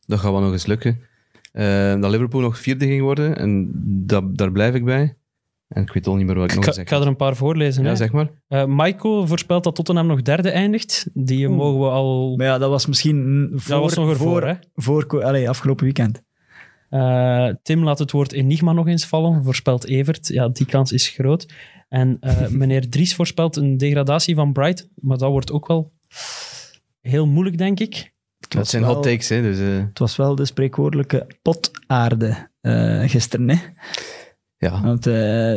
dat 0.07 0.19
gaat 0.19 0.31
wel 0.33 0.41
nog 0.41 0.53
eens 0.53 0.67
lukken. 0.67 1.01
Eh, 1.53 2.01
dat 2.01 2.11
Liverpool 2.11 2.41
nog 2.41 2.59
vierde 2.59 2.87
ging 2.87 3.03
worden. 3.03 3.37
En 3.37 3.71
dat, 4.07 4.37
daar 4.37 4.53
blijf 4.53 4.75
ik 4.75 4.85
bij. 4.85 5.17
En 5.75 5.83
ik 5.83 5.93
weet 5.93 6.07
al 6.07 6.15
niet 6.17 6.27
meer 6.27 6.35
wat 6.35 6.45
ik 6.45 6.51
Ik 6.51 6.57
nog 6.57 6.65
ga, 6.65 6.73
zeg. 6.73 6.83
ik 6.85 6.89
ga 6.91 7.01
er 7.01 7.07
een 7.07 7.17
paar 7.17 7.37
voorlezen. 7.37 7.83
Ja, 7.83 7.89
hè. 7.89 7.97
zeg 7.97 8.13
maar. 8.13 8.31
Eh, 8.49 8.65
Michael 8.67 9.27
voorspelt 9.27 9.65
dat 9.65 9.75
Tottenham 9.75 10.07
nog 10.07 10.23
derde 10.23 10.51
eindigt. 10.51 11.07
Die 11.15 11.47
Oeh. 11.49 11.57
mogen 11.57 11.81
we 11.81 11.87
al... 11.87 12.37
Maar 12.37 12.47
ja, 12.47 12.59
dat 12.59 12.71
was 12.71 12.87
misschien 12.87 13.51
voor, 13.55 13.75
dat 13.75 13.83
was 13.83 13.95
nog 13.95 14.11
ervoor, 14.11 14.29
voor, 14.41 14.47
hè? 14.49 14.55
voor, 14.75 15.25
allee, 15.25 15.49
afgelopen 15.49 15.85
weekend. 15.85 16.23
Eh, 16.89 17.49
Tim 17.63 17.85
laat 17.85 17.99
het 17.99 18.11
woord 18.11 18.33
enigma 18.33 18.73
nog 18.73 18.87
eens 18.87 19.07
vallen, 19.07 19.45
voorspelt 19.45 19.85
Evert. 19.87 20.29
Ja, 20.29 20.49
die 20.49 20.67
kans 20.67 20.93
is 20.93 21.09
groot. 21.09 21.53
En 21.89 22.17
eh, 22.21 22.49
meneer 22.61 22.89
Dries 22.91 23.15
voorspelt 23.15 23.57
een 23.57 23.77
degradatie 23.77 24.35
van 24.35 24.53
Bright, 24.53 24.89
maar 24.95 25.19
dat 25.19 25.31
wordt 25.31 25.53
ook 25.53 25.67
wel 25.67 25.93
heel 27.01 27.27
moeilijk, 27.27 27.59
denk 27.59 27.81
ik. 27.81 28.11
Dat 28.49 28.69
zijn 28.69 28.83
wel- 28.83 28.95
hot 28.95 29.03
takes, 29.03 29.29
hè. 29.29 29.43
Dus, 29.43 29.59
Het 29.59 29.99
was 29.99 30.17
wel 30.17 30.35
de 30.35 30.45
spreekwoordelijke 30.45 31.27
potaarde 31.43 32.51
eh 32.61 33.03
gisteren. 33.09 33.49
Hè? 33.51 33.57
Ja. 34.63 34.81
Want 34.83 35.07
eh, 35.07 35.13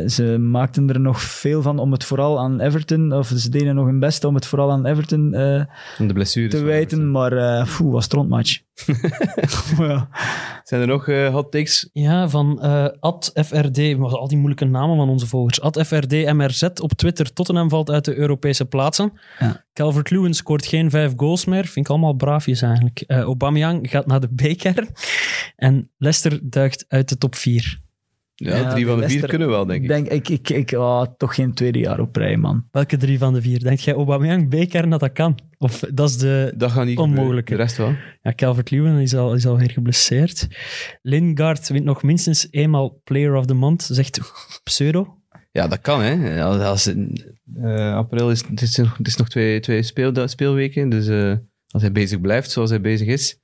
ze 0.08 0.38
maakten 0.40 0.90
er 0.90 1.00
nog 1.00 1.22
veel 1.22 1.62
van 1.62 1.80
om 1.80 1.92
het 1.92 2.04
vooral 2.04 2.40
aan 2.40 2.60
Everton, 2.60 3.14
of 3.14 3.28
ze 3.28 3.50
deden 3.50 3.76
nog 3.76 3.86
hun 3.86 4.00
best 4.00 4.24
om 4.24 4.36
het 4.36 4.46
vooral 4.46 4.72
aan 4.72 4.86
Everton 4.86 5.34
eh, 5.34 5.64
De 5.98 6.14
blessures. 6.14 6.54
te 6.54 6.64
wijten, 6.64 7.12
maar 7.12 7.32
eh 7.32 7.78
poeh, 7.78 7.94
was 7.94 8.06
strontmatch. 8.06 8.60
ja. 9.78 10.10
Zijn 10.64 10.82
er 10.82 10.88
nog 10.88 11.08
eh, 11.08 11.34
hot 11.34 11.52
takes? 11.52 11.90
Ja, 11.94 12.30
van 12.30 12.62
eh 12.62 12.88
Ad 13.00 13.32
FRD, 13.46 13.80
al 14.00 14.28
die 14.28 14.38
moeilijke 14.38 14.66
namen 14.66 14.96
van 14.96 15.10
onze 15.10 15.28
volgers. 15.28 15.62
Ad 15.62 15.82
FRD 15.88 16.34
MRZ 16.34 16.64
op 16.64 16.94
Twitter. 16.94 17.34
Tottenham 17.34 17.70
valt 17.70 17.92
uit 17.92 18.06
de 18.06 18.16
Europese 18.16 18.66
plaatsen. 18.66 19.14
Ja. 19.40 19.66
Calvert-Lewin 19.74 20.34
scoort 20.34 20.66
geen 20.66 20.90
vijf 20.90 21.14
goals 21.16 21.46
meer. 21.46 21.66
Vind 21.66 21.86
ik 21.86 21.92
allemaal 21.92 22.14
braafjes 22.14 22.62
eigenlijk. 22.62 23.04
Eh 23.08 23.20
Aubameyang 23.20 23.90
gaat 23.90 24.06
naar 24.06 24.20
de 24.20 24.30
beker. 24.32 24.88
En 25.56 25.92
Leicester 25.98 26.40
duikt 26.44 26.86
uit 26.88 27.10
de 27.10 27.18
top 27.18 27.36
4. 27.36 27.84
Ja, 28.38 28.56
Ja, 28.56 28.70
drie 28.70 28.86
van 28.86 29.00
de 29.00 29.10
vier 29.10 29.28
kunnen 29.28 29.48
wel, 29.50 29.66
denk 29.66 29.82
ik. 29.82 29.88
Denk, 29.88 30.08
ik, 30.08 30.30
ik, 30.30 30.50
ik 30.50 30.74
ah, 30.74 31.06
toch 31.18 31.36
geen 31.36 31.54
tweede 31.54 31.80
jaar 31.80 32.00
op 32.00 32.16
rij, 32.16 32.38
man. 32.38 32.68
Welke 32.72 32.98
drie 32.98 33.18
van 33.18 33.34
de 33.34 33.42
vier? 33.42 33.60
Denk 33.60 33.80
jij 33.80 33.94
Aubameyang, 33.94 34.50
beker, 34.50 34.90
dat 34.90 35.00
dat 35.00 35.12
kan? 35.12 35.40
Of 35.58 35.80
dat 35.94 36.10
is 36.10 36.18
de... 36.18 36.54
Dat 36.58 36.72
gaat 36.72 36.86
niet 36.86 36.98
Onmogelijk, 36.98 37.48
gebeuren. 37.50 37.58
De 37.58 37.64
rest 37.64 37.78
wel. 37.78 37.96
Ja, 38.22 38.34
Calvert-Lewin 38.36 38.98
is, 39.00 39.16
al, 39.16 39.34
is 39.34 39.46
alweer 39.48 39.72
geblesseerd. 39.72 40.48
Lingard 41.02 41.68
wint 41.70 41.86
nog 41.86 42.04
minstens 42.04 42.48
eenmaal 42.52 43.02
Player 43.04 43.36
of 43.36 43.46
the 43.46 43.54
Month, 43.54 43.84
zegt 43.92 44.20
Pseudo. 44.64 45.18
Ja, 45.52 45.68
dat 45.68 45.82
kan, 45.82 46.02
hè. 46.02 46.44
Als, 46.44 46.62
als, 46.62 46.94
eh, 47.64 47.96
april 47.96 48.32
is, 48.32 48.44
het 48.48 48.62
is, 48.62 48.76
nog- 48.76 48.98
het 48.98 49.08
is 49.08 49.16
nog 49.16 49.30
twee, 49.30 49.60
twee 49.60 49.84
speel, 49.84 50.28
speelweken, 50.28 50.90
dus 50.90 51.08
eh, 51.08 51.34
als 51.68 51.82
hij 51.82 51.92
bezig 51.92 52.22
blijft 52.22 52.52
zoals 52.52 52.70
hij 52.70 52.82
bezig 52.82 53.08
is, 53.08 53.40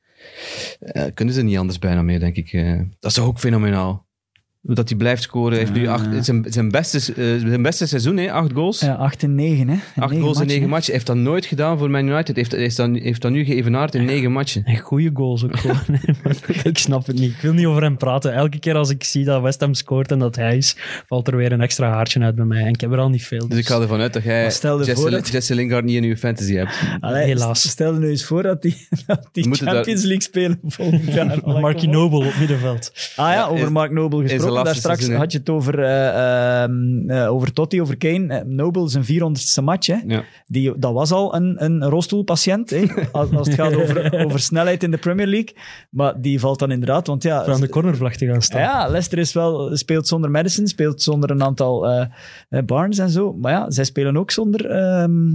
eh, 0.79 1.03
kunnen 1.13 1.33
ze 1.33 1.41
niet 1.41 1.57
anders 1.57 1.79
bijna 1.79 2.01
meer, 2.01 2.19
denk 2.19 2.35
ik. 2.35 2.53
eh. 2.53 2.77
dat 2.99 3.09
is 3.11 3.13
toch 3.17 3.25
ook 3.25 3.39
fenomenaal. 3.39 4.09
Dat 4.63 4.89
hij 4.89 4.97
blijft 4.97 5.21
scoren. 5.21 5.51
Hij 5.51 5.59
heeft 5.59 5.73
nu 5.73 5.87
acht, 5.87 6.05
het 6.05 6.13
is 6.13 6.25
zijn, 6.25 6.45
zijn, 6.49 6.69
beste, 6.69 6.97
eh, 6.97 7.47
zijn 7.47 7.61
beste 7.61 7.85
seizoen, 7.87 8.17
hè? 8.17 8.31
acht 8.31 8.51
goals. 8.53 8.79
Ja, 8.79 8.93
8 8.93 9.23
en 9.23 9.35
9, 9.35 9.67
hè. 9.67 9.73
In 9.73 9.81
Acht 10.01 10.09
negen 10.11 10.23
goals 10.23 10.39
in 10.39 10.47
negen 10.47 10.69
matchen. 10.69 10.85
Hij 10.85 10.93
heeft 10.93 11.05
dat 11.05 11.15
nooit 11.15 11.45
gedaan 11.45 11.77
voor 11.77 11.89
Man 11.89 12.07
United. 12.07 12.35
Heeft, 12.35 12.51
heeft, 12.51 12.77
dat, 12.77 12.89
heeft 12.93 13.21
dat 13.21 13.31
nu 13.31 13.43
geëvenaard 13.43 13.95
in 13.95 14.05
negen 14.05 14.31
matchen. 14.31 14.63
En 14.63 14.77
goede 14.77 15.09
goals 15.13 15.43
ook 15.43 15.57
gewoon. 15.59 15.79
Ik 16.63 16.77
snap 16.77 17.05
het 17.07 17.19
niet. 17.19 17.31
Ik 17.31 17.41
wil 17.41 17.53
niet 17.53 17.65
over 17.65 17.81
hem 17.81 17.97
praten. 17.97 18.33
Elke 18.33 18.59
keer 18.59 18.75
als 18.75 18.89
ik 18.89 19.03
zie 19.03 19.25
dat 19.25 19.41
West 19.41 19.59
Ham 19.59 19.73
scoort 19.73 20.11
en 20.11 20.19
dat 20.19 20.35
hij 20.35 20.57
is, 20.57 20.75
valt 21.07 21.27
er 21.27 21.35
weer 21.37 21.51
een 21.51 21.61
extra 21.61 21.89
haartje 21.89 22.19
uit 22.19 22.35
bij 22.35 22.45
mij. 22.45 22.61
En 22.61 22.69
ik 22.69 22.81
heb 22.81 22.91
er 22.91 22.99
al 22.99 23.09
niet 23.09 23.25
veel. 23.25 23.47
Dus 23.47 23.57
ik 23.57 23.67
ga 23.67 23.79
ervan 23.81 23.99
uit 24.01 24.13
dat 24.13 24.23
jij 24.23 24.41
Maar 24.41 24.51
stel 24.51 24.79
je 24.79 24.85
Jesse, 24.85 25.01
voor 25.01 25.11
dat- 25.11 25.27
Jesse 25.27 25.55
Lingard 25.55 25.85
niet 25.85 25.95
in 25.95 26.03
je 26.03 26.17
fantasy 26.17 26.53
hebt. 26.53 26.73
Allee, 26.99 27.25
Helaas. 27.25 27.69
Stel 27.69 27.93
je 27.93 27.99
nu 27.99 28.09
eens 28.09 28.25
voor 28.25 28.43
dat 28.43 28.61
die, 28.61 28.87
dat 29.07 29.29
die 29.31 29.47
Moeten 29.47 29.67
Champions 29.67 30.01
League 30.01 30.21
spelen 30.21 30.59
volgend 30.65 31.13
jaar. 31.13 31.39
Marky 31.61 31.85
op. 31.85 31.91
Noble 31.91 32.25
op 32.27 32.33
middenveld. 32.39 32.91
Ah 33.15 33.27
ja, 33.27 33.33
Ja, 33.33 33.45
over 33.45 33.71
Mark 33.71 33.91
Noble 33.91 34.21
gesproken. 34.21 34.50
Gesproken. 34.59 34.73
Daar 34.73 34.75
straks 34.75 34.99
seizoen, 34.99 35.19
had 35.19 35.31
je 35.31 35.37
het 35.37 35.49
over, 35.49 35.83
eh, 35.83 36.63
ehm, 36.63 37.09
eh, 37.09 37.31
over 37.31 37.53
Totti, 37.53 37.81
over 37.81 37.97
Kane. 37.97 38.27
Eh, 38.27 38.45
Noble 38.45 38.89
zijn 38.89 39.05
400ste 39.05 39.63
match. 39.63 39.87
Hè. 39.87 39.97
Ja. 40.07 40.23
Die, 40.45 40.79
dat 40.79 40.93
was 40.93 41.11
al 41.11 41.35
een, 41.35 41.63
een 41.63 41.83
rolstoelpatiënt. 41.83 42.69
Hè, 42.69 42.85
als, 43.11 43.31
als 43.31 43.47
het 43.47 43.55
gaat 43.55 43.75
over, 43.75 44.25
over 44.25 44.39
snelheid 44.39 44.83
in 44.83 44.91
de 44.91 44.97
Premier 44.97 45.27
League. 45.27 45.55
Maar 45.89 46.21
die 46.21 46.39
valt 46.39 46.59
dan 46.59 46.71
inderdaad. 46.71 47.07
Want 47.07 47.23
ja, 47.23 47.43
Voor 47.43 47.53
aan 47.53 47.61
de 47.61 47.69
cornervlag 47.69 48.15
te 48.15 48.25
gaan 48.25 48.41
staan. 48.41 48.61
ja, 48.61 48.87
Leicester 48.87 49.17
is 49.17 49.33
wel, 49.33 49.77
speelt 49.77 50.07
zonder 50.07 50.31
Madison, 50.31 50.67
speelt 50.67 51.01
zonder 51.01 51.31
een 51.31 51.43
aantal 51.43 51.87
eh, 51.89 52.05
eh, 52.49 52.63
Barnes 52.65 52.97
en 52.97 53.09
zo. 53.09 53.33
Maar 53.33 53.51
ja, 53.51 53.71
zij 53.71 53.83
spelen 53.83 54.17
ook 54.17 54.31
zonder 54.31 54.69
ehm, 54.69 55.33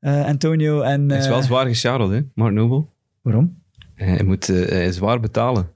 eh, 0.00 0.26
Antonio 0.26 0.80
en... 0.80 1.08
Hij 1.08 1.18
is 1.18 1.28
wel 1.28 1.38
eh, 1.38 1.44
zwaar 1.44 1.66
gesjarreld, 1.66 2.10
hè, 2.10 2.20
Mark 2.34 2.52
Noble. 2.52 2.84
Waarom? 3.22 3.62
Hij 3.94 4.24
moet 4.24 4.48
eh, 4.48 4.90
zwaar 4.90 5.20
betalen. 5.20 5.68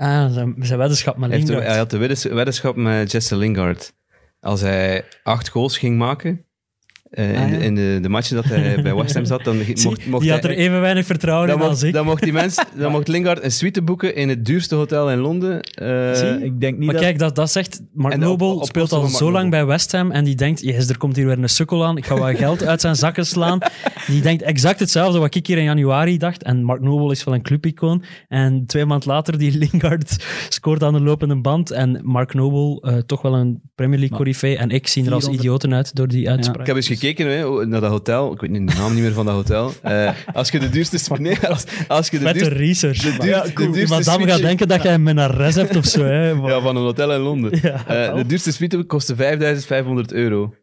Ah, 0.00 0.32
zijn, 0.32 0.54
zijn 0.58 0.78
weddenschap 0.78 1.16
met 1.16 1.30
Hij, 1.30 1.38
heeft 1.38 1.50
had 1.76 1.90
de 1.90 1.98
weddens- 1.98 2.24
weddenschap 2.24 2.76
met 2.76 3.10
Jesse 3.12 3.36
Lingard. 3.36 3.92
Als 4.40 4.60
hij 4.60 5.04
acht 5.22 5.48
goals 5.48 5.78
ging 5.78 5.98
maken 5.98 6.44
eh, 7.10 7.28
in, 7.30 7.36
Ah, 7.36 7.50
ja. 7.50 7.58
de, 7.58 7.64
in 7.64 7.74
de, 7.74 7.98
de 8.02 8.08
matchen 8.08 8.36
dat 8.36 8.44
hij 8.44 8.82
bij 8.82 8.94
West 8.94 9.14
Ham 9.14 9.24
zat, 9.24 9.44
dan 9.44 9.56
mocht, 9.84 9.84
mocht 9.84 10.00
die 10.22 10.30
hij... 10.32 10.40
had 10.40 10.44
er 10.50 10.56
even 10.56 10.80
weinig 10.80 11.06
vertrouwen 11.06 11.48
dan 11.48 11.60
in 11.60 11.66
als 11.66 11.82
ik. 11.82 11.92
dan, 11.92 12.04
mocht 12.04 12.22
die 12.22 12.32
mens, 12.32 12.64
dan 12.78 12.90
mocht 12.92 13.08
Lingard 13.08 13.42
een 13.44 13.52
suite 13.52 13.82
boeken 13.82 14.14
in 14.14 14.28
het 14.28 14.44
duurste 14.44 14.74
hotel 14.74 15.10
in 15.10 15.18
Londen. 15.18 15.60
eh, 15.60 16.12
Zie, 16.14 16.44
ik 16.44 16.60
denk 16.60 16.76
niet 16.76 16.84
Maar 16.84 16.94
dat... 16.94 17.02
kijk, 17.04 17.18
dat, 17.18 17.34
dat 17.36 17.50
zegt... 17.50 17.80
Mark 17.94 18.14
op- 18.14 18.20
Noble 18.20 18.46
op 18.46 18.64
speelt 18.64 18.92
al 18.92 19.06
zo 19.06 19.30
lang 19.30 19.50
bij 19.50 19.66
West 19.66 19.92
Ham 19.92 20.10
en 20.10 20.24
die 20.24 20.34
denkt, 20.34 20.60
yes, 20.60 20.88
er 20.88 20.98
komt 20.98 21.16
hier 21.16 21.26
weer 21.26 21.38
een 21.38 21.48
sukkel 21.48 21.84
aan, 21.84 21.96
ik 21.96 22.06
ga 22.06 22.16
wat 22.18 22.36
geld 22.36 22.64
uit 22.64 22.80
zijn 22.80 22.96
zakken 22.96 23.26
slaan. 23.26 23.58
Die 24.06 24.20
denkt 24.22 24.42
exact 24.42 24.80
hetzelfde 24.80 25.18
wat 25.18 25.34
ik 25.34 25.46
hier 25.46 25.58
in 25.58 25.64
januari 25.64 26.18
dacht. 26.18 26.42
En 26.42 26.62
Mark 26.64 26.80
Noble 26.80 27.10
is 27.12 27.24
wel 27.24 27.34
een 27.34 27.42
clubicoon. 27.42 28.02
En 28.28 28.64
twee 28.66 28.84
maanden 28.84 29.08
later, 29.08 29.38
die 29.38 29.58
Lingard 29.58 30.16
scoort 30.48 30.82
aan 30.82 30.92
de 30.92 31.00
lopende 31.00 31.40
band. 31.40 31.70
En 31.70 32.00
Mark 32.02 32.34
Noble, 32.34 32.90
eh, 32.90 32.98
toch 32.98 33.22
wel 33.22 33.34
een 33.34 33.60
Premier 33.74 33.98
League 33.98 34.16
corifee. 34.16 34.56
En 34.56 34.70
ik 34.70 34.86
zie 34.86 35.04
er 35.06 35.12
als 35.12 35.24
400 35.24 35.44
idioten 35.44 35.74
uit 35.74 35.94
door 35.94 36.08
die 36.08 36.30
uitspraak. 36.30 36.60
Ik 36.60 36.66
heb 36.66 36.76
eens 36.76 36.86
gekeken 37.00 37.26
hè, 37.38 37.66
naar 37.66 37.80
dat 37.80 37.90
hotel. 37.90 38.32
Ik 38.32 38.40
weet 38.40 38.50
niet 38.50 38.68
de 38.70 38.74
naam 38.76 38.94
niet 38.94 39.02
meer 39.02 39.12
van 39.12 39.26
dat 39.26 39.34
hotel. 39.34 39.72
Eh, 39.82 40.10
als 40.32 40.50
je 40.50 40.58
de 40.58 40.68
duurste... 40.68 40.98
Nee, 41.18 41.38
als, 41.48 41.64
als 41.88 42.08
je 42.08 42.18
de 42.18 42.24
Vette 42.24 42.38
duurste... 42.38 42.58
research. 42.58 42.98
de 42.98 43.16
duurste- 43.22 43.52
de 43.54 43.70
duurste 43.70 43.94
madame 43.94 44.26
gaat 44.28 44.40
denken 44.40 44.68
dat 44.68 44.82
jij 44.82 44.94
een 44.94 45.02
menares 45.02 45.54
hebt 45.54 45.76
of 45.76 45.84
zo. 45.86 46.04
Hè. 46.04 46.28
Ja, 46.28 46.60
van 46.60 46.76
een 46.76 46.82
hotel 46.82 47.12
in 47.12 47.20
Londen. 47.20 47.58
Ja, 47.62 47.86
Eh, 47.86 48.14
de 48.14 48.26
duurste 48.26 48.52
suite 48.52 48.82
kostte 48.82 49.14
5500 49.16 50.12
euro. 50.12 50.54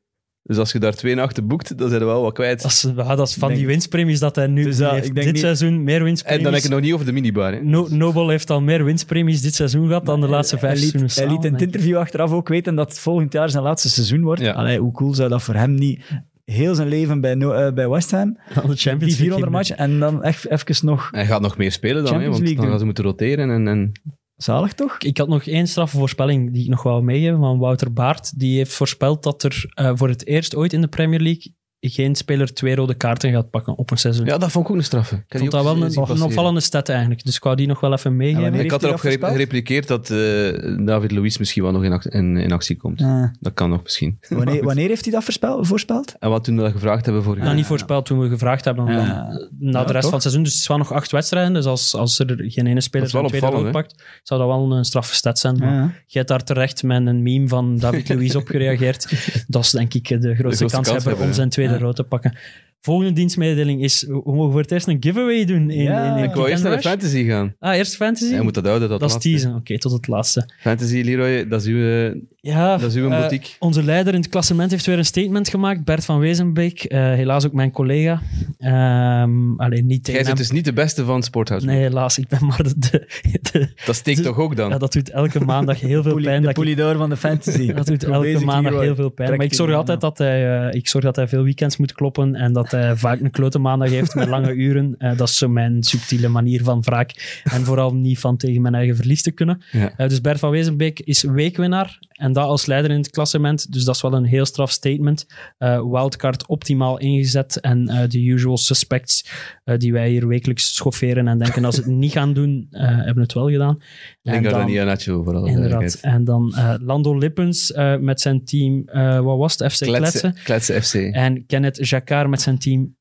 Dus 0.48 0.58
als 0.58 0.72
je 0.72 0.80
daar 0.80 0.94
twee 0.96 1.16
nachten 1.16 1.48
boekt, 1.48 1.78
dan 1.78 1.88
zijn 1.90 2.00
we 2.02 2.06
wel 2.08 2.22
wat 2.22 2.34
kwijt. 2.34 2.62
Dat 2.62 2.72
is, 2.72 2.88
ja, 2.96 3.16
dat 3.16 3.28
is 3.28 3.34
van 3.34 3.48
denk- 3.48 3.60
die 3.60 3.68
winstpremies 3.70 4.20
dat 4.20 4.36
hij 4.36 4.48
nu 4.48 4.64
Dus 4.64 4.78
dat- 4.78 4.92
heeft. 4.92 5.06
ik 5.06 5.14
denk 5.14 5.26
dit 5.26 5.34
niet- 5.34 5.44
seizoen 5.44 5.84
meer 5.84 6.04
winstpremies. 6.04 6.38
En 6.38 6.44
dan 6.44 6.54
heb 6.54 6.64
ik 6.64 6.68
het 6.70 6.72
nog 6.78 6.82
niet 6.86 6.94
over 6.94 7.06
de 7.06 7.12
minibar. 7.12 7.54
Hè. 7.54 7.62
No- 7.64 7.88
Noble 7.90 8.30
heeft 8.30 8.50
al 8.50 8.62
meer 8.62 8.84
winstpremies 8.84 9.42
dit 9.42 9.56
seizoen 9.56 9.88
gehad 9.88 10.06
dan 10.06 10.22
de 10.22 10.28
laatste 10.28 10.58
vijf 10.58 10.74
hij 10.74 10.82
liet, 10.82 10.90
seizoenen 10.90 11.28
hij 11.28 11.36
liet 11.36 11.46
in 11.46 11.54
het 11.54 11.62
interview 11.62 11.98
achteraf 11.98 12.32
ook 12.32 12.48
weten 12.48 12.76
dat 12.76 12.90
het 12.90 13.00
volgend 13.00 13.34
jaar 13.34 13.50
zijn 13.50 13.64
laatste 13.64 13.90
seizoen 13.90 14.22
wordt. 14.22 14.42
Ja. 14.42 14.52
Allee, 14.54 14.80
hoe 14.80 14.92
cool 14.92 15.14
zou 15.14 15.30
dat 15.30 15.44
voor 15.44 15.56
hem 15.56 15.74
niet... 15.74 16.02
Heel 16.46 16.76
zijn 16.76 16.88
leven 16.88 17.22
bij, 17.22 17.36
no- 17.36 17.52
eh, 17.52 17.74
bij 17.74 17.90
West 17.90 18.12
Ham. 18.12 18.38
De 18.54 18.62
Die 18.68 18.76
Champions 18.76 19.16
400 19.16 19.20
League. 19.28 19.50
matchen 19.50 19.78
en 19.78 20.00
dan 20.00 20.24
echt 20.24 20.48
even 20.50 20.86
nog... 20.86 21.10
Hij 21.12 21.26
gaat 21.26 21.42
nog 21.42 21.58
meer 21.58 21.72
spelen 21.72 21.96
dan, 21.96 22.04
hè, 22.04 22.10
Champions 22.12 22.40
want 22.40 22.58
dan 22.58 22.68
gaan 22.68 22.80
ze 22.80 22.86
moeten 22.86 23.04
roteren. 23.04 23.50
En, 23.50 23.68
en... 23.68 23.92
Zalig 24.38 24.74
toch? 24.74 24.98
Ik 24.98 25.18
had 25.18 25.28
nog 25.28 25.44
één 25.44 25.68
straffe 25.68 25.98
voorspelling 25.98 26.54
die 26.54 26.64
ik 26.64 26.70
nog 26.70 26.84
wou 26.84 27.04
meegeven 27.04 27.40
van 27.40 27.60
Wouter 27.60 27.94
Baart. 27.94 28.40
Die 28.40 28.58
heeft 28.58 28.74
voorspeld 28.74 29.24
dat 29.24 29.44
er 29.44 29.72
eh, 29.74 29.92
voor 29.96 30.10
het 30.10 30.28
eerst 30.28 30.56
ooit 30.56 30.74
in 30.74 30.82
de 30.82 30.88
Premier 30.88 31.20
League 31.20 31.56
geen 31.80 32.16
speler 32.16 32.54
twee 32.54 32.76
rode 32.76 32.94
kaarten 32.94 33.32
gaat 33.32 33.50
pakken 33.50 33.78
op 33.78 33.92
een 33.92 33.98
seizoen. 33.98 34.26
Ja, 34.26 34.38
dat 34.38 34.52
vond 34.52 34.66
ik 34.66 34.72
ook 34.72 34.78
een 34.78 34.84
straffe. 34.84 35.16
Ik, 35.28 35.38
vond 35.38 35.52
dat 35.52 35.64
wel 35.64 35.76
een, 35.82 35.98
een 36.10 36.22
opvallende 36.22 36.60
stat 36.60 36.90
eigenlijk. 36.90 37.24
Dus 37.26 37.36
ik 37.36 37.44
wou 37.44 37.56
die 37.56 37.68
nog 37.68 37.80
wel 37.80 37.94
even 37.94 38.16
meegeven. 38.16 38.54
Ik 38.54 38.72
had 38.72 38.82
erop 38.84 38.92
dat 38.92 39.00
gere- 39.00 39.00
voorspeld? 39.00 39.32
gereplikeerd 39.32 39.88
dat 39.88 40.10
eh, 40.10 40.86
David 40.86 41.12
Luiz 41.12 41.38
misschien 41.38 41.64
wel 41.64 41.72
nog 41.72 41.84
in, 41.84 42.02
in, 42.12 42.38
in 42.38 42.52
actie 42.52 42.76
komt. 42.78 43.02
Eh, 43.02 43.24
Dat 43.40 43.54
kan 43.54 43.70
nog 43.70 43.84
misschien. 43.84 44.18
wanneer, 44.30 44.64
wanneer 44.64 44.88
heeft 44.88 45.04
hij 45.04 45.14
dat 45.14 45.24
voorspel, 45.24 45.64
voorspeld? 45.66 46.16
En 46.20 46.30
wat 46.30 46.44
toen 46.44 46.56
we 46.56 46.62
dat 46.62 46.72
gevraagd 46.72 47.06
hebben 47.06 47.24
voor 47.24 47.38
Nou, 47.38 47.56
niet 47.56 47.66
voorspeld 47.66 48.06
toen 48.06 48.20
we 48.20 48.30
gevraagd 48.30 48.66
hebben. 48.66 48.86
Ja. 48.86 48.96
Dan, 49.06 49.48
na 49.60 49.80
Ja, 49.80 49.86
de 49.86 49.92
rest 49.92 49.94
toch? 49.94 50.02
van 50.02 50.12
het 50.14 50.22
seizoen. 50.22 50.44
Dus 50.44 50.52
het 50.52 50.62
is 50.62 50.68
wel 50.68 50.78
nog 50.78 50.92
acht 50.94 51.12
wedstrijden. 51.12 51.54
Dus 51.54 51.66
als, 51.66 51.96
als 51.96 52.20
er 52.20 52.36
geen 52.38 52.68
ene 52.68 52.82
speler 52.82 53.10
zijn 53.10 53.28
tweede 53.28 53.46
opvallend, 53.48 53.72
pakt, 53.72 54.04
zou 54.24 54.40
dat 54.40 54.50
wel 54.50 54.72
een 54.72 54.86
straffe 54.86 55.16
stat 55.16 55.40
zijn. 55.40 55.58
Maar 55.58 55.74
Ja. 55.74 55.82
jij 55.82 55.92
hebt 56.08 56.28
daar 56.28 56.44
terecht 56.44 56.84
met 56.84 57.06
een 57.08 57.24
meme 57.24 57.48
van 57.48 57.78
David 57.78 58.10
Luiz 58.10 58.36
op 58.42 58.48
gereageerd. 58.48 59.08
Dat 59.48 59.64
is 59.64 59.72
denk 59.72 59.94
ik 59.94 60.08
de 60.08 60.16
grootste, 60.18 60.36
grootste 60.36 60.66
kans, 60.66 60.88
kans 60.90 61.04
hebben 61.04 61.22
om 61.24 61.28
ja. 61.30 61.34
zijn 61.34 61.50
tweede 61.50 61.67
Ja. 61.72 61.78
rood 61.78 61.96
te 61.96 62.04
pakken. 62.04 62.38
Volgende 62.82 63.14
dienstmededeling 63.14 63.84
is, 63.84 64.04
we 64.04 64.22
mogen 64.26 64.52
voor 64.52 64.62
het 64.62 64.72
eerst 64.72 64.88
een 64.88 64.98
giveaway 65.00 65.46
doen 65.46 65.70
in, 65.70 65.84
Ja. 65.84 66.12
in, 66.12 66.18
in 66.18 66.30
Ik 66.30 66.36
wou 66.36 66.50
eerst 66.50 66.64
naar 66.64 66.76
de 66.76 66.82
fantasy 66.82 67.24
gaan. 67.26 67.56
Ah, 67.60 67.76
eerst 67.76 67.96
fantasy? 67.96 68.32
Hij 68.34 68.42
moet 68.42 68.54
dat 68.54 68.66
houden, 68.66 68.90
dat, 68.90 69.00
dat 69.00 69.10
is 69.10 69.18
teasen. 69.18 69.56
Oké, 69.56 69.78
tot 69.78 69.92
het 69.92 70.08
laatste. 70.08 70.50
Fantasy, 70.60 71.02
Leroy, 71.02 71.48
dat 71.48 71.62
is 71.62 71.68
uw, 71.68 71.90
eh, 71.90 72.16
Ja, 72.48 72.78
dat 72.78 72.90
is 72.90 72.96
uw 72.96 73.10
eh, 73.10 73.20
boutique. 73.20 73.50
Onze 73.60 73.84
leider 73.84 74.14
in 74.14 74.20
het 74.20 74.30
klassement 74.30 74.72
heeft 74.72 74.86
weer 74.86 74.98
een 74.98 75.06
statement 75.06 75.50
gemaakt. 75.50 75.84
Bert 75.84 76.06
van 76.06 76.20
Wezenbeek, 76.20 76.84
eh, 76.84 77.00
helaas 77.00 77.46
ook 77.46 77.54
mijn 77.54 77.72
collega. 77.72 78.22
Ehm 78.58 79.60
alleen 79.60 79.86
niet 79.86 80.04
tegen 80.04 80.14
Jij 80.14 80.24
bent 80.24 80.38
dus 80.38 80.52
niet 80.52 80.66
de 80.66 80.74
beste 80.74 81.06
van 81.06 81.16
het 81.16 81.26
Sporthouse. 81.26 81.66
Nee, 81.66 81.80
helaas. 81.80 82.18
Ik 82.18 82.28
ben 82.28 82.46
maar 82.46 82.64
de... 82.64 82.74
de, 82.78 83.08
de- 83.52 83.74
Dat 83.86 83.96
steekt 83.96 84.18
de- 84.18 84.24
toch 84.24 84.38
ook 84.38 84.56
dan? 84.56 84.70
ja, 84.70 84.78
dat 84.78 84.94
doet 84.94 85.10
elke 85.10 85.40
maandag 85.40 85.80
heel 85.80 86.04
veel 86.04 86.22
pijn. 86.22 86.42
de 86.42 86.52
polidor 86.52 86.96
van 86.98 87.10
de 87.10 87.18
fantasy. 87.18 87.72
dat 87.74 87.86
doet 87.86 88.04
elke 88.04 88.40
maandag 88.46 88.80
heel 88.80 88.96
veel 88.96 89.10
pijn. 89.10 89.30
Maar 89.36 89.46
ik 89.46 89.54
zorg 89.54 89.74
altijd 89.74 90.02
dat 90.02 90.18
hij, 90.18 90.68
eh, 90.68 90.74
ik 90.74 90.88
zorg 90.88 91.04
dat 91.04 91.16
hij 91.16 91.28
veel 91.28 91.44
weekends 91.44 91.78
moet 91.78 91.94
kloppen 91.94 92.36
en 92.36 92.54
dat 92.54 92.72
hij 92.72 92.96
vaak 93.06 93.20
een 93.20 93.32
klote 93.32 93.60
maandag 93.60 93.90
heeft 93.90 94.16
met 94.16 94.28
lange 94.28 94.54
uren. 94.54 94.96
Eh, 94.98 95.18
dat 95.18 95.28
is 95.28 95.38
zo 95.38 95.50
mijn 95.50 95.84
subtiele 95.84 96.28
manier 96.28 96.64
van 96.64 96.82
wraak. 96.82 97.42
En 97.44 97.64
vooral 97.64 97.94
niet 97.94 98.20
van 98.20 98.38
tegen 98.38 98.62
mijn 98.62 98.76
eigen 98.76 98.96
verlies 98.96 99.22
te 99.22 99.32
kunnen. 99.32 99.62
Ja. 99.72 99.94
Eh, 99.98 100.10
dus 100.10 100.22
Bert 100.22 100.40
van 100.40 100.50
Wezenbeek 100.52 101.00
is 101.00 101.22
weekwinnaar 101.24 102.00
en 102.18 102.34
dat 102.34 102.46
als 102.46 102.66
leider 102.66 102.92
in 102.92 102.98
het 102.98 103.10
klassement. 103.10 103.72
Dus 103.72 103.84
dat 103.84 103.96
is 103.96 104.02
wel 104.02 104.14
een 104.14 104.26
heel 104.26 104.46
straf 104.46 104.72
statement. 104.72 105.26
Eh, 105.58 105.82
wildcard 105.92 106.48
optimaal 106.48 106.98
ingezet 106.98 107.60
en 107.60 107.88
eh, 107.88 108.10
de 108.10 108.26
usual 108.26 108.58
suspects 108.58 109.30
eh, 109.64 109.78
die 109.78 109.94
wij 109.94 110.10
hier 110.10 110.28
wekelijks 110.28 110.76
schofferen 110.76 111.28
en 111.28 111.38
denken 111.38 111.66
als 111.66 111.76
ze 111.76 111.82
het 111.82 111.90
niet 112.06 112.12
gaan 112.12 112.34
doen, 112.34 112.68
hebben 112.70 113.24
het 113.24 113.34
wel 113.34 113.50
gedaan. 113.50 113.82
En 114.24 114.34
Lingard 114.34 114.56
en 114.56 114.70
Ianacho, 114.70 115.24
voor 115.24 115.36
alle 115.36 115.50
Inderdaad. 115.50 115.98
En 116.02 116.24
dan 116.24 116.54
Lando 116.82 117.18
Lippens 117.18 117.74
met 118.00 118.22
zijn 118.22 118.46
team, 118.46 118.86
wat 119.24 119.38
was 119.38 119.58
het? 119.58 119.74
FC. 119.74 119.84
Kletsen, 119.84 120.36
Kletsen 120.44 120.84
FC. 120.84 120.94
En 120.94 121.46
Kenneth 121.46 121.90
Jacquard 121.90 122.30
met 122.30 122.42
zijn 122.42 122.58
team 122.58 122.97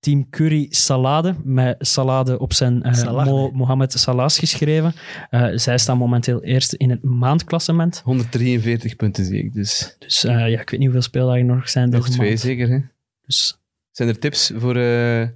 Team 0.00 0.28
Curry 0.30 0.66
Salade, 0.70 1.34
met 1.44 1.76
salade 1.78 2.38
op 2.38 2.52
zijn 2.52 2.82
eh, 2.82 2.92
Salah. 2.94 3.26
Mo- 3.26 3.50
Mohamed 3.50 3.92
Salahs 3.92 4.38
geschreven. 4.38 4.92
Eh, 5.30 5.46
zij 5.54 5.78
staan 5.78 5.98
momenteel 5.98 6.42
eerst 6.42 6.72
in 6.72 6.90
het 6.90 7.02
maandklassement. 7.02 8.00
143 8.04 8.96
punten 8.96 9.24
zie 9.24 9.44
ik, 9.44 9.54
dus 9.54 9.96
Dus 9.98 10.24
eh, 10.24 10.34
ja, 10.34 10.60
ik 10.60 10.70
weet 10.70 10.70
niet 10.70 10.82
hoeveel 10.82 11.02
speeldagen 11.02 11.40
er 11.48 11.54
nog 11.54 11.68
zijn 11.68 11.90
nog 11.90 12.08
twee 12.08 12.28
maand. 12.28 12.40
zeker. 12.40 12.68
Hè? 12.68 12.78
Dus 13.26 13.58
Zijn 13.90 14.08
er 14.08 14.18
tips 14.18 14.52
voor 14.56 14.76
eh, 14.76 15.28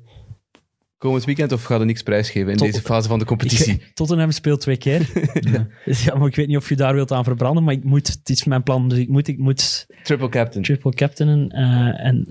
komend 0.99 1.25
weekend 1.25 1.53
of 1.53 1.63
gaat 1.65 1.81
er 1.81 1.87
niks 1.87 2.03
prijsgeven 2.03 2.51
in 2.51 2.57
Tot- 2.57 2.67
deze 2.67 2.81
fase 2.83 3.09
van 3.09 3.19
de 3.19 3.25
competitie? 3.25 3.73
ik, 3.75 3.91
Tottenham 3.95 4.31
speelt 4.31 4.61
twee 4.61 4.77
keer. 4.77 5.11
ja. 6.05 6.15
maar 6.17 6.29
ik 6.29 6.37
weet 6.37 6.47
niet 6.49 6.57
of 6.57 6.69
je 6.69 6.77
daar 6.77 6.95
wilt 6.95 7.13
aan 7.13 7.25
verbranden, 7.25 7.65
maar 7.65 7.75
ik 7.75 7.85
moet, 7.85 8.09
het 8.09 8.29
is 8.29 8.45
mijn 8.45 8.63
plan, 8.63 8.89
dus 8.89 8.99
ik 8.99 9.09
moet, 9.09 9.29
ik 9.29 9.39
moet 9.39 9.87
Triple 10.03 10.29
captain. 10.29 10.65
triple 10.65 10.93
captainen. 10.95 11.49
eh, 11.49 12.07
en 12.07 12.27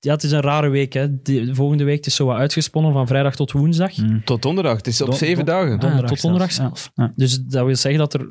ja, 0.00 0.12
het 0.12 0.22
is 0.22 0.30
een 0.30 0.40
rare 0.40 0.68
week. 0.68 0.92
Hè. 0.92 1.22
De 1.22 1.54
volgende 1.54 1.84
week 1.84 2.06
is 2.06 2.14
zo 2.14 2.26
wat 2.26 2.36
uitgesponnen 2.36 2.92
van 2.92 3.06
vrijdag 3.06 3.36
tot 3.36 3.52
woensdag. 3.52 3.96
Mm. 3.96 4.24
Tot 4.24 4.42
donderdag. 4.42 4.76
Het 4.76 4.86
is 4.86 5.00
op 5.00 5.06
Don- 5.06 5.16
zeven 5.16 5.44
don- 5.46 5.54
dagen. 5.54 5.78
Ah, 5.80 5.98
tot 6.06 6.20
donderdag 6.20 6.52
zelfs. 6.52 6.82
zelf. 6.82 7.08
Ja. 7.08 7.12
Dus 7.16 7.38
dat 7.40 7.64
wil 7.66 7.76
zeggen 7.76 8.00
dat 8.00 8.14
er, 8.14 8.26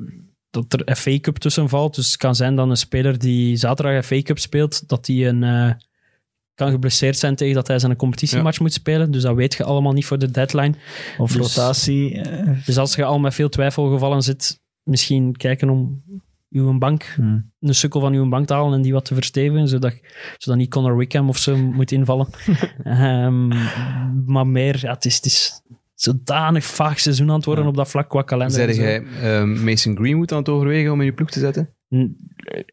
dat 0.50 0.72
er 0.86 0.96
FA 0.96 1.18
Cup 1.20 1.36
tussen 1.36 1.68
valt. 1.68 1.94
Dus 1.94 2.06
het 2.06 2.16
kan 2.16 2.34
zijn 2.34 2.54
dat 2.56 2.68
een 2.68 2.76
speler 2.76 3.18
die 3.18 3.56
zaterdag 3.56 4.04
FA 4.04 4.22
Cup 4.22 4.38
speelt, 4.38 4.88
dat 4.88 5.04
die 5.04 5.26
een, 5.26 5.42
eh, 5.44 5.70
kan 6.54 6.70
geblesseerd 6.70 7.18
zijn 7.18 7.34
tegen 7.36 7.54
dat 7.54 7.66
hij 7.66 7.78
zijn 7.78 7.96
competitiematch 7.96 8.60
moet 8.60 8.72
spelen. 8.72 9.10
Dus 9.10 9.22
dat 9.22 9.34
weet 9.34 9.54
je 9.54 9.64
allemaal 9.64 9.92
niet 9.92 10.06
voor 10.06 10.18
de 10.18 10.30
deadline. 10.30 10.74
Of 11.18 11.32
Dus- 11.32 11.56
rotatie. 11.56 12.20
eh, 12.20 12.48
Dus 12.66 12.76
als 12.78 12.94
je 12.94 13.04
al 13.04 13.18
met 13.18 13.34
veel 13.34 13.48
twijfelgevallen 13.48 14.22
zit, 14.22 14.60
misschien 14.82 15.36
kijken 15.36 15.68
om 15.70 16.02
uw 16.50 16.78
bank, 16.78 17.02
hmm. 17.16 17.50
een 17.60 17.74
sukkel 17.74 18.00
van 18.00 18.12
uw 18.12 18.28
bank 18.28 18.46
te 18.46 18.52
halen 18.54 18.72
en 18.74 18.82
die 18.82 18.92
wat 18.92 19.04
te 19.04 19.14
verstevigen, 19.14 19.68
zodat, 19.68 19.94
zodat 20.38 20.58
niet 20.58 20.70
Conor 20.70 20.96
Wickham 20.96 21.28
of 21.28 21.38
zo 21.38 21.56
moet 21.56 21.92
invallen. 21.92 22.26
Ehm, 22.84 23.48
maar 24.26 24.46
meer, 24.46 24.78
ja, 24.80 24.92
het 24.92 25.04
is, 25.04 25.16
het 25.16 25.24
is 25.24 25.62
zodanig 25.94 26.64
vaag 26.64 27.00
seizoen 27.00 27.28
aan 27.28 27.34
het 27.36 27.44
worden 27.44 27.66
op 27.66 27.76
dat 27.76 27.88
vlak 27.90 28.08
qua 28.08 28.22
kalender. 28.22 28.60
en 28.68 28.74
Zeg 28.74 28.84
jij 28.84 29.02
ehm, 29.22 29.64
Mason 29.64 29.96
Greenwood 29.96 30.32
aan 30.32 30.38
het 30.38 30.48
overwegen 30.48 30.92
om 30.92 30.98
in 31.00 31.06
je 31.06 31.12
ploeg 31.12 31.30
te 31.30 31.38
zetten? 31.38 31.70
N- 31.94 32.16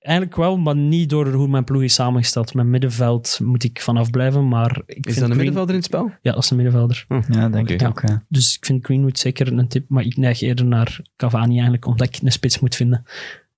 Eigenlijk 0.01 0.35
wel, 0.37 0.57
maar 0.57 0.75
niet 0.75 1.09
door 1.09 1.27
hoe 1.33 1.47
mijn 1.47 1.63
ploeg 1.63 1.81
is 1.81 1.93
samengesteld. 1.93 2.53
Mijn 2.53 2.69
middenveld 2.69 3.39
moet 3.43 3.63
ik 3.63 3.81
vanaf 3.81 4.09
blijven, 4.09 4.47
maar 4.47 4.81
ik 4.85 4.95
Is 4.95 5.03
vind 5.03 5.05
dat 5.05 5.15
een 5.15 5.21
Green- 5.23 5.35
middenvelder 5.37 5.69
in 5.69 5.75
het 5.81 5.85
spel? 5.85 6.11
Ja, 6.21 6.31
dat 6.33 6.43
is 6.43 6.49
een 6.49 6.55
middenvelder. 6.55 7.05
Ja, 7.29 7.49
denk 7.49 7.69
ik 7.69 7.83
ook. 7.87 8.01
ja. 8.07 8.23
Dus 8.29 8.55
ik 8.55 8.65
vind 8.65 8.85
Greenwood 8.85 9.19
zeker 9.19 9.53
een 9.53 9.67
tip, 9.67 9.89
maar 9.89 10.03
ik 10.03 10.17
neig 10.17 10.41
eerder 10.41 10.65
naar 10.65 10.99
Cavani 11.15 11.53
eigenlijk, 11.53 11.85
omdat 11.85 12.07
ik 12.15 12.21
een 12.23 12.31
spits 12.31 12.59
moet 12.59 12.75
vinden. 12.75 13.03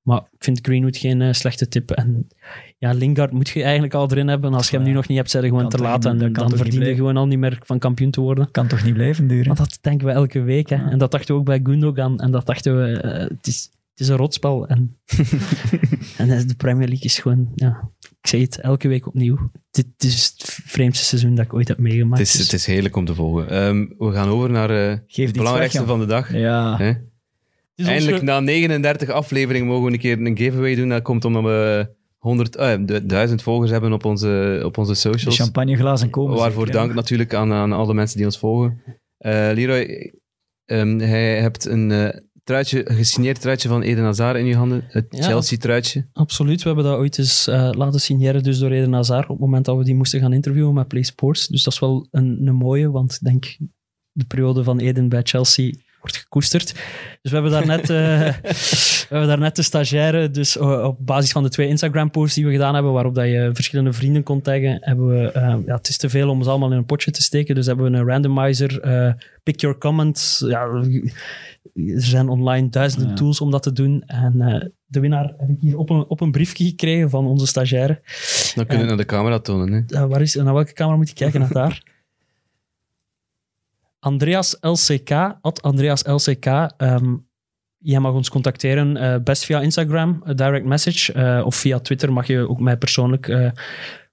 Maar 0.02 0.18
ik 0.18 0.44
vind 0.44 0.60
Greenwood 0.62 0.98
geen 0.98 1.22
eh, 1.22 1.34
slechte 1.34 1.68
tip. 1.68 1.92
En 1.92 2.28
ja, 2.78 2.92
Lingard 2.92 3.32
moet 3.32 3.50
je 3.50 3.64
eigenlijk 3.64 3.94
al 3.94 4.12
erin 4.12 4.28
hebben. 4.28 4.54
Als 4.54 4.70
je 4.70 4.76
hem 4.76 4.86
nu 4.86 4.92
nog 4.92 5.08
niet 5.08 5.18
hebt, 5.18 5.30
zijn 5.30 5.44
gewoon 5.44 5.62
Kan 5.62 5.70
te 5.70 5.78
laat. 5.78 6.06
En 6.06 6.34
dan 6.34 6.58
verdien 6.58 6.86
je 6.86 6.96
gewoon 6.96 7.18
al 7.18 7.28
niet 7.28 7.40
meer 7.40 7.60
van 7.64 7.80
kampioen 7.80 8.12
te 8.12 8.22
worden. 8.22 8.52
Kan 8.52 8.68
toch 8.68 8.84
niet 8.84 8.94
blijven 8.94 9.28
duren? 9.28 9.46
Want 9.46 9.58
dat 9.58 9.78
denken 9.82 10.08
we 10.08 10.14
elke 10.14 10.42
week. 10.42 10.70
Hè? 10.70 10.90
En 10.90 10.98
dat 10.98 11.12
dachten 11.12 11.34
we 11.34 11.40
ook 11.40 11.46
bij 11.46 11.60
Gundogan. 11.64 12.20
En 12.20 12.32
dat 12.32 12.46
dachten 12.46 12.82
we... 12.82 13.00
eh, 13.00 13.20
het, 13.20 13.48
is, 13.48 13.70
het 13.92 14.00
is 14.00 14.08
een 14.08 14.18
rotspel. 14.18 14.68
En, 14.68 14.98
en 16.18 16.48
de 16.48 16.56
Premier 16.58 16.88
League 16.88 17.06
is 17.06 17.20
gewoon, 17.20 17.52
ja, 17.56 17.90
ik 18.00 18.28
zeg 18.28 18.42
het 18.42 18.60
elke 18.60 18.88
week 18.88 19.08
opnieuw. 19.08 19.52
Dit, 19.72 19.88
is 19.98 20.34
het 20.38 20.60
vreemdste 20.66 21.06
seizoen 21.06 21.36
dat 21.36 21.46
ik 21.46 21.54
ooit 21.54 21.68
heb 21.68 21.78
meegemaakt. 21.78 22.20
Het 22.22 22.34
is, 22.34 22.40
het 22.40 22.54
is 22.54 22.66
heerlijk 22.66 22.96
om 22.96 23.06
te 23.06 23.16
volgen. 23.16 23.64
Um, 23.64 23.96
we 23.98 24.12
gaan 24.12 24.28
over 24.28 24.50
naar 24.50 24.72
uh, 24.72 24.96
het 25.08 25.34
belangrijkste 25.34 25.86
van 25.86 26.00
de 26.00 26.06
dag. 26.06 26.34
Ja. 26.34 26.78
Eindelijk, 27.88 28.22
na 28.22 28.40
39 28.40 29.10
afleveringen, 29.10 29.68
mogen 29.68 29.86
we 29.86 29.92
een 29.92 30.00
keer 30.00 30.20
een 30.22 30.38
giveaway 30.38 30.76
doen. 30.76 30.90
Dat 30.90 31.02
komt 31.02 31.26
omdat 31.26 31.44
we 31.44 31.90
100, 32.18 32.58
uh, 32.58 33.00
1000 33.04 33.42
volgers 33.42 33.72
hebben 33.72 33.94
op 33.94 34.06
onze, 34.06 34.62
op 34.66 34.78
onze 34.78 34.94
socials. 34.94 35.38
De 35.38 35.44
champagneglazen 35.44 36.10
komen. 36.10 36.38
Waarvoor 36.38 36.66
zeker, 36.66 36.80
dank 36.80 36.94
natuurlijk 36.94 37.34
aan, 37.34 37.54
aan 37.54 37.72
alle 37.72 37.94
mensen 37.94 38.18
die 38.18 38.26
ons 38.26 38.38
volgen. 38.38 38.82
Uh, 38.86 39.32
Leroy, 39.54 40.14
um, 40.66 41.00
hij 41.00 41.40
hebt 41.40 41.66
een 41.66 41.90
uh, 41.90 42.10
truitje, 42.44 42.86
gesigneerd 42.86 43.42
truitje 43.42 43.70
van 43.70 43.82
Eden 43.82 44.04
Hazard 44.04 44.38
in 44.38 44.46
je 44.46 44.56
handen. 44.56 44.84
Het 44.88 45.06
ja, 45.10 45.24
Chelsea-truitje. 45.24 46.08
Absoluut. 46.14 46.62
We 46.62 46.68
hebben 46.68 46.86
dat 46.86 46.98
ooit 46.98 47.18
eens 47.18 47.48
uh, 47.48 47.70
laten 47.72 48.00
signeren 48.00 48.44
dus 48.44 48.60
door 48.60 48.72
Eden 48.72 48.94
Hazard 48.94 49.24
op 49.24 49.30
het 49.30 49.40
moment 49.40 49.66
dat 49.66 49.78
we 49.78 49.84
die 49.84 49.96
moesten 49.96 50.20
gaan 50.20 50.34
interviewen 50.34 50.74
met 50.74 50.88
Play 50.88 51.04
Sports. 51.04 51.48
Dus 51.48 51.64
dat 51.64 51.74
is 51.74 51.80
wel 51.80 52.08
een, 52.12 52.48
een 52.48 52.56
mooie, 52.56 52.92
want 52.92 53.14
ik 53.14 53.20
denk 53.22 53.58
de 54.12 54.26
periode 54.26 54.64
van 54.64 54.80
Eden 54.80 55.10
bij 55.10 55.22
Chelsea 55.24 55.74
wordt 56.02 56.18
gekoesterd. 56.18 56.74
Dus 57.22 57.32
we 57.32 57.34
hebben 57.34 57.52
daar 57.52 57.66
net, 57.66 57.82
uh, 57.82 57.88
we 59.10 59.16
hebben 59.16 59.28
daar 59.28 59.40
net 59.40 59.56
de 59.56 59.62
stagiaire, 59.62 60.32
dus 60.32 60.58
op 60.58 60.98
basis 61.00 61.32
van 61.32 61.44
de 61.44 61.50
twee 61.50 61.68
Instagram-posts 61.68 62.36
die 62.36 62.46
we 62.46 62.52
gedaan 62.52 62.74
hebben, 62.74 62.94
waarop 62.94 63.16
dat 63.16 63.26
je 63.26 63.50
verschillende 63.54 63.94
vrienden 63.94 64.24
kon 64.24 64.42
taggen, 64.42 64.78
hebben 64.82 65.08
we, 65.08 65.32
uh, 65.36 65.56
ja, 65.66 65.76
het 65.76 65.90
is 65.90 65.98
te 65.98 66.10
veel 66.10 66.30
om 66.30 66.38
ons 66.38 66.48
allemaal 66.48 66.72
in 66.72 66.78
een 66.78 66.86
potje 66.86 67.12
te 67.12 67.22
steken, 67.22 67.56
dus 67.56 67.66
hebben 67.66 67.92
we 67.92 67.98
een 67.98 68.06
randomizer, 68.06 68.80
pick 69.44 69.60
your 69.60 69.78
comments. 69.78 70.44
Ja, 70.48 70.62
er 71.74 72.02
zijn 72.02 72.30
online 72.30 72.70
duizenden 72.70 73.10
ja. 73.10 73.16
tools 73.16 73.42
om 73.42 73.52
dat 73.52 73.64
te 73.64 73.72
doen. 73.72 74.04
En 74.06 74.74
de 74.86 75.00
winnaar 75.00 75.34
heb 75.38 75.50
ik 75.50 75.58
hier 75.60 75.78
op 75.78 75.90
een, 75.90 76.06
op 76.08 76.22
een 76.22 76.32
briefje 76.32 76.66
gekregen 76.66 77.10
van 77.10 77.26
onze 77.26 77.48
stagiaire. 77.48 78.02
Dan 78.56 78.66
kunnen 78.66 78.86
we 78.86 78.90
naar 78.92 78.98
de 78.98 79.06
camera 79.06 79.40
tonen. 79.40 79.86
Hè? 79.88 80.08
waar 80.08 80.22
is, 80.22 80.36
naar 80.36 80.54
welke 80.54 80.74
camera 80.74 80.98
moet 80.98 81.10
je 81.10 81.16
kijken? 81.16 81.40
Naar 81.40 81.52
daar. 81.52 81.84
Andreas 84.00 84.58
LCK, 84.62 85.12
at 85.42 85.62
Andreas 85.62 86.04
LCK. 86.04 86.46
Um, 86.78 87.28
jij 87.78 88.00
mag 88.00 88.14
ons 88.14 88.30
contacteren, 88.30 88.96
uh, 88.96 89.16
best 89.24 89.46
via 89.46 89.62
Instagram, 89.62 90.24
direct 90.36 90.66
message. 90.66 91.14
Uh, 91.14 91.46
of 91.46 91.56
via 91.56 91.80
Twitter 91.80 92.14
mag 92.14 92.28
je 92.28 92.50
ook 92.50 92.60
mij 92.60 92.78
persoonlijk 92.78 93.52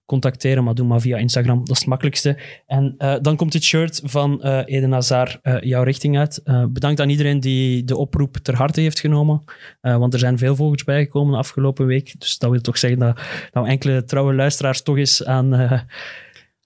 contacteren, 0.05 0.65
maar 0.65 0.75
doe 0.75 0.87
maar 0.87 1.01
via 1.01 1.17
Instagram, 1.17 1.59
dat 1.59 1.71
is 1.71 1.79
het 1.79 1.89
makkelijkste. 1.89 2.39
En 2.67 2.95
dan 3.23 3.37
komt 3.37 3.53
het 3.53 3.63
shirt 3.63 4.01
van 4.05 4.43
Eden 4.43 4.93
Hazard 4.93 5.39
jouw 5.61 5.83
richting 5.83 6.19
uit. 6.19 6.41
bedankt 6.69 7.01
aan 7.01 7.09
iedereen 7.09 7.41
die 7.41 7.85
de 7.85 7.97
oproep 7.97 8.37
ter 8.37 8.55
harte 8.55 8.81
heeft 8.81 9.01
genomen, 9.01 9.45
want 9.81 10.13
er 10.13 10.19
zijn 10.19 10.39
veel 10.39 10.57
volgers 10.57 10.85
bijgekomen 10.85 11.33
de 11.33 11.39
afgelopen 11.39 11.87
week. 11.87 12.15
Dus 12.19 12.39
dat 12.39 12.51
wil 12.51 12.61
toch 12.61 12.79
zeggen 12.79 12.99
dat, 12.99 13.21
dat 13.51 13.67
enkele 13.67 14.05
trouwe 14.05 14.35
luisteraars 14.35 14.83
toch 14.83 14.97
eens 14.97 15.25
aan 15.25 15.85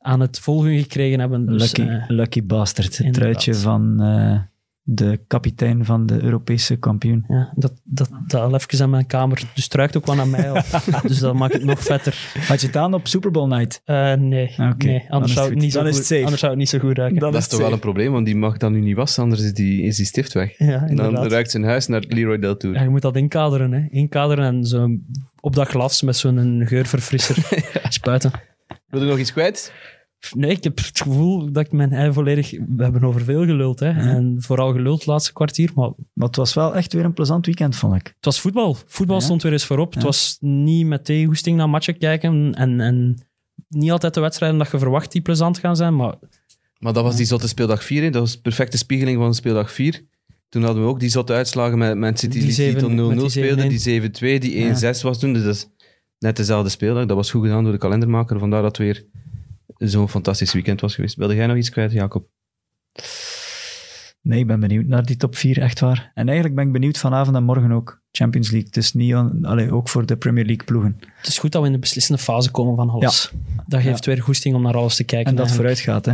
aan 0.00 0.20
het 0.20 0.38
volgen 0.38 0.78
gekregen 0.78 1.20
hebben. 1.20 1.46
Dus, 1.46 1.62
lucky, 1.62 1.92
uh, 1.92 2.04
lucky 2.08 2.44
bastard. 2.44 2.98
Het 2.98 3.12
truitje 3.12 3.54
van 3.54 4.02
uh, 4.02 4.38
de 4.82 5.20
kapitein 5.26 5.84
van 5.84 6.06
de 6.06 6.22
Europese 6.22 6.76
kampioen. 6.76 7.24
Ja, 7.28 7.52
dat, 7.54 7.72
dat, 7.84 8.10
dat 8.26 8.40
al 8.40 8.54
even 8.54 8.82
aan 8.82 8.90
mijn 8.90 9.06
kamer. 9.06 9.42
Dus 9.54 9.68
truikt 9.68 9.96
ook 9.96 10.06
wel 10.06 10.14
naar 10.14 10.28
mij 10.28 10.50
op. 10.50 10.64
dus 11.08 11.18
dat 11.18 11.34
maakt 11.34 11.52
het 11.52 11.64
nog 11.64 11.82
vetter. 11.82 12.32
Had 12.48 12.60
je 12.60 12.66
het 12.66 12.76
aan 12.76 12.94
op 12.94 13.06
Super 13.06 13.30
Bowl 13.30 13.48
night? 13.48 13.82
Uh, 13.86 14.12
nee, 14.12 14.50
okay. 14.52 14.74
nee. 14.76 15.06
Anders, 15.08 15.32
zou 15.32 15.48
het 15.48 15.58
niet 15.58 15.72
zo 15.72 15.80
goed, 15.80 16.12
anders 16.12 16.40
zou 16.40 16.50
het 16.50 16.60
niet 16.60 16.68
zo 16.68 16.78
goed 16.78 16.96
ruiken. 16.96 17.20
dat 17.20 17.34
is 17.34 17.42
toch 17.42 17.50
safe. 17.50 17.62
wel 17.62 17.72
een 17.72 17.78
probleem, 17.78 18.12
want 18.12 18.26
die 18.26 18.36
mag 18.36 18.56
dan 18.56 18.72
nu 18.72 18.80
niet 18.80 18.96
wassen, 18.96 19.22
anders 19.22 19.42
is 19.42 19.54
die, 19.54 19.82
is 19.82 19.96
die 19.96 20.06
stift 20.06 20.32
weg. 20.32 20.58
Ja, 20.58 20.86
dan 20.94 21.28
ruikt 21.28 21.50
zijn 21.50 21.64
huis 21.64 21.86
naar 21.86 22.04
Leroy 22.08 22.38
Del 22.38 22.56
Tour. 22.56 22.74
Ja, 22.74 22.82
je 22.82 22.88
moet 22.88 23.02
dat 23.02 23.16
inkaderen. 23.16 23.72
Hè. 23.72 23.86
Inkaderen 23.90 24.44
en 24.44 24.64
zo 24.64 24.88
op 25.40 25.54
dat 25.54 25.68
glas 25.68 26.02
met 26.02 26.16
zo'n 26.16 26.62
geurverfrisser 26.66 27.36
spuiten. 27.88 28.30
Wil 28.90 29.02
je 29.02 29.08
nog 29.08 29.18
iets 29.18 29.32
kwijt? 29.32 29.72
Nee, 30.36 30.50
ik 30.50 30.64
heb 30.64 30.76
het 30.76 31.00
gevoel 31.00 31.52
dat 31.52 31.64
ik 31.64 31.72
mijn 31.72 31.92
ei 31.92 32.12
volledig... 32.12 32.50
We 32.50 32.82
hebben 32.82 33.04
over 33.04 33.24
veel 33.24 33.44
geluld, 33.44 33.80
hè. 33.80 33.90
En 33.90 34.36
vooral 34.38 34.72
geluld 34.72 34.98
het 34.98 35.06
laatste 35.06 35.32
kwartier, 35.32 35.70
maar... 35.74 35.90
Maar 36.12 36.26
het 36.26 36.36
was 36.36 36.54
wel 36.54 36.74
echt 36.74 36.92
weer 36.92 37.04
een 37.04 37.12
plezant 37.12 37.46
weekend, 37.46 37.76
vond 37.76 37.94
ik. 37.94 38.06
Het 38.06 38.24
was 38.24 38.40
voetbal. 38.40 38.76
Voetbal 38.86 39.16
ja. 39.16 39.22
stond 39.22 39.42
weer 39.42 39.52
eens 39.52 39.64
voorop. 39.64 39.92
Ja. 39.92 39.98
Het 39.98 40.06
was 40.06 40.36
niet 40.40 40.86
met 40.86 41.04
tegengoesting 41.04 41.56
naar 41.56 41.68
matchen 41.68 41.98
kijken 41.98 42.54
en, 42.54 42.80
en 42.80 43.26
niet 43.68 43.90
altijd 43.90 44.14
de 44.14 44.20
wedstrijden 44.20 44.58
dat 44.58 44.70
je 44.70 44.78
verwacht 44.78 45.12
die 45.12 45.22
plezant 45.22 45.58
gaan 45.58 45.76
zijn, 45.76 45.96
maar... 45.96 46.14
Maar 46.78 46.92
dat 46.92 47.04
was 47.04 47.16
die 47.16 47.26
zotte 47.26 47.48
speeldag 47.48 47.84
4, 47.84 48.02
hè. 48.02 48.10
Dat 48.10 48.20
was 48.20 48.34
een 48.34 48.40
perfecte 48.40 48.76
spiegeling 48.76 49.18
van 49.18 49.34
speeldag 49.34 49.72
4. 49.72 50.04
Toen 50.48 50.62
hadden 50.62 50.82
we 50.82 50.88
ook 50.88 51.00
die 51.00 51.08
zotte 51.08 51.32
uitslagen 51.32 51.78
met 51.78 51.96
Man 51.96 52.16
City 52.16 52.40
die, 52.40 52.74
die 52.74 53.20
0-0 53.20 53.24
speelde, 53.24 53.66
die 53.66 54.00
7-2, 54.00 54.12
die 54.20 54.74
1-6 54.74 54.78
ja. 54.80 54.92
was 55.02 55.18
toen. 55.18 55.32
Dus 55.32 55.42
dat 55.42 55.54
is 55.54 55.68
net 56.20 56.36
dezelfde 56.36 56.68
speeldag. 56.68 57.06
Dat 57.06 57.16
was 57.16 57.30
goed 57.30 57.42
gedaan 57.42 57.62
door 57.62 57.72
de 57.72 57.78
kalendermaker. 57.78 58.38
Vandaar 58.38 58.62
dat 58.62 58.76
weer 58.76 59.04
zo'n 59.76 60.08
fantastisch 60.08 60.52
weekend 60.52 60.80
was 60.80 60.94
geweest. 60.94 61.16
Wilde 61.16 61.34
jij 61.34 61.46
nog 61.46 61.56
iets 61.56 61.70
kwijt, 61.70 61.92
Jacob? 61.92 62.28
Nee, 64.22 64.38
ik 64.38 64.46
ben 64.46 64.60
benieuwd 64.60 64.86
naar 64.86 65.04
die 65.04 65.16
top 65.16 65.36
4, 65.36 65.58
echt 65.58 65.80
waar. 65.80 66.10
En 66.14 66.26
eigenlijk 66.26 66.56
ben 66.56 66.66
ik 66.66 66.72
benieuwd 66.72 66.98
vanavond 66.98 67.36
en 67.36 67.44
morgen 67.44 67.72
ook. 67.72 68.00
Champions 68.12 68.50
League. 68.50 68.70
Dus 68.70 68.92
niet 68.92 69.14
on, 69.14 69.44
allee, 69.44 69.72
ook 69.72 69.88
voor 69.88 70.06
de 70.06 70.16
Premier 70.16 70.44
League 70.44 70.64
ploegen. 70.64 71.00
Het 71.16 71.26
is 71.26 71.38
goed 71.38 71.52
dat 71.52 71.60
we 71.60 71.66
in 71.66 71.72
de 71.72 71.80
beslissende 71.80 72.22
fase 72.22 72.50
komen 72.50 72.76
van 72.76 72.90
alles. 72.90 73.30
Ja. 73.32 73.62
Dat 73.66 73.80
geeft 73.80 74.04
ja. 74.04 74.12
weer 74.12 74.22
goesting 74.22 74.54
om 74.54 74.62
naar 74.62 74.76
alles 74.76 74.96
te 74.96 75.04
kijken. 75.04 75.30
En 75.30 75.36
dat 75.36 75.50
vooruit 75.50 75.78
gaat, 75.78 76.04
hè. 76.04 76.12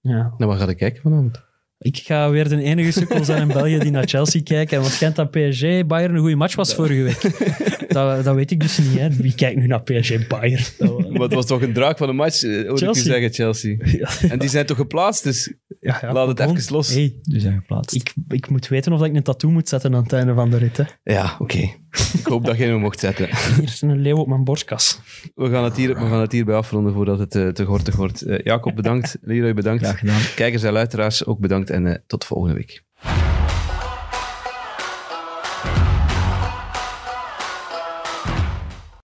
Ja. 0.00 0.32
Nou, 0.38 0.50
wat 0.50 0.58
ga 0.58 0.68
je 0.68 0.74
kijken 0.74 1.02
vanavond? 1.02 1.46
Ik 1.78 1.96
ga 1.96 2.30
weer 2.30 2.48
de 2.48 2.62
enige 2.62 2.92
sukkel 2.92 3.24
zijn 3.24 3.42
in 3.42 3.48
België 3.48 3.78
die 3.78 3.90
naar 3.90 4.08
Chelsea 4.08 4.42
kijken. 4.42 4.80
Want 4.80 4.92
Gent 4.92 5.16
dat 5.16 5.30
PSG 5.30 5.86
Bayern 5.86 6.14
een 6.14 6.20
goede 6.20 6.36
match 6.36 6.54
was 6.54 6.74
vorige 6.74 7.02
week. 7.02 7.20
Dat, 7.88 8.24
dat 8.24 8.34
weet 8.34 8.50
ik 8.50 8.60
dus 8.60 8.78
niet. 8.78 8.98
Hè. 8.98 9.10
Wie 9.10 9.34
kijkt 9.34 9.60
nu 9.60 9.66
naar 9.66 9.82
PSG 9.82 10.26
Bayern? 10.26 10.64
Maar 11.10 11.20
het 11.20 11.34
was 11.34 11.46
toch 11.46 11.62
een 11.62 11.72
draak 11.72 11.98
van 11.98 12.08
een 12.08 12.16
match, 12.16 12.42
hoor 12.42 12.82
ik 12.82 12.88
u 12.88 12.94
zeggen, 12.94 13.32
Chelsea. 13.32 13.76
Ja. 13.84 14.08
En 14.28 14.38
die 14.38 14.48
zijn 14.48 14.66
toch 14.66 14.76
geplaatst, 14.76 15.24
dus 15.24 15.52
ja, 15.80 15.98
ja, 16.00 16.12
laat 16.12 16.28
het 16.28 16.40
even 16.40 16.72
los. 16.72 16.94
Hey, 16.94 17.18
die 17.22 17.40
zijn 17.40 17.54
geplaatst. 17.54 17.94
Ik, 17.94 18.12
ik 18.28 18.48
moet 18.48 18.68
weten 18.68 18.92
of 18.92 19.02
ik 19.02 19.14
een 19.14 19.22
tattoo 19.22 19.50
moet 19.50 19.68
zetten 19.68 19.94
aan 19.94 20.02
het 20.02 20.12
einde 20.12 20.34
van 20.34 20.50
de 20.50 20.56
rit. 20.56 20.76
Hè. 20.76 20.84
Ja, 21.02 21.36
oké. 21.38 21.42
Okay. 21.42 21.76
ik 22.18 22.26
hoop 22.26 22.44
dat 22.44 22.56
je 22.56 22.64
hem 22.64 22.80
mocht 22.80 23.00
zetten. 23.00 23.28
Hier 23.56 23.62
is 23.62 23.82
een 23.82 24.00
leeuw 24.00 24.16
op 24.16 24.28
mijn 24.28 24.44
borstkas. 24.44 25.00
We 25.34 25.50
gaan 25.50 25.64
het, 25.64 25.76
hier, 25.76 25.88
we 25.88 26.00
gaan 26.00 26.20
het 26.20 26.32
hierbij 26.32 26.54
afronden 26.54 26.92
voordat 26.92 27.18
het 27.18 27.34
uh, 27.34 27.48
te 27.48 27.64
gortig 27.64 27.96
wordt. 27.96 28.26
Uh, 28.26 28.38
Jacob, 28.38 28.76
bedankt. 28.76 29.18
Leroy, 29.20 29.54
bedankt. 29.54 29.82
Graag 29.82 29.98
gedaan. 29.98 30.20
Kijkers 30.34 30.62
en 30.62 30.72
luisteraars 30.72 31.24
ook 31.24 31.38
bedankt 31.38 31.70
en 31.70 31.86
uh, 31.86 31.94
tot 32.06 32.24
volgende 32.24 32.54
week. 32.54 32.82